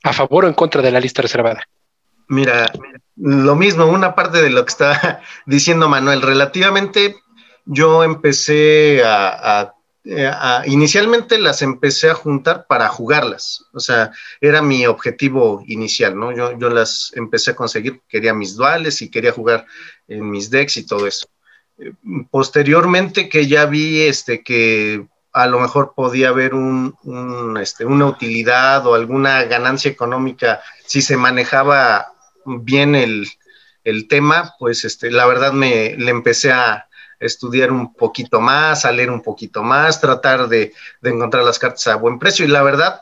¿a 0.05 0.13
favor 0.13 0.45
o 0.45 0.49
en 0.49 0.55
contra 0.55 0.83
de 0.83 0.93
la 0.93 1.01
lista 1.01 1.21
reservada? 1.21 1.67
Mira, 2.29 2.71
lo 3.17 3.55
mismo, 3.57 3.87
una 3.87 4.15
parte 4.15 4.41
de 4.41 4.51
lo 4.51 4.65
que 4.65 4.71
está 4.71 5.21
diciendo 5.47 5.89
Manuel, 5.89 6.23
relativamente 6.23 7.17
yo 7.67 8.05
empecé 8.05 9.03
a 9.05 9.75
eh, 10.07 10.31
inicialmente 10.67 11.39
las 11.39 11.63
empecé 11.63 12.11
a 12.11 12.15
juntar 12.15 12.67
para 12.67 12.89
jugarlas, 12.89 13.65
o 13.73 13.81
sea, 13.81 14.13
era 14.39 14.61
mi 14.61 14.85
objetivo 14.85 15.65
inicial, 15.67 16.19
¿no? 16.19 16.31
Yo, 16.31 16.59
yo 16.59 16.69
las 16.69 17.11
empecé 17.15 17.53
a 17.53 17.57
conseguir, 17.57 18.03
quería 18.07 18.35
mis 18.35 18.55
duales 18.55 19.01
y 19.01 19.11
quería 19.11 19.33
jugar 19.33 19.67
en 20.07 20.31
mis 20.31 20.51
decks 20.51 20.77
y 20.77 20.87
todo 20.87 21.07
eso. 21.07 21.27
Eh, 21.79 21.93
posteriormente 22.31 23.31
que 23.31 23.47
ya 23.47 23.65
vi 23.65 24.03
este, 24.03 24.43
que 24.43 25.07
a 25.33 25.47
lo 25.47 25.59
mejor 25.59 25.95
podía 25.97 26.29
haber 26.29 26.55
un, 26.55 27.59
este, 27.59 27.87
una 27.87 28.05
utilidad 28.05 28.87
o 28.87 28.95
alguna 28.95 29.45
ganancia 29.45 29.91
económica 29.91 30.61
si 30.85 31.01
se 31.01 31.17
manejaba 31.17 32.13
bien 32.45 32.95
el, 32.95 33.27
el 33.85 34.07
tema, 34.07 34.55
pues 34.59 34.85
este, 34.85 35.11
la 35.11 35.25
verdad 35.25 35.53
me 35.55 35.97
le 35.97 36.11
empecé 36.11 36.53
a, 36.53 36.89
estudiar 37.25 37.73
un 37.73 37.95
poquito 37.95 38.41
más, 38.41 38.85
a 38.85 38.93
leer 38.93 39.11
un 39.11 39.23
poquito 39.23 39.63
más, 39.63 40.01
tratar 40.01 40.49
de, 40.49 40.73
encontrar 41.03 41.45
las 41.45 41.59
cartas 41.59 41.87
a 41.87 41.97
buen 41.97 42.19
precio. 42.19 42.45
Y 42.45 42.49
la 42.49 42.63
verdad, 42.63 43.01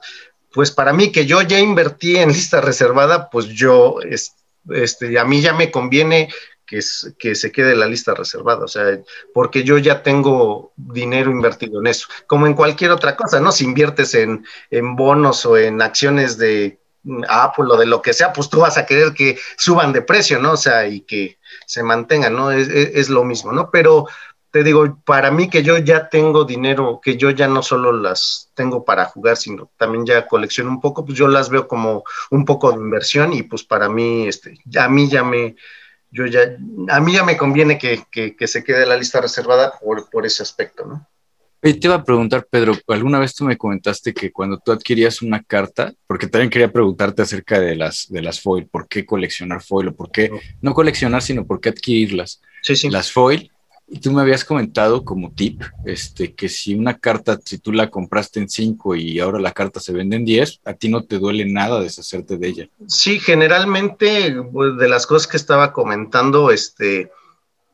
pues 0.53 0.71
para 0.71 0.93
mí 0.93 1.11
que 1.11 1.27
yo 1.27 1.43
ya 1.43 1.59
invertí 1.59 2.17
en 2.17 2.29
lista 2.29 2.61
reservada, 2.61 3.31
pues 3.31 3.47
yo, 3.47 3.99
este, 4.71 5.19
a 5.19 5.25
mí 5.25 5.41
ya 5.41 5.53
me 5.53 5.71
conviene 5.71 6.29
que, 6.67 6.81
que 7.19 7.35
se 7.35 7.53
quede 7.53 7.75
la 7.75 7.87
lista 7.87 8.15
reservada, 8.15 8.65
o 8.65 8.69
sea, 8.69 8.99
porque 9.35 9.65
yo 9.65 9.79
ya 9.79 10.03
tengo 10.03 10.73
dinero 10.77 11.31
invertido 11.31 11.81
en 11.81 11.89
eso, 11.89 12.07
como 12.27 12.47
en 12.47 12.55
cualquier 12.55 12.93
otra 12.93 13.17
cosa, 13.17 13.41
¿no? 13.41 13.53
Si 13.53 13.65
inviertes 13.65 14.15
en, 14.15 14.47
en 14.71 14.97
bonos 14.97 15.45
o 15.45 15.57
en 15.57 15.83
acciones 15.83 16.39
de 16.39 16.82
Apple 17.29 17.67
o 17.71 17.77
de 17.77 17.87
lo 17.87 18.01
que 18.01 18.13
sea, 18.13 18.33
pues 18.33 18.49
tú 18.49 18.61
vas 18.61 18.79
a 18.79 18.87
querer 18.87 19.13
que 19.15 19.39
suban 19.57 19.93
de 19.93 20.03
precio, 20.03 20.39
¿no? 20.39 20.53
O 20.53 20.57
sea, 20.57 20.87
y 20.87 21.01
que 21.01 21.39
se 21.67 21.83
mantengan, 21.83 22.35
¿no? 22.35 22.51
Es, 22.51 23.09
lo 23.09 23.25
mismo, 23.25 23.53
¿no? 23.53 23.71
Pero 23.71 24.07
te 24.51 24.63
digo, 24.63 24.99
para 25.05 25.31
mí 25.31 25.49
que 25.49 25.63
yo 25.63 25.79
ya 25.79 26.09
tengo 26.09 26.45
dinero, 26.45 27.01
que 27.03 27.17
yo 27.17 27.31
ya 27.31 27.49
no 27.49 27.63
solo 27.63 27.93
las 27.93 28.51
tengo 28.55 28.85
para 28.85 29.07
jugar, 29.07 29.37
sino 29.37 29.71
también 29.77 30.05
ya 30.05 30.27
colecciono 30.27 30.71
un 30.71 30.81
poco, 30.81 31.05
pues 31.05 31.19
yo 31.19 31.27
las 31.27 31.49
veo 31.49 31.67
como 31.67 32.05
un 32.31 32.45
poco 32.45 32.71
de 32.71 32.79
inversión 32.79 33.33
y 33.33 33.43
pues 33.43 33.65
para 33.65 33.89
mí, 33.89 34.29
este, 34.29 34.59
a 34.79 34.89
mí 34.89 35.09
ya 35.09 35.25
me, 35.25 35.57
yo 36.11 36.27
ya, 36.27 36.43
a 36.89 37.01
mí 37.01 37.15
ya 37.15 37.25
me 37.25 37.39
conviene 37.39 37.79
que, 37.79 38.05
que, 38.11 38.47
se 38.47 38.63
quede 38.63 38.85
la 38.87 38.97
lista 38.97 39.21
reservada 39.21 39.79
por, 39.81 40.11
por 40.11 40.27
ese 40.27 40.43
aspecto, 40.43 40.85
¿no? 40.85 41.09
Te 41.63 41.87
iba 41.87 41.95
a 41.95 42.05
preguntar, 42.05 42.47
Pedro, 42.51 42.75
alguna 42.89 43.21
vez 43.21 43.35
tú 43.35 43.45
me 43.45 43.57
comentaste 43.57 44.13
que 44.13 44.33
cuando 44.33 44.59
tú 44.59 44.73
adquirías 44.73 45.23
una 45.23 45.43
carta, 45.43 45.93
porque 46.09 46.27
también 46.27 46.51
quería 46.51 46.73
preguntarte 46.73 47.23
acerca 47.23 47.61
de 47.61 47.77
las, 47.77 48.07
de 48.09 48.21
las 48.21 48.41
foil, 48.41 48.67
¿por 48.67 48.89
qué 48.89 49.07
coleccionar 49.07 49.63
foil 49.63 49.89
o 49.89 49.95
por 49.95 50.11
qué 50.11 50.31
no 50.61 50.75
coleccionar, 50.75 51.23
sino 51.23 51.47
por 51.47 51.61
qué 51.61 51.69
adquirirlas? 51.69 52.43
Sí, 52.63 52.75
sí. 52.75 52.91
Las 52.91 53.13
foil, 53.13 53.53
y 53.93 53.99
tú 53.99 54.11
me 54.11 54.23
habías 54.23 54.45
comentado 54.45 55.05
como 55.05 55.33
tip, 55.33 55.63
este, 55.85 56.35
que 56.35 56.49
si 56.49 56.75
una 56.75 56.99
carta, 56.99 57.39
si 57.45 57.59
tú 57.59 57.73
la 57.73 57.91
compraste 57.91 58.41
en 58.41 58.49
5 58.49 58.97
y 58.97 59.21
ahora 59.21 59.39
la 59.39 59.53
carta 59.53 59.81
se 59.81 59.93
vende 59.93 60.17
en 60.17 60.25
10, 60.25 60.63
a 60.65 60.73
ti 60.73 60.89
no 60.89 61.05
te 61.05 61.19
duele 61.19 61.45
nada 61.45 61.79
deshacerte 61.79 62.39
de 62.39 62.49
ella. 62.49 62.69
Sí, 62.87 63.21
generalmente, 63.21 64.35
pues, 64.51 64.79
de 64.79 64.89
las 64.89 65.07
cosas 65.07 65.29
que 65.29 65.37
estaba 65.37 65.75
comentando, 65.75 66.51
este, 66.51 67.11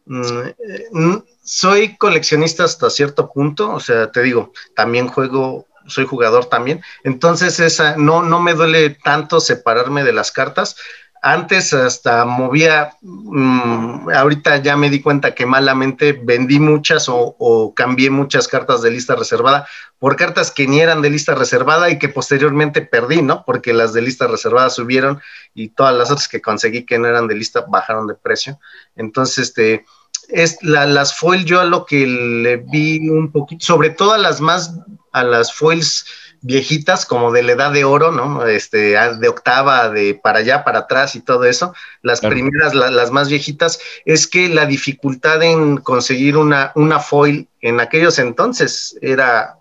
mm, 0.08 0.48
eh, 0.48 1.22
soy 1.44 1.96
coleccionista 1.96 2.64
hasta 2.64 2.90
cierto 2.90 3.32
punto, 3.32 3.70
o 3.70 3.80
sea, 3.80 4.10
te 4.10 4.22
digo, 4.22 4.52
también 4.74 5.08
juego, 5.08 5.66
soy 5.86 6.06
jugador 6.06 6.46
también, 6.46 6.82
entonces 7.04 7.58
esa, 7.60 7.96
no, 7.96 8.22
no 8.22 8.40
me 8.40 8.54
duele 8.54 8.90
tanto 8.90 9.40
separarme 9.40 10.04
de 10.04 10.12
las 10.12 10.32
cartas. 10.32 10.76
Antes 11.20 11.72
hasta 11.72 12.24
movía, 12.24 12.92
mm, 13.00 14.10
ahorita 14.10 14.58
ya 14.58 14.76
me 14.76 14.88
di 14.88 15.00
cuenta 15.00 15.34
que 15.34 15.46
malamente 15.46 16.12
vendí 16.12 16.60
muchas 16.60 17.08
o, 17.08 17.34
o, 17.38 17.74
cambié 17.74 18.08
muchas 18.08 18.46
cartas 18.46 18.82
de 18.82 18.92
lista 18.92 19.16
reservada 19.16 19.66
por 19.98 20.14
cartas 20.14 20.52
que 20.52 20.68
ni 20.68 20.80
eran 20.80 21.02
de 21.02 21.10
lista 21.10 21.34
reservada 21.34 21.90
y 21.90 21.98
que 21.98 22.08
posteriormente 22.08 22.82
perdí, 22.82 23.20
¿no? 23.22 23.44
Porque 23.44 23.72
las 23.72 23.92
de 23.92 24.02
lista 24.02 24.28
reservada 24.28 24.70
subieron 24.70 25.20
y 25.54 25.70
todas 25.70 25.96
las 25.96 26.10
otras 26.10 26.28
que 26.28 26.40
conseguí 26.40 26.84
que 26.84 26.98
no 26.98 27.08
eran 27.08 27.26
de 27.26 27.34
lista 27.34 27.64
bajaron 27.68 28.06
de 28.06 28.14
precio. 28.14 28.60
Entonces, 28.94 29.48
este, 29.48 29.84
es 30.28 30.58
la, 30.62 30.86
las 30.86 31.16
foil 31.16 31.44
yo 31.44 31.60
a 31.60 31.64
lo 31.64 31.84
que 31.86 32.06
le 32.06 32.56
vi 32.56 33.08
un 33.08 33.32
poquito, 33.32 33.64
sobre 33.64 33.90
todo 33.90 34.12
a 34.12 34.18
las 34.18 34.40
más, 34.40 34.74
a 35.12 35.24
las 35.24 35.52
foils 35.54 36.06
viejitas, 36.40 37.04
como 37.04 37.32
de 37.32 37.42
la 37.42 37.52
edad 37.52 37.72
de 37.72 37.84
oro, 37.84 38.12
¿no? 38.12 38.46
Este, 38.46 38.96
de 38.96 39.28
octava, 39.28 39.88
de 39.88 40.14
para 40.14 40.40
allá, 40.40 40.64
para 40.64 40.80
atrás 40.80 41.16
y 41.16 41.20
todo 41.20 41.44
eso, 41.44 41.74
las 42.02 42.20
primeras, 42.20 42.74
las 42.74 43.10
más 43.10 43.28
viejitas, 43.28 43.80
es 44.04 44.26
que 44.26 44.48
la 44.48 44.66
dificultad 44.66 45.42
en 45.42 45.78
conseguir 45.78 46.36
una, 46.36 46.72
una 46.74 47.00
foil 47.00 47.48
en 47.60 47.80
aquellos 47.80 48.18
entonces 48.18 48.96
era 49.02 49.58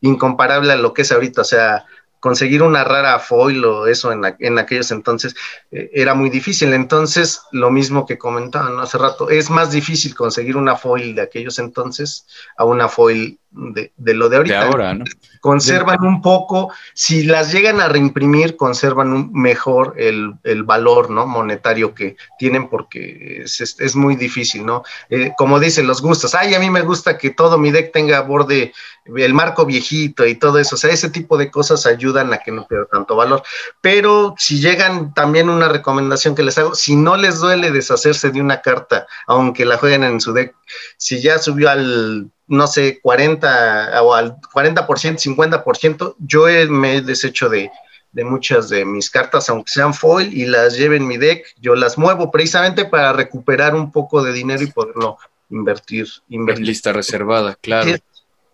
incomparable 0.00 0.72
a 0.72 0.76
lo 0.76 0.94
que 0.94 1.02
es 1.02 1.12
ahorita, 1.12 1.40
o 1.40 1.44
sea, 1.44 1.86
conseguir 2.22 2.62
una 2.62 2.84
rara 2.84 3.18
foil 3.18 3.64
o 3.64 3.88
eso 3.88 4.12
en, 4.12 4.22
en 4.38 4.56
aquellos 4.56 4.92
entonces 4.92 5.34
eh, 5.72 5.90
era 5.92 6.14
muy 6.14 6.30
difícil. 6.30 6.72
Entonces, 6.72 7.42
lo 7.50 7.72
mismo 7.72 8.06
que 8.06 8.16
comentaban 8.16 8.78
hace 8.78 8.96
rato, 8.96 9.28
es 9.28 9.50
más 9.50 9.72
difícil 9.72 10.14
conseguir 10.14 10.56
una 10.56 10.76
foil 10.76 11.16
de 11.16 11.22
aquellos 11.22 11.58
entonces 11.58 12.24
a 12.56 12.64
una 12.64 12.88
foil 12.88 13.40
de, 13.52 14.14
lo 14.14 14.28
de 14.28 14.36
ahorita. 14.36 14.60
De 14.60 14.64
ahora, 14.66 14.94
¿no? 14.94 15.04
Conservan 15.40 16.04
un 16.04 16.22
poco, 16.22 16.72
si 16.94 17.24
las 17.24 17.52
llegan 17.52 17.80
a 17.80 17.88
reimprimir, 17.88 18.56
conservan 18.56 19.12
un 19.12 19.32
mejor 19.32 19.94
el, 19.96 20.62
valor 20.62 21.10
¿no? 21.10 21.26
monetario 21.26 21.94
que 21.94 22.16
tienen 22.38 22.68
porque 22.68 23.42
es, 23.42 23.60
es, 23.60 23.96
muy 23.96 24.14
difícil, 24.14 24.64
¿no? 24.64 24.84
Eh, 25.10 25.32
como 25.36 25.58
dicen 25.58 25.86
los 25.86 26.00
gustos, 26.00 26.34
ay, 26.34 26.54
a 26.54 26.60
mí 26.60 26.70
me 26.70 26.82
gusta 26.82 27.18
que 27.18 27.30
todo 27.30 27.58
mi 27.58 27.72
deck 27.72 27.92
tenga 27.92 28.20
borde, 28.20 28.72
el 29.04 29.34
marco 29.34 29.66
viejito 29.66 30.24
y 30.26 30.36
todo 30.36 30.58
eso, 30.58 30.76
o 30.76 30.78
sea, 30.78 30.92
ese 30.92 31.10
tipo 31.10 31.36
de 31.36 31.50
cosas 31.50 31.86
ayudan 31.86 32.32
a 32.32 32.38
que 32.38 32.52
no 32.52 32.66
pierda 32.66 32.86
tanto 32.86 33.16
valor. 33.16 33.42
Pero 33.80 34.34
si 34.38 34.60
llegan, 34.60 35.12
también 35.12 35.50
una 35.50 35.68
recomendación 35.68 36.34
que 36.34 36.44
les 36.44 36.56
hago, 36.58 36.74
si 36.74 36.94
no 36.94 37.16
les 37.16 37.40
duele 37.40 37.72
deshacerse 37.72 38.30
de 38.30 38.40
una 38.40 38.60
carta, 38.60 39.06
aunque 39.26 39.64
la 39.64 39.76
jueguen 39.76 40.04
en 40.04 40.20
su 40.20 40.32
deck, 40.32 40.54
si 40.96 41.20
ya 41.20 41.38
subió 41.38 41.68
al 41.68 42.30
no 42.52 42.66
sé, 42.66 43.00
40 43.00 44.02
o 44.02 44.12
al 44.12 44.36
40%, 44.36 44.84
50%, 44.84 46.16
yo 46.18 46.44
me 46.68 46.96
he 46.96 47.00
deshecho 47.00 47.48
de, 47.48 47.70
muchas 48.12 48.68
de 48.68 48.84
mis 48.84 49.08
cartas, 49.08 49.48
aunque 49.48 49.72
sean 49.72 49.94
foil, 49.94 50.36
y 50.36 50.44
las 50.44 50.76
lleve 50.76 50.96
en 50.96 51.06
mi 51.06 51.16
deck, 51.16 51.46
yo 51.62 51.74
las 51.74 51.96
muevo 51.96 52.30
precisamente 52.30 52.84
para 52.84 53.14
recuperar 53.14 53.74
un 53.74 53.90
poco 53.90 54.22
de 54.22 54.34
dinero 54.34 54.62
y 54.62 54.66
poderlo 54.66 55.16
invertir. 55.48 56.06
invertir. 56.28 56.66
Lista 56.66 56.92
reservada, 56.92 57.56
claro. 57.58 57.90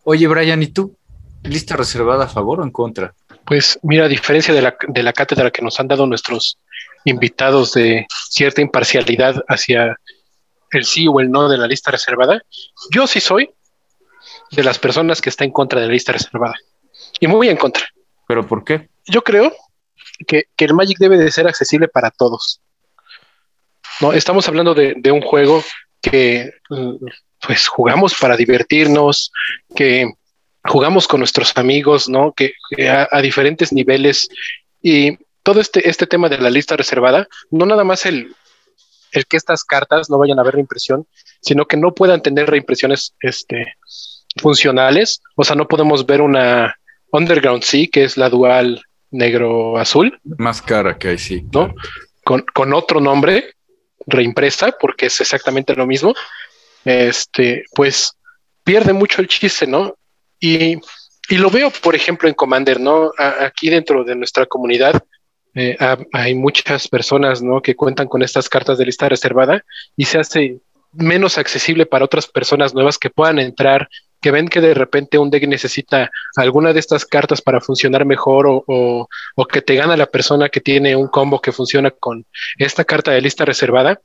Oye, 0.05 0.29
Brian, 0.29 0.63
¿y 0.63 0.69
tú? 0.69 0.95
¿Lista 1.43 1.75
reservada 1.75 2.27
a 2.27 2.29
favor 2.29 2.61
o 2.61 2.63
en 2.63 2.71
contra? 2.71 3.13
Pues 3.45 3.81
mira, 3.83 4.05
a 4.05 4.09
diferencia 4.09 4.55
de 4.55 4.63
la, 4.63 4.77
de 4.87 5.03
la 5.03 5.13
cátedra 5.13 5.51
que 5.51 5.63
nos 5.63 5.81
han 5.81 5.89
dado 5.89 6.07
nuestros 6.07 6.57
invitados 7.05 7.73
de 7.73 8.07
cierta 8.31 8.61
imparcialidad 8.61 9.43
hacia 9.49 9.97
el 10.71 10.85
sí 10.85 11.09
o 11.09 11.19
el 11.19 11.33
no 11.33 11.49
de 11.49 11.59
la 11.59 11.67
lista 11.67 11.91
reservada. 11.91 12.41
Yo 12.93 13.09
sí 13.09 13.19
soy 13.19 13.51
de 14.51 14.65
las 14.65 14.79
personas 14.79 15.21
que 15.21 15.29
está 15.29 15.45
en 15.45 15.53
contra 15.53 15.81
de 15.81 15.87
la 15.87 15.93
lista 15.93 16.13
reservada. 16.13 16.55
Y 17.21 17.27
muy 17.27 17.49
en 17.49 17.57
contra. 17.57 17.87
¿Pero 18.27 18.47
por 18.47 18.65
qué? 18.65 18.89
Yo 19.07 19.23
creo 19.23 19.53
que, 20.27 20.47
el 20.59 20.75
Magic 20.75 20.99
debe 20.99 21.19
de 21.19 21.31
ser 21.31 21.47
accesible 21.47 21.89
para 21.89 22.11
todos. 22.11 22.61
No, 24.01 24.13
estamos 24.13 24.47
hablando 24.49 24.75
de, 24.75 25.11
un 25.11 25.23
juego 25.23 25.63
que 26.01 26.53
pues 27.41 27.69
jugamos 27.69 28.15
para 28.19 28.37
divertirnos, 28.37 29.33
que 29.75 30.13
jugamos 30.65 31.09
con 31.09 31.21
nuestros 31.21 31.57
amigos, 31.57 32.09
¿no? 32.09 32.33
Que, 32.33 32.53
a, 32.89 33.21
diferentes 33.23 33.73
niveles 33.73 34.29
y 34.83 35.17
todo 35.43 35.61
este, 35.61 35.89
este 35.89 36.07
tema 36.07 36.29
de 36.29 36.39
la 36.39 36.51
lista 36.51 36.77
reservada, 36.77 37.27
no 37.51 37.65
nada 37.65 37.85
más 37.85 38.05
el, 38.07 38.35
el 39.13 39.27
que 39.27 39.37
estas 39.37 39.65
cartas 39.65 40.11
no 40.11 40.19
vayan 40.19 40.39
a 40.39 40.43
ver 40.43 40.55
reimpresión, 40.55 41.07
sino 41.41 41.67
que 41.67 41.77
no 41.77 41.95
puedan 41.95 42.23
tener 42.23 42.51
reimpresiones 42.51 43.15
este, 43.21 43.75
funcionales. 44.37 45.21
O 45.35 45.45
sea, 45.45 45.57
no 45.57 45.67
podemos 45.67 46.07
ver 46.07 46.21
una 46.21 46.77
Underground 47.13 47.63
Sea, 47.63 47.87
que 47.91 48.05
es 48.05 48.17
la 48.17 48.29
dual 48.29 48.83
negro-azul. 49.11 50.19
Más 50.39 50.61
cara 50.63 50.99
que 50.99 51.09
hay, 51.09 51.19
sí. 51.19 51.45
¿no? 51.53 51.75
Con, 52.25 52.45
con, 52.53 52.75
otro 52.75 53.01
nombre, 53.01 53.55
reimpresa, 54.07 54.73
porque 54.79 55.07
es 55.07 55.21
exactamente 55.21 55.75
lo 55.75 55.87
mismo. 55.87 56.15
Este, 56.85 57.65
pues 57.75 58.13
pierde 58.65 58.93
mucho 58.93 59.21
el 59.21 59.29
chiste, 59.29 59.67
¿no? 59.67 59.95
Y, 60.39 60.77
y 61.29 61.37
lo 61.37 61.51
veo, 61.51 61.71
por 61.71 61.95
ejemplo, 61.95 62.29
en 62.29 62.35
Commander, 62.35 62.81
¿no? 62.81 63.11
aquí 63.19 63.71
dentro 63.71 64.05
de 64.05 64.15
nuestra 64.15 64.47
comunidad 64.47 65.03
eh, 65.55 65.77
hay 66.13 66.35
muchas 66.35 66.87
personas, 66.87 67.43
¿no? 67.43 67.61
Que 67.61 67.75
cuentan 67.75 68.07
con 68.07 68.23
estas 68.23 68.49
cartas 68.49 68.79
de 68.79 68.85
lista 68.85 69.09
reservada 69.09 69.65
y 69.97 70.05
se 70.05 70.19
hace 70.19 70.61
menos 70.93 71.37
accesible 71.37 71.85
para 71.85 72.05
otras 72.05 72.29
personas 72.29 72.75
nuevas 72.75 72.97
que 72.97 73.11
puedan 73.11 73.39
entrar, 73.39 73.89
que 74.21 74.31
ven 74.31 74.49
que 74.49 74.61
de 74.61 74.75
repente 74.75 75.19
un 75.19 75.31
deck 75.31 75.47
necesita 75.47 76.11
alguna 76.37 76.73
de 76.73 76.81
estas 76.81 77.05
cartas 77.05 77.41
para 77.41 77.61
funcionar 77.61 78.05
mejor 78.05 78.47
o, 78.47 78.65
o, 78.67 79.47
que 79.47 79.63
te 79.63 79.75
gana 79.75 79.97
la 79.97 80.07
persona 80.07 80.49
que 80.49 80.61
tiene 80.61 80.97
un 80.97 81.09
combo 81.09 81.41
que 81.41 81.53
funciona 81.53 81.91
con 81.91 82.27
esta 82.59 82.85
carta 82.85 83.13
de 83.13 83.21
lista 83.21 83.45
reservada 83.45 84.01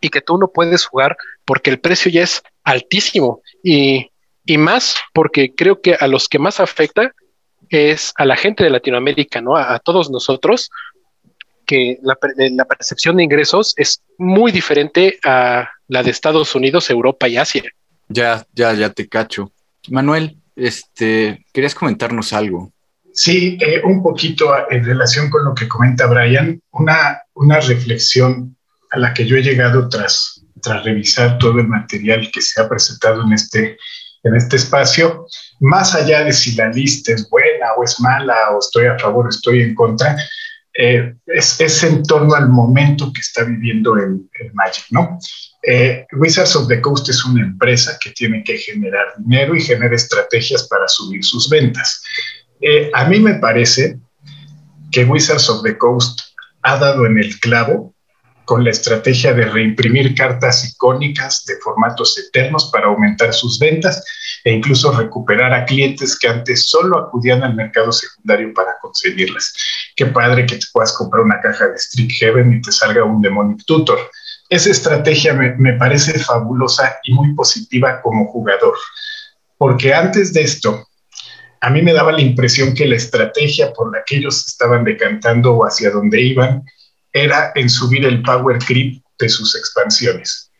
y 0.00 0.08
que 0.08 0.20
tú 0.20 0.38
no 0.38 0.48
puedes 0.48 0.86
jugar 0.86 1.16
porque 1.44 1.70
el 1.70 1.80
precio 1.80 2.10
ya 2.10 2.22
es 2.22 2.42
altísimo 2.64 3.42
y, 3.62 4.10
y 4.44 4.58
más 4.58 4.96
porque 5.12 5.54
creo 5.54 5.80
que 5.80 5.94
a 5.98 6.06
los 6.06 6.28
que 6.28 6.38
más 6.38 6.60
afecta 6.60 7.12
es 7.68 8.12
a 8.16 8.24
la 8.24 8.36
gente 8.36 8.64
de 8.64 8.70
Latinoamérica, 8.70 9.40
¿no? 9.40 9.56
A, 9.56 9.78
todos 9.78 10.10
nosotros, 10.10 10.70
que 11.66 11.98
la, 12.02 12.16
la, 12.36 12.64
percepción 12.64 13.18
de 13.18 13.24
ingresos 13.24 13.74
es 13.76 14.02
muy 14.16 14.52
diferente 14.52 15.18
a 15.24 15.68
la 15.86 16.02
de 16.02 16.10
Estados 16.10 16.54
Unidos, 16.54 16.88
Europa 16.88 17.28
y 17.28 17.36
Asia. 17.36 17.64
Ya, 18.08 18.46
ya, 18.52 18.72
ya 18.74 18.90
te 18.90 19.08
cacho. 19.08 19.52
Manuel, 19.90 20.36
este, 20.56 21.44
querías 21.52 21.74
comentarnos 21.74 22.32
algo. 22.32 22.72
Sí, 23.12 23.58
eh, 23.60 23.80
un 23.84 24.02
poquito 24.02 24.54
en 24.70 24.84
relación 24.84 25.28
con 25.30 25.44
lo 25.44 25.54
que 25.54 25.66
comenta 25.68 26.06
Brian, 26.06 26.60
una, 26.70 27.20
una 27.34 27.60
reflexión 27.60 28.56
a 28.90 28.98
la 28.98 29.12
que 29.12 29.26
yo 29.26 29.36
he 29.36 29.42
llegado 29.42 29.88
tras, 29.88 30.44
tras 30.62 30.84
revisar 30.84 31.38
todo 31.38 31.58
el 31.58 31.68
material 31.68 32.30
que 32.32 32.40
se 32.40 32.60
ha 32.60 32.68
presentado 32.68 33.22
en 33.22 33.32
este, 33.32 33.76
en 34.22 34.36
este 34.36 34.56
espacio, 34.56 35.26
más 35.60 35.94
allá 35.94 36.24
de 36.24 36.32
si 36.32 36.54
la 36.54 36.68
lista 36.68 37.12
es 37.12 37.28
buena 37.28 37.72
o 37.76 37.84
es 37.84 38.00
mala, 38.00 38.50
o 38.54 38.58
estoy 38.58 38.86
a 38.86 38.98
favor 38.98 39.26
o 39.26 39.30
estoy 39.30 39.62
en 39.62 39.74
contra, 39.74 40.16
eh, 40.80 41.12
es, 41.26 41.82
en 41.82 42.04
torno 42.04 42.36
al 42.36 42.48
momento 42.48 43.12
que 43.12 43.20
está 43.20 43.42
viviendo 43.42 43.96
el, 43.96 44.28
Magic, 44.52 44.84
¿no? 44.90 45.18
Eh, 45.60 46.06
Wizards 46.12 46.54
of 46.54 46.68
the 46.68 46.80
Coast 46.80 47.08
es 47.08 47.24
una 47.24 47.42
empresa 47.42 47.98
que 48.00 48.10
tiene 48.10 48.44
que 48.44 48.56
generar 48.58 49.06
dinero 49.18 49.56
y 49.56 49.60
genera 49.60 49.96
estrategias 49.96 50.68
para 50.68 50.86
subir 50.86 51.24
sus 51.24 51.50
ventas. 51.50 52.00
Eh, 52.60 52.92
a 52.94 53.06
mí 53.06 53.18
me 53.18 53.34
parece 53.34 53.98
que 54.92 55.04
Wizards 55.04 55.50
of 55.50 55.64
the 55.64 55.76
Coast 55.76 56.20
ha 56.62 56.78
dado 56.78 57.06
en 57.06 57.18
el 57.18 57.40
clavo 57.40 57.92
con 58.44 58.62
la 58.62 58.70
estrategia 58.70 59.34
de 59.34 59.46
reimprimir 59.46 60.14
cartas 60.14 60.64
icónicas 60.64 61.44
de 61.44 61.56
formatos 61.56 62.16
eternos 62.18 62.70
para 62.72 62.86
aumentar 62.86 63.34
sus 63.34 63.58
ventas 63.58 64.04
e 64.44 64.52
incluso 64.52 64.92
recuperar 64.92 65.52
a 65.52 65.64
clientes 65.64 66.18
que 66.18 66.28
antes 66.28 66.68
solo 66.68 66.98
acudían 66.98 67.42
al 67.42 67.54
mercado 67.54 67.92
secundario 67.92 68.52
para 68.54 68.76
conseguirlas. 68.80 69.54
Qué 69.96 70.06
padre 70.06 70.46
que 70.46 70.56
te 70.56 70.66
puedas 70.72 70.92
comprar 70.92 71.24
una 71.24 71.40
caja 71.40 71.68
de 71.68 71.76
Street 71.76 72.10
Heaven 72.18 72.54
y 72.54 72.62
te 72.62 72.72
salga 72.72 73.04
un 73.04 73.20
Demonic 73.20 73.64
Tutor. 73.66 73.98
Esa 74.48 74.70
estrategia 74.70 75.34
me, 75.34 75.54
me 75.56 75.74
parece 75.74 76.18
fabulosa 76.18 76.98
y 77.04 77.12
muy 77.12 77.34
positiva 77.34 78.00
como 78.00 78.26
jugador, 78.26 78.74
porque 79.58 79.92
antes 79.92 80.32
de 80.32 80.42
esto, 80.42 80.86
a 81.60 81.70
mí 81.70 81.82
me 81.82 81.92
daba 81.92 82.12
la 82.12 82.20
impresión 82.20 82.74
que 82.74 82.86
la 82.86 82.96
estrategia 82.96 83.72
por 83.72 83.92
la 83.92 84.02
que 84.06 84.16
ellos 84.16 84.46
estaban 84.46 84.84
decantando 84.84 85.54
o 85.54 85.66
hacia 85.66 85.90
donde 85.90 86.20
iban 86.20 86.62
era 87.12 87.52
en 87.54 87.68
subir 87.68 88.04
el 88.04 88.22
power 88.22 88.58
creep 88.58 89.02
de 89.18 89.28
sus 89.28 89.56
expansiones. 89.56 90.50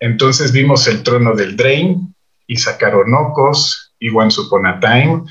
Entonces 0.00 0.52
vimos 0.52 0.86
el 0.86 1.02
trono 1.02 1.34
del 1.34 1.56
Drain 1.56 2.14
y 2.48 2.56
sacaron 2.56 3.14
Ocos 3.14 3.92
y 4.00 4.10
Once 4.10 4.40
Upon 4.40 4.66
a 4.66 4.80
Time, 4.80 5.22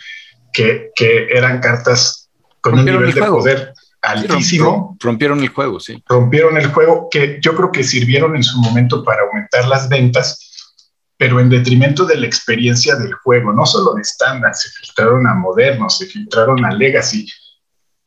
que, 0.54 0.92
eran 1.30 1.60
cartas 1.60 2.30
con 2.62 2.80
un 2.80 2.86
nivel 2.86 3.14
de 3.14 3.22
poder 3.24 3.74
altísimo. 4.02 4.96
rompieron 5.00 5.42
el 5.42 5.50
juego, 5.50 5.80
sí. 5.80 6.02
Rompieron 6.08 6.58
el 6.58 6.68
juego 6.68 7.10
que 7.12 7.40
yo 7.42 7.56
creo 7.56 7.72
que 7.72 7.84
sirvieron 7.84 8.36
en 8.36 8.44
su 8.44 8.60
momento 8.60 9.04
para 9.04 9.24
aumentar 9.24 9.68
las 9.68 9.90
ventas, 9.90 10.76
pero 11.18 11.40
en 11.40 11.50
detrimento 11.50 12.06
de 12.06 12.18
la 12.18 12.28
experiencia 12.28 12.96
del 12.96 13.14
juego, 13.14 13.52
no 13.52 13.66
solo 13.66 13.96
de 13.96 14.02
estándar, 14.02 14.56
se 14.56 14.70
filtraron 14.70 15.28
a 15.28 15.34
modernos, 15.34 15.98
se 15.98 16.06
filtraron 16.06 16.64
a 16.64 16.72
legacy, 16.72 17.28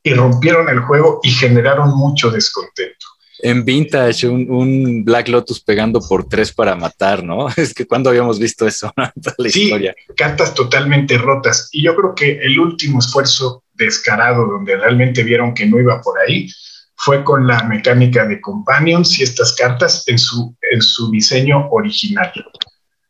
y 0.02 0.14
rompieron 0.14 0.68
el 0.68 0.80
juego 0.80 1.20
y 1.22 1.30
generaron 1.30 1.90
mucho 1.90 2.30
descontento. 2.30 3.06
En 3.42 3.64
Vintage, 3.64 4.28
un, 4.28 5.04
Black 5.04 5.28
Lotus 5.28 5.60
pegando 5.60 6.00
por 6.00 6.28
tres 6.28 6.52
para 6.52 6.74
matar, 6.76 7.22
¿no? 7.22 7.48
Es 7.56 7.74
que 7.74 7.86
cuando 7.86 8.10
habíamos 8.10 8.38
visto 8.38 8.66
eso 8.66 8.92
la 8.96 9.12
sí, 9.48 9.72
cartas 10.16 10.54
totalmente 10.54 11.18
rotas. 11.18 11.68
Y 11.72 11.82
yo 11.82 11.94
creo 11.96 12.14
que 12.14 12.38
el 12.38 12.58
último 12.58 12.98
esfuerzo 12.98 13.64
descarado 13.74 14.46
donde 14.46 14.76
realmente 14.76 15.22
vieron 15.22 15.54
que 15.54 15.66
no 15.66 15.80
iba 15.80 16.00
por 16.00 16.18
ahí 16.18 16.48
fue 16.96 17.24
con 17.24 17.46
la 17.46 17.62
mecánica 17.64 18.26
de 18.26 18.40
Companions 18.40 19.18
y 19.18 19.22
estas 19.22 19.54
cartas 19.54 20.04
en 20.06 20.18
su, 20.18 20.54
en 20.70 20.82
su 20.82 21.10
diseño 21.10 21.68
original. 21.70 22.30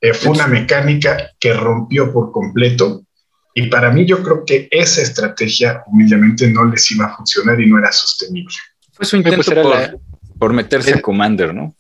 Eh, 0.00 0.14
fue 0.14 0.30
una 0.32 0.46
mecánica 0.46 1.30
que 1.40 1.52
rompió 1.52 2.12
por 2.12 2.30
completo 2.30 3.02
y 3.54 3.66
para 3.66 3.90
mí 3.90 4.06
yo 4.06 4.22
creo 4.22 4.44
que 4.44 4.68
esa 4.70 5.02
estrategia 5.02 5.82
humildemente 5.86 6.48
no 6.48 6.64
les 6.64 6.88
iba 6.92 7.06
a 7.06 7.16
funcionar 7.16 7.60
y 7.60 7.66
no 7.66 7.78
era 7.78 7.90
sostenible. 7.90 8.54
Fue 8.92 9.04
su 9.04 9.16
intento 9.16 9.42
por, 9.42 10.00
meterse 10.52 10.92
en 10.92 11.00
Commander, 11.00 11.54
¿no? 11.54 11.74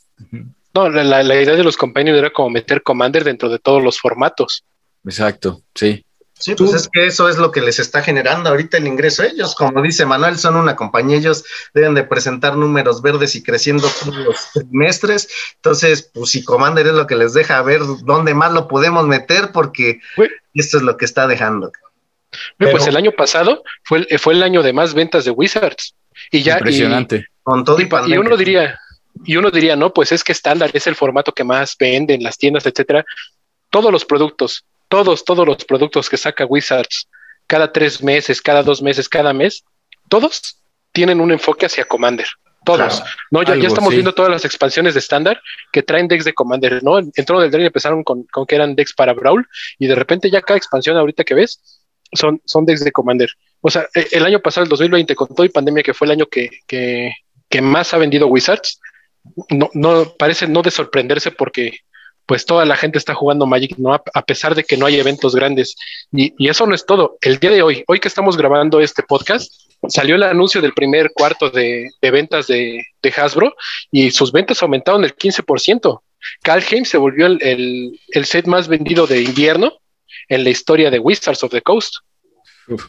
No, 0.74 0.88
la, 0.88 1.22
idea 1.22 1.56
de 1.56 1.64
los 1.64 1.76
compañeros 1.76 2.18
era 2.18 2.30
como 2.30 2.50
meter 2.50 2.82
Commander 2.82 3.24
dentro 3.24 3.48
de 3.48 3.58
todos 3.58 3.82
los 3.82 3.98
formatos. 3.98 4.64
Exacto, 5.04 5.62
sí. 5.74 6.04
Sí, 6.40 6.54
pues 6.54 6.72
es 6.72 6.88
que 6.88 7.06
eso 7.06 7.28
es 7.28 7.36
lo 7.36 7.50
que 7.50 7.60
les 7.60 7.78
está 7.78 8.00
generando 8.00 8.48
ahorita 8.48 8.78
el 8.78 8.86
ingreso. 8.86 9.22
Ellos, 9.22 9.54
como 9.54 9.82
dice 9.82 10.06
Manuel, 10.06 10.38
son 10.38 10.56
una 10.56 10.74
compañía, 10.74 11.18
ellos 11.18 11.44
deben 11.74 11.92
de 11.94 12.02
presentar 12.02 12.56
números 12.56 13.02
verdes 13.02 13.34
y 13.34 13.42
creciendo 13.42 13.90
todos 14.02 14.16
los 14.16 14.52
trimestres. 14.54 15.28
Entonces, 15.56 16.10
pues 16.14 16.30
si 16.30 16.42
Commander 16.42 16.86
es 16.86 16.94
lo 16.94 17.06
que 17.06 17.16
les 17.16 17.34
deja 17.34 17.60
ver 17.60 17.82
dónde 18.04 18.32
más 18.32 18.54
lo 18.54 18.68
podemos 18.68 19.06
meter, 19.06 19.52
porque 19.52 20.00
esto 20.54 20.78
es 20.78 20.82
lo 20.82 20.96
que 20.96 21.04
está 21.04 21.26
dejando. 21.26 21.72
pues 22.56 22.86
el 22.86 22.96
año 22.96 23.12
pasado 23.12 23.62
fue 23.84 24.06
el, 24.08 24.18
fue 24.18 24.32
el 24.32 24.42
año 24.42 24.62
de 24.62 24.72
más 24.72 24.94
ventas 24.94 25.26
de 25.26 25.32
Wizards. 25.32 25.94
Y 26.30 26.42
ya, 26.42 26.54
Impresionante. 26.54 27.26
Con 27.50 27.64
todo 27.64 27.78
y, 27.80 28.16
uno 28.16 28.36
diría, 28.36 28.78
y 29.24 29.36
uno 29.36 29.50
diría, 29.50 29.74
no, 29.74 29.92
pues 29.92 30.12
es 30.12 30.22
que 30.22 30.30
estándar 30.30 30.70
es 30.72 30.86
el 30.86 30.94
formato 30.94 31.32
que 31.32 31.42
más 31.42 31.74
vende 31.76 32.14
en 32.14 32.22
las 32.22 32.38
tiendas, 32.38 32.64
etcétera. 32.64 33.04
Todos 33.70 33.90
los 33.90 34.04
productos, 34.04 34.64
todos, 34.88 35.24
todos 35.24 35.44
los 35.44 35.64
productos 35.64 36.08
que 36.08 36.16
saca 36.16 36.46
Wizards 36.46 37.08
cada 37.48 37.72
tres 37.72 38.04
meses, 38.04 38.40
cada 38.40 38.62
dos 38.62 38.82
meses, 38.82 39.08
cada 39.08 39.32
mes, 39.32 39.64
todos 40.08 40.62
tienen 40.92 41.20
un 41.20 41.32
enfoque 41.32 41.66
hacia 41.66 41.84
Commander. 41.84 42.28
Todos. 42.64 43.02
no, 43.32 43.42
ya, 43.42 43.56
ya 43.56 43.66
estamos 43.66 43.92
viendo 43.92 44.14
todas 44.14 44.30
las 44.30 44.44
expansiones 44.44 44.94
de 44.94 45.00
estándar 45.00 45.42
que 45.72 45.82
traen 45.82 46.06
decks 46.06 46.24
de 46.24 46.34
Commander, 46.34 46.84
¿no? 46.84 47.00
Entró 47.16 47.40
del 47.40 47.50
Drain 47.50 47.66
empezaron 47.66 48.04
con, 48.04 48.26
que 48.46 48.54
eran 48.54 48.76
decks 48.76 48.92
para 48.92 49.12
Brawl 49.12 49.48
y 49.80 49.88
de 49.88 49.96
repente 49.96 50.30
ya 50.30 50.42
cada 50.42 50.58
expansión 50.58 50.96
ahorita 50.96 51.24
que 51.24 51.34
ves 51.34 51.60
son, 52.12 52.40
son 52.44 52.64
decks 52.64 52.84
de 52.84 52.92
Commander. 52.92 53.32
O 53.60 53.70
sea, 53.70 53.88
e, 53.94 54.06
el 54.12 54.24
año 54.24 54.40
pasado, 54.40 54.64
el 54.64 54.70
2020, 54.70 55.14
con 55.16 55.28
todo 55.28 55.44
y 55.44 55.48
pandemia, 55.48 55.82
que 55.82 55.94
fue 55.94 56.06
el 56.06 56.12
año 56.12 56.26
que, 56.26 56.50
que, 56.66 57.12
que 57.50 57.60
más 57.60 57.92
ha 57.92 57.98
vendido 57.98 58.28
Wizards, 58.28 58.80
no, 59.50 59.68
no 59.74 60.14
parece 60.18 60.48
no 60.48 60.62
de 60.62 60.70
sorprenderse 60.70 61.30
porque 61.30 61.80
pues 62.30 62.46
toda 62.46 62.64
la 62.64 62.76
gente 62.76 62.96
está 62.96 63.12
jugando 63.12 63.44
Magic, 63.44 63.76
¿no? 63.76 63.92
A, 63.92 64.22
pesar 64.22 64.54
de 64.54 64.62
que 64.62 64.76
no 64.76 64.86
hay 64.86 65.00
eventos 65.00 65.34
grandes. 65.34 65.74
Y, 66.12 66.32
eso 66.48 66.64
no 66.64 66.76
es 66.76 66.86
todo. 66.86 67.18
El 67.22 67.40
día 67.40 67.50
de 67.50 67.60
hoy, 67.60 67.82
hoy 67.88 67.98
que 67.98 68.06
estamos 68.06 68.36
grabando 68.36 68.80
este 68.80 69.02
podcast, 69.02 69.52
salió 69.88 70.14
el 70.14 70.22
anuncio 70.22 70.60
del 70.60 70.72
primer 70.72 71.10
cuarto 71.12 71.50
de, 71.50 71.90
ventas 72.00 72.46
de, 72.46 72.84
Hasbro 73.16 73.56
y 73.90 74.12
sus 74.12 74.30
ventas 74.30 74.62
aumentaron 74.62 75.02
el 75.02 75.16
15%. 75.16 76.02
Calheim 76.44 76.84
se 76.84 76.98
volvió 76.98 77.26
el, 77.26 77.98
set 78.22 78.46
más 78.46 78.68
vendido 78.68 79.08
de 79.08 79.22
invierno 79.22 79.72
en 80.28 80.44
la 80.44 80.50
historia 80.50 80.88
de 80.88 81.00
Wizards 81.00 81.42
of 81.42 81.50
the 81.50 81.62
Coast. 81.62 81.96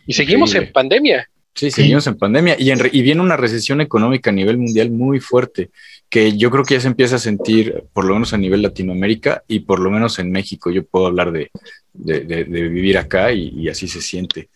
y 0.06 0.14
seguimos 0.14 0.54
en 0.54 0.72
pandemia. 0.72 1.28
Sí, 1.54 1.70
seguimos 1.70 2.08
en 2.08 2.18
pandemia 2.18 2.56
y, 2.58 2.72
y, 2.72 3.02
viene 3.02 3.22
una 3.22 3.36
recesión 3.36 3.82
económica 3.82 4.30
a 4.30 4.34
nivel 4.34 4.58
mundial 4.58 4.90
muy 4.90 5.20
fuerte, 5.20 5.70
que 6.10 6.38
yo 6.38 6.50
creo 6.50 6.64
que 6.64 6.76
ya 6.76 6.82
se 6.82 6.88
empieza 6.88 7.18
a 7.18 7.20
sentir, 7.20 7.84
por 7.94 8.06
lo 8.06 8.14
menos 8.14 8.34
a 8.34 8.38
nivel 8.38 8.62
Latinoamérica 8.62 9.44
y 9.48 9.60
por 9.60 9.80
lo 9.80 9.92
menos 9.92 10.18
en 10.20 10.32
México. 10.32 10.72
Yo 10.72 10.86
puedo 10.86 11.08
hablar 11.08 11.32
de, 11.32 11.52
vivir 11.94 12.98
acá 12.98 13.34
y, 13.34 13.68
así 13.68 13.88
se 13.88 14.02
siente. 14.02 14.50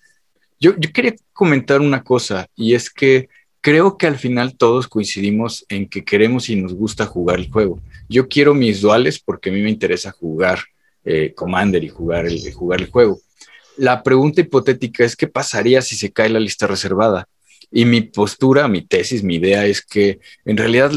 Yo, 0.60 0.74
yo 0.78 0.92
quería 0.94 1.16
comentar 1.34 1.82
una 1.82 2.02
cosa 2.02 2.48
y 2.56 2.76
es 2.76 2.90
que 2.90 3.28
creo 3.60 3.98
que 3.98 4.08
al 4.08 4.18
final 4.18 4.56
todos 4.56 4.88
coincidimos 4.88 5.66
en 5.70 5.90
que 5.90 6.06
queremos 6.06 6.50
y 6.50 6.56
nos 6.56 6.74
gusta 6.74 7.06
jugar 7.06 7.40
el 7.40 7.52
juego. 7.52 7.82
Yo 8.08 8.30
quiero 8.30 8.54
mis 8.54 8.80
duales 8.80 9.20
porque 9.20 9.50
a 9.50 9.54
mí 9.54 9.62
me 9.62 9.70
interesa 9.70 10.12
jugar 10.12 10.60
eh, 11.04 11.34
Commander 11.36 11.84
y 11.84 11.90
jugar 11.90 12.26
el, 12.26 12.54
jugar 12.54 12.82
el 12.82 12.90
juego 12.90 13.20
la 13.78 14.04
pregunta 14.04 14.42
hipotética 14.42 15.04
es 15.04 15.16
qué 15.16 15.28
pasaría 15.28 15.82
si 15.82 15.96
se 15.96 16.12
cae 16.12 16.30
la 16.30 16.40
lista 16.40 16.68
reservada. 16.68 17.28
Y 17.72 17.86
mi 17.86 18.02
postura, 18.02 18.68
mi 18.68 18.84
tesis, 18.84 19.24
mi 19.24 19.36
idea 19.36 19.66
es 19.66 19.82
que 19.82 20.20
en 20.46 20.58
realidad 20.58 20.92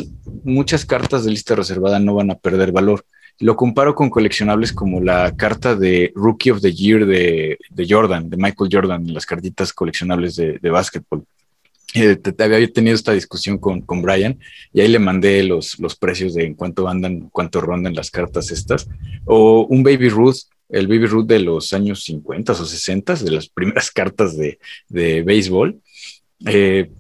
muchas 0.44 0.84
cartas 0.84 1.24
de 1.24 1.30
lista 1.30 1.54
reservada 1.54 1.98
no 1.98 2.14
van 2.14 2.30
a 2.30 2.38
perder 2.38 2.72
valor. 2.72 3.04
Lo 3.40 3.56
comparo 3.56 3.94
con 3.94 4.10
coleccionables 4.10 4.72
como 4.72 5.00
la 5.00 5.34
carta 5.36 5.74
de 5.74 6.12
Rookie 6.14 6.50
of 6.50 6.60
the 6.60 6.72
Year 6.72 7.06
de, 7.06 7.58
Jordan, 7.88 8.28
de 8.28 8.36
Michael 8.36 8.70
Jordan, 8.72 9.12
las 9.14 9.26
cartitas 9.26 9.72
coleccionables 9.72 10.36
de, 10.36 10.58
de 10.58 10.70
básquetbol. 10.70 11.24
Eh, 11.94 12.18
había 12.38 12.70
tenido 12.70 12.94
esta 12.94 13.12
discusión 13.12 13.56
con, 13.56 13.80
con, 13.80 14.02
Brian 14.02 14.38
y 14.74 14.82
ahí 14.82 14.88
le 14.88 14.98
mandé 14.98 15.42
los, 15.42 15.78
los 15.78 15.96
precios 15.96 16.34
de 16.34 16.44
en 16.44 16.54
cuánto 16.54 16.86
andan, 16.86 17.30
cuánto 17.32 17.62
rondan 17.62 17.94
las 17.94 18.10
cartas 18.10 18.50
estas. 18.50 18.88
O 19.24 19.66
un 19.70 19.82
Baby 19.82 20.10
Ruth 20.10 20.36
el 20.68 20.86
Baby 20.86 21.06
Ruth 21.06 21.26
de 21.26 21.40
los 21.40 21.72
años 21.72 22.02
50 22.04 22.52
o 22.52 22.64
60, 22.64 23.14
de 23.16 23.30
las 23.30 23.48
primeras 23.48 23.90
cartas 23.92 24.36
de, 24.36 24.58
de 24.88 25.22
béisbol, 25.22 25.80
eh, 26.46 26.90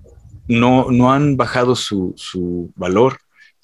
no, 0.48 0.90
no 0.90 1.12
han 1.12 1.36
bajado 1.36 1.76
su, 1.76 2.14
su, 2.16 2.72
valor. 2.74 3.18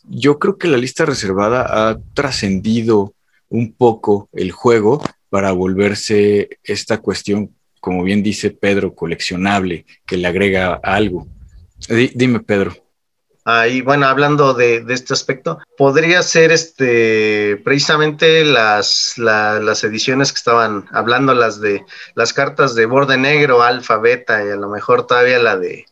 Yo 0.05 0.39
creo 0.39 0.59
que 0.59 0.69
la 0.69 0.77
lista 0.77 1.07
reservada 1.07 1.89
ha 1.91 1.99
trascendido 2.13 3.15
un 3.49 3.73
poco 3.73 4.29
el 4.33 4.53
juego 4.53 5.03
para 5.31 5.53
volverse 5.53 6.59
esta 6.63 6.99
cuestión, 6.99 7.55
como 7.81 8.03
bien 8.03 8.23
dice 8.23 8.51
Pedro, 8.51 8.95
coleccionable, 8.95 9.87
que 10.07 10.19
le 10.19 10.29
agrega 10.29 10.75
algo. 10.75 11.27
dime, 12.15 12.41
Pedro. 12.41 12.84
Ahí, 13.47 13.83
bueno, 13.83 14.07
hablando 14.07 14.55
de, 14.55 14.85
este 14.89 15.13
aspecto, 15.13 15.59
podría 15.77 16.23
ser 16.23 16.51
este 16.51 17.61
precisamente 17.63 18.43
las, 18.43 19.19
las 19.19 19.85
ediciones 19.85 20.33
que 20.33 20.37
estaban 20.37 20.87
hablando, 20.93 21.35
las 21.35 21.61
de 21.61 21.85
las 22.15 22.33
cartas 22.33 22.75
de 22.75 22.87
borde 22.87 23.19
negro, 23.19 23.63
alfa, 23.63 23.99
beta, 23.99 24.43
y 24.43 24.49
a 24.49 24.57
lo 24.57 24.71
mejor 24.71 25.07
todavía 25.07 25.39
la 25.39 25.59
de 25.59 25.85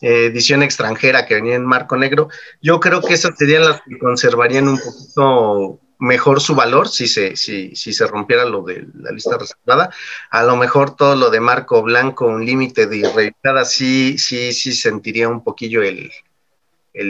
eh, 0.00 0.26
edición 0.26 0.62
extranjera 0.62 1.26
que 1.26 1.34
venía 1.34 1.56
en 1.56 1.66
marco 1.66 1.96
negro. 1.96 2.28
Yo 2.62 2.80
creo 2.80 3.02
que 3.02 3.14
esas 3.14 3.36
serían 3.36 3.64
las 3.64 3.82
que 3.82 3.98
conservarían 3.98 4.68
un 4.68 4.78
poquito 4.78 5.80
mejor 5.98 6.40
su 6.40 6.54
valor 6.54 6.88
si 6.88 7.06
se, 7.06 7.36
si, 7.36 7.76
si 7.76 7.92
se 7.92 8.06
rompiera 8.06 8.46
lo 8.46 8.62
de 8.62 8.86
la 8.94 9.10
lista 9.12 9.36
reservada. 9.36 9.90
A 10.30 10.42
lo 10.42 10.56
mejor 10.56 10.96
todo 10.96 11.16
lo 11.16 11.28
de 11.28 11.40
marco 11.40 11.82
blanco, 11.82 12.26
un 12.26 12.46
límite 12.46 12.86
de 12.86 13.10
revisada, 13.14 13.66
sí, 13.66 14.16
sí, 14.16 14.54
sí 14.54 14.72
sentiría 14.72 15.28
un 15.28 15.44
poquillo 15.44 15.82
el, 15.82 16.10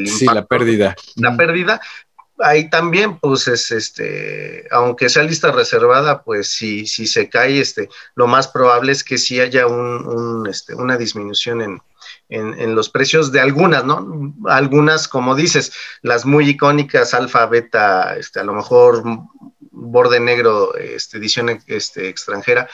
sí, 0.06 0.26
la 0.26 0.44
pérdida. 0.44 0.96
La 1.16 1.36
pérdida. 1.36 1.80
Ahí 2.38 2.68
también, 2.68 3.18
pues, 3.18 3.46
es 3.46 3.70
este, 3.70 4.66
aunque 4.72 5.08
sea 5.08 5.22
lista 5.22 5.52
reservada, 5.52 6.24
pues 6.24 6.48
si, 6.48 6.84
si 6.86 7.06
se 7.06 7.28
cae, 7.28 7.60
este, 7.60 7.88
lo 8.16 8.26
más 8.26 8.48
probable 8.48 8.90
es 8.90 9.04
que 9.04 9.18
sí 9.18 9.40
haya 9.40 9.68
un, 9.68 10.44
este, 10.50 10.74
una 10.74 10.96
disminución 10.96 11.62
en, 11.62 11.80
en, 12.28 12.74
los 12.74 12.90
precios 12.90 13.30
de 13.30 13.40
algunas, 13.40 13.84
¿no? 13.84 14.34
Algunas, 14.46 15.06
como 15.06 15.36
dices, 15.36 15.72
las 16.02 16.26
muy 16.26 16.48
icónicas, 16.48 17.14
alfa, 17.14 17.46
beta, 17.46 18.16
este, 18.16 18.40
a 18.40 18.44
lo 18.44 18.52
mejor 18.52 19.04
borde 19.70 20.18
negro, 20.18 20.74
este, 20.76 21.18
edición 21.18 21.62
este, 21.66 22.08
extranjera, 22.08 22.68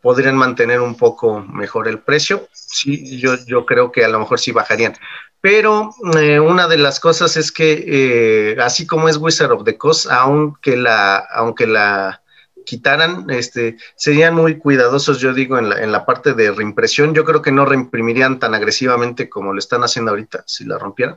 podrían 0.00 0.36
mantener 0.36 0.80
un 0.80 0.96
poco 0.96 1.40
mejor 1.40 1.88
el 1.88 2.00
precio. 2.00 2.48
Sí, 2.52 3.18
yo, 3.18 3.36
yo 3.46 3.66
creo 3.66 3.92
que 3.92 4.04
a 4.04 4.08
lo 4.08 4.18
mejor 4.20 4.40
sí 4.40 4.52
bajarían. 4.52 4.94
Pero 5.42 5.92
eh, 6.16 6.38
una 6.38 6.68
de 6.68 6.78
las 6.78 7.00
cosas 7.00 7.36
es 7.36 7.50
que, 7.50 7.84
eh, 7.84 8.56
así 8.62 8.86
como 8.86 9.08
es 9.08 9.16
Wizard 9.16 9.50
of 9.50 9.64
the 9.64 9.76
Coast, 9.76 10.06
aunque 10.08 10.76
la, 10.76 11.16
aunque 11.16 11.66
la 11.66 12.22
quitaran, 12.64 13.26
este, 13.28 13.76
serían 13.96 14.36
muy 14.36 14.58
cuidadosos, 14.58 15.18
yo 15.18 15.34
digo, 15.34 15.58
en 15.58 15.68
la, 15.68 15.82
en 15.82 15.90
la 15.90 16.06
parte 16.06 16.34
de 16.34 16.52
reimpresión. 16.52 17.12
Yo 17.12 17.24
creo 17.24 17.42
que 17.42 17.50
no 17.50 17.64
reimprimirían 17.64 18.38
tan 18.38 18.54
agresivamente 18.54 19.28
como 19.28 19.52
lo 19.52 19.58
están 19.58 19.82
haciendo 19.82 20.12
ahorita, 20.12 20.44
si 20.46 20.64
la 20.64 20.78
rompieran. 20.78 21.16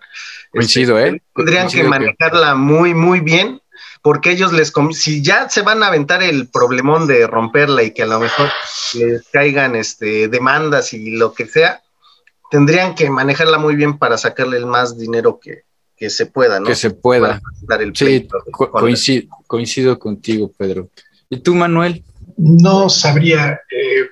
Coincido, 0.52 0.98
este, 0.98 1.18
¿eh? 1.18 1.22
Tendrían 1.36 1.68
que 1.70 1.84
manejarla 1.84 2.56
muy, 2.56 2.96
muy 2.96 3.20
bien, 3.20 3.62
porque 4.02 4.32
ellos 4.32 4.54
les, 4.54 4.74
si 4.94 5.22
ya 5.22 5.50
se 5.50 5.62
van 5.62 5.84
a 5.84 5.88
aventar 5.88 6.24
el 6.24 6.48
problemón 6.48 7.06
de 7.06 7.28
romperla 7.28 7.84
y 7.84 7.92
que 7.92 8.02
a 8.02 8.08
lo 8.08 8.20
mejor 8.20 8.50
les 8.96 9.22
caigan 9.32 9.76
este, 9.76 10.30
demandas 10.30 10.94
y 10.94 11.12
lo 11.12 11.34
que 11.36 11.46
sea, 11.46 11.84
tendrían 12.50 12.96
que 12.96 13.10
manejarla 13.10 13.58
muy 13.58 13.76
bien 13.76 13.98
para 13.98 14.18
sacarle 14.18 14.58
el 14.58 14.66
más 14.66 14.98
dinero 14.98 15.40
que, 15.40 15.64
se 16.10 16.26
pueda, 16.26 16.60
¿no? 16.60 16.68
Que 16.68 16.76
se 16.76 16.92
pueda. 16.92 17.42
sí, 18.96 19.28
coincido, 19.48 19.98
contigo, 19.98 20.52
Pedro. 20.58 20.90
¿Y 21.30 21.40
tú, 21.40 21.56
Manuel? 21.56 22.04
No 22.38 22.90
sabría 22.90 23.60
eh, 23.72 24.10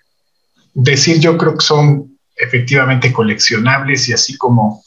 decir, 0.73 1.19
yo 1.19 1.38
creo 1.38 1.57
que 1.57 1.65
son 1.65 2.18
efectivamente 2.35 3.14
coleccionables 3.14 4.10
y 4.10 4.14
así 4.14 4.38
como, 4.38 4.84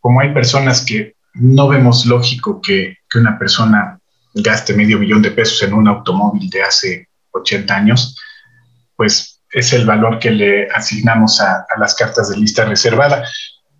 como 0.00 0.20
hay 0.20 0.32
personas 0.32 0.84
que 0.84 1.14
no 1.34 1.68
vemos 1.68 2.06
lógico 2.06 2.60
que, 2.60 2.96
que 3.08 3.18
una 3.18 3.38
persona 3.38 4.00
gaste 4.34 4.74
medio 4.74 4.98
millón 4.98 5.22
de 5.22 5.30
pesos 5.30 5.62
en 5.62 5.74
un 5.74 5.88
automóvil 5.88 6.48
de 6.48 6.62
hace 6.62 7.08
80 7.32 7.74
años, 7.74 8.16
pues 8.96 9.39
es 9.50 9.72
el 9.72 9.84
valor 9.84 10.18
que 10.18 10.30
le 10.30 10.68
asignamos 10.70 11.40
a, 11.40 11.66
las 11.78 11.94
cartas 11.94 12.30
de 12.30 12.36
lista 12.36 12.64
reservada. 12.64 13.24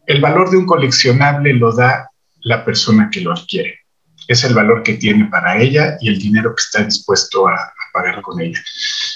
El 0.07 0.21
valor 0.21 0.51
de 0.51 0.57
un 0.57 0.67
coleccionable 0.67 1.53
lo 1.55 1.73
da 1.73 2.11
la 2.43 2.65
persona 2.65 3.09
que 3.11 3.21
lo 3.21 3.33
adquiere. 3.33 3.81
Es 4.27 4.45
el 4.45 4.55
valor 4.55 4.83
que 4.83 4.95
tiene 4.95 5.27
para 5.27 5.61
ella 5.61 5.97
y 6.01 6.09
el 6.09 6.19
dinero 6.19 6.55
que 6.55 6.61
está 6.61 6.83
dispuesto 6.85 7.49
a, 7.49 7.73
pagar 7.93 8.23
con 8.23 8.41
ella. 8.41 8.61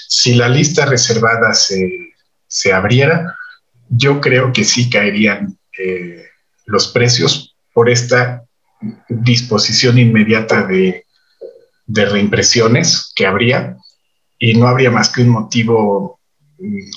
Si 0.09 0.33
la 0.35 0.49
lista 0.49 0.85
reservada 0.85 1.53
se, 1.53 2.73
abriera, 2.73 3.33
yo 3.87 4.19
creo 4.19 4.51
que 4.51 4.65
sí 4.65 4.89
caerían 4.89 5.57
eh, 5.79 6.25
los 6.65 6.89
precios 6.89 7.55
por 7.73 7.89
esta 7.89 8.43
disposición 9.07 9.97
inmediata 9.97 10.63
de, 10.63 11.05
de 11.85 12.05
reimpresiones 12.05 13.13
que 13.15 13.25
habría 13.25 13.77
y 14.37 14.55
no 14.55 14.67
habría 14.67 14.91
más 14.91 15.09
que 15.09 15.21
un 15.21 15.29
motivo 15.29 16.19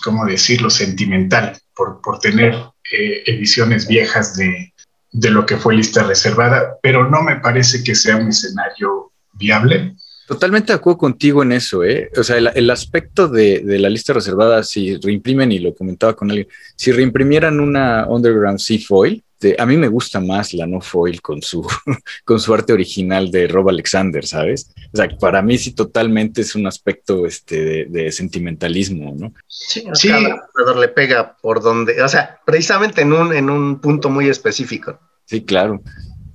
¿cómo 0.02 0.26
decirlo?, 0.26 0.70
sentimental 0.70 1.58
por, 1.74 2.00
por 2.02 2.18
tener 2.18 2.54
eh, 2.92 3.22
ediciones 3.26 3.86
viejas 3.86 4.36
de, 4.36 4.72
de 5.12 5.30
lo 5.30 5.46
que 5.46 5.56
fue 5.56 5.76
lista 5.76 6.02
reservada, 6.02 6.76
pero 6.82 7.08
no 7.08 7.22
me 7.22 7.36
parece 7.36 7.82
que 7.82 7.94
sea 7.94 8.16
un 8.16 8.28
escenario 8.28 9.12
viable. 9.32 9.94
Totalmente 10.26 10.72
de 10.72 10.76
acuerdo 10.76 10.98
contigo 10.98 11.42
en 11.42 11.52
eso, 11.52 11.84
¿eh? 11.84 12.10
O 12.16 12.22
sea, 12.22 12.36
el, 12.36 12.50
el 12.54 12.70
aspecto 12.70 13.28
de, 13.28 13.60
de, 13.60 13.78
la 13.78 13.88
lista 13.88 14.12
reservada, 14.12 14.62
si 14.62 14.96
reimprimen, 14.96 15.50
y 15.52 15.58
lo 15.58 15.74
comentaba 15.74 16.14
con 16.14 16.30
alguien, 16.30 16.48
si 16.76 16.92
reimprimieran 16.92 17.60
una 17.60 18.06
Underground 18.06 18.58
Sea 18.58 18.78
Foil, 18.86 19.22
a 19.58 19.66
mí 19.66 19.76
me 19.76 19.88
gusta 19.88 20.20
más 20.20 20.52
la 20.52 20.66
no 20.66 20.80
foil 20.80 21.22
con 21.22 21.42
su, 21.42 21.66
con 22.24 22.40
su 22.40 22.52
arte 22.54 22.72
original 22.72 23.30
de 23.30 23.46
Rob 23.46 23.68
Alexander, 23.68 24.26
¿sabes? 24.26 24.70
O 24.92 24.96
sea, 24.96 25.08
para 25.20 25.42
mí 25.42 25.58
sí 25.58 25.72
totalmente 25.72 26.40
es 26.40 26.54
un 26.54 26.66
aspecto 26.66 27.26
este, 27.26 27.86
de, 27.86 28.10
sentimentalismo, 28.10 29.14
¿no? 29.16 29.32
Sí, 29.46 29.84
sí. 29.94 30.08
Cada 30.08 30.80
le 30.80 30.88
pega 30.88 31.36
por 31.36 31.62
donde, 31.62 32.02
o 32.02 32.08
sea, 32.08 32.40
precisamente 32.44 33.02
en 33.02 33.12
un, 33.12 33.32
en 33.32 33.50
un 33.50 33.80
punto 33.80 34.10
muy 34.10 34.28
específico. 34.28 34.98
Sí, 35.26 35.44
claro. 35.44 35.82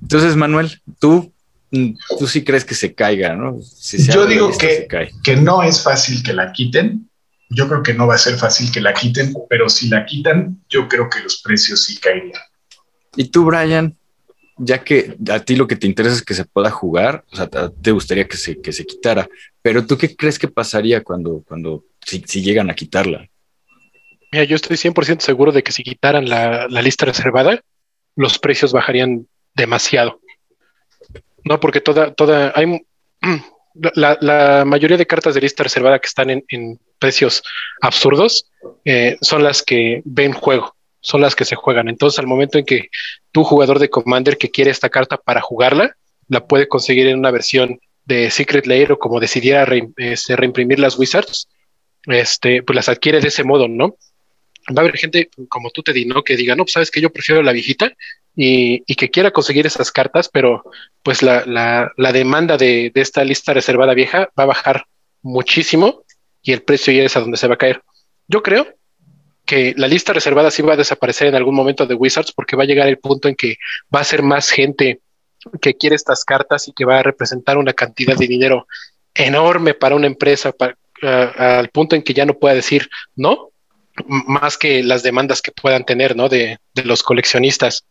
Entonces, 0.01 0.35
Manuel, 0.35 0.81
tú, 0.99 1.33
tú 2.19 2.27
sí 2.27 2.43
crees 2.43 2.63
que 2.63 2.75
se 2.75 2.93
caiga, 2.93 3.35
¿no? 3.35 3.59
Yo 3.91 4.25
digo 4.25 4.55
que, 4.57 4.87
que 5.23 5.35
no 5.35 5.63
es 5.63 5.81
fácil 5.81 6.23
que 6.23 6.33
la 6.33 6.51
quiten. 6.51 7.09
Yo 7.49 7.67
creo 7.67 7.83
que 7.83 7.93
no 7.93 8.07
va 8.07 8.15
a 8.15 8.19
ser 8.19 8.37
fácil 8.37 8.71
que 8.71 8.81
la 8.81 8.93
quiten, 8.93 9.33
pero 9.49 9.69
si 9.69 9.89
la 9.89 10.05
quitan, 10.05 10.61
yo 10.69 10.87
creo 10.87 11.09
que 11.09 11.19
los 11.19 11.41
precios 11.41 11.83
sí 11.83 11.99
caerían. 11.99 12.41
Y 13.15 13.25
tú, 13.25 13.45
Brian, 13.45 13.95
ya 14.57 14.83
que 14.83 15.15
a 15.29 15.39
ti 15.39 15.55
lo 15.55 15.67
que 15.67 15.75
te 15.75 15.87
interesa 15.87 16.15
es 16.15 16.21
que 16.21 16.33
se 16.33 16.45
pueda 16.45 16.69
jugar, 16.69 17.23
o 17.31 17.35
sea, 17.35 17.47
te 17.47 17.91
gustaría 17.91 18.27
que 18.27 18.37
se, 18.37 18.61
que 18.61 18.71
se 18.71 18.85
quitara, 18.85 19.27
pero 19.61 19.85
tú 19.85 19.97
qué 19.97 20.15
crees 20.15 20.37
que 20.37 20.47
pasaría 20.47 21.03
cuando, 21.03 21.43
cuando 21.47 21.83
si, 22.05 22.41
llegan 22.41 22.69
a 22.69 22.75
quitarla? 22.75 23.27
Mira, 24.31 24.43
yo 24.45 24.55
estoy 24.55 24.77
100% 24.77 25.21
seguro 25.21 25.51
de 25.51 25.63
que 25.63 25.71
si 25.71 25.83
quitaran 25.83 26.27
la, 26.27 26.67
lista 26.67 27.05
reservada, 27.05 27.61
los 28.15 28.39
precios 28.39 28.73
bajarían 28.73 29.27
demasiado. 29.55 30.19
No, 31.43 31.59
porque 31.59 31.81
toda, 31.81 32.13
toda, 32.13 32.51
hay 32.55 32.85
la, 33.73 34.63
mayoría 34.65 34.97
de 34.97 35.07
cartas 35.07 35.35
de 35.35 35.41
lista 35.41 35.63
reservada 35.63 35.99
que 35.99 36.07
están 36.07 36.29
en, 36.29 36.79
precios 36.99 37.43
absurdos 37.81 38.49
eh, 38.85 39.17
son 39.19 39.43
las 39.43 39.61
que 39.61 40.01
ven 40.05 40.31
juego, 40.31 40.72
son 41.03 41.21
las 41.21 41.35
que 41.35 41.45
se 41.45 41.55
juegan. 41.55 41.89
Entonces, 41.89 42.17
al 42.17 42.27
momento 42.27 42.57
en 42.57 42.65
que 42.65 42.87
tu 43.31 43.43
jugador 43.43 43.77
de 43.77 43.89
Commander 43.89 44.37
que 44.37 44.49
quiere 44.49 44.71
esta 44.71 44.89
carta 44.89 45.17
para 45.17 45.41
jugarla, 45.41 45.95
la 46.29 46.47
puede 46.47 46.67
conseguir 46.67 47.07
en 47.07 47.19
una 47.19 47.29
versión 47.29 47.79
de 48.05 48.31
Secret 48.31 48.65
Layer 48.65 48.93
o 48.93 48.99
como 48.99 49.19
decidiera 49.19 49.67
este, 49.97 50.35
reimprimir 50.35 50.79
las 50.79 50.97
Wizards, 50.97 51.49
este, 52.05 52.63
pues 52.63 52.75
las 52.75 52.89
adquiere 52.89 53.19
de 53.19 53.27
ese 53.27 53.43
modo, 53.43 53.67
¿no? 53.67 53.97
Va 54.69 54.77
a 54.77 54.85
haber 54.85 54.97
gente 54.97 55.29
como 55.49 55.69
tú 55.71 55.83
te 55.83 55.91
di, 55.91 56.05
¿no? 56.05 56.23
Que 56.23 56.37
diga, 56.37 56.55
no, 56.55 56.63
pues 56.63 56.73
sabes 56.73 56.89
que 56.89 57.01
yo 57.01 57.11
prefiero 57.11 57.43
la 57.43 57.51
viejita 57.51 57.91
y, 58.33 58.81
que 58.95 59.09
quiera 59.09 59.31
conseguir 59.31 59.65
esas 59.65 59.91
cartas, 59.91 60.29
pero 60.31 60.63
pues 61.03 61.21
la, 61.21 61.91
demanda 61.97 62.57
de, 62.57 62.91
de, 62.95 63.01
esta 63.01 63.25
lista 63.25 63.53
reservada 63.53 63.93
vieja 63.93 64.29
va 64.39 64.43
a 64.43 64.47
bajar 64.47 64.85
muchísimo 65.21 66.03
y 66.41 66.53
el 66.53 66.61
precio 66.61 66.93
ya 66.93 67.03
es 67.03 67.17
a 67.17 67.19
donde 67.19 67.37
se 67.37 67.47
va 67.47 67.55
a 67.55 67.57
caer. 67.57 67.81
Yo 68.27 68.41
creo 68.41 68.67
que 69.45 69.73
la 69.77 69.87
lista 69.87 70.13
reservada 70.13 70.51
sí 70.51 70.61
va 70.61 70.73
a 70.73 70.77
desaparecer 70.77 71.27
en 71.27 71.35
algún 71.35 71.55
momento 71.55 71.85
de 71.85 71.95
Wizards 71.95 72.31
porque 72.31 72.55
va 72.55 72.63
a 72.63 72.67
llegar 72.67 72.87
el 72.87 72.97
punto 72.97 73.27
en 73.27 73.35
que 73.35 73.57
va 73.93 73.99
a 73.99 74.05
ser 74.05 74.23
más 74.23 74.49
gente 74.49 75.01
que 75.61 75.75
quiere 75.75 75.95
estas 75.95 76.23
cartas 76.23 76.67
y 76.67 76.73
que 76.73 76.85
va 76.85 76.99
a 76.99 77.03
representar 77.03 77.57
una 77.57 77.73
cantidad 77.73 78.15
de 78.15 78.27
dinero 78.27 78.67
enorme 79.13 79.73
para 79.73 79.95
una 79.95 80.07
empresa 80.07 80.53
al 81.01 81.69
punto 81.69 81.95
en 81.95 82.01
que 82.01 82.13
ya 82.13 82.25
no 82.25 82.35
pueda 82.35 82.55
decir 82.55 82.89
no, 83.15 83.49
más 84.07 84.57
que 84.57 84.83
las 84.83 85.03
demandas 85.03 85.41
que 85.41 85.51
puedan 85.51 85.85
tener, 85.85 86.15
¿no? 86.15 86.29
De, 86.29 86.57
los 86.83 87.03
coleccionistas. 87.03 87.85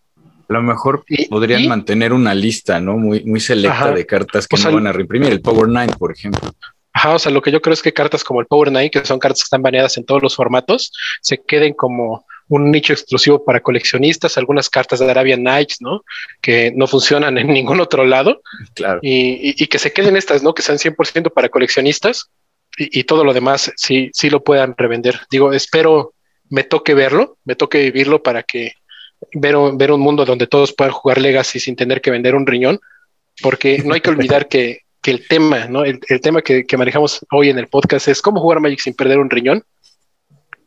A 0.48 0.54
lo 0.54 0.62
mejor 0.62 1.04
podrían 1.30 1.68
mantener 1.68 2.12
una 2.12 2.34
lista, 2.34 2.80
¿no? 2.80 2.96
Muy, 2.96 3.24
muy 3.24 3.40
selecta 3.40 3.92
de 3.92 4.06
cartas 4.06 4.48
que 4.48 4.56
no 4.56 4.72
van 4.72 4.86
a 4.86 4.92
reimprimir, 4.92 5.30
el 5.30 5.40
Power 5.40 5.68
Nine, 5.68 5.94
por 5.98 6.12
ejemplo. 6.12 6.52
Ajá, 6.92 7.14
o 7.14 7.18
sea, 7.18 7.32
lo 7.32 7.40
que 7.40 7.50
yo 7.50 7.62
creo 7.62 7.72
es 7.72 7.82
que 7.82 7.92
cartas 7.92 8.22
como 8.22 8.40
el 8.40 8.46
Power 8.46 8.70
Nine, 8.70 8.90
que 8.90 9.04
son 9.04 9.18
cartas 9.18 9.40
que 9.40 9.46
están 9.46 9.62
baneadas 9.62 9.96
en 9.96 10.04
todos 10.04 10.22
los 10.22 10.36
formatos, 10.36 10.92
se 11.22 11.42
queden 11.42 11.72
como 11.72 12.26
un 12.48 12.70
nicho 12.70 12.92
exclusivo 12.92 13.44
para 13.44 13.60
coleccionistas, 13.60 14.36
algunas 14.36 14.68
cartas 14.68 15.00
de 15.00 15.10
Arabian 15.10 15.42
Nights, 15.42 15.78
¿no? 15.80 16.04
Que 16.42 16.70
no 16.74 16.86
funcionan 16.86 17.38
en 17.38 17.48
ningún 17.48 17.80
otro 17.80 18.04
lado. 18.04 18.42
Claro. 18.74 19.00
Y, 19.02 19.66
que 19.66 19.78
se 19.78 19.92
queden 19.92 20.16
estas, 20.16 20.42
¿no? 20.42 20.54
Que 20.54 20.62
sean 20.62 20.78
100% 20.78 21.32
para 21.32 21.48
coleccionistas 21.48 22.30
y, 22.76 23.04
todo 23.04 23.24
lo 23.24 23.32
demás 23.32 23.72
sí, 23.76 24.10
sí 24.12 24.28
lo 24.28 24.42
puedan 24.42 24.74
revender. 24.76 25.20
Digo, 25.30 25.52
espero 25.52 26.14
me 26.48 26.64
toque 26.64 26.92
verlo, 26.94 27.38
me 27.44 27.56
toque 27.56 27.78
vivirlo 27.78 28.22
para 28.22 28.42
que 28.42 28.72
ver, 29.32 29.56
ver 29.74 29.92
un 29.92 30.00
mundo 30.00 30.26
donde 30.26 30.46
todos 30.46 30.74
puedan 30.74 30.92
jugar 30.92 31.18
Legacy 31.18 31.58
sin 31.60 31.76
tener 31.76 32.02
que 32.02 32.10
vender 32.10 32.34
un 32.34 32.46
riñón, 32.46 32.80
porque 33.42 33.82
no 33.84 33.94
hay 33.94 34.00
que 34.02 34.10
olvidar 34.10 34.48
que, 34.48 34.80
el 35.10 35.26
tema, 35.26 35.66
¿no? 35.66 35.84
El, 35.84 36.00
tema 36.22 36.42
que, 36.42 36.64
manejamos 36.76 37.26
hoy 37.30 37.50
en 37.50 37.58
el 37.58 37.66
podcast 37.66 38.08
es 38.08 38.22
cómo 38.22 38.40
jugar 38.40 38.60
Magic 38.60 38.80
sin 38.80 38.94
perder 38.94 39.18
un 39.18 39.30
riñón. 39.30 39.64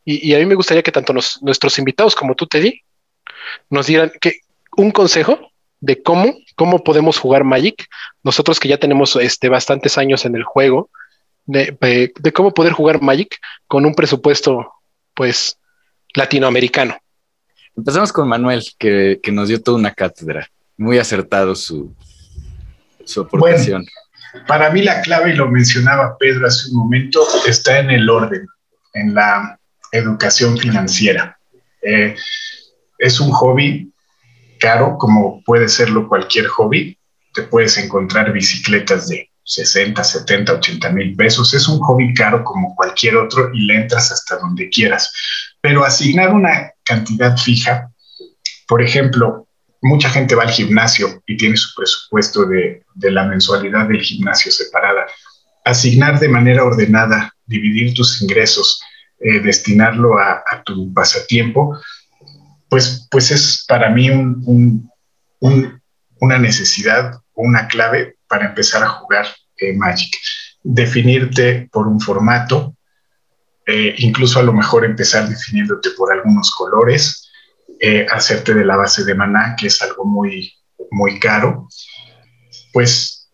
Y, 0.03 0.33
a 0.35 0.39
mí 0.39 0.45
me 0.45 0.55
gustaría 0.55 0.83
que 0.83 0.91
tanto 0.91 1.13
nuestros 1.13 1.79
invitados 1.79 2.15
como 2.15 2.35
tú, 2.35 2.45
Teddy, 2.45 2.81
nos 3.69 3.87
dieran 3.87 4.11
que, 4.21 4.41
un 4.77 4.91
consejo 4.91 5.51
de 5.79 6.03
cómo, 6.03 6.35
cómo 6.55 6.83
podemos 6.83 7.17
jugar 7.17 7.43
Magic. 7.43 7.87
Nosotros 8.23 8.59
que 8.59 8.67
ya 8.67 8.77
tenemos 8.77 9.15
este, 9.15 9.49
bastantes 9.49 9.97
años 9.97 10.25
en 10.25 10.35
el 10.35 10.43
juego, 10.43 10.89
de, 11.45 12.11
de, 12.19 12.33
cómo 12.33 12.53
poder 12.53 12.73
jugar 12.73 13.01
Magic 13.01 13.39
con 13.67 13.85
un 13.85 13.95
presupuesto, 13.95 14.73
pues, 15.13 15.57
latinoamericano. 16.13 16.97
Empezamos 17.75 18.11
con 18.11 18.27
Manuel, 18.27 18.63
que, 18.77 19.19
nos 19.31 19.47
dio 19.47 19.61
toda 19.61 19.77
una 19.77 19.93
cátedra. 19.93 20.49
Muy 20.77 20.97
acertado 20.97 21.55
su, 21.55 21.93
su 23.05 23.21
aportación. 23.21 23.85
Para 24.47 24.69
mí 24.69 24.81
la 24.81 25.01
clave, 25.01 25.31
y 25.31 25.35
lo 25.35 25.49
mencionaba 25.49 26.17
Pedro 26.17 26.47
hace 26.47 26.69
un 26.69 26.77
momento, 26.77 27.25
está 27.47 27.79
en 27.79 27.89
el 27.89 28.09
orden, 28.09 28.47
en 28.93 29.13
la 29.13 29.59
educación 29.91 30.57
financiera. 30.57 31.37
Eh, 31.81 32.15
es 32.97 33.19
un 33.19 33.31
hobby 33.31 33.91
caro, 34.59 34.97
como 34.97 35.43
puede 35.43 35.67
serlo 35.67 36.07
cualquier 36.07 36.47
hobby. 36.47 36.97
Te 37.33 37.43
puedes 37.43 37.77
encontrar 37.77 38.31
bicicletas 38.31 39.07
de 39.07 39.29
60, 39.43 40.03
70, 40.03 40.53
80 40.53 40.89
mil 40.91 41.15
pesos. 41.15 41.53
Es 41.53 41.67
un 41.67 41.79
hobby 41.79 42.13
caro 42.13 42.43
como 42.43 42.75
cualquier 42.75 43.17
otro 43.17 43.51
y 43.53 43.65
le 43.65 43.75
entras 43.75 44.11
hasta 44.11 44.37
donde 44.37 44.69
quieras. 44.69 45.11
Pero 45.61 45.83
asignar 45.83 46.33
una 46.33 46.71
cantidad 46.83 47.37
fija, 47.37 47.91
por 48.67 48.81
ejemplo, 48.81 49.44
mucha 49.81 50.09
gente 50.09 50.35
va 50.35 50.43
al 50.43 50.51
gimnasio 50.51 51.21
y 51.25 51.37
tiene 51.37 51.57
su 51.57 51.73
presupuesto 51.75 52.45
de, 52.45 52.83
la 52.95 53.25
mensualidad 53.25 53.87
del 53.87 54.01
gimnasio 54.01 54.51
separada. 54.51 55.05
Asignar 55.63 56.19
de 56.19 56.29
manera 56.29 56.63
ordenada, 56.63 57.33
dividir 57.45 57.93
tus 57.93 58.21
ingresos, 58.21 58.81
eh, 59.19 59.39
destinarlo 59.39 60.17
a, 60.17 60.43
tu 60.65 60.93
pasatiempo, 60.93 61.79
pues, 62.69 63.07
pues 63.11 63.31
es 63.31 63.65
para 63.67 63.89
mí 63.89 64.09
una 66.19 66.39
necesidad, 66.39 67.19
una 67.33 67.67
clave 67.67 68.17
para 68.27 68.47
empezar 68.47 68.83
a 68.83 68.89
jugar 68.89 69.27
eh, 69.57 69.73
Magic. 69.73 70.13
Definirte 70.63 71.69
por 71.71 71.87
un 71.87 71.99
formato, 71.99 72.75
eh, 73.67 73.95
incluso 73.99 74.39
a 74.39 74.43
lo 74.43 74.53
mejor 74.53 74.83
empezar 74.83 75.27
definiéndote 75.29 75.91
por 75.91 76.11
algunos 76.11 76.51
colores, 76.51 77.24
hacerte 78.09 78.53
de 78.53 78.65
la 78.65 78.77
base 78.77 79.03
de 79.03 79.15
maná, 79.15 79.55
que 79.57 79.67
es 79.67 79.81
algo 79.81 80.05
muy, 80.05 80.53
muy 80.91 81.19
caro, 81.19 81.67
pues 82.73 83.29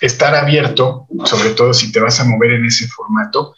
estar 0.00 0.34
abierto, 0.34 1.06
sobre 1.24 1.50
todo 1.50 1.72
si 1.72 1.92
te 1.92 2.00
vas 2.00 2.20
a 2.20 2.24
mover 2.24 2.52
en 2.52 2.66
ese 2.66 2.88
formato, 2.88 3.54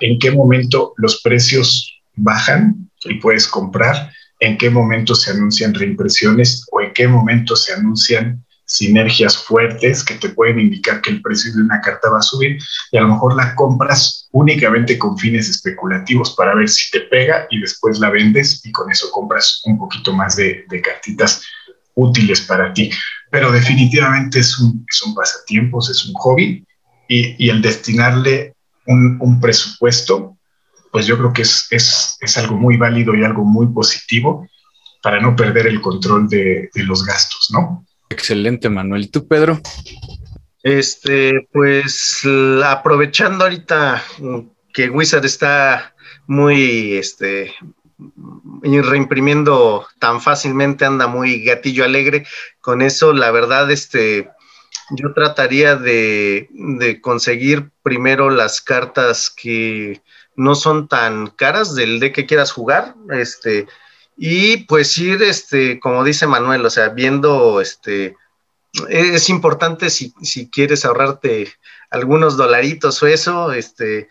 en 0.00 0.18
qué 0.18 0.30
momento 0.30 0.94
los 0.96 1.22
precios 1.22 2.00
bajan 2.14 2.90
y 3.04 3.14
puedes 3.14 3.46
comprar, 3.46 4.12
en 4.38 4.56
qué 4.58 4.70
momento 4.70 5.14
se 5.14 5.30
anuncian 5.30 5.74
reimpresiones 5.74 6.66
o 6.72 6.80
en 6.80 6.92
qué 6.92 7.06
momento 7.06 7.56
se 7.56 7.72
anuncian 7.72 8.44
sinergias 8.70 9.36
fuertes 9.36 10.04
que 10.04 10.14
te 10.14 10.28
pueden 10.28 10.60
indicar 10.60 11.00
que 11.00 11.10
el 11.10 11.22
precio 11.22 11.52
de 11.52 11.62
una 11.62 11.80
carta 11.80 12.08
va 12.08 12.18
a 12.18 12.22
subir 12.22 12.56
y 12.92 12.96
a 12.96 13.00
lo 13.00 13.08
mejor 13.08 13.34
la 13.34 13.54
compras 13.56 14.28
únicamente 14.30 14.96
con 14.96 15.18
fines 15.18 15.48
especulativos 15.48 16.34
para 16.36 16.54
ver 16.54 16.68
si 16.68 16.88
te 16.90 17.00
pega 17.00 17.46
y 17.50 17.60
después 17.60 17.98
la 17.98 18.10
vendes 18.10 18.64
y 18.64 18.70
con 18.70 18.88
eso 18.90 19.10
compras 19.10 19.60
un 19.64 19.76
poquito 19.76 20.12
más 20.12 20.36
de, 20.36 20.64
cartitas 20.84 21.42
útiles 21.94 22.42
para 22.42 22.72
ti. 22.72 22.90
Pero 23.30 23.50
definitivamente 23.50 24.38
es 24.38 24.58
un, 24.60 24.86
son 24.90 25.14
pasatiempos, 25.14 25.90
es 25.90 26.06
un 26.06 26.14
hobby 26.14 26.64
y, 27.08 27.44
y 27.44 27.50
el 27.50 27.60
destinarle 27.60 28.54
un, 28.86 29.40
presupuesto, 29.40 30.36
pues 30.92 31.06
yo 31.06 31.18
creo 31.18 31.32
que 31.32 31.42
es, 31.42 31.66
es, 31.70 32.38
algo 32.38 32.56
muy 32.56 32.76
válido 32.76 33.14
y 33.14 33.24
algo 33.24 33.44
muy 33.44 33.66
positivo 33.68 34.46
para 35.02 35.20
no 35.20 35.34
perder 35.34 35.66
el 35.66 35.80
control 35.80 36.28
de, 36.28 36.70
los 36.74 37.04
gastos, 37.04 37.48
¿no? 37.52 37.84
Excelente, 38.10 38.68
Manuel. 38.68 39.04
¿Y 39.04 39.08
tú, 39.08 39.26
Pedro? 39.26 39.60
Este, 40.62 41.48
pues 41.52 42.20
aprovechando 42.64 43.44
ahorita 43.44 44.04
que 44.74 44.90
Wizard 44.90 45.24
está 45.24 45.94
muy, 46.26 46.98
este, 46.98 47.54
reimprimiendo 48.62 49.86
tan 49.98 50.20
fácilmente, 50.20 50.84
anda 50.84 51.06
muy 51.06 51.44
gatillo 51.44 51.84
alegre. 51.84 52.26
Con 52.60 52.82
eso, 52.82 53.12
la 53.12 53.30
verdad, 53.30 53.70
este, 53.70 54.28
yo 54.90 55.12
trataría 55.14 55.76
de, 55.76 56.98
conseguir 57.00 57.70
primero 57.82 58.30
las 58.30 58.60
cartas 58.60 59.30
que 59.30 60.02
no 60.36 60.54
son 60.54 60.88
tan 60.88 61.28
caras 61.28 61.74
del 61.74 62.00
de 62.00 62.12
que 62.12 62.26
quieras 62.26 62.52
jugar, 62.52 62.94
este, 63.10 63.66
y 64.22 64.58
pues 64.64 64.98
ir, 64.98 65.22
este, 65.22 65.80
como 65.80 66.04
dice 66.04 66.26
Manuel, 66.26 66.66
o 66.66 66.68
sea, 66.68 66.90
viendo, 66.90 67.58
este, 67.58 68.18
es 68.90 69.30
importante 69.30 69.88
si, 69.88 70.12
quieres 70.52 70.84
ahorrarte 70.84 71.50
algunos 71.88 72.36
dolaritos 72.36 73.02
o 73.02 73.06
eso, 73.06 73.50
este, 73.52 74.10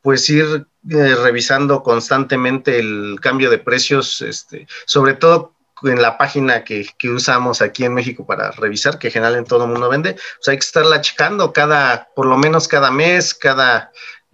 pues 0.00 0.30
ir 0.30 0.68
eh, 0.88 1.14
revisando 1.16 1.82
constantemente 1.82 2.78
el 2.78 3.18
cambio 3.20 3.50
de 3.50 3.58
precios, 3.58 4.22
este, 4.22 4.68
sobre 4.86 5.14
todo 5.14 5.56
en 5.82 6.02
la 6.02 6.18
página 6.18 6.62
que, 6.62 6.86
usamos 7.12 7.60
aquí 7.60 7.84
en 7.84 7.94
México 7.94 8.24
para 8.24 8.52
revisar, 8.52 9.00
que 9.00 9.08
en 9.08 9.44
todo 9.44 9.64
el 9.64 9.72
mundo 9.72 9.88
vende, 9.88 10.12
pues 10.12 10.48
hay 10.48 10.56
que 10.56 10.66
estarla 10.66 11.00
checando 11.00 11.52
cada, 11.52 12.06
por 12.14 12.26
lo 12.26 12.38
menos 12.38 12.68
cada 12.68 12.92
mes, 12.92 13.34
cada, 13.34 13.90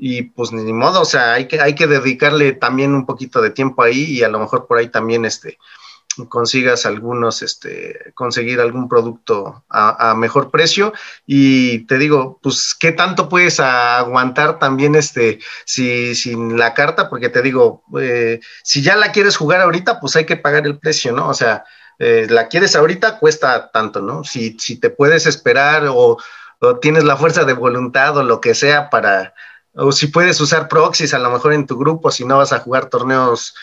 y 0.06 0.20
pues 0.20 0.52
ni 0.52 0.70
modo, 0.74 1.00
o 1.00 1.04
sea, 1.06 1.32
hay 1.32 1.48
que, 1.48 1.62
hay 1.62 1.74
que 1.74 1.86
dedicarle 1.86 2.52
también 2.52 2.94
un 2.94 3.06
poquito 3.06 3.40
de 3.40 3.48
tiempo 3.48 3.82
ahí 3.82 4.04
y 4.04 4.22
a 4.22 4.28
lo 4.28 4.38
mejor 4.38 4.66
por 4.66 4.76
ahí 4.76 4.88
también 4.88 5.24
este, 5.24 5.56
consigas 6.28 6.84
algunos, 6.84 7.40
este, 7.40 8.12
conseguir 8.12 8.60
algún 8.60 8.86
producto 8.86 9.64
a, 9.70 10.14
mejor 10.14 10.50
precio. 10.50 10.92
Y 11.26 11.86
te 11.86 11.96
digo, 11.96 12.38
pues, 12.42 12.76
¿qué 12.78 12.92
tanto 12.92 13.30
puedes 13.30 13.60
aguantar 13.60 14.58
también 14.58 14.94
este, 14.94 15.38
si, 15.64 16.14
sin 16.14 16.58
la 16.58 16.74
carta? 16.74 17.08
Porque 17.08 17.30
te 17.30 17.40
digo, 17.40 17.82
eh, 17.98 18.40
si 18.62 18.82
ya 18.82 18.96
la 18.96 19.10
quieres 19.10 19.38
jugar 19.38 19.62
ahorita, 19.62 20.00
pues 20.00 20.16
hay 20.16 20.26
que 20.26 20.36
pagar 20.36 20.66
el 20.66 20.78
precio, 20.78 21.12
¿no? 21.12 21.30
O 21.30 21.34
sea, 21.34 21.64
eh, 21.98 22.26
la 22.28 22.48
quieres 22.48 22.76
ahorita, 22.76 23.18
cuesta 23.18 23.70
tanto, 23.70 24.02
¿no? 24.02 24.22
Si, 24.22 24.58
si 24.58 24.78
te 24.78 24.90
puedes 24.90 25.24
esperar 25.24 25.84
o 25.88 26.18
tienes 26.82 27.04
la 27.04 27.16
fuerza 27.16 27.44
de 27.44 27.54
voluntad 27.54 28.16
o 28.18 28.22
lo 28.22 28.42
que 28.42 28.54
sea 28.54 28.90
para, 28.90 29.34
o 29.76 29.92
si 29.92 30.06
puedes 30.06 30.40
usar 30.40 30.68
proxies 30.68 31.14
a 31.14 31.18
lo 31.18 31.30
mejor 31.30 31.52
en 31.52 31.66
tu 31.66 31.76
grupo, 31.76 32.10
si 32.10 32.24
no 32.24 32.38
vas 32.38 32.52
a 32.52 32.60
jugar 32.60 32.88
torneos 32.88 33.54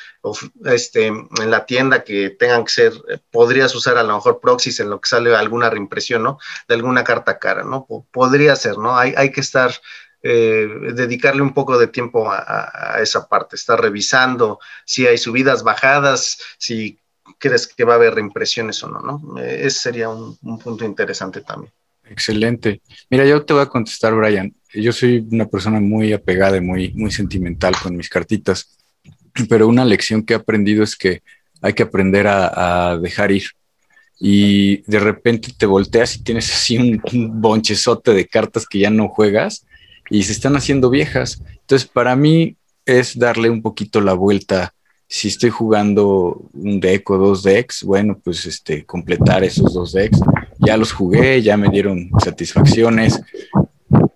este, 0.65 1.07
en 1.07 1.51
la 1.51 1.65
tienda 1.65 2.03
que 2.03 2.31
tengan 2.31 2.65
que 2.65 2.71
ser, 2.71 2.93
eh, 3.09 3.17
podrías 3.31 3.73
usar 3.73 3.97
a 3.97 4.03
lo 4.03 4.15
mejor 4.15 4.39
proxies 4.39 4.79
en 4.79 4.89
lo 4.89 4.99
que 4.99 5.09
sale 5.09 5.35
alguna 5.35 5.69
reimpresión, 5.69 6.23
¿no? 6.23 6.38
De 6.67 6.75
alguna 6.75 7.03
carta 7.03 7.39
cara, 7.39 7.63
¿no? 7.63 7.88
podría 8.11 8.55
ser, 8.55 8.77
¿no? 8.77 8.97
Hay, 8.97 9.13
hay 9.15 9.31
que 9.31 9.41
estar, 9.41 9.71
eh, 10.21 10.67
dedicarle 10.93 11.41
un 11.41 11.53
poco 11.53 11.77
de 11.77 11.88
tiempo 11.88 12.29
a, 12.29 12.97
esa 13.01 13.27
parte, 13.27 13.55
estar 13.55 13.79
revisando 13.79 14.59
si 14.85 15.07
hay 15.07 15.17
subidas, 15.17 15.63
bajadas, 15.63 16.39
si 16.57 16.99
crees 17.39 17.67
que 17.67 17.85
va 17.85 17.93
a 17.93 17.95
haber 17.95 18.15
reimpresiones 18.15 18.83
o 18.83 18.89
no, 18.89 18.99
¿no? 18.99 19.39
Eh, 19.41 19.61
ese 19.65 19.79
sería 19.79 20.09
un, 20.09 20.38
un 20.41 20.59
punto 20.59 20.83
interesante 20.85 21.41
también. 21.41 21.71
Excelente. 22.11 22.81
Mira, 23.09 23.25
yo 23.25 23.43
te 23.43 23.53
voy 23.53 23.63
a 23.63 23.67
contestar, 23.67 24.13
Brian. 24.13 24.53
Yo 24.73 24.91
soy 24.91 25.25
una 25.31 25.47
persona 25.47 25.79
muy 25.79 26.13
apegada 26.13 26.57
y 26.57 26.61
muy, 26.61 26.93
muy 26.93 27.11
sentimental 27.11 27.73
con 27.81 27.95
mis 27.95 28.09
cartitas 28.09 28.77
pero 29.47 29.67
una 29.67 29.85
lección 29.85 30.23
que 30.23 30.33
he 30.33 30.38
aprendido 30.38 30.83
es 30.83 30.95
que 30.95 31.21
hay 31.61 31.73
que 31.73 31.83
aprender 31.83 32.27
a, 32.27 32.97
dejar 33.01 33.31
ir. 33.31 33.43
Y 34.19 34.81
de 34.89 34.99
repente 34.99 35.49
te 35.57 35.65
volteas 35.65 36.15
y 36.15 36.23
tienes 36.23 36.51
así 36.51 36.77
un, 36.77 37.01
bonchezote 37.41 38.13
de 38.13 38.27
cartas 38.27 38.67
que 38.67 38.79
ya 38.79 38.89
no 38.89 39.07
juegas 39.09 39.65
y 40.09 40.23
se 40.23 40.31
están 40.31 40.55
haciendo 40.55 40.89
viejas. 40.89 41.41
Entonces, 41.61 41.88
para 41.88 42.15
mí 42.15 42.55
es 42.85 43.17
darle 43.17 43.49
un 43.49 43.61
poquito 43.61 44.01
la 44.01 44.13
vuelta. 44.13 44.73
Si 45.07 45.27
estoy 45.27 45.49
jugando 45.49 46.49
un 46.53 46.79
deck 46.79 47.09
o 47.09 47.17
dos 47.17 47.43
decks, 47.43 47.83
bueno, 47.83 48.19
pues 48.23 48.45
este, 48.45 48.85
completar 48.85 49.43
esos 49.43 49.73
dos 49.73 49.91
decks. 49.91 50.19
Ya 50.61 50.77
los 50.77 50.91
jugué, 50.91 51.41
ya 51.41 51.57
me 51.57 51.69
dieron 51.69 52.11
satisfacciones. 52.23 53.21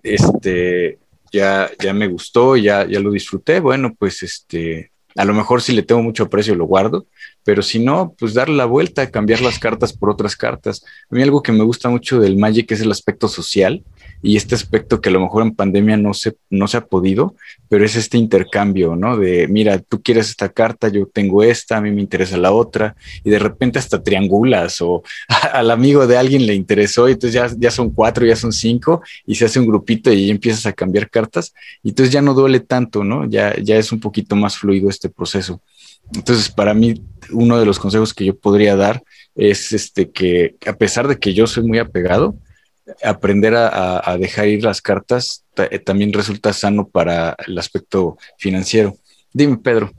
Este, 0.02 0.98
ya, 1.32 1.70
ya 1.82 1.92
me 1.92 2.06
gustó, 2.06 2.56
ya, 2.56 2.86
ya 2.86 3.00
lo 3.00 3.10
disfruté. 3.10 3.60
Bueno, 3.60 3.94
pues 3.98 4.22
este, 4.22 4.92
a 5.16 5.24
lo 5.24 5.34
mejor 5.34 5.62
si 5.62 5.72
le 5.72 5.82
tengo 5.82 6.02
mucho 6.02 6.24
aprecio 6.24 6.54
lo 6.54 6.66
guardo, 6.66 7.06
pero 7.42 7.62
si 7.62 7.78
no, 7.78 8.14
pues 8.18 8.34
darle 8.34 8.56
la 8.56 8.66
vuelta, 8.66 9.10
cambiar 9.10 9.40
las 9.40 9.58
cartas 9.58 9.92
por 9.92 10.10
otras 10.10 10.36
cartas. 10.36 10.84
A 11.10 11.14
mí 11.14 11.22
algo 11.22 11.42
que 11.42 11.52
me 11.52 11.64
gusta 11.64 11.88
mucho 11.88 12.20
del 12.20 12.36
Magic 12.36 12.70
es 12.72 12.80
el 12.80 12.90
aspecto 12.90 13.28
social 13.28 13.82
y 14.22 14.36
este 14.36 14.54
aspecto 14.54 15.00
que 15.00 15.08
a 15.08 15.12
lo 15.12 15.20
mejor 15.20 15.42
en 15.42 15.54
pandemia 15.54 15.96
no 15.96 16.14
se, 16.14 16.36
no 16.50 16.68
se 16.68 16.76
ha 16.76 16.86
podido, 16.86 17.34
pero 17.68 17.84
es 17.84 17.96
este 17.96 18.18
intercambio, 18.18 18.96
¿no? 18.96 19.16
De, 19.16 19.48
mira, 19.48 19.78
tú 19.78 20.02
quieres 20.02 20.30
esta 20.30 20.48
carta, 20.48 20.88
yo 20.88 21.06
tengo 21.06 21.42
esta, 21.42 21.76
a 21.76 21.80
mí 21.80 21.90
me 21.90 22.00
interesa 22.00 22.36
la 22.36 22.52
otra, 22.52 22.96
y 23.24 23.30
de 23.30 23.38
repente 23.38 23.78
hasta 23.78 24.02
triangulas 24.02 24.80
o 24.80 25.02
al 25.52 25.70
amigo 25.70 26.06
de 26.06 26.16
alguien 26.16 26.46
le 26.46 26.54
interesó 26.54 27.08
y 27.08 27.12
entonces 27.12 27.34
ya, 27.34 27.50
ya 27.58 27.70
son 27.70 27.90
cuatro, 27.90 28.26
ya 28.26 28.36
son 28.36 28.52
cinco, 28.52 29.02
y 29.26 29.34
se 29.34 29.44
hace 29.44 29.60
un 29.60 29.66
grupito 29.66 30.12
y 30.12 30.30
empiezas 30.30 30.66
a 30.66 30.72
cambiar 30.72 31.10
cartas, 31.10 31.54
y 31.82 31.90
entonces 31.90 32.12
ya 32.12 32.22
no 32.22 32.34
duele 32.34 32.60
tanto, 32.60 33.04
¿no? 33.04 33.28
Ya, 33.28 33.54
ya 33.56 33.76
es 33.76 33.92
un 33.92 34.00
poquito 34.00 34.36
más 34.36 34.56
fluido 34.56 34.88
este 34.88 35.08
proceso. 35.08 35.60
Entonces, 36.14 36.48
para 36.48 36.72
mí, 36.72 37.02
uno 37.32 37.58
de 37.58 37.66
los 37.66 37.78
consejos 37.78 38.14
que 38.14 38.24
yo 38.24 38.38
podría 38.38 38.76
dar 38.76 39.02
es 39.34 39.72
este 39.72 40.10
que 40.10 40.56
a 40.66 40.74
pesar 40.74 41.08
de 41.08 41.18
que 41.18 41.34
yo 41.34 41.46
soy 41.46 41.64
muy 41.64 41.78
apegado, 41.78 42.36
aprender 43.02 43.54
a, 43.54 44.16
dejar 44.18 44.48
ir 44.48 44.64
las 44.64 44.80
cartas 44.80 45.44
eh, 45.56 45.78
también 45.78 46.12
resulta 46.12 46.52
sano 46.52 46.88
para 46.88 47.36
el 47.46 47.58
aspecto 47.58 48.16
financiero. 48.38 48.94
Dime, 49.32 49.58
Pedro. 49.58 49.90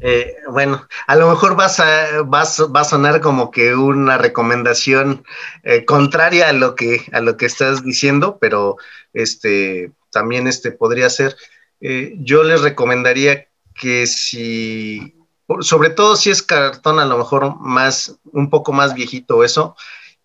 Eh, 0.00 0.36
bueno, 0.50 0.86
a 1.08 1.16
lo 1.16 1.28
mejor 1.28 1.56
vas 1.56 1.80
a, 1.80 2.22
vas, 2.22 2.64
va 2.74 2.82
a 2.82 2.84
sonar 2.84 3.20
como 3.20 3.50
que 3.50 3.74
una 3.74 4.16
recomendación 4.16 5.24
eh, 5.64 5.84
contraria 5.84 6.48
a 6.48 6.52
lo 6.52 6.76
que 6.76 7.02
a 7.12 7.20
lo 7.20 7.36
que 7.36 7.46
estás 7.46 7.82
diciendo, 7.82 8.38
pero 8.40 8.76
este 9.12 9.90
también 10.12 10.46
este 10.46 10.70
podría 10.70 11.10
ser. 11.10 11.36
yo 11.80 12.44
les 12.44 12.62
recomendaría 12.62 13.48
que 13.78 14.06
si, 14.06 15.14
sobre 15.60 15.90
todo 15.90 16.16
si 16.16 16.30
es 16.30 16.42
cartón, 16.42 16.98
a 16.98 17.06
lo 17.06 17.18
mejor 17.18 17.58
más, 17.60 18.18
un 18.32 18.50
poco 18.50 18.72
más 18.72 18.94
viejito 18.94 19.44
eso, 19.44 19.76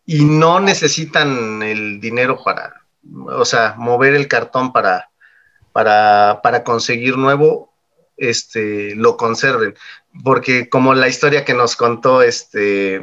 y 0.05 0.25
no 0.25 0.59
necesitan 0.59 1.63
el 1.63 1.99
dinero 1.99 2.39
para, 2.43 2.81
o 3.27 3.45
sea, 3.45 3.75
mover 3.77 4.13
el 4.15 4.27
cartón 4.27 4.73
para, 4.73 5.09
para, 5.71 6.41
para 6.43 6.63
conseguir 6.63 7.17
nuevo, 7.17 7.73
este, 8.17 8.95
lo 8.95 9.17
conserven. 9.17 9.75
Porque 10.23 10.69
como 10.69 10.93
la 10.93 11.07
historia 11.07 11.45
que 11.45 11.53
nos 11.53 11.75
contó 11.75 12.21
este 12.21 13.01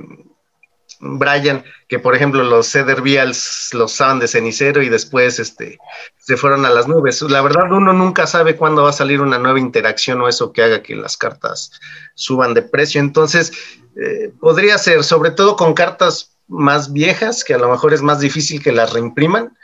Brian, 1.00 1.64
que 1.88 1.98
por 1.98 2.14
ejemplo 2.14 2.44
los 2.44 2.70
Cedar 2.70 3.00
Vials 3.00 3.70
los 3.72 3.94
usaban 3.94 4.18
de 4.18 4.28
cenicero 4.28 4.82
y 4.82 4.90
después 4.90 5.38
este, 5.38 5.78
se 6.18 6.36
fueron 6.36 6.66
a 6.66 6.70
las 6.70 6.86
nubes. 6.86 7.22
La 7.22 7.40
verdad, 7.40 7.72
uno 7.72 7.92
nunca 7.92 8.26
sabe 8.26 8.56
cuándo 8.56 8.82
va 8.84 8.90
a 8.90 8.94
salir 8.94 9.20
una 9.22 9.38
nueva 9.38 9.58
interacción 9.58 10.20
o 10.20 10.28
eso 10.28 10.52
que 10.52 10.62
haga 10.62 10.82
que 10.82 10.94
las 10.94 11.16
cartas 11.16 11.72
suban 12.14 12.52
de 12.52 12.62
precio. 12.62 13.00
Entonces, 13.00 13.52
eh, 13.96 14.30
podría 14.40 14.76
ser, 14.76 15.02
sobre 15.02 15.30
todo 15.30 15.56
con 15.56 15.72
cartas 15.72 16.36
más 16.50 16.92
viejas, 16.92 17.44
que 17.44 17.54
a 17.54 17.58
lo 17.58 17.70
mejor 17.70 17.94
es 17.94 18.02
más 18.02 18.20
difícil 18.20 18.62
que 18.62 18.72
las 18.72 18.92
reimpriman, 18.92 19.56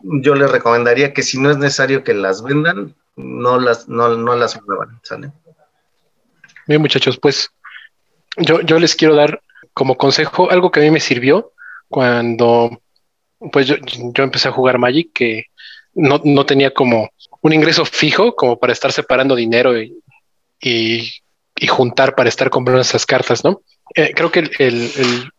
yo 0.00 0.34
les 0.34 0.50
recomendaría 0.50 1.12
que 1.12 1.22
si 1.22 1.38
no 1.38 1.50
es 1.50 1.58
necesario 1.58 2.04
que 2.04 2.14
las 2.14 2.42
vendan, 2.42 2.94
no 3.16 3.58
las, 3.60 3.88
no, 3.88 4.16
no 4.16 4.34
las 4.36 4.60
muevan. 4.62 5.00
Bien, 6.66 6.80
muchachos, 6.80 7.18
pues 7.18 7.50
yo, 8.36 8.60
yo 8.62 8.78
les 8.78 8.94
quiero 8.94 9.14
dar 9.14 9.42
como 9.74 9.96
consejo 9.96 10.50
algo 10.50 10.70
que 10.70 10.80
a 10.80 10.82
mí 10.82 10.90
me 10.90 11.00
sirvió 11.00 11.52
cuando 11.88 12.82
pues 13.50 13.66
yo, 13.66 13.76
yo 14.14 14.24
empecé 14.24 14.48
a 14.48 14.52
jugar 14.52 14.78
Magic, 14.78 15.12
que 15.12 15.46
no, 15.94 16.20
no, 16.24 16.46
tenía 16.46 16.72
como 16.72 17.10
un 17.40 17.52
ingreso 17.52 17.84
fijo 17.84 18.36
como 18.36 18.58
para 18.58 18.72
estar 18.72 18.92
separando 18.92 19.34
dinero 19.34 19.80
y, 19.80 20.00
y, 20.60 21.12
juntar 21.68 22.14
para 22.14 22.28
estar 22.28 22.50
comprando 22.50 22.82
esas 22.82 23.06
cartas, 23.06 23.44
¿no? 23.44 23.62
Eh, 23.94 24.12
creo 24.14 24.30
que 24.30 24.50
el, 24.58 25.30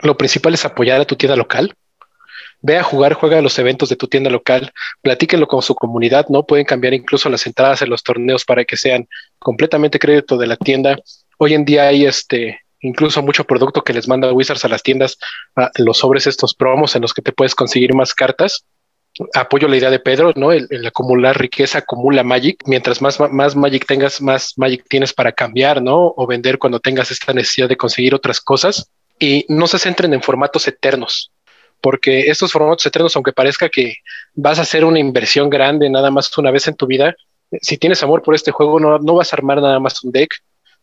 lo 0.00 0.16
principal 0.16 0.54
es 0.54 0.64
apoyar 0.64 1.00
a 1.00 1.04
tu 1.04 1.16
tienda 1.16 1.36
local. 1.36 1.74
Ve 2.62 2.78
a 2.78 2.82
jugar, 2.82 3.14
juega 3.14 3.38
a 3.38 3.42
los 3.42 3.58
eventos 3.58 3.88
de 3.88 3.96
tu 3.96 4.08
tienda 4.08 4.30
local, 4.30 4.72
platíquenlo 5.02 5.46
con 5.46 5.62
su 5.62 5.74
comunidad, 5.74 6.26
¿no? 6.28 6.44
Pueden 6.44 6.64
cambiar 6.64 6.94
incluso 6.94 7.28
las 7.28 7.46
entradas 7.46 7.82
en 7.82 7.90
los 7.90 8.02
torneos 8.02 8.44
para 8.44 8.64
que 8.64 8.76
sean 8.76 9.08
completamente 9.38 9.98
crédito 9.98 10.36
de 10.36 10.46
la 10.46 10.56
tienda. 10.56 10.96
Hoy 11.38 11.54
en 11.54 11.64
día 11.64 11.88
hay 11.88 12.06
este 12.06 12.60
incluso 12.80 13.22
mucho 13.22 13.44
producto 13.44 13.82
que 13.82 13.92
les 13.92 14.06
manda 14.06 14.32
Wizards 14.32 14.64
a 14.64 14.68
las 14.68 14.82
tiendas, 14.82 15.18
los 15.76 15.98
sobres 15.98 16.26
estos 16.26 16.54
promos 16.54 16.94
en 16.94 17.02
los 17.02 17.14
que 17.14 17.22
te 17.22 17.32
puedes 17.32 17.54
conseguir 17.54 17.94
más 17.94 18.14
cartas. 18.14 18.64
Apoyo 19.34 19.66
la 19.66 19.76
idea 19.76 19.90
de 19.90 19.98
Pedro, 19.98 20.32
¿no? 20.36 20.52
El, 20.52 20.68
acumular 20.86 21.38
riqueza 21.38 21.78
acumula 21.78 22.22
Magic. 22.22 22.62
Mientras 22.66 23.00
más, 23.00 23.18
más 23.18 23.56
Magic 23.56 23.86
tengas, 23.86 24.20
más 24.20 24.52
Magic 24.56 24.84
tienes 24.88 25.14
para 25.14 25.32
cambiar, 25.32 25.80
¿no? 25.82 26.12
O 26.16 26.26
vender 26.26 26.58
cuando 26.58 26.80
tengas 26.80 27.10
esta 27.10 27.32
necesidad 27.32 27.68
de 27.68 27.76
conseguir 27.76 28.14
otras 28.14 28.40
cosas 28.40 28.90
y 29.18 29.44
no 29.48 29.66
se 29.66 29.78
centren 29.78 30.12
en 30.14 30.22
formatos 30.22 30.66
eternos, 30.68 31.30
porque 31.80 32.28
estos 32.30 32.52
formatos 32.52 32.86
eternos, 32.86 33.14
aunque 33.16 33.32
parezca 33.32 33.68
que 33.68 33.96
vas 34.34 34.58
a 34.58 34.62
hacer 34.62 34.84
una 34.84 34.98
inversión 34.98 35.50
grande 35.50 35.88
nada 35.90 36.10
más 36.10 36.36
una 36.38 36.50
vez 36.50 36.68
en 36.68 36.76
tu 36.76 36.86
vida, 36.86 37.14
si 37.62 37.78
tienes 37.78 38.02
amor 38.02 38.22
por 38.22 38.34
este 38.34 38.50
juego, 38.50 38.80
no, 38.80 38.98
no 38.98 39.14
vas 39.14 39.32
a 39.32 39.36
armar 39.36 39.60
nada 39.60 39.78
más 39.78 40.02
un 40.02 40.12
deck, 40.12 40.30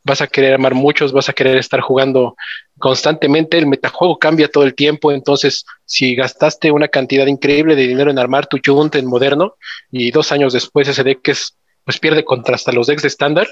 vas 0.04 0.22
a 0.22 0.28
querer 0.28 0.54
armar 0.54 0.74
muchos, 0.74 1.14
vas 1.14 1.30
a 1.30 1.34
querer 1.34 1.58
estar 1.58 1.80
jugando 1.80 2.36
constantemente, 2.78 3.58
el 3.58 3.68
metajuego 3.68 4.20
cambia 4.20 4.50
todo 4.50 4.64
el 4.64 4.76
tiempo, 4.76 5.12
entonces 5.12 5.66
si 5.86 6.16
gastaste 6.16 6.72
una 6.72 6.90
cantidad 6.90 7.26
increíble 7.28 7.76
de 7.76 7.88
dinero 7.88 8.12
en 8.12 8.20
armar 8.20 8.48
tu 8.48 8.60
Junt 8.64 8.96
en 8.96 9.06
moderno 9.06 9.56
y 9.92 10.12
dos 10.12 10.32
años 10.32 10.54
después 10.54 10.88
ese 10.88 11.04
deck 11.04 11.28
es, 11.30 11.58
pues 11.86 12.00
pierde 12.00 12.26
contra 12.26 12.56
hasta 12.56 12.72
los 12.72 12.88
decks 12.88 13.04
de 13.04 13.08
estándar, 13.08 13.48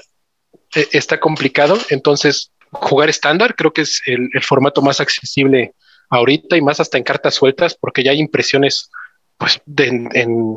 eh, 0.74 0.88
está 0.92 1.20
complicado, 1.20 1.78
entonces 1.88 2.50
jugar 2.72 3.10
estándar, 3.10 3.54
creo 3.54 3.72
que 3.72 3.82
es 3.82 4.02
el, 4.06 4.28
formato 4.42 4.82
más 4.82 5.00
accesible 5.00 5.74
ahorita 6.08 6.56
y 6.56 6.62
más 6.62 6.80
hasta 6.80 6.98
en 6.98 7.04
cartas 7.04 7.34
sueltas, 7.34 7.76
porque 7.78 8.02
ya 8.02 8.10
hay 8.10 8.18
impresiones, 8.18 8.90
pues, 9.36 9.60
de, 9.66 10.08
en, 10.14 10.56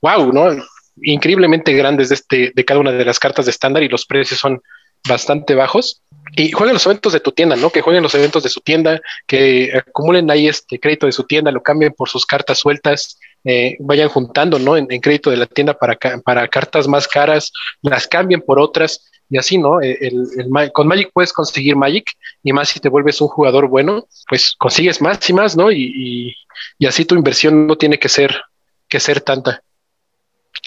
wow, 0.00 0.32
¿no? 0.32 0.64
Increíblemente 1.02 1.72
grandes 1.72 2.08
de, 2.08 2.16
este, 2.16 2.52
de 2.54 2.64
cada 2.64 2.80
una 2.80 2.92
de 2.92 3.04
las 3.04 3.18
cartas 3.18 3.46
de 3.46 3.50
estándar 3.50 3.82
y 3.82 3.88
los 3.88 4.06
precios 4.06 4.40
son 4.40 4.60
bastante 5.08 5.54
bajos. 5.54 6.02
Y 6.36 6.52
jueguen 6.52 6.74
los 6.74 6.86
eventos 6.86 7.12
de 7.12 7.20
tu 7.20 7.32
tienda, 7.32 7.56
¿no? 7.56 7.70
Que 7.70 7.80
jueguen 7.80 8.02
los 8.02 8.14
eventos 8.14 8.42
de 8.42 8.48
su 8.48 8.60
tienda, 8.60 9.00
que 9.26 9.72
acumulen 9.76 10.30
ahí 10.30 10.48
este 10.48 10.78
crédito 10.78 11.06
de 11.06 11.12
su 11.12 11.24
tienda, 11.24 11.50
lo 11.50 11.62
cambien 11.62 11.92
por 11.92 12.08
sus 12.08 12.24
cartas 12.24 12.58
sueltas, 12.58 13.18
eh, 13.44 13.76
vayan 13.80 14.08
juntando, 14.08 14.58
¿no? 14.58 14.76
En, 14.76 14.86
crédito 15.00 15.30
de 15.30 15.36
la 15.36 15.46
tienda 15.46 15.74
para, 15.74 15.98
para 16.24 16.48
cartas 16.48 16.86
más 16.86 17.08
caras, 17.08 17.52
las 17.82 18.06
cambien 18.06 18.40
por 18.40 18.60
otras 18.60 19.10
y 19.32 19.38
así, 19.38 19.56
¿no? 19.56 19.80
Eh, 19.80 19.96
el, 20.02 20.72
con 20.72 20.86
Magic 20.86 21.10
puedes 21.10 21.32
conseguir 21.32 21.74
Magic 21.74 22.12
y 22.42 22.52
más 22.52 22.68
si 22.68 22.80
te 22.80 22.90
vuelves 22.90 23.18
un 23.22 23.28
jugador 23.28 23.66
bueno, 23.66 24.06
pues 24.28 24.54
consigues 24.58 25.00
más 25.00 25.28
y 25.30 25.32
más, 25.32 25.56
¿no? 25.56 25.72
Y, 25.72 26.36
y, 26.78 26.86
así 26.86 27.06
tu 27.06 27.14
inversión 27.14 27.66
no 27.66 27.76
tiene 27.76 27.98
que 27.98 28.10
ser, 28.10 28.42
que 28.88 29.00
ser 29.00 29.22
tanta. 29.22 29.62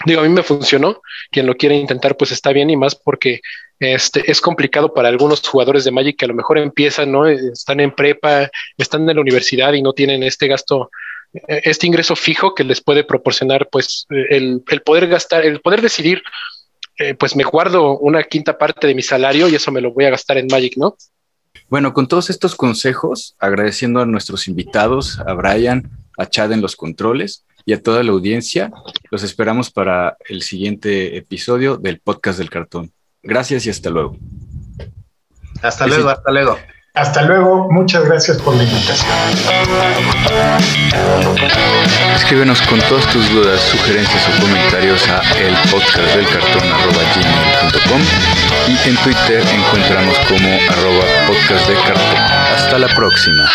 Digo, 0.04 0.20
a 0.20 0.24
mí 0.24 0.30
me 0.30 0.42
funcionó. 0.42 1.00
Quien 1.30 1.46
lo 1.46 1.54
quiere 1.54 1.76
intentar, 1.76 2.16
pues 2.16 2.32
está 2.32 2.50
bien 2.50 2.68
y 2.68 2.76
más 2.76 2.96
porque 2.96 3.40
este, 3.78 4.28
es 4.28 4.40
complicado 4.40 4.92
para 4.92 5.10
algunos 5.10 5.46
jugadores 5.46 5.84
de 5.84 5.92
Magic 5.92 6.18
que 6.18 6.24
a 6.24 6.28
lo 6.28 6.34
mejor 6.34 6.58
empiezan, 6.58 7.12
¿no? 7.12 7.28
Están 7.28 7.78
en 7.78 7.94
prepa, 7.94 8.50
están 8.76 9.08
en 9.08 9.14
la 9.14 9.22
universidad 9.22 9.74
y 9.74 9.82
no 9.82 9.92
tienen 9.92 10.24
este 10.24 10.48
gasto, 10.48 10.90
eh, 11.34 11.60
este 11.62 11.86
ingreso 11.86 12.16
fijo 12.16 12.52
que 12.52 12.64
les 12.64 12.80
puede 12.80 13.04
proporcionar, 13.04 13.68
pues, 13.70 14.06
el, 14.10 14.64
el 14.68 14.82
poder 14.82 15.06
gastar, 15.06 15.44
el 15.44 15.60
poder 15.60 15.82
decidir 15.82 16.20
eh, 16.98 17.14
pues 17.14 17.36
me 17.36 17.44
guardo 17.44 17.98
una 17.98 18.22
quinta 18.22 18.56
parte 18.56 18.86
de 18.86 18.94
mi 18.94 19.02
salario 19.02 19.48
y 19.48 19.54
eso 19.54 19.70
me 19.70 19.80
lo 19.80 19.92
voy 19.92 20.04
a 20.06 20.10
gastar 20.10 20.38
en 20.38 20.46
Magic, 20.50 20.76
¿no? 20.76 20.96
Bueno, 21.68 21.92
con 21.92 22.06
todos 22.06 22.30
estos 22.30 22.54
consejos, 22.54 23.34
agradeciendo 23.38 24.00
a 24.00 24.06
nuestros 24.06 24.46
invitados, 24.48 25.18
a 25.26 25.32
Brian, 25.34 25.90
a 26.16 26.26
Chad 26.26 26.52
en 26.52 26.62
los 26.62 26.76
controles 26.76 27.44
y 27.64 27.72
a 27.72 27.82
toda 27.82 28.02
la 28.02 28.12
audiencia, 28.12 28.70
los 29.10 29.22
esperamos 29.22 29.70
para 29.70 30.16
el 30.28 30.42
siguiente 30.42 31.16
episodio 31.16 31.76
del 31.76 32.00
podcast 32.00 32.38
del 32.38 32.50
cartón. 32.50 32.92
Gracias 33.22 33.66
y 33.66 33.70
hasta 33.70 33.90
luego. 33.90 34.16
Hasta 35.62 35.86
luego, 35.86 36.10
hasta 36.10 36.30
luego. 36.30 36.56
Hasta 36.96 37.22
luego, 37.22 37.68
muchas 37.70 38.04
gracias 38.06 38.38
por 38.38 38.56
la 38.56 38.64
invitación. 38.64 39.12
Escríbenos 42.14 42.62
con 42.62 42.80
todas 42.88 43.06
tus 43.08 43.30
dudas, 43.30 43.60
sugerencias 43.60 44.26
o 44.26 44.30
comentarios 44.40 45.06
a 45.10 45.20
elpodcastdelcartón.com 45.38 48.00
y 48.66 48.78
en 48.88 48.96
Twitter 48.96 49.44
encontramos 49.46 50.18
como 50.20 50.58
arroba 50.70 51.04
podcastdelcartón. 51.26 52.18
Hasta 52.54 52.78
la 52.78 52.88
próxima. 52.88 53.46